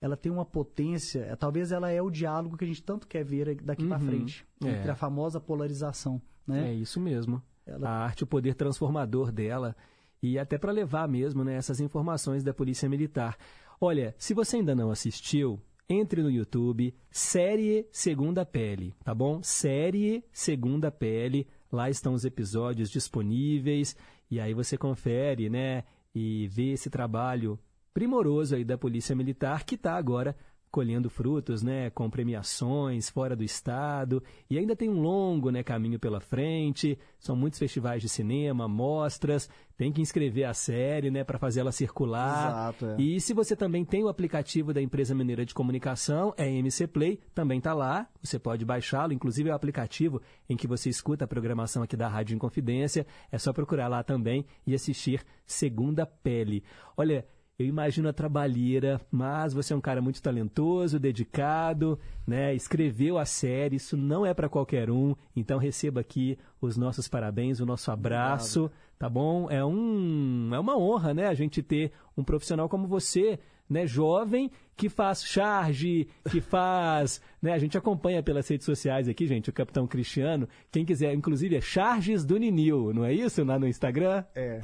ela 0.00 0.16
tem 0.16 0.32
uma 0.32 0.44
potência, 0.44 1.20
é, 1.20 1.36
talvez 1.36 1.70
ela 1.70 1.88
é 1.88 2.02
o 2.02 2.10
diálogo 2.10 2.56
que 2.56 2.64
a 2.64 2.66
gente 2.66 2.82
tanto 2.82 3.06
quer 3.06 3.22
ver 3.24 3.54
daqui 3.62 3.86
para 3.86 4.00
Uhum. 4.00 4.06
frente, 4.06 4.44
É. 4.60 4.68
entre 4.68 4.90
a 4.90 4.96
famosa 4.96 5.40
polarização, 5.40 6.20
né? 6.44 6.70
É 6.70 6.74
isso 6.74 6.98
mesmo. 7.00 7.40
Ela- 7.64 7.88
A 7.88 8.04
arte, 8.04 8.24
o 8.24 8.26
poder 8.26 8.56
transformador 8.56 9.30
dela. 9.30 9.76
E 10.20 10.40
até 10.40 10.58
para 10.58 10.72
levar 10.72 11.06
mesmo 11.06 11.44
né, 11.44 11.54
essas 11.54 11.78
informações 11.78 12.42
da 12.42 12.52
Polícia 12.52 12.88
Militar. 12.88 13.38
Olha, 13.80 14.12
se 14.18 14.34
você 14.34 14.56
ainda 14.56 14.74
não 14.74 14.90
assistiu, 14.90 15.60
entre 15.92 16.22
no 16.22 16.30
YouTube, 16.30 16.94
Série 17.10 17.86
Segunda 17.92 18.44
Pele, 18.44 18.94
tá 19.04 19.14
bom? 19.14 19.42
Série 19.42 20.24
Segunda 20.32 20.90
Pele. 20.90 21.46
Lá 21.70 21.90
estão 21.90 22.14
os 22.14 22.24
episódios 22.24 22.90
disponíveis. 22.90 23.96
E 24.30 24.40
aí 24.40 24.54
você 24.54 24.78
confere, 24.78 25.50
né? 25.50 25.84
E 26.14 26.48
vê 26.48 26.72
esse 26.72 26.88
trabalho 26.88 27.58
primoroso 27.92 28.56
aí 28.56 28.64
da 28.64 28.78
Polícia 28.78 29.14
Militar 29.14 29.64
que 29.64 29.74
está 29.74 29.94
agora 29.94 30.34
colhendo 30.72 31.10
frutos, 31.10 31.62
né, 31.62 31.90
com 31.90 32.08
premiações 32.08 33.10
fora 33.10 33.36
do 33.36 33.44
estado 33.44 34.22
e 34.48 34.58
ainda 34.58 34.74
tem 34.74 34.88
um 34.88 35.02
longo, 35.02 35.50
né, 35.50 35.62
caminho 35.62 36.00
pela 36.00 36.18
frente. 36.18 36.98
São 37.20 37.36
muitos 37.36 37.58
festivais 37.58 38.00
de 38.00 38.08
cinema, 38.08 38.66
mostras. 38.66 39.50
Tem 39.76 39.92
que 39.92 40.00
inscrever 40.00 40.44
a 40.44 40.54
série, 40.54 41.10
né, 41.10 41.24
para 41.24 41.38
fazer 41.38 41.60
ela 41.60 41.72
circular. 41.72 42.48
Exato, 42.48 42.86
é. 42.86 43.02
E 43.02 43.20
se 43.20 43.34
você 43.34 43.54
também 43.54 43.84
tem 43.84 44.02
o 44.02 44.08
aplicativo 44.08 44.72
da 44.72 44.80
empresa 44.80 45.14
mineira 45.14 45.44
de 45.44 45.52
comunicação, 45.52 46.32
é 46.38 46.50
MC 46.50 46.86
Play, 46.86 47.20
também 47.34 47.58
está 47.58 47.74
lá. 47.74 48.08
Você 48.22 48.38
pode 48.38 48.64
baixá-lo, 48.64 49.12
inclusive 49.12 49.50
é 49.50 49.52
o 49.52 49.56
aplicativo 49.56 50.22
em 50.48 50.56
que 50.56 50.66
você 50.66 50.88
escuta 50.88 51.26
a 51.26 51.28
programação 51.28 51.82
aqui 51.82 51.96
da 51.96 52.08
Rádio 52.08 52.34
Inconfidência. 52.34 53.06
É 53.30 53.36
só 53.36 53.52
procurar 53.52 53.88
lá 53.88 54.02
também 54.02 54.46
e 54.66 54.74
assistir 54.74 55.22
Segunda 55.44 56.06
Pele. 56.06 56.64
Olha, 56.96 57.26
eu 57.62 57.68
imagino 57.68 58.08
a 58.08 58.12
trabalheira, 58.12 59.00
mas 59.10 59.54
você 59.54 59.72
é 59.72 59.76
um 59.76 59.80
cara 59.80 60.02
muito 60.02 60.20
talentoso, 60.20 60.98
dedicado, 60.98 61.98
né? 62.26 62.54
Escreveu 62.54 63.18
a 63.18 63.24
série, 63.24 63.76
isso 63.76 63.96
não 63.96 64.26
é 64.26 64.34
para 64.34 64.48
qualquer 64.48 64.90
um. 64.90 65.14
Então 65.34 65.58
receba 65.58 66.00
aqui 66.00 66.36
os 66.60 66.76
nossos 66.76 67.08
parabéns, 67.08 67.60
o 67.60 67.66
nosso 67.66 67.90
abraço, 67.90 68.70
tá 68.98 69.08
bom? 69.08 69.48
É 69.50 69.64
um 69.64 70.50
é 70.52 70.58
uma 70.58 70.76
honra, 70.76 71.14
né, 71.14 71.26
a 71.26 71.34
gente 71.34 71.62
ter 71.62 71.92
um 72.16 72.24
profissional 72.24 72.68
como 72.68 72.86
você, 72.86 73.38
né, 73.68 73.86
jovem 73.86 74.50
que 74.76 74.88
faz 74.88 75.24
charge, 75.24 76.08
que 76.30 76.40
faz, 76.40 77.20
né, 77.40 77.52
a 77.52 77.58
gente 77.58 77.78
acompanha 77.78 78.22
pelas 78.22 78.48
redes 78.48 78.64
sociais 78.64 79.08
aqui, 79.08 79.26
gente, 79.26 79.50
o 79.50 79.52
Capitão 79.52 79.86
Cristiano, 79.86 80.48
quem 80.70 80.84
quiser, 80.84 81.12
inclusive 81.14 81.56
é 81.56 81.60
charges 81.60 82.24
do 82.24 82.38
Ninil, 82.38 82.92
não 82.92 83.04
é 83.04 83.12
isso 83.12 83.44
lá 83.44 83.58
no 83.58 83.68
Instagram? 83.68 84.24
É. 84.34 84.60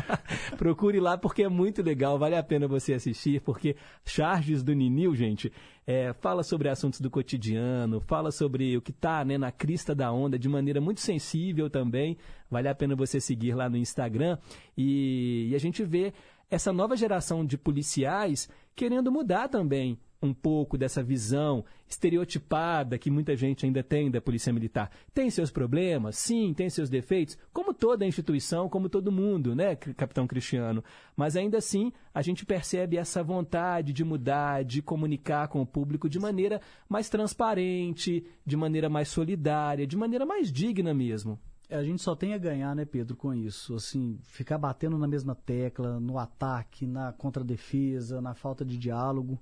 Procure 0.56 1.00
lá 1.00 1.18
porque 1.18 1.42
é 1.42 1.48
muito 1.48 1.82
legal, 1.82 2.18
vale 2.18 2.36
a 2.36 2.42
pena 2.42 2.66
você 2.66 2.94
assistir, 2.94 3.40
porque 3.42 3.76
Charges 4.04 4.62
do 4.62 4.74
Ninil, 4.74 5.14
gente, 5.14 5.52
é, 5.86 6.12
fala 6.12 6.42
sobre 6.42 6.68
assuntos 6.68 7.00
do 7.00 7.10
cotidiano, 7.10 8.00
fala 8.00 8.30
sobre 8.30 8.76
o 8.76 8.82
que 8.82 8.90
está 8.90 9.24
né, 9.24 9.38
na 9.38 9.50
crista 9.50 9.94
da 9.94 10.12
onda 10.12 10.38
de 10.38 10.48
maneira 10.48 10.80
muito 10.80 11.00
sensível 11.00 11.70
também. 11.70 12.16
Vale 12.50 12.68
a 12.68 12.74
pena 12.74 12.94
você 12.94 13.20
seguir 13.20 13.54
lá 13.54 13.68
no 13.70 13.76
Instagram 13.76 14.38
e, 14.76 15.48
e 15.50 15.54
a 15.54 15.58
gente 15.58 15.82
vê 15.84 16.12
essa 16.50 16.72
nova 16.72 16.96
geração 16.96 17.44
de 17.44 17.58
policiais 17.58 18.48
querendo 18.74 19.12
mudar 19.12 19.48
também 19.48 19.98
um 20.20 20.34
pouco 20.34 20.76
dessa 20.76 21.02
visão 21.02 21.64
estereotipada 21.86 22.98
que 22.98 23.10
muita 23.10 23.36
gente 23.36 23.64
ainda 23.64 23.82
tem 23.82 24.10
da 24.10 24.20
Polícia 24.20 24.52
Militar. 24.52 24.90
Tem 25.14 25.30
seus 25.30 25.50
problemas, 25.50 26.18
sim, 26.18 26.52
tem 26.52 26.68
seus 26.68 26.90
defeitos, 26.90 27.38
como 27.52 27.72
toda 27.72 28.06
instituição, 28.06 28.68
como 28.68 28.88
todo 28.88 29.12
mundo, 29.12 29.54
né, 29.54 29.76
Capitão 29.76 30.26
Cristiano? 30.26 30.82
Mas 31.16 31.36
ainda 31.36 31.58
assim, 31.58 31.92
a 32.12 32.20
gente 32.20 32.44
percebe 32.44 32.96
essa 32.96 33.22
vontade 33.22 33.92
de 33.92 34.04
mudar, 34.04 34.64
de 34.64 34.82
comunicar 34.82 35.48
com 35.48 35.62
o 35.62 35.66
público 35.66 36.08
de 36.08 36.18
maneira 36.18 36.60
mais 36.88 37.08
transparente, 37.08 38.24
de 38.44 38.56
maneira 38.56 38.88
mais 38.88 39.08
solidária, 39.08 39.86
de 39.86 39.96
maneira 39.96 40.26
mais 40.26 40.50
digna 40.50 40.92
mesmo. 40.92 41.38
A 41.70 41.82
gente 41.82 42.02
só 42.02 42.16
tem 42.16 42.32
a 42.32 42.38
ganhar, 42.38 42.74
né, 42.74 42.84
Pedro, 42.84 43.14
com 43.14 43.34
isso. 43.34 43.74
Assim, 43.74 44.18
ficar 44.22 44.56
batendo 44.56 44.96
na 44.96 45.06
mesma 45.06 45.34
tecla, 45.34 46.00
no 46.00 46.18
ataque, 46.18 46.86
na 46.86 47.12
contradefesa, 47.12 48.22
na 48.22 48.34
falta 48.34 48.64
de 48.64 48.78
diálogo. 48.78 49.40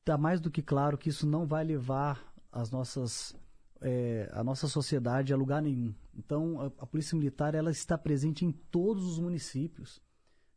Está 0.00 0.18
mais 0.18 0.40
do 0.40 0.50
que 0.50 0.60
claro 0.60 0.98
que 0.98 1.08
isso 1.08 1.26
não 1.26 1.46
vai 1.46 1.64
levar 1.64 2.34
as 2.50 2.70
nossas, 2.70 3.34
é, 3.80 4.28
a 4.32 4.44
nossa 4.44 4.68
sociedade 4.68 5.32
a 5.32 5.36
lugar 5.36 5.62
nenhum. 5.62 5.94
Então, 6.14 6.60
a, 6.60 6.66
a, 6.66 6.86
Polícia 6.86 7.16
Militar 7.16 7.54
ela 7.54 7.70
está 7.70 7.96
presente 7.96 8.44
em 8.44 8.52
todos 8.52 9.06
os 9.06 9.18
municípios. 9.18 10.02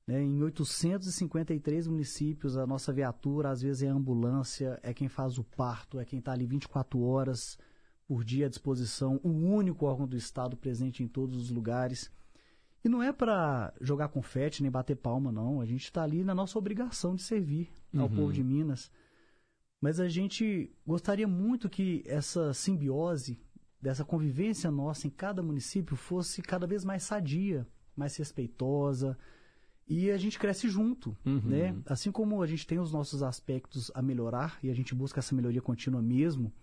Né? 0.06 0.22
Em 0.22 0.44
853 0.44 1.88
municípios, 1.88 2.58
a 2.58 2.68
nossa 2.68 2.92
viatura, 2.92 3.50
às 3.50 3.62
vezes, 3.62 3.84
é 3.84 3.88
ambulância, 3.88 4.78
é 4.84 4.94
quem 4.94 5.08
faz 5.08 5.38
o 5.38 5.44
parto, 5.44 6.00
é 6.02 6.06
quem 6.06 6.20
está 6.20 6.34
ali 6.34 6.46
24 6.46 7.02
horas 7.02 7.58
por 8.08 8.24
dia 8.24 8.46
à 8.46 8.50
disposição, 8.50 9.20
o 9.24 9.30
único 9.30 9.86
órgão 9.86 10.08
do 10.08 10.16
Estado 10.16 10.56
presente 10.56 11.04
em 11.04 11.08
todos 11.08 11.36
os 11.36 11.50
lugares. 11.50 12.12
E 12.84 12.90
não 12.90 13.02
é 13.02 13.12
para 13.12 13.74
jogar 13.82 14.10
confete 14.10 14.62
nem 14.62 14.72
bater 14.72 14.96
palma, 14.96 15.32
não. 15.32 15.60
A 15.60 15.66
gente 15.66 15.86
está 15.86 16.04
ali 16.04 16.24
na 16.24 16.36
nossa 16.36 16.58
obrigação 16.60 17.16
de 17.16 17.24
servir 17.24 17.70
ao 17.96 18.08
uhum. 18.08 18.16
povo 18.16 18.34
de 18.34 18.44
Minas. 18.44 18.92
Mas 19.82 20.00
a 20.00 20.08
gente 20.08 20.72
gostaria 20.86 21.28
muito 21.28 21.68
que 21.70 22.04
essa 22.06 22.54
simbiose, 22.54 23.40
dessa 23.82 24.06
convivência 24.06 24.70
nossa 24.70 25.08
em 25.08 25.10
cada 25.10 25.42
município, 25.42 25.96
fosse 25.96 26.42
cada 26.42 26.68
vez 26.68 26.86
mais 26.86 27.04
sadia, 27.04 27.68
mais 27.96 28.16
respeitosa. 28.18 29.18
E 29.88 30.12
a 30.12 30.18
gente 30.18 30.38
cresce 30.38 30.70
junto, 30.70 31.18
uhum. 31.26 31.42
né? 31.44 31.76
Assim 31.88 32.12
como 32.12 32.42
a 32.42 32.48
gente 32.48 32.66
tem 32.68 32.80
os 32.80 32.92
nossos 32.92 33.24
aspectos 33.24 33.92
a 33.96 34.02
melhorar 34.02 34.60
e 34.62 34.70
a 34.70 34.74
gente 34.74 34.94
busca 34.94 35.20
essa 35.20 35.36
melhoria 35.36 35.62
contínua 35.62 36.02
mesmo, 36.02 36.54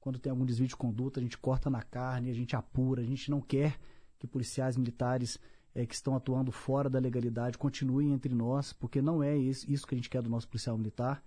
quando 0.00 0.18
tem 0.18 0.30
algum 0.30 0.44
desvio 0.44 0.66
de 0.66 0.76
conduta, 0.76 1.20
a 1.20 1.22
gente 1.22 1.36
corta 1.36 1.68
na 1.68 1.82
carne, 1.82 2.30
a 2.30 2.34
gente 2.34 2.56
apura, 2.56 3.02
a 3.02 3.04
gente 3.04 3.30
não 3.30 3.40
quer 3.40 3.78
que 4.18 4.26
policiais 4.26 4.76
militares 4.76 5.38
é, 5.74 5.86
que 5.86 5.94
estão 5.94 6.16
atuando 6.16 6.50
fora 6.50 6.88
da 6.88 6.98
legalidade 6.98 7.58
continuem 7.58 8.12
entre 8.12 8.34
nós, 8.34 8.72
porque 8.72 9.00
não 9.00 9.22
é 9.22 9.36
isso 9.36 9.86
que 9.86 9.94
a 9.94 9.98
gente 9.98 10.10
quer 10.10 10.22
do 10.22 10.30
nosso 10.30 10.48
policial 10.48 10.76
militar. 10.76 11.22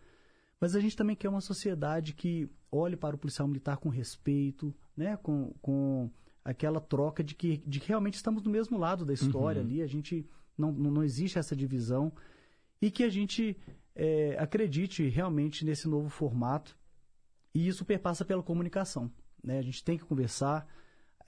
Mas 0.59 0.75
a 0.75 0.79
gente 0.79 0.95
também 0.95 1.15
quer 1.15 1.29
uma 1.29 1.41
sociedade 1.41 2.13
que 2.13 2.49
olhe 2.71 2.95
para 2.95 3.15
o 3.15 3.19
policial 3.19 3.47
militar 3.47 3.77
com 3.77 3.89
respeito, 3.89 4.73
né? 4.95 5.17
com, 5.17 5.53
com 5.61 6.09
aquela 6.43 6.79
troca 6.79 7.23
de 7.23 7.35
que, 7.35 7.57
de 7.57 7.79
que 7.79 7.87
realmente 7.87 8.15
estamos 8.15 8.41
do 8.41 8.49
mesmo 8.49 8.77
lado 8.77 9.05
da 9.05 9.13
história 9.13 9.61
uhum. 9.61 9.67
ali, 9.67 9.81
a 9.81 9.87
gente 9.87 10.27
não, 10.57 10.71
não 10.71 11.03
existe 11.03 11.37
essa 11.37 11.55
divisão 11.55 12.11
e 12.81 12.91
que 12.91 13.03
a 13.03 13.09
gente 13.09 13.57
é, 13.95 14.35
acredite 14.39 15.07
realmente 15.07 15.65
nesse 15.65 15.87
novo 15.87 16.09
formato 16.09 16.77
e 17.53 17.67
isso 17.67 17.85
perpassa 17.85 18.25
pela 18.25 18.41
comunicação. 18.41 19.11
Né? 19.43 19.59
A 19.59 19.61
gente 19.61 19.83
tem 19.83 19.97
que 19.97 20.05
conversar. 20.05 20.67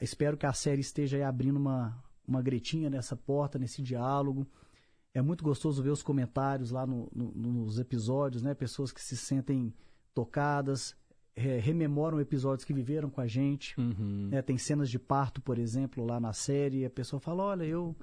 Espero 0.02 0.38
que 0.38 0.46
a 0.46 0.54
série 0.54 0.82
esteja 0.82 1.28
abrindo 1.28 1.58
uma, 1.58 2.04
uma 2.28 2.42
gretinha 2.42 2.90
nessa 2.90 3.16
porta, 3.16 3.60
nesse 3.60 3.82
diálogo. 3.82 4.48
É 5.14 5.22
muito 5.22 5.44
gostoso 5.44 5.82
ver 5.82 5.92
os 5.92 6.04
comentários 6.04 6.72
lá 6.72 6.86
no, 6.86 7.10
no, 7.14 7.32
nos 7.32 7.80
episódios, 7.80 8.42
né? 8.42 8.54
Pessoas 8.54 8.92
que 8.92 9.02
se 9.02 9.16
sentem 9.16 9.74
tocadas, 10.14 10.96
é, 11.36 11.60
rememoram 11.60 12.20
episódios 12.20 12.66
que 12.66 12.74
viveram 12.74 13.10
com 13.10 13.22
a 13.22 13.28
gente. 13.28 13.80
Uhum. 13.80 14.30
É, 14.32 14.42
tem 14.42 14.58
cenas 14.58 14.90
de 14.90 14.98
parto, 14.98 15.42
por 15.42 15.58
exemplo, 15.58 16.06
lá 16.06 16.20
na 16.20 16.34
série. 16.34 16.80
E 16.80 16.86
a 16.86 16.90
pessoa 16.90 17.20
fala: 17.20 17.44
Olha, 17.44 17.64
eu, 17.64 17.96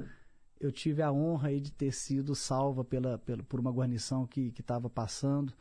eu 0.61 0.71
tive 0.71 1.03
a 1.03 1.13
honra 1.13 1.59
de 1.59 1.73
ter 1.73 1.93
sido 1.93 2.35
salva 2.35 2.85
pela, 2.85 3.19
pela, 3.19 3.43
por 3.43 3.61
uma 3.61 3.71
guarnição 3.71 4.27
que 4.27 4.53
estava 4.59 4.89
passando. 4.89 5.53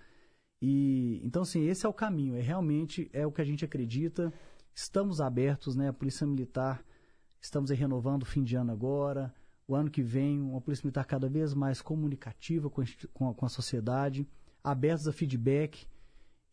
E 0.61 1.19
então 1.23 1.41
assim, 1.41 1.65
esse 1.67 1.85
é 1.85 1.89
o 1.89 1.93
caminho, 1.93 2.35
é 2.35 2.41
realmente 2.41 3.09
é 3.13 3.25
o 3.25 3.31
que 3.31 3.41
a 3.41 3.45
gente 3.45 3.65
acredita. 3.65 4.31
Estamos 4.73 5.19
abertos, 5.19 5.75
né? 5.75 5.89
A 5.89 5.93
Polícia 5.93 6.25
Militar, 6.25 6.83
estamos 7.41 7.69
renovando 7.71 8.23
o 8.23 8.25
fim 8.25 8.43
de 8.43 8.55
ano 8.55 8.71
agora. 8.71 9.33
O 9.67 9.75
ano 9.75 9.89
que 9.89 10.03
vem, 10.03 10.41
uma 10.41 10.61
Polícia 10.61 10.85
Militar 10.85 11.05
cada 11.05 11.29
vez 11.29 11.53
mais 11.53 11.81
comunicativa 11.81 12.69
com 12.69 12.81
a, 13.29 13.33
com 13.33 13.45
a 13.45 13.49
sociedade, 13.49 14.27
abertos 14.63 15.07
a 15.07 15.13
feedback 15.13 15.87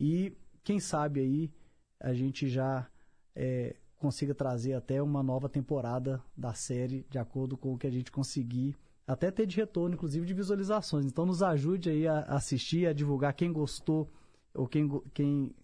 e 0.01 0.36
quem 0.62 0.78
sabe 0.78 1.20
aí 1.20 1.52
a 2.01 2.14
gente 2.14 2.48
já 2.48 2.89
é, 3.35 3.76
consiga 3.97 4.35
trazer 4.35 4.74
até 4.74 5.02
uma 5.02 5.22
nova 5.22 5.48
temporada 5.48 6.22
da 6.36 6.55
série 6.55 7.05
de 7.10 7.18
acordo 7.18 7.56
com 7.56 7.74
o 7.74 7.78
que 7.78 7.86
a 7.86 7.90
gente 7.90 8.12
conseguir 8.12 8.76
até 9.09 9.30
ter 9.30 9.47
de 9.47 9.56
retorno, 9.56 9.94
inclusive 9.94 10.26
de 10.26 10.35
visualizações. 10.35 11.06
Então 11.06 11.24
nos 11.24 11.43
ajude 11.43 11.89
aí 11.89 12.06
a 12.06 12.20
assistir, 12.24 12.86
a 12.86 12.93
divulgar 12.93 13.32
quem 13.32 13.51
gostou 13.51 14.06
ou 14.55 14.68
quem, 14.68 14.86
quem 15.14 15.55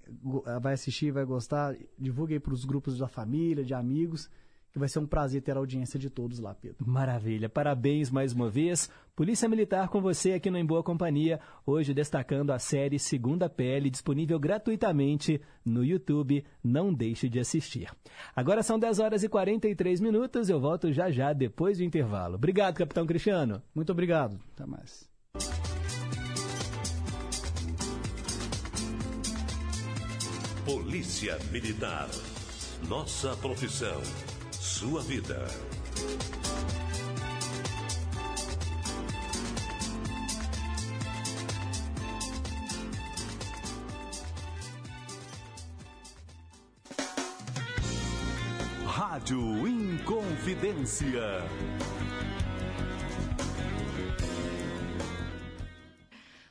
vai 0.63 0.73
assistir 0.73 1.11
vai 1.13 1.27
gostar, 1.27 1.77
divulgue 1.99 2.35
aí 2.35 2.41
para 2.41 2.55
os 2.55 2.65
grupos 2.65 2.97
da 2.97 3.07
família, 3.07 3.63
de 3.63 3.75
amigos 3.75 4.31
que 4.75 4.79
vai 4.81 4.89
ser 4.89 4.99
um 4.99 5.07
prazer 5.07 5.41
ter 5.41 5.57
a 5.57 5.61
audiência 5.61 6.01
de 6.01 6.11
todos 6.11 6.41
lá, 6.41 6.53
Pedro. 6.53 6.85
Maravilha, 6.85 7.49
parabéns 7.49 8.11
mais 8.11 8.33
uma 8.33 8.51
vez. 8.51 8.91
Polícia 9.15 9.49
Militar 9.49 9.89
com 9.89 10.01
você 10.01 10.33
aqui 10.33 10.51
no 10.51 10.59
Em 10.59 10.67
Boa 10.67 10.83
Companhia, 10.83 11.39
hoje 11.65 11.95
destacando 11.95 12.51
a 12.51 12.59
série 12.59 12.99
Segunda 12.99 13.49
Pele, 13.49 13.89
disponível 13.89 14.37
gratuitamente 14.37 15.41
no 15.65 15.85
YouTube. 15.85 16.45
Não 16.63 16.93
deixe 16.93 17.29
de 17.29 17.39
assistir. 17.39 17.89
Agora 18.35 18.65
são 18.65 18.77
10 18.77 18.99
horas 18.99 19.23
e 19.23 19.29
43 19.29 20.01
minutos, 20.01 20.51
eu 20.51 20.59
volto 20.59 20.93
já 20.93 21.09
já 21.09 21.33
depois 21.33 21.79
do 21.79 21.85
intervalo. 21.85 22.35
Obrigado, 22.35 22.75
Capitão 22.75 23.07
Cristiano. 23.07 23.63
Muito 23.73 23.93
obrigado. 23.93 24.41
Até 24.55 24.67
mais. 24.67 25.09
Polícia 30.65 31.39
Militar. 31.53 32.09
Nossa 32.89 33.37
profissão 33.37 34.01
sua 34.85 35.01
vida. 35.01 35.47
Rádio 48.85 49.67
Inconfidência. 49.67 51.09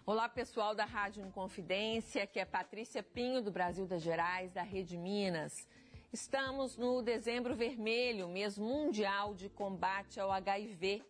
Olá, 0.04 0.28
pessoal 0.28 0.74
da 0.74 0.86
Rádio 0.86 1.24
Inconfidência, 1.24 2.24
aqui 2.24 2.40
é 2.40 2.46
Patrícia 2.46 3.04
Pinho, 3.04 3.44
do 3.44 3.52
Brasil 3.52 3.86
das 3.86 4.02
Gerais, 4.02 4.52
da 4.52 4.64
Rede 4.64 4.98
Minas. 4.98 5.68
Estamos 6.14 6.78
no 6.78 7.02
dezembro 7.02 7.56
vermelho, 7.56 8.28
mês 8.28 8.56
mundial 8.56 9.34
de 9.34 9.50
combate 9.50 10.20
ao 10.20 10.32
HIV. 10.32 11.04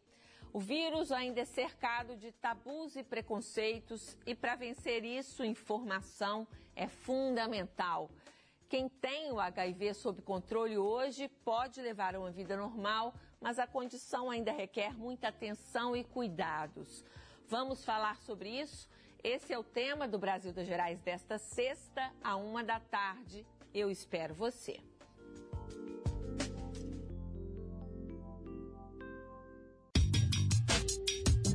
O 0.53 0.61
vírus 0.61 1.11
ainda 1.11 1.41
é 1.41 1.45
cercado 1.45 2.15
de 2.15 2.31
tabus 2.31 2.95
e 2.95 3.03
preconceitos, 3.03 4.15
e 4.25 4.33
para 4.33 4.55
vencer 4.55 5.03
isso, 5.03 5.43
informação 5.43 6.47
é 6.73 6.87
fundamental. 6.87 8.09
Quem 8.69 8.87
tem 8.87 9.29
o 9.29 9.41
HIV 9.41 9.93
sob 9.93 10.21
controle 10.21 10.77
hoje 10.77 11.27
pode 11.43 11.81
levar 11.81 12.15
uma 12.15 12.31
vida 12.31 12.55
normal, 12.55 13.13
mas 13.41 13.59
a 13.59 13.67
condição 13.67 14.31
ainda 14.31 14.53
requer 14.53 14.97
muita 14.97 15.27
atenção 15.27 15.97
e 15.97 16.05
cuidados. 16.05 17.03
Vamos 17.49 17.83
falar 17.83 18.21
sobre 18.21 18.57
isso? 18.57 18.87
Esse 19.21 19.51
é 19.51 19.59
o 19.59 19.65
tema 19.65 20.07
do 20.07 20.17
Brasil 20.17 20.53
das 20.53 20.65
Gerais 20.65 21.01
desta 21.01 21.37
sexta, 21.37 22.09
a 22.23 22.37
uma 22.37 22.63
da 22.63 22.79
tarde. 22.79 23.45
Eu 23.73 23.91
espero 23.91 24.33
você. 24.33 24.79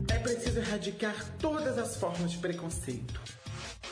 É 0.08 0.18
preciso 0.18 0.58
erradicar 0.58 1.36
todas 1.38 1.78
as 1.78 1.96
formas 1.96 2.32
de 2.32 2.38
preconceito. 2.38 3.20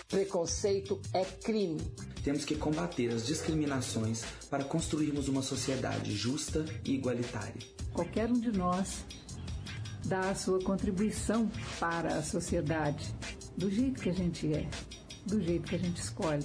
Preconceito 0.09 1.01
é 1.13 1.25
crime. 1.25 1.81
Temos 2.23 2.45
que 2.45 2.57
combater 2.57 3.13
as 3.13 3.27
discriminações 3.27 4.25
para 4.51 4.65
construirmos 4.65 5.29
uma 5.29 5.43
sociedade 5.43 6.15
justa 6.15 6.65
e 6.85 6.95
igualitária. 6.95 7.61
Qualquer 7.93 8.29
um 8.29 8.41
de 8.41 8.51
nós 8.51 9.05
dá 10.05 10.31
a 10.31 10.35
sua 10.35 10.63
contribuição 10.63 11.51
para 11.81 12.17
a 12.17 12.23
sociedade, 12.23 13.15
do 13.57 13.71
jeito 13.71 14.01
que 14.01 14.11
a 14.11 14.13
gente 14.13 14.53
é, 14.53 14.69
do 15.25 15.41
jeito 15.43 15.69
que 15.69 15.75
a 15.75 15.79
gente 15.79 16.01
escolhe. 16.01 16.45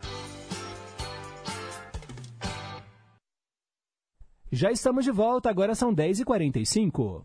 Já 4.53 4.69
estamos 4.69 5.05
de 5.05 5.11
volta, 5.11 5.49
agora 5.49 5.73
são 5.73 5.95
10h45. 5.95 7.23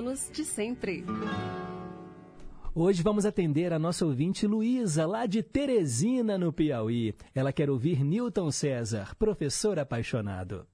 Ídolos 0.00 0.30
de 0.32 0.46
sempre. 0.46 1.04
Hoje 2.74 3.02
vamos 3.02 3.26
atender 3.26 3.70
a 3.70 3.78
nossa 3.78 4.06
ouvinte 4.06 4.46
Luísa, 4.46 5.04
lá 5.04 5.26
de 5.26 5.42
Teresina, 5.42 6.38
no 6.38 6.50
Piauí. 6.50 7.14
Ela 7.34 7.52
quer 7.52 7.68
ouvir 7.68 8.02
Newton 8.02 8.50
César, 8.50 9.14
professor 9.18 9.78
apaixonado. 9.78 10.66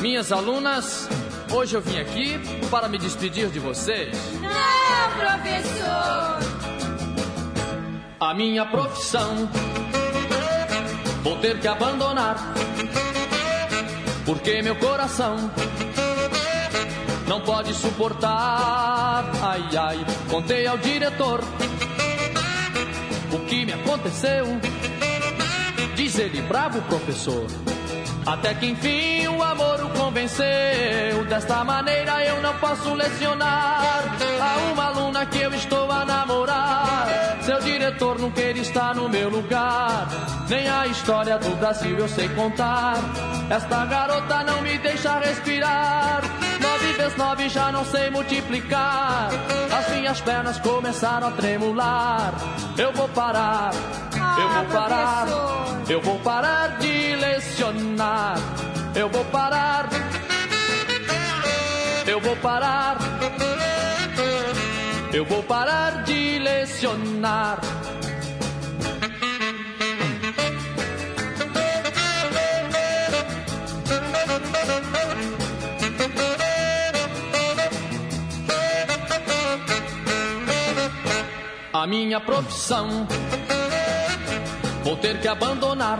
Minhas 0.00 0.32
alunas, 0.32 1.08
hoje 1.54 1.76
eu 1.76 1.80
vim 1.80 2.00
aqui 2.00 2.32
para 2.68 2.88
me 2.88 2.98
despedir 2.98 3.50
de 3.50 3.60
vocês. 3.60 4.18
Não, 4.40 5.18
professor! 5.20 6.40
A 8.18 8.34
minha 8.34 8.66
profissão 8.66 9.48
vou 11.22 11.38
ter 11.38 11.60
que 11.60 11.68
abandonar. 11.68 12.54
Porque 14.24 14.62
meu 14.62 14.74
coração 14.76 15.50
não 17.28 17.40
pode 17.40 17.74
suportar. 17.74 19.24
Ai, 19.42 19.76
ai, 19.76 20.06
contei 20.30 20.66
ao 20.66 20.78
diretor 20.78 21.40
o 23.32 23.38
que 23.46 23.66
me 23.66 23.72
aconteceu. 23.72 24.46
Diz 25.94 26.18
ele, 26.18 26.40
bravo 26.42 26.80
professor. 26.82 27.46
Até 28.26 28.54
que 28.54 28.66
enfim 28.66 29.28
o 29.28 29.42
amor 29.42 29.82
o 29.84 29.88
convenceu. 29.90 31.24
Desta 31.28 31.62
maneira 31.64 32.24
eu 32.24 32.40
não 32.40 32.54
posso 32.54 32.94
lecionar 32.94 34.04
a 34.40 34.72
uma 34.72 34.86
aluna 34.86 35.26
que 35.26 35.40
eu 35.40 35.52
estou 35.52 35.90
a 35.90 36.04
namorar. 36.04 37.06
Seu 37.42 37.60
diretor 37.60 38.18
não 38.18 38.30
quer 38.30 38.56
estar 38.56 38.94
no 38.94 39.08
meu 39.08 39.28
lugar. 39.28 40.08
Nem 40.48 40.68
a 40.68 40.86
história 40.86 41.38
do 41.38 41.54
Brasil 41.56 41.98
eu 41.98 42.08
sei 42.08 42.28
contar. 42.30 42.96
Esta 43.50 43.84
garota 43.84 44.42
não 44.44 44.62
me 44.62 44.78
deixa 44.78 45.18
respirar. 45.18 46.22
Nove 46.60 46.92
vezes 46.92 47.16
nove 47.16 47.48
já 47.50 47.70
não 47.70 47.84
sei 47.84 48.08
multiplicar. 48.10 49.28
As 49.78 49.90
minhas 49.90 50.20
pernas 50.22 50.58
começaram 50.60 51.28
a 51.28 51.30
tremular. 51.32 52.32
Eu 52.78 52.92
vou 52.92 53.08
parar, 53.08 53.72
eu 53.74 54.48
vou 54.48 54.64
parar, 54.72 55.26
eu 55.88 56.00
vou 56.00 56.18
parar 56.20 56.78
de 56.78 57.03
lecionar. 57.16 58.36
Eu 58.94 59.08
vou 59.08 59.24
parar, 59.26 59.88
eu 62.06 62.20
vou 62.20 62.36
parar, 62.36 62.96
eu 65.12 65.24
vou 65.24 65.42
parar 65.42 66.04
de 66.04 66.38
lecionar. 66.38 67.58
A 81.72 81.86
minha 81.86 82.20
profissão 82.20 83.06
vou 84.84 84.96
ter 84.96 85.20
que 85.20 85.28
abandonar. 85.28 85.98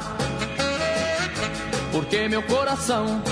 Porque 1.95 2.27
meu 2.27 2.43
coração 2.43 3.23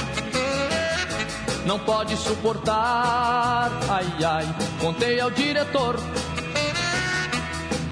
não 1.66 1.80
pode 1.80 2.16
suportar. 2.16 3.72
Ai, 3.89 4.24
ai, 4.24 4.56
contei 4.80 5.18
ao 5.18 5.32
diretor 5.32 5.97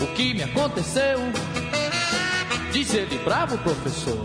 o 0.01 0.07
que 0.15 0.33
me 0.33 0.45
aconteceu. 0.45 1.19
Diz 2.73 2.95
ele, 2.95 3.19
bravo 3.25 3.59
professor. 3.59 4.25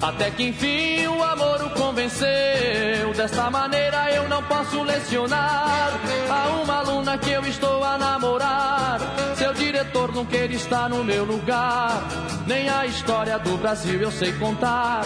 Até 0.00 0.30
que 0.30 0.44
enfim 0.44 1.04
o 1.08 1.20
amor 1.20 1.60
o 1.64 1.70
convenceu. 1.70 3.12
Desta 3.16 3.50
maneira 3.50 4.08
eu 4.12 4.28
não 4.28 4.44
posso 4.44 4.84
lecionar 4.84 5.90
a 6.30 6.62
uma 6.62 6.78
aluna 6.78 7.18
que 7.18 7.32
eu 7.32 7.44
estou 7.44 7.82
a 7.82 7.98
namorar. 7.98 9.00
Seu 9.36 9.52
diretor 9.52 10.14
não 10.14 10.24
quer 10.24 10.48
estar 10.52 10.88
no 10.88 11.02
meu 11.02 11.24
lugar. 11.24 12.04
Nem 12.46 12.68
a 12.68 12.86
história 12.86 13.36
do 13.40 13.56
Brasil 13.56 14.00
eu 14.00 14.12
sei 14.12 14.32
contar. 14.34 15.02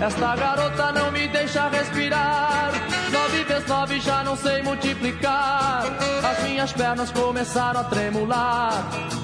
Esta 0.00 0.36
garota 0.36 0.92
não 0.92 1.10
me 1.10 1.26
deixa 1.28 1.68
respirar. 1.68 2.72
Nove 3.10 3.44
vezes 3.44 3.66
nove 3.66 4.00
já 4.00 4.22
não 4.22 4.36
sei 4.36 4.62
multiplicar. 4.62 5.84
As 6.22 6.42
minhas 6.42 6.72
pernas 6.72 7.10
começaram 7.10 7.80
a 7.80 7.84
tremular. 7.84 8.72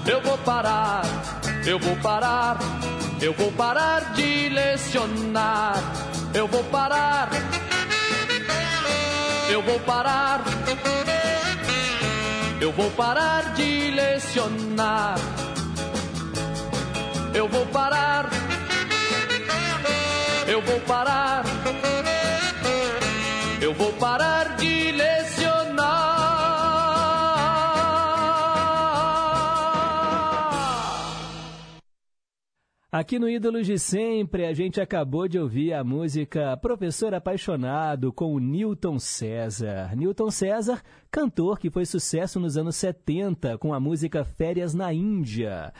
Eu 0.07 0.20
vou 0.23 0.39
parar, 0.39 1.03
eu 1.66 1.78
vou 1.78 1.97
parar. 1.97 2.59
Eu 3.20 3.32
vou 3.35 3.53
parar 3.53 4.15
de 4.15 4.49
lecionar. 4.49 5.77
Eu 6.35 6.49
vou 6.49 6.65
parar. 6.65 7.28
Eu 9.49 9.62
vou 9.62 9.78
parar. 9.78 10.40
Eu 12.61 12.73
vou 12.73 12.90
parar 12.90 13.55
de 13.55 13.93
lecionar. 13.93 15.15
Eu 17.32 17.49
vou 17.49 17.65
parar. 17.66 18.28
Eu 20.53 20.61
vou 20.61 20.79
parar. 20.81 21.45
Eu 23.62 23.73
vou 23.73 23.91
parar 23.95 24.55
de 24.59 24.93
lecionar. 24.93 25.83
Aqui 32.93 33.19
no 33.19 33.31
Ídolos 33.31 33.66
de 33.66 33.79
Sempre, 33.79 34.45
a 34.45 34.53
gente 34.53 34.79
acabou 34.79 35.27
de 35.27 35.39
ouvir 35.39 35.73
a 35.73 35.83
música 35.83 36.55
Professor 36.59 37.15
Apaixonado 37.15 38.12
com 38.12 38.35
o 38.35 38.39
Newton 38.39 38.99
César. 38.99 39.97
Newton 39.97 40.31
César, 40.31 40.83
cantor 41.11 41.59
que 41.59 41.70
foi 41.70 41.87
sucesso 41.87 42.39
nos 42.39 42.59
anos 42.59 42.77
70 42.77 43.57
com 43.57 43.73
a 43.73 43.81
música 43.81 44.23
Férias 44.23 44.74
na 44.74 44.93
Índia. 44.93 45.73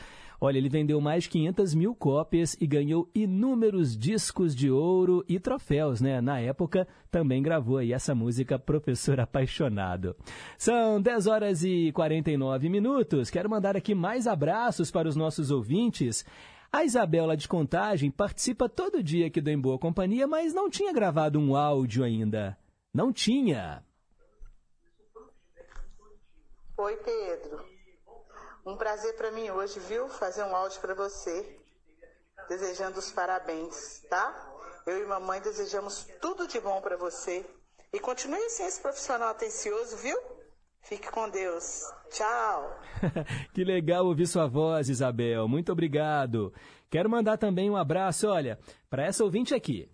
Olha, 0.45 0.57
ele 0.57 0.67
vendeu 0.67 0.99
mais 0.99 1.23
de 1.23 1.29
500 1.29 1.73
mil 1.73 1.95
cópias 1.95 2.57
e 2.59 2.67
ganhou 2.67 3.09
inúmeros 3.15 3.97
discos 3.97 4.53
de 4.53 4.69
ouro 4.69 5.23
e 5.25 5.39
troféus, 5.39 6.01
né? 6.01 6.19
Na 6.19 6.37
época, 6.37 6.85
também 7.09 7.41
gravou 7.41 7.77
aí 7.77 7.93
essa 7.93 8.13
música 8.13 8.59
Professor 8.59 9.21
Apaixonado. 9.21 10.17
São 10.57 11.01
10 11.01 11.27
horas 11.27 11.63
e 11.63 11.93
49 11.93 12.67
minutos. 12.67 13.29
Quero 13.29 13.49
mandar 13.49 13.77
aqui 13.77 13.95
mais 13.95 14.27
abraços 14.27 14.91
para 14.91 15.07
os 15.07 15.15
nossos 15.15 15.49
ouvintes. 15.49 16.25
A 16.69 16.83
Isabel 16.83 17.25
lá 17.25 17.35
de 17.35 17.47
Contagem 17.47 18.11
participa 18.11 18.67
todo 18.67 19.01
dia 19.01 19.27
aqui 19.27 19.39
do 19.39 19.49
Em 19.49 19.57
Boa 19.57 19.79
Companhia, 19.79 20.27
mas 20.27 20.53
não 20.53 20.69
tinha 20.69 20.91
gravado 20.91 21.39
um 21.39 21.55
áudio 21.55 22.03
ainda. 22.03 22.57
Não 22.93 23.13
tinha. 23.13 23.81
Oi, 26.77 26.97
Pedro. 26.97 27.72
Um 28.65 28.77
prazer 28.77 29.15
para 29.15 29.31
mim 29.31 29.49
hoje, 29.49 29.79
viu? 29.81 30.07
Fazer 30.07 30.43
um 30.43 30.55
áudio 30.55 30.79
para 30.79 30.93
você, 30.93 31.59
desejando 32.47 32.97
os 32.97 33.11
parabéns, 33.11 33.99
tá? 34.09 34.51
Eu 34.85 35.03
e 35.03 35.05
mamãe 35.05 35.41
desejamos 35.41 36.07
tudo 36.21 36.47
de 36.47 36.59
bom 36.61 36.81
para 36.81 36.95
você. 36.95 37.45
E 37.91 37.99
continue 37.99 38.43
assim 38.45 38.65
esse 38.65 38.81
profissional 38.81 39.29
atencioso, 39.29 39.97
viu? 39.97 40.17
Fique 40.81 41.09
com 41.11 41.29
Deus. 41.29 41.81
Tchau. 42.09 42.79
que 43.53 43.63
legal 43.63 44.05
ouvir 44.05 44.27
sua 44.27 44.47
voz, 44.47 44.89
Isabel. 44.89 45.47
Muito 45.47 45.71
obrigado. 45.71 46.53
Quero 46.89 47.09
mandar 47.09 47.37
também 47.37 47.69
um 47.69 47.77
abraço, 47.77 48.27
olha, 48.27 48.57
para 48.89 49.05
essa 49.05 49.23
ouvinte 49.23 49.53
aqui. 49.53 49.89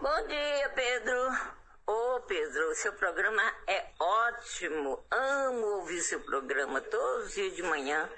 Bom 0.00 0.26
dia, 0.26 0.68
Pedro. 0.74 1.59
Ô, 1.90 2.14
oh, 2.14 2.20
Pedro, 2.20 2.72
seu 2.76 2.92
programa 2.92 3.42
é 3.66 3.84
ótimo. 3.98 5.04
Amo 5.10 5.66
ouvir 5.78 6.00
seu 6.02 6.20
programa 6.20 6.80
todos 6.80 7.26
os 7.26 7.34
dias 7.34 7.56
de 7.56 7.64
manhã. 7.64 8.08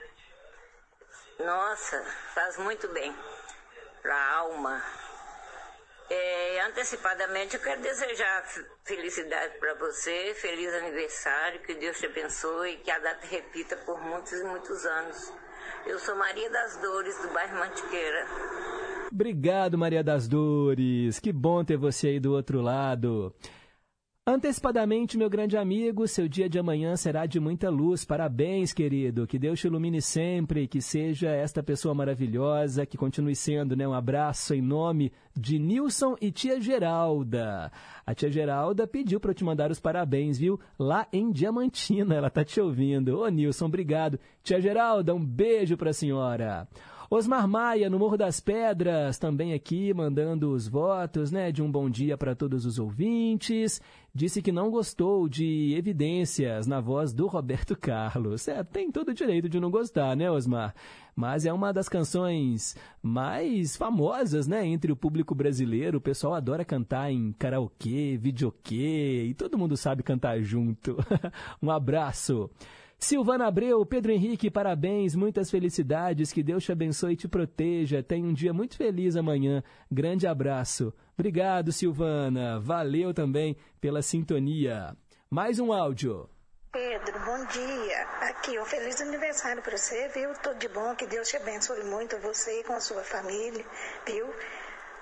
Nossa, 1.39 2.05
faz 2.35 2.59
muito 2.59 2.86
bem 2.89 3.16
para 4.03 4.15
a 4.15 4.36
alma. 4.40 4.82
É, 6.11 6.61
antecipadamente, 6.66 7.57
eu 7.57 7.62
quero 7.62 7.81
desejar 7.81 8.44
felicidade 8.85 9.57
para 9.59 9.73
você, 9.77 10.35
feliz 10.35 10.74
aniversário, 10.74 11.62
que 11.62 11.73
Deus 11.73 11.99
te 11.99 12.05
abençoe 12.05 12.77
que 12.77 12.90
a 12.90 12.99
data 12.99 13.27
repita 13.27 13.74
por 13.78 13.99
muitos 14.03 14.32
e 14.32 14.44
muitos 14.44 14.85
anos. 14.85 15.32
Eu 15.86 15.99
sou 15.99 16.15
Maria 16.15 16.51
das 16.51 16.77
Dores, 16.77 17.19
do 17.23 17.28
bairro 17.28 17.57
Mantiqueira. 17.57 18.27
Obrigado, 19.11 19.78
Maria 19.78 20.05
das 20.05 20.28
Dores. 20.28 21.19
Que 21.19 21.32
bom 21.32 21.65
ter 21.65 21.78
você 21.78 22.09
aí 22.09 22.20
do 22.20 22.35
outro 22.35 22.61
lado. 22.61 23.35
Antecipadamente, 24.24 25.19
meu 25.19 25.28
grande 25.28 25.57
amigo, 25.57 26.07
seu 26.07 26.28
dia 26.28 26.49
de 26.49 26.57
amanhã 26.57 26.94
será 26.94 27.27
de 27.27 27.40
muita 27.40 27.69
luz. 27.69 28.05
Parabéns, 28.05 28.73
querido. 28.73 29.27
Que 29.27 29.36
Deus 29.36 29.59
te 29.59 29.66
ilumine 29.66 30.01
sempre, 30.01 30.69
que 30.69 30.81
seja 30.81 31.28
esta 31.31 31.61
pessoa 31.61 31.93
maravilhosa, 31.93 32.86
que 32.86 32.97
continue 32.97 33.35
sendo, 33.35 33.74
né? 33.74 33.86
Um 33.86 33.93
abraço 33.93 34.55
em 34.55 34.62
nome 34.62 35.11
de 35.36 35.59
Nilson 35.59 36.15
e 36.20 36.31
tia 36.31 36.61
Geralda. 36.61 37.73
A 38.07 38.15
tia 38.15 38.31
Geralda 38.31 38.86
pediu 38.86 39.19
para 39.19 39.32
eu 39.32 39.35
te 39.35 39.43
mandar 39.43 39.73
os 39.73 39.81
parabéns, 39.81 40.39
viu? 40.39 40.61
Lá 40.78 41.05
em 41.12 41.32
Diamantina, 41.32 42.15
ela 42.15 42.31
tá 42.31 42.44
te 42.44 42.61
ouvindo. 42.61 43.19
Ô, 43.19 43.27
Nilson, 43.27 43.66
obrigado. 43.66 44.20
Tia 44.44 44.61
Geralda, 44.61 45.12
um 45.12 45.24
beijo 45.24 45.77
para 45.77 45.90
a 45.90 45.93
senhora. 45.94 46.69
Osmar 47.14 47.47
Maia, 47.47 47.90
no 47.90 47.98
Morro 47.98 48.16
das 48.16 48.40
Pedras, 48.40 49.18
também 49.18 49.52
aqui 49.52 49.93
mandando 49.93 50.51
os 50.51 50.66
votos, 50.66 51.30
né, 51.30 51.52
de 51.52 51.62
um 51.62 51.70
bom 51.70 51.90
dia 51.90 52.16
para 52.16 52.34
todos 52.34 52.64
os 52.64 52.78
ouvintes. 52.78 53.82
Disse 54.14 54.40
que 54.40 54.51
não 54.51 54.70
gostou 54.70 55.28
de 55.28 55.74
evidências 55.76 56.66
na 56.66 56.80
voz 56.80 57.12
do 57.12 57.26
Roberto 57.26 57.76
Carlos. 57.76 58.48
É, 58.48 58.64
tem 58.64 58.90
todo 58.90 59.10
o 59.10 59.14
direito 59.14 59.47
de 59.47 59.60
não 59.60 59.70
gostar, 59.70 60.16
né, 60.16 60.30
Osmar? 60.30 60.74
Mas 61.14 61.44
é 61.44 61.52
uma 61.52 61.70
das 61.70 61.86
canções 61.86 62.74
mais 63.02 63.76
famosas, 63.76 64.48
né, 64.48 64.66
entre 64.66 64.90
o 64.90 64.97
público 64.97 65.34
brasileiro. 65.34 65.98
O 65.98 66.01
pessoal 66.01 66.32
adora 66.32 66.64
cantar 66.64 67.12
em 67.12 67.32
karaokê, 67.32 68.16
videokê, 68.16 69.26
e 69.26 69.34
todo 69.34 69.59
mundo 69.59 69.76
sabe 69.76 70.02
cantar 70.02 70.40
junto. 70.40 70.97
um 71.60 71.70
abraço. 71.70 72.48
Silvana 73.02 73.48
Abreu, 73.48 73.84
Pedro 73.84 74.12
Henrique, 74.12 74.48
parabéns, 74.48 75.16
muitas 75.16 75.50
felicidades, 75.50 76.30
que 76.30 76.40
Deus 76.40 76.62
te 76.62 76.70
abençoe 76.70 77.14
e 77.14 77.16
te 77.16 77.26
proteja. 77.26 78.00
Tenha 78.00 78.24
um 78.24 78.32
dia 78.32 78.52
muito 78.52 78.76
feliz 78.76 79.16
amanhã. 79.16 79.60
Grande 79.90 80.24
abraço. 80.24 80.94
Obrigado, 81.18 81.72
Silvana. 81.72 82.60
Valeu 82.60 83.12
também 83.12 83.56
pela 83.80 84.02
sintonia. 84.02 84.96
Mais 85.28 85.58
um 85.58 85.72
áudio. 85.72 86.30
Pedro, 86.70 87.18
bom 87.24 87.44
dia. 87.46 88.06
Aqui, 88.20 88.56
um 88.60 88.64
feliz 88.64 89.00
aniversário 89.00 89.60
para 89.62 89.76
você, 89.76 90.06
viu? 90.14 90.32
Tudo 90.40 90.60
de 90.60 90.68
bom, 90.68 90.94
que 90.94 91.06
Deus 91.08 91.28
te 91.28 91.36
abençoe 91.36 91.82
muito, 91.82 92.16
você 92.18 92.62
com 92.62 92.74
a 92.74 92.80
sua 92.80 93.02
família, 93.02 93.64
viu? 94.06 94.26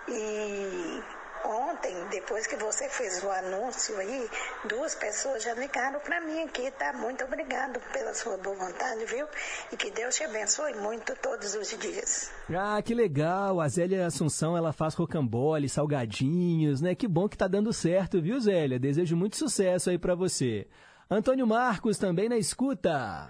E 0.08 1.02
Ontem, 1.44 1.94
depois 2.10 2.46
que 2.46 2.56
você 2.56 2.88
fez 2.88 3.24
o 3.24 3.30
anúncio 3.30 3.96
aí, 3.98 4.28
duas 4.68 4.94
pessoas 4.94 5.42
já 5.42 5.54
ligaram 5.54 5.98
para 6.00 6.20
mim 6.20 6.42
aqui, 6.42 6.70
tá? 6.72 6.92
Muito 6.92 7.24
obrigado 7.24 7.80
pela 7.92 8.12
sua 8.14 8.36
boa 8.36 8.54
vontade, 8.56 9.04
viu? 9.06 9.26
E 9.72 9.76
que 9.76 9.90
Deus 9.90 10.14
te 10.14 10.24
abençoe 10.24 10.74
muito 10.74 11.14
todos 11.16 11.54
os 11.54 11.68
dias. 11.78 12.30
Ah, 12.54 12.80
que 12.82 12.94
legal. 12.94 13.60
A 13.60 13.68
Zélia 13.68 14.06
Assunção, 14.06 14.56
ela 14.56 14.72
faz 14.72 14.94
rocambole, 14.94 15.68
salgadinhos, 15.68 16.80
né? 16.80 16.94
Que 16.94 17.08
bom 17.08 17.28
que 17.28 17.38
tá 17.38 17.48
dando 17.48 17.72
certo, 17.72 18.20
viu, 18.20 18.38
Zélia? 18.38 18.78
Desejo 18.78 19.16
muito 19.16 19.36
sucesso 19.36 19.90
aí 19.90 19.98
para 19.98 20.14
você. 20.14 20.66
Antônio 21.10 21.46
Marcos 21.46 21.98
também 21.98 22.28
na 22.28 22.36
escuta. 22.36 23.28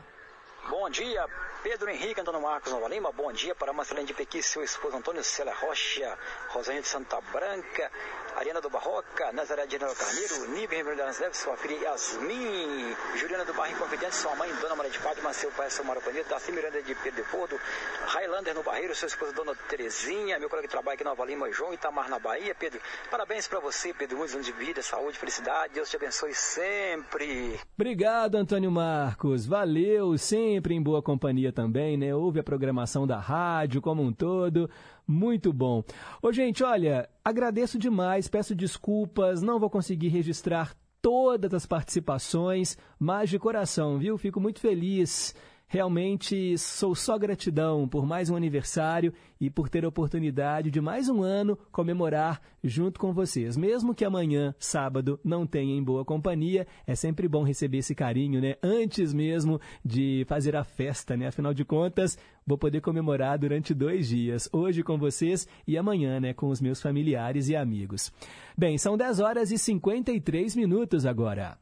Bom 0.69 0.91
dia, 0.91 1.27
Pedro 1.63 1.91
Henrique 1.91 2.19
Antônio 2.19 2.41
Marcos 2.41 2.73
Nova 2.73 2.89
Lima. 2.89 3.13
Bom 3.13 3.31
dia 3.33 3.55
para 3.55 3.71
Marcelene 3.71 4.07
de 4.07 4.15
Pequi, 4.15 4.43
seu 4.43 4.63
esposo 4.63 4.97
Antônio 4.97 5.23
Cela 5.23 5.53
Rocha, 5.53 6.17
Rosalinha 6.49 6.81
de 6.81 6.89
Santa 6.89 7.21
Branca, 7.31 7.91
Ariana 8.35 8.63
do 8.63 8.71
Barroca, 8.71 9.31
Nazaré 9.33 9.67
de 9.67 9.73
General 9.73 9.95
Carneiro, 9.95 10.49
Nível 10.53 10.79
Ribeiro 10.79 10.97
das 10.97 11.21
Neves, 11.21 11.37
sua 11.37 11.59
filha 11.59 11.77
Yasmin, 11.83 12.97
Juliana 13.17 13.45
do 13.45 13.53
Barro 13.53 13.73
Inconfidente, 13.73 14.15
sua 14.15 14.35
mãe 14.37 14.51
Dona 14.55 14.75
Maria 14.75 14.91
de 14.91 14.99
Fátima, 14.99 15.35
seu 15.35 15.51
pai 15.51 15.69
Samara 15.69 16.01
Panito, 16.01 16.31
Daci 16.31 16.51
Miranda 16.51 16.83
de 16.83 16.95
Pedro 16.95 17.23
de 17.23 17.31
Porto, 17.31 17.61
Highlander 18.07 18.55
no 18.55 18.63
Barreiro, 18.63 18.95
sua 18.95 19.09
esposa 19.09 19.33
Dona 19.35 19.55
Terezinha, 19.69 20.39
meu 20.39 20.49
colega 20.49 20.67
de 20.67 20.73
trabalho 20.73 20.95
aqui 20.95 21.03
em 21.03 21.07
Nova 21.07 21.27
Lima, 21.27 21.53
João 21.53 21.75
Itamar 21.75 22.09
na 22.09 22.19
Bahia. 22.19 22.55
Pedro, 22.55 22.81
parabéns 23.11 23.47
para 23.47 23.61
você, 23.61 23.93
Pedro, 23.93 24.17
muitos 24.17 24.35
anos 24.35 24.47
de 24.47 24.53
vida, 24.53 24.81
saúde, 24.81 25.19
felicidade, 25.19 25.75
Deus 25.75 25.91
te 25.91 25.97
abençoe 25.97 26.35
sempre. 26.35 27.61
Obrigado, 27.75 28.37
Antônio 28.37 28.71
Marcos, 28.71 29.45
valeu, 29.45 30.17
sempre 30.17 30.75
em 30.75 30.83
boa 30.83 31.03
companhia 31.03 31.50
também, 31.53 31.97
né? 31.97 32.15
Ouve 32.15 32.41
a 32.41 32.45
programação 32.45 33.07
da 33.07 33.19
rádio 33.19 33.81
como 33.81 34.03
um 34.03 34.13
todo. 34.13 34.69
Muito 35.07 35.53
bom. 35.53 35.83
Ô, 36.23 36.33
gente, 36.33 36.63
olha, 36.63 37.09
agradeço 37.25 37.79
demais, 37.79 38.29
peço 38.29 38.55
desculpas, 38.55 39.43
não 39.43 39.59
vou 39.59 39.71
conseguir 39.71 40.09
registrar 40.09 40.75
todas 41.03 41.53
as 41.55 41.67
participações, 41.67 42.77
mas 42.99 43.31
de 43.31 43.39
coração, 43.39 43.99
viu? 43.99 44.19
Fico 44.19 44.41
muito 44.41 44.61
feliz 44.61 45.35
Realmente 45.73 46.59
sou 46.59 46.97
só 46.97 47.17
gratidão 47.17 47.87
por 47.87 48.05
mais 48.05 48.29
um 48.29 48.35
aniversário 48.35 49.15
e 49.41 49.49
por 49.49 49.69
ter 49.69 49.85
a 49.85 49.89
oportunidade 49.89 50.69
de 50.69 50.81
mais 50.81 51.09
um 51.09 51.23
ano 51.23 51.57
comemorar 51.71 52.43
junto 52.63 52.99
com 52.99 53.13
vocês. 53.13 53.57
Mesmo 53.57 53.95
que 53.95 54.05
amanhã, 54.05 54.53
sábado, 54.59 55.21
não 55.23 55.47
tenha 55.47 55.73
em 55.73 55.81
boa 55.81 56.05
companhia, 56.05 56.67
é 56.85 56.97
sempre 56.97 57.29
bom 57.29 57.45
receber 57.45 57.79
esse 57.79 57.95
carinho, 57.95 58.41
né? 58.41 58.57
Antes 58.61 59.15
mesmo 59.15 59.61
de 59.85 60.25
fazer 60.27 60.57
a 60.57 60.65
festa, 60.65 61.17
né? 61.17 61.29
Afinal 61.29 61.55
de 61.55 61.65
contas, 61.65 62.19
vou 62.45 62.59
poder 62.59 62.81
comemorar 62.81 63.39
durante 63.39 63.73
dois 63.73 64.09
dias, 64.09 64.49
hoje 64.53 64.83
com 64.83 64.99
vocês 64.99 65.47
e 65.69 65.79
amanhã, 65.79 66.19
né? 66.19 66.35
Com 66.35 66.49
os 66.49 66.61
meus 66.61 66.83
familiares 66.83 67.49
e 67.49 67.55
amigos. 67.55 68.13
Bem, 68.59 68.77
são 68.77 68.97
10 68.97 69.21
horas 69.21 69.53
e 69.53 69.57
53 69.57 70.57
minutos 70.57 71.07
agora. 71.07 71.57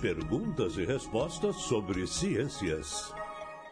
Perguntas 0.00 0.76
e 0.78 0.84
respostas 0.84 1.56
sobre 1.56 2.06
ciências. 2.06 3.12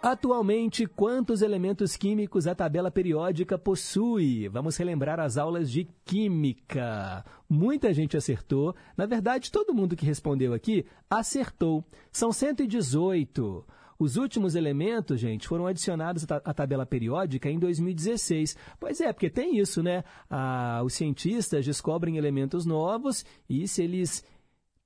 Atualmente, 0.02 0.84
quantos 0.84 1.40
elementos 1.40 1.96
químicos 1.96 2.48
a 2.48 2.54
tabela 2.54 2.90
periódica 2.90 3.56
possui? 3.56 4.48
Vamos 4.48 4.76
relembrar 4.76 5.20
as 5.20 5.38
aulas 5.38 5.70
de 5.70 5.88
química. 6.04 7.24
Muita 7.48 7.94
gente 7.94 8.16
acertou. 8.16 8.74
Na 8.96 9.06
verdade, 9.06 9.52
todo 9.52 9.72
mundo 9.72 9.94
que 9.94 10.04
respondeu 10.04 10.52
aqui 10.52 10.84
acertou. 11.08 11.84
São 12.10 12.32
118. 12.32 13.64
Os 13.98 14.16
últimos 14.16 14.54
elementos, 14.56 15.18
gente, 15.20 15.46
foram 15.46 15.66
adicionados 15.66 16.26
à 16.28 16.52
tabela 16.52 16.84
periódica 16.84 17.48
em 17.48 17.58
2016. 17.58 18.56
Pois 18.78 19.00
é, 19.00 19.12
porque 19.12 19.30
tem 19.30 19.58
isso, 19.58 19.82
né? 19.82 20.02
Ah, 20.28 20.82
os 20.84 20.92
cientistas 20.92 21.64
descobrem 21.64 22.18
elementos 22.18 22.66
novos 22.66 23.24
e 23.48 23.66
se 23.66 23.82
eles 23.82 24.24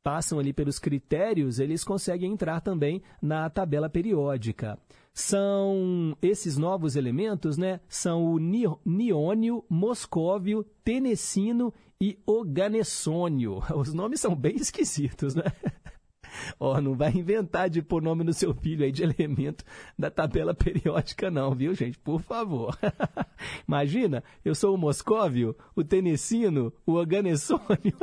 passam 0.03 0.39
ali 0.39 0.53
pelos 0.53 0.79
critérios, 0.79 1.59
eles 1.59 1.85
conseguem 1.85 2.33
entrar 2.33 2.61
também 2.61 3.03
na 3.21 3.49
tabela 3.51 3.89
periódica. 3.89 4.79
São 5.13 6.17
esses 6.23 6.57
novos 6.57 6.97
elementos, 6.97 7.59
né? 7.59 7.81
São 7.89 8.25
o 8.25 8.39
niônio, 8.39 9.65
moscóvio, 9.69 10.65
tenessino 10.85 11.73
e 12.01 12.19
oganessônio. 12.25 13.61
Os 13.77 13.93
nomes 13.93 14.21
são 14.21 14.35
bem 14.35 14.57
esquisitos, 14.57 15.35
né? 15.35 15.45
Ó, 16.61 16.77
oh, 16.77 16.81
não 16.81 16.95
vai 16.95 17.11
inventar 17.11 17.69
de 17.69 17.83
pôr 17.83 18.01
nome 18.01 18.23
no 18.23 18.33
seu 18.33 18.55
filho 18.55 18.85
aí 18.85 18.93
de 18.93 19.03
elemento 19.03 19.65
da 19.99 20.11
tabela 20.11 20.55
periódica, 20.55 21.29
não, 21.29 21.55
viu, 21.55 21.75
gente? 21.75 21.99
Por 21.99 22.21
favor. 22.23 22.79
Imagina, 23.67 24.23
eu 24.45 24.55
sou 24.55 24.75
o 24.75 24.79
Moscóvio, 24.79 25.57
o 25.75 25.83
Tenessino, 25.83 26.73
o 26.87 26.95
Oganessônio. 26.95 27.97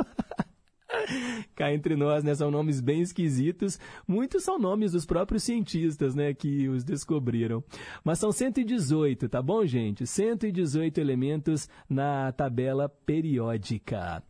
Cá 1.54 1.72
entre 1.72 1.96
nós, 1.96 2.24
né? 2.24 2.34
São 2.34 2.50
nomes 2.50 2.80
bem 2.80 3.00
esquisitos. 3.00 3.78
Muitos 4.06 4.44
são 4.44 4.58
nomes 4.58 4.92
dos 4.92 5.04
próprios 5.04 5.42
cientistas, 5.42 6.14
né? 6.14 6.32
Que 6.32 6.68
os 6.68 6.84
descobriram. 6.84 7.62
Mas 8.04 8.18
são 8.18 8.32
118, 8.32 9.28
tá 9.28 9.42
bom, 9.42 9.64
gente? 9.66 10.06
118 10.06 10.98
elementos 10.98 11.68
na 11.88 12.32
tabela 12.32 12.88
periódica. 12.88 14.22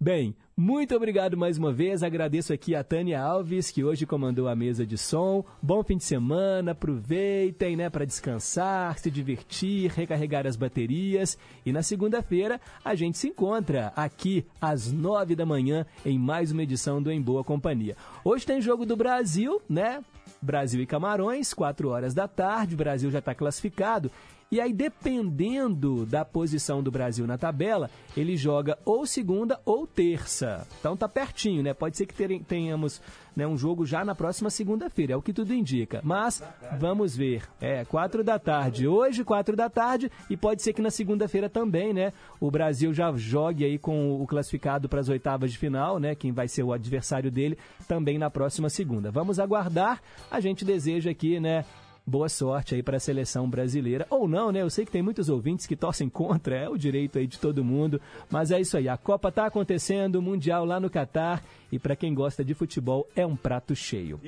Bem, 0.00 0.36
muito 0.56 0.94
obrigado 0.94 1.36
mais 1.36 1.58
uma 1.58 1.72
vez. 1.72 2.02
Agradeço 2.02 2.52
aqui 2.52 2.74
a 2.74 2.84
Tânia 2.84 3.20
Alves, 3.20 3.70
que 3.70 3.82
hoje 3.82 4.06
comandou 4.06 4.48
a 4.48 4.54
mesa 4.54 4.86
de 4.86 4.96
som. 4.96 5.44
Bom 5.60 5.82
fim 5.82 5.96
de 5.96 6.04
semana, 6.04 6.72
aproveitem, 6.72 7.76
né, 7.76 7.90
para 7.90 8.04
descansar, 8.04 8.98
se 8.98 9.10
divertir, 9.10 9.90
recarregar 9.90 10.46
as 10.46 10.56
baterias. 10.56 11.36
E 11.66 11.72
na 11.72 11.82
segunda-feira 11.82 12.60
a 12.84 12.94
gente 12.94 13.18
se 13.18 13.28
encontra 13.28 13.92
aqui 13.96 14.46
às 14.60 14.92
nove 14.92 15.34
da 15.34 15.44
manhã 15.44 15.84
em 16.04 16.18
mais 16.18 16.52
uma 16.52 16.62
edição 16.62 17.02
do 17.02 17.10
Em 17.10 17.20
Boa 17.20 17.42
Companhia. 17.42 17.96
Hoje 18.24 18.46
tem 18.46 18.60
jogo 18.60 18.86
do 18.86 18.96
Brasil, 18.96 19.60
né? 19.68 20.02
Brasil 20.40 20.80
e 20.82 20.86
Camarões, 20.86 21.54
quatro 21.54 21.88
horas 21.88 22.14
da 22.14 22.28
tarde. 22.28 22.74
O 22.74 22.78
Brasil 22.78 23.10
já 23.10 23.18
está 23.18 23.34
classificado 23.34 24.10
e 24.54 24.60
aí, 24.60 24.72
dependendo 24.72 26.06
da 26.06 26.24
posição 26.24 26.80
do 26.80 26.88
Brasil 26.88 27.26
na 27.26 27.36
tabela, 27.36 27.90
ele 28.16 28.36
joga 28.36 28.78
ou 28.84 29.04
segunda 29.04 29.60
ou 29.64 29.84
terça. 29.84 30.64
Então 30.78 30.96
tá 30.96 31.08
pertinho, 31.08 31.60
né? 31.60 31.74
Pode 31.74 31.96
ser 31.96 32.06
que 32.06 32.38
tenhamos 32.44 33.02
né, 33.34 33.44
um 33.48 33.58
jogo 33.58 33.84
já 33.84 34.04
na 34.04 34.14
próxima 34.14 34.50
segunda-feira, 34.50 35.14
é 35.14 35.16
o 35.16 35.22
que 35.22 35.32
tudo 35.32 35.52
indica. 35.52 36.00
Mas 36.04 36.40
vamos 36.78 37.16
ver. 37.16 37.42
É, 37.60 37.84
quatro 37.84 38.22
da 38.22 38.38
tarde. 38.38 38.86
Hoje, 38.86 39.24
quatro 39.24 39.56
da 39.56 39.68
tarde, 39.68 40.08
e 40.30 40.36
pode 40.36 40.62
ser 40.62 40.72
que 40.72 40.80
na 40.80 40.90
segunda-feira 40.92 41.48
também, 41.50 41.92
né? 41.92 42.12
O 42.38 42.48
Brasil 42.48 42.94
já 42.94 43.12
jogue 43.16 43.64
aí 43.64 43.76
com 43.76 44.22
o 44.22 44.24
classificado 44.24 44.88
para 44.88 45.00
as 45.00 45.08
oitavas 45.08 45.50
de 45.50 45.58
final, 45.58 45.98
né? 45.98 46.14
Quem 46.14 46.30
vai 46.30 46.46
ser 46.46 46.62
o 46.62 46.72
adversário 46.72 47.28
dele 47.28 47.58
também 47.88 48.18
na 48.18 48.30
próxima 48.30 48.70
segunda. 48.70 49.10
Vamos 49.10 49.40
aguardar. 49.40 50.00
A 50.30 50.38
gente 50.38 50.64
deseja 50.64 51.10
aqui, 51.10 51.40
né? 51.40 51.64
Boa 52.06 52.28
sorte 52.28 52.74
aí 52.74 52.82
para 52.82 52.96
a 52.96 53.00
seleção 53.00 53.48
brasileira. 53.48 54.06
Ou 54.10 54.28
não, 54.28 54.52
né? 54.52 54.62
Eu 54.62 54.70
sei 54.70 54.84
que 54.84 54.92
tem 54.92 55.02
muitos 55.02 55.28
ouvintes 55.28 55.66
que 55.66 55.76
torcem 55.76 56.08
contra, 56.08 56.56
é 56.56 56.68
o 56.68 56.76
direito 56.76 57.18
aí 57.18 57.26
de 57.26 57.38
todo 57.38 57.64
mundo. 57.64 58.00
Mas 58.30 58.50
é 58.50 58.60
isso 58.60 58.76
aí, 58.76 58.88
a 58.88 58.96
Copa 58.96 59.28
está 59.28 59.46
acontecendo, 59.46 60.16
o 60.16 60.22
Mundial 60.22 60.64
lá 60.64 60.78
no 60.78 60.90
Catar. 60.90 61.42
E 61.72 61.78
para 61.78 61.96
quem 61.96 62.14
gosta 62.14 62.44
de 62.44 62.54
futebol, 62.54 63.08
é 63.16 63.26
um 63.26 63.34
prato 63.34 63.74
cheio. 63.74 64.20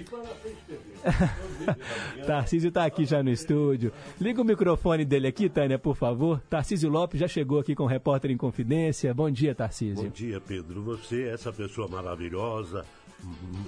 Tarcísio 2.26 2.68
está 2.68 2.84
aqui 2.84 3.04
já 3.04 3.22
no 3.22 3.30
estúdio. 3.30 3.92
Liga 4.20 4.42
o 4.42 4.44
microfone 4.44 5.04
dele 5.04 5.28
aqui, 5.28 5.48
Tânia, 5.48 5.78
por 5.78 5.94
favor. 5.94 6.40
Tarcísio 6.50 6.90
Lopes 6.90 7.20
já 7.20 7.28
chegou 7.28 7.60
aqui 7.60 7.76
com 7.76 7.84
o 7.84 7.86
repórter 7.86 8.32
em 8.32 8.36
confidência. 8.36 9.14
Bom 9.14 9.30
dia, 9.30 9.54
Tarcísio. 9.54 10.04
Bom 10.04 10.10
dia, 10.10 10.40
Pedro. 10.40 10.82
Você, 10.82 11.28
essa 11.28 11.52
pessoa 11.52 11.86
maravilhosa, 11.86 12.84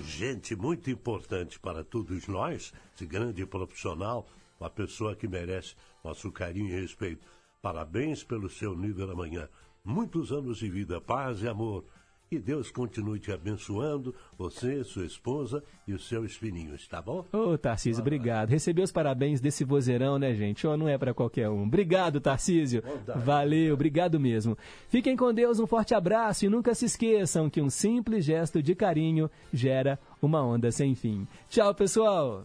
gente 0.04 0.54
muito 0.56 0.90
importante 0.90 1.58
para 1.58 1.84
todos 1.84 2.26
nós, 2.26 2.72
esse 2.94 3.06
grande 3.06 3.44
profissional, 3.46 4.28
uma 4.60 4.70
pessoa 4.70 5.14
que 5.14 5.28
merece 5.28 5.74
nosso 6.04 6.30
carinho 6.32 6.68
e 6.68 6.80
respeito. 6.80 7.26
Parabéns 7.62 8.22
pelo 8.22 8.48
seu 8.48 8.76
nível 8.76 9.10
amanhã. 9.10 9.48
Muitos 9.84 10.32
anos 10.32 10.58
de 10.58 10.68
vida, 10.68 11.00
paz 11.00 11.42
e 11.42 11.48
amor. 11.48 11.84
Que 12.28 12.38
Deus 12.38 12.70
continue 12.70 13.18
te 13.18 13.32
abençoando, 13.32 14.14
você, 14.36 14.84
sua 14.84 15.06
esposa 15.06 15.64
e 15.86 15.94
os 15.94 16.06
seus 16.06 16.36
filhinhos, 16.36 16.86
tá 16.86 17.00
bom? 17.00 17.24
Ô, 17.32 17.56
Tarcísio, 17.56 18.02
obrigado. 18.02 18.50
Recebi 18.50 18.82
os 18.82 18.92
parabéns 18.92 19.40
desse 19.40 19.64
vozeirão, 19.64 20.18
né, 20.18 20.34
gente? 20.34 20.66
Oh, 20.66 20.76
não 20.76 20.86
é 20.86 20.98
para 20.98 21.14
qualquer 21.14 21.48
um. 21.48 21.62
Obrigado, 21.62 22.20
Tarcísio. 22.20 22.82
Valeu, 23.16 23.72
obrigado 23.72 24.20
mesmo. 24.20 24.58
Fiquem 24.90 25.16
com 25.16 25.32
Deus, 25.32 25.58
um 25.58 25.66
forte 25.66 25.94
abraço 25.94 26.44
e 26.44 26.50
nunca 26.50 26.74
se 26.74 26.84
esqueçam 26.84 27.48
que 27.48 27.62
um 27.62 27.70
simples 27.70 28.26
gesto 28.26 28.62
de 28.62 28.74
carinho 28.74 29.30
gera 29.50 29.98
uma 30.20 30.44
onda 30.44 30.70
sem 30.70 30.94
fim. 30.94 31.26
Tchau, 31.48 31.74
pessoal! 31.74 32.44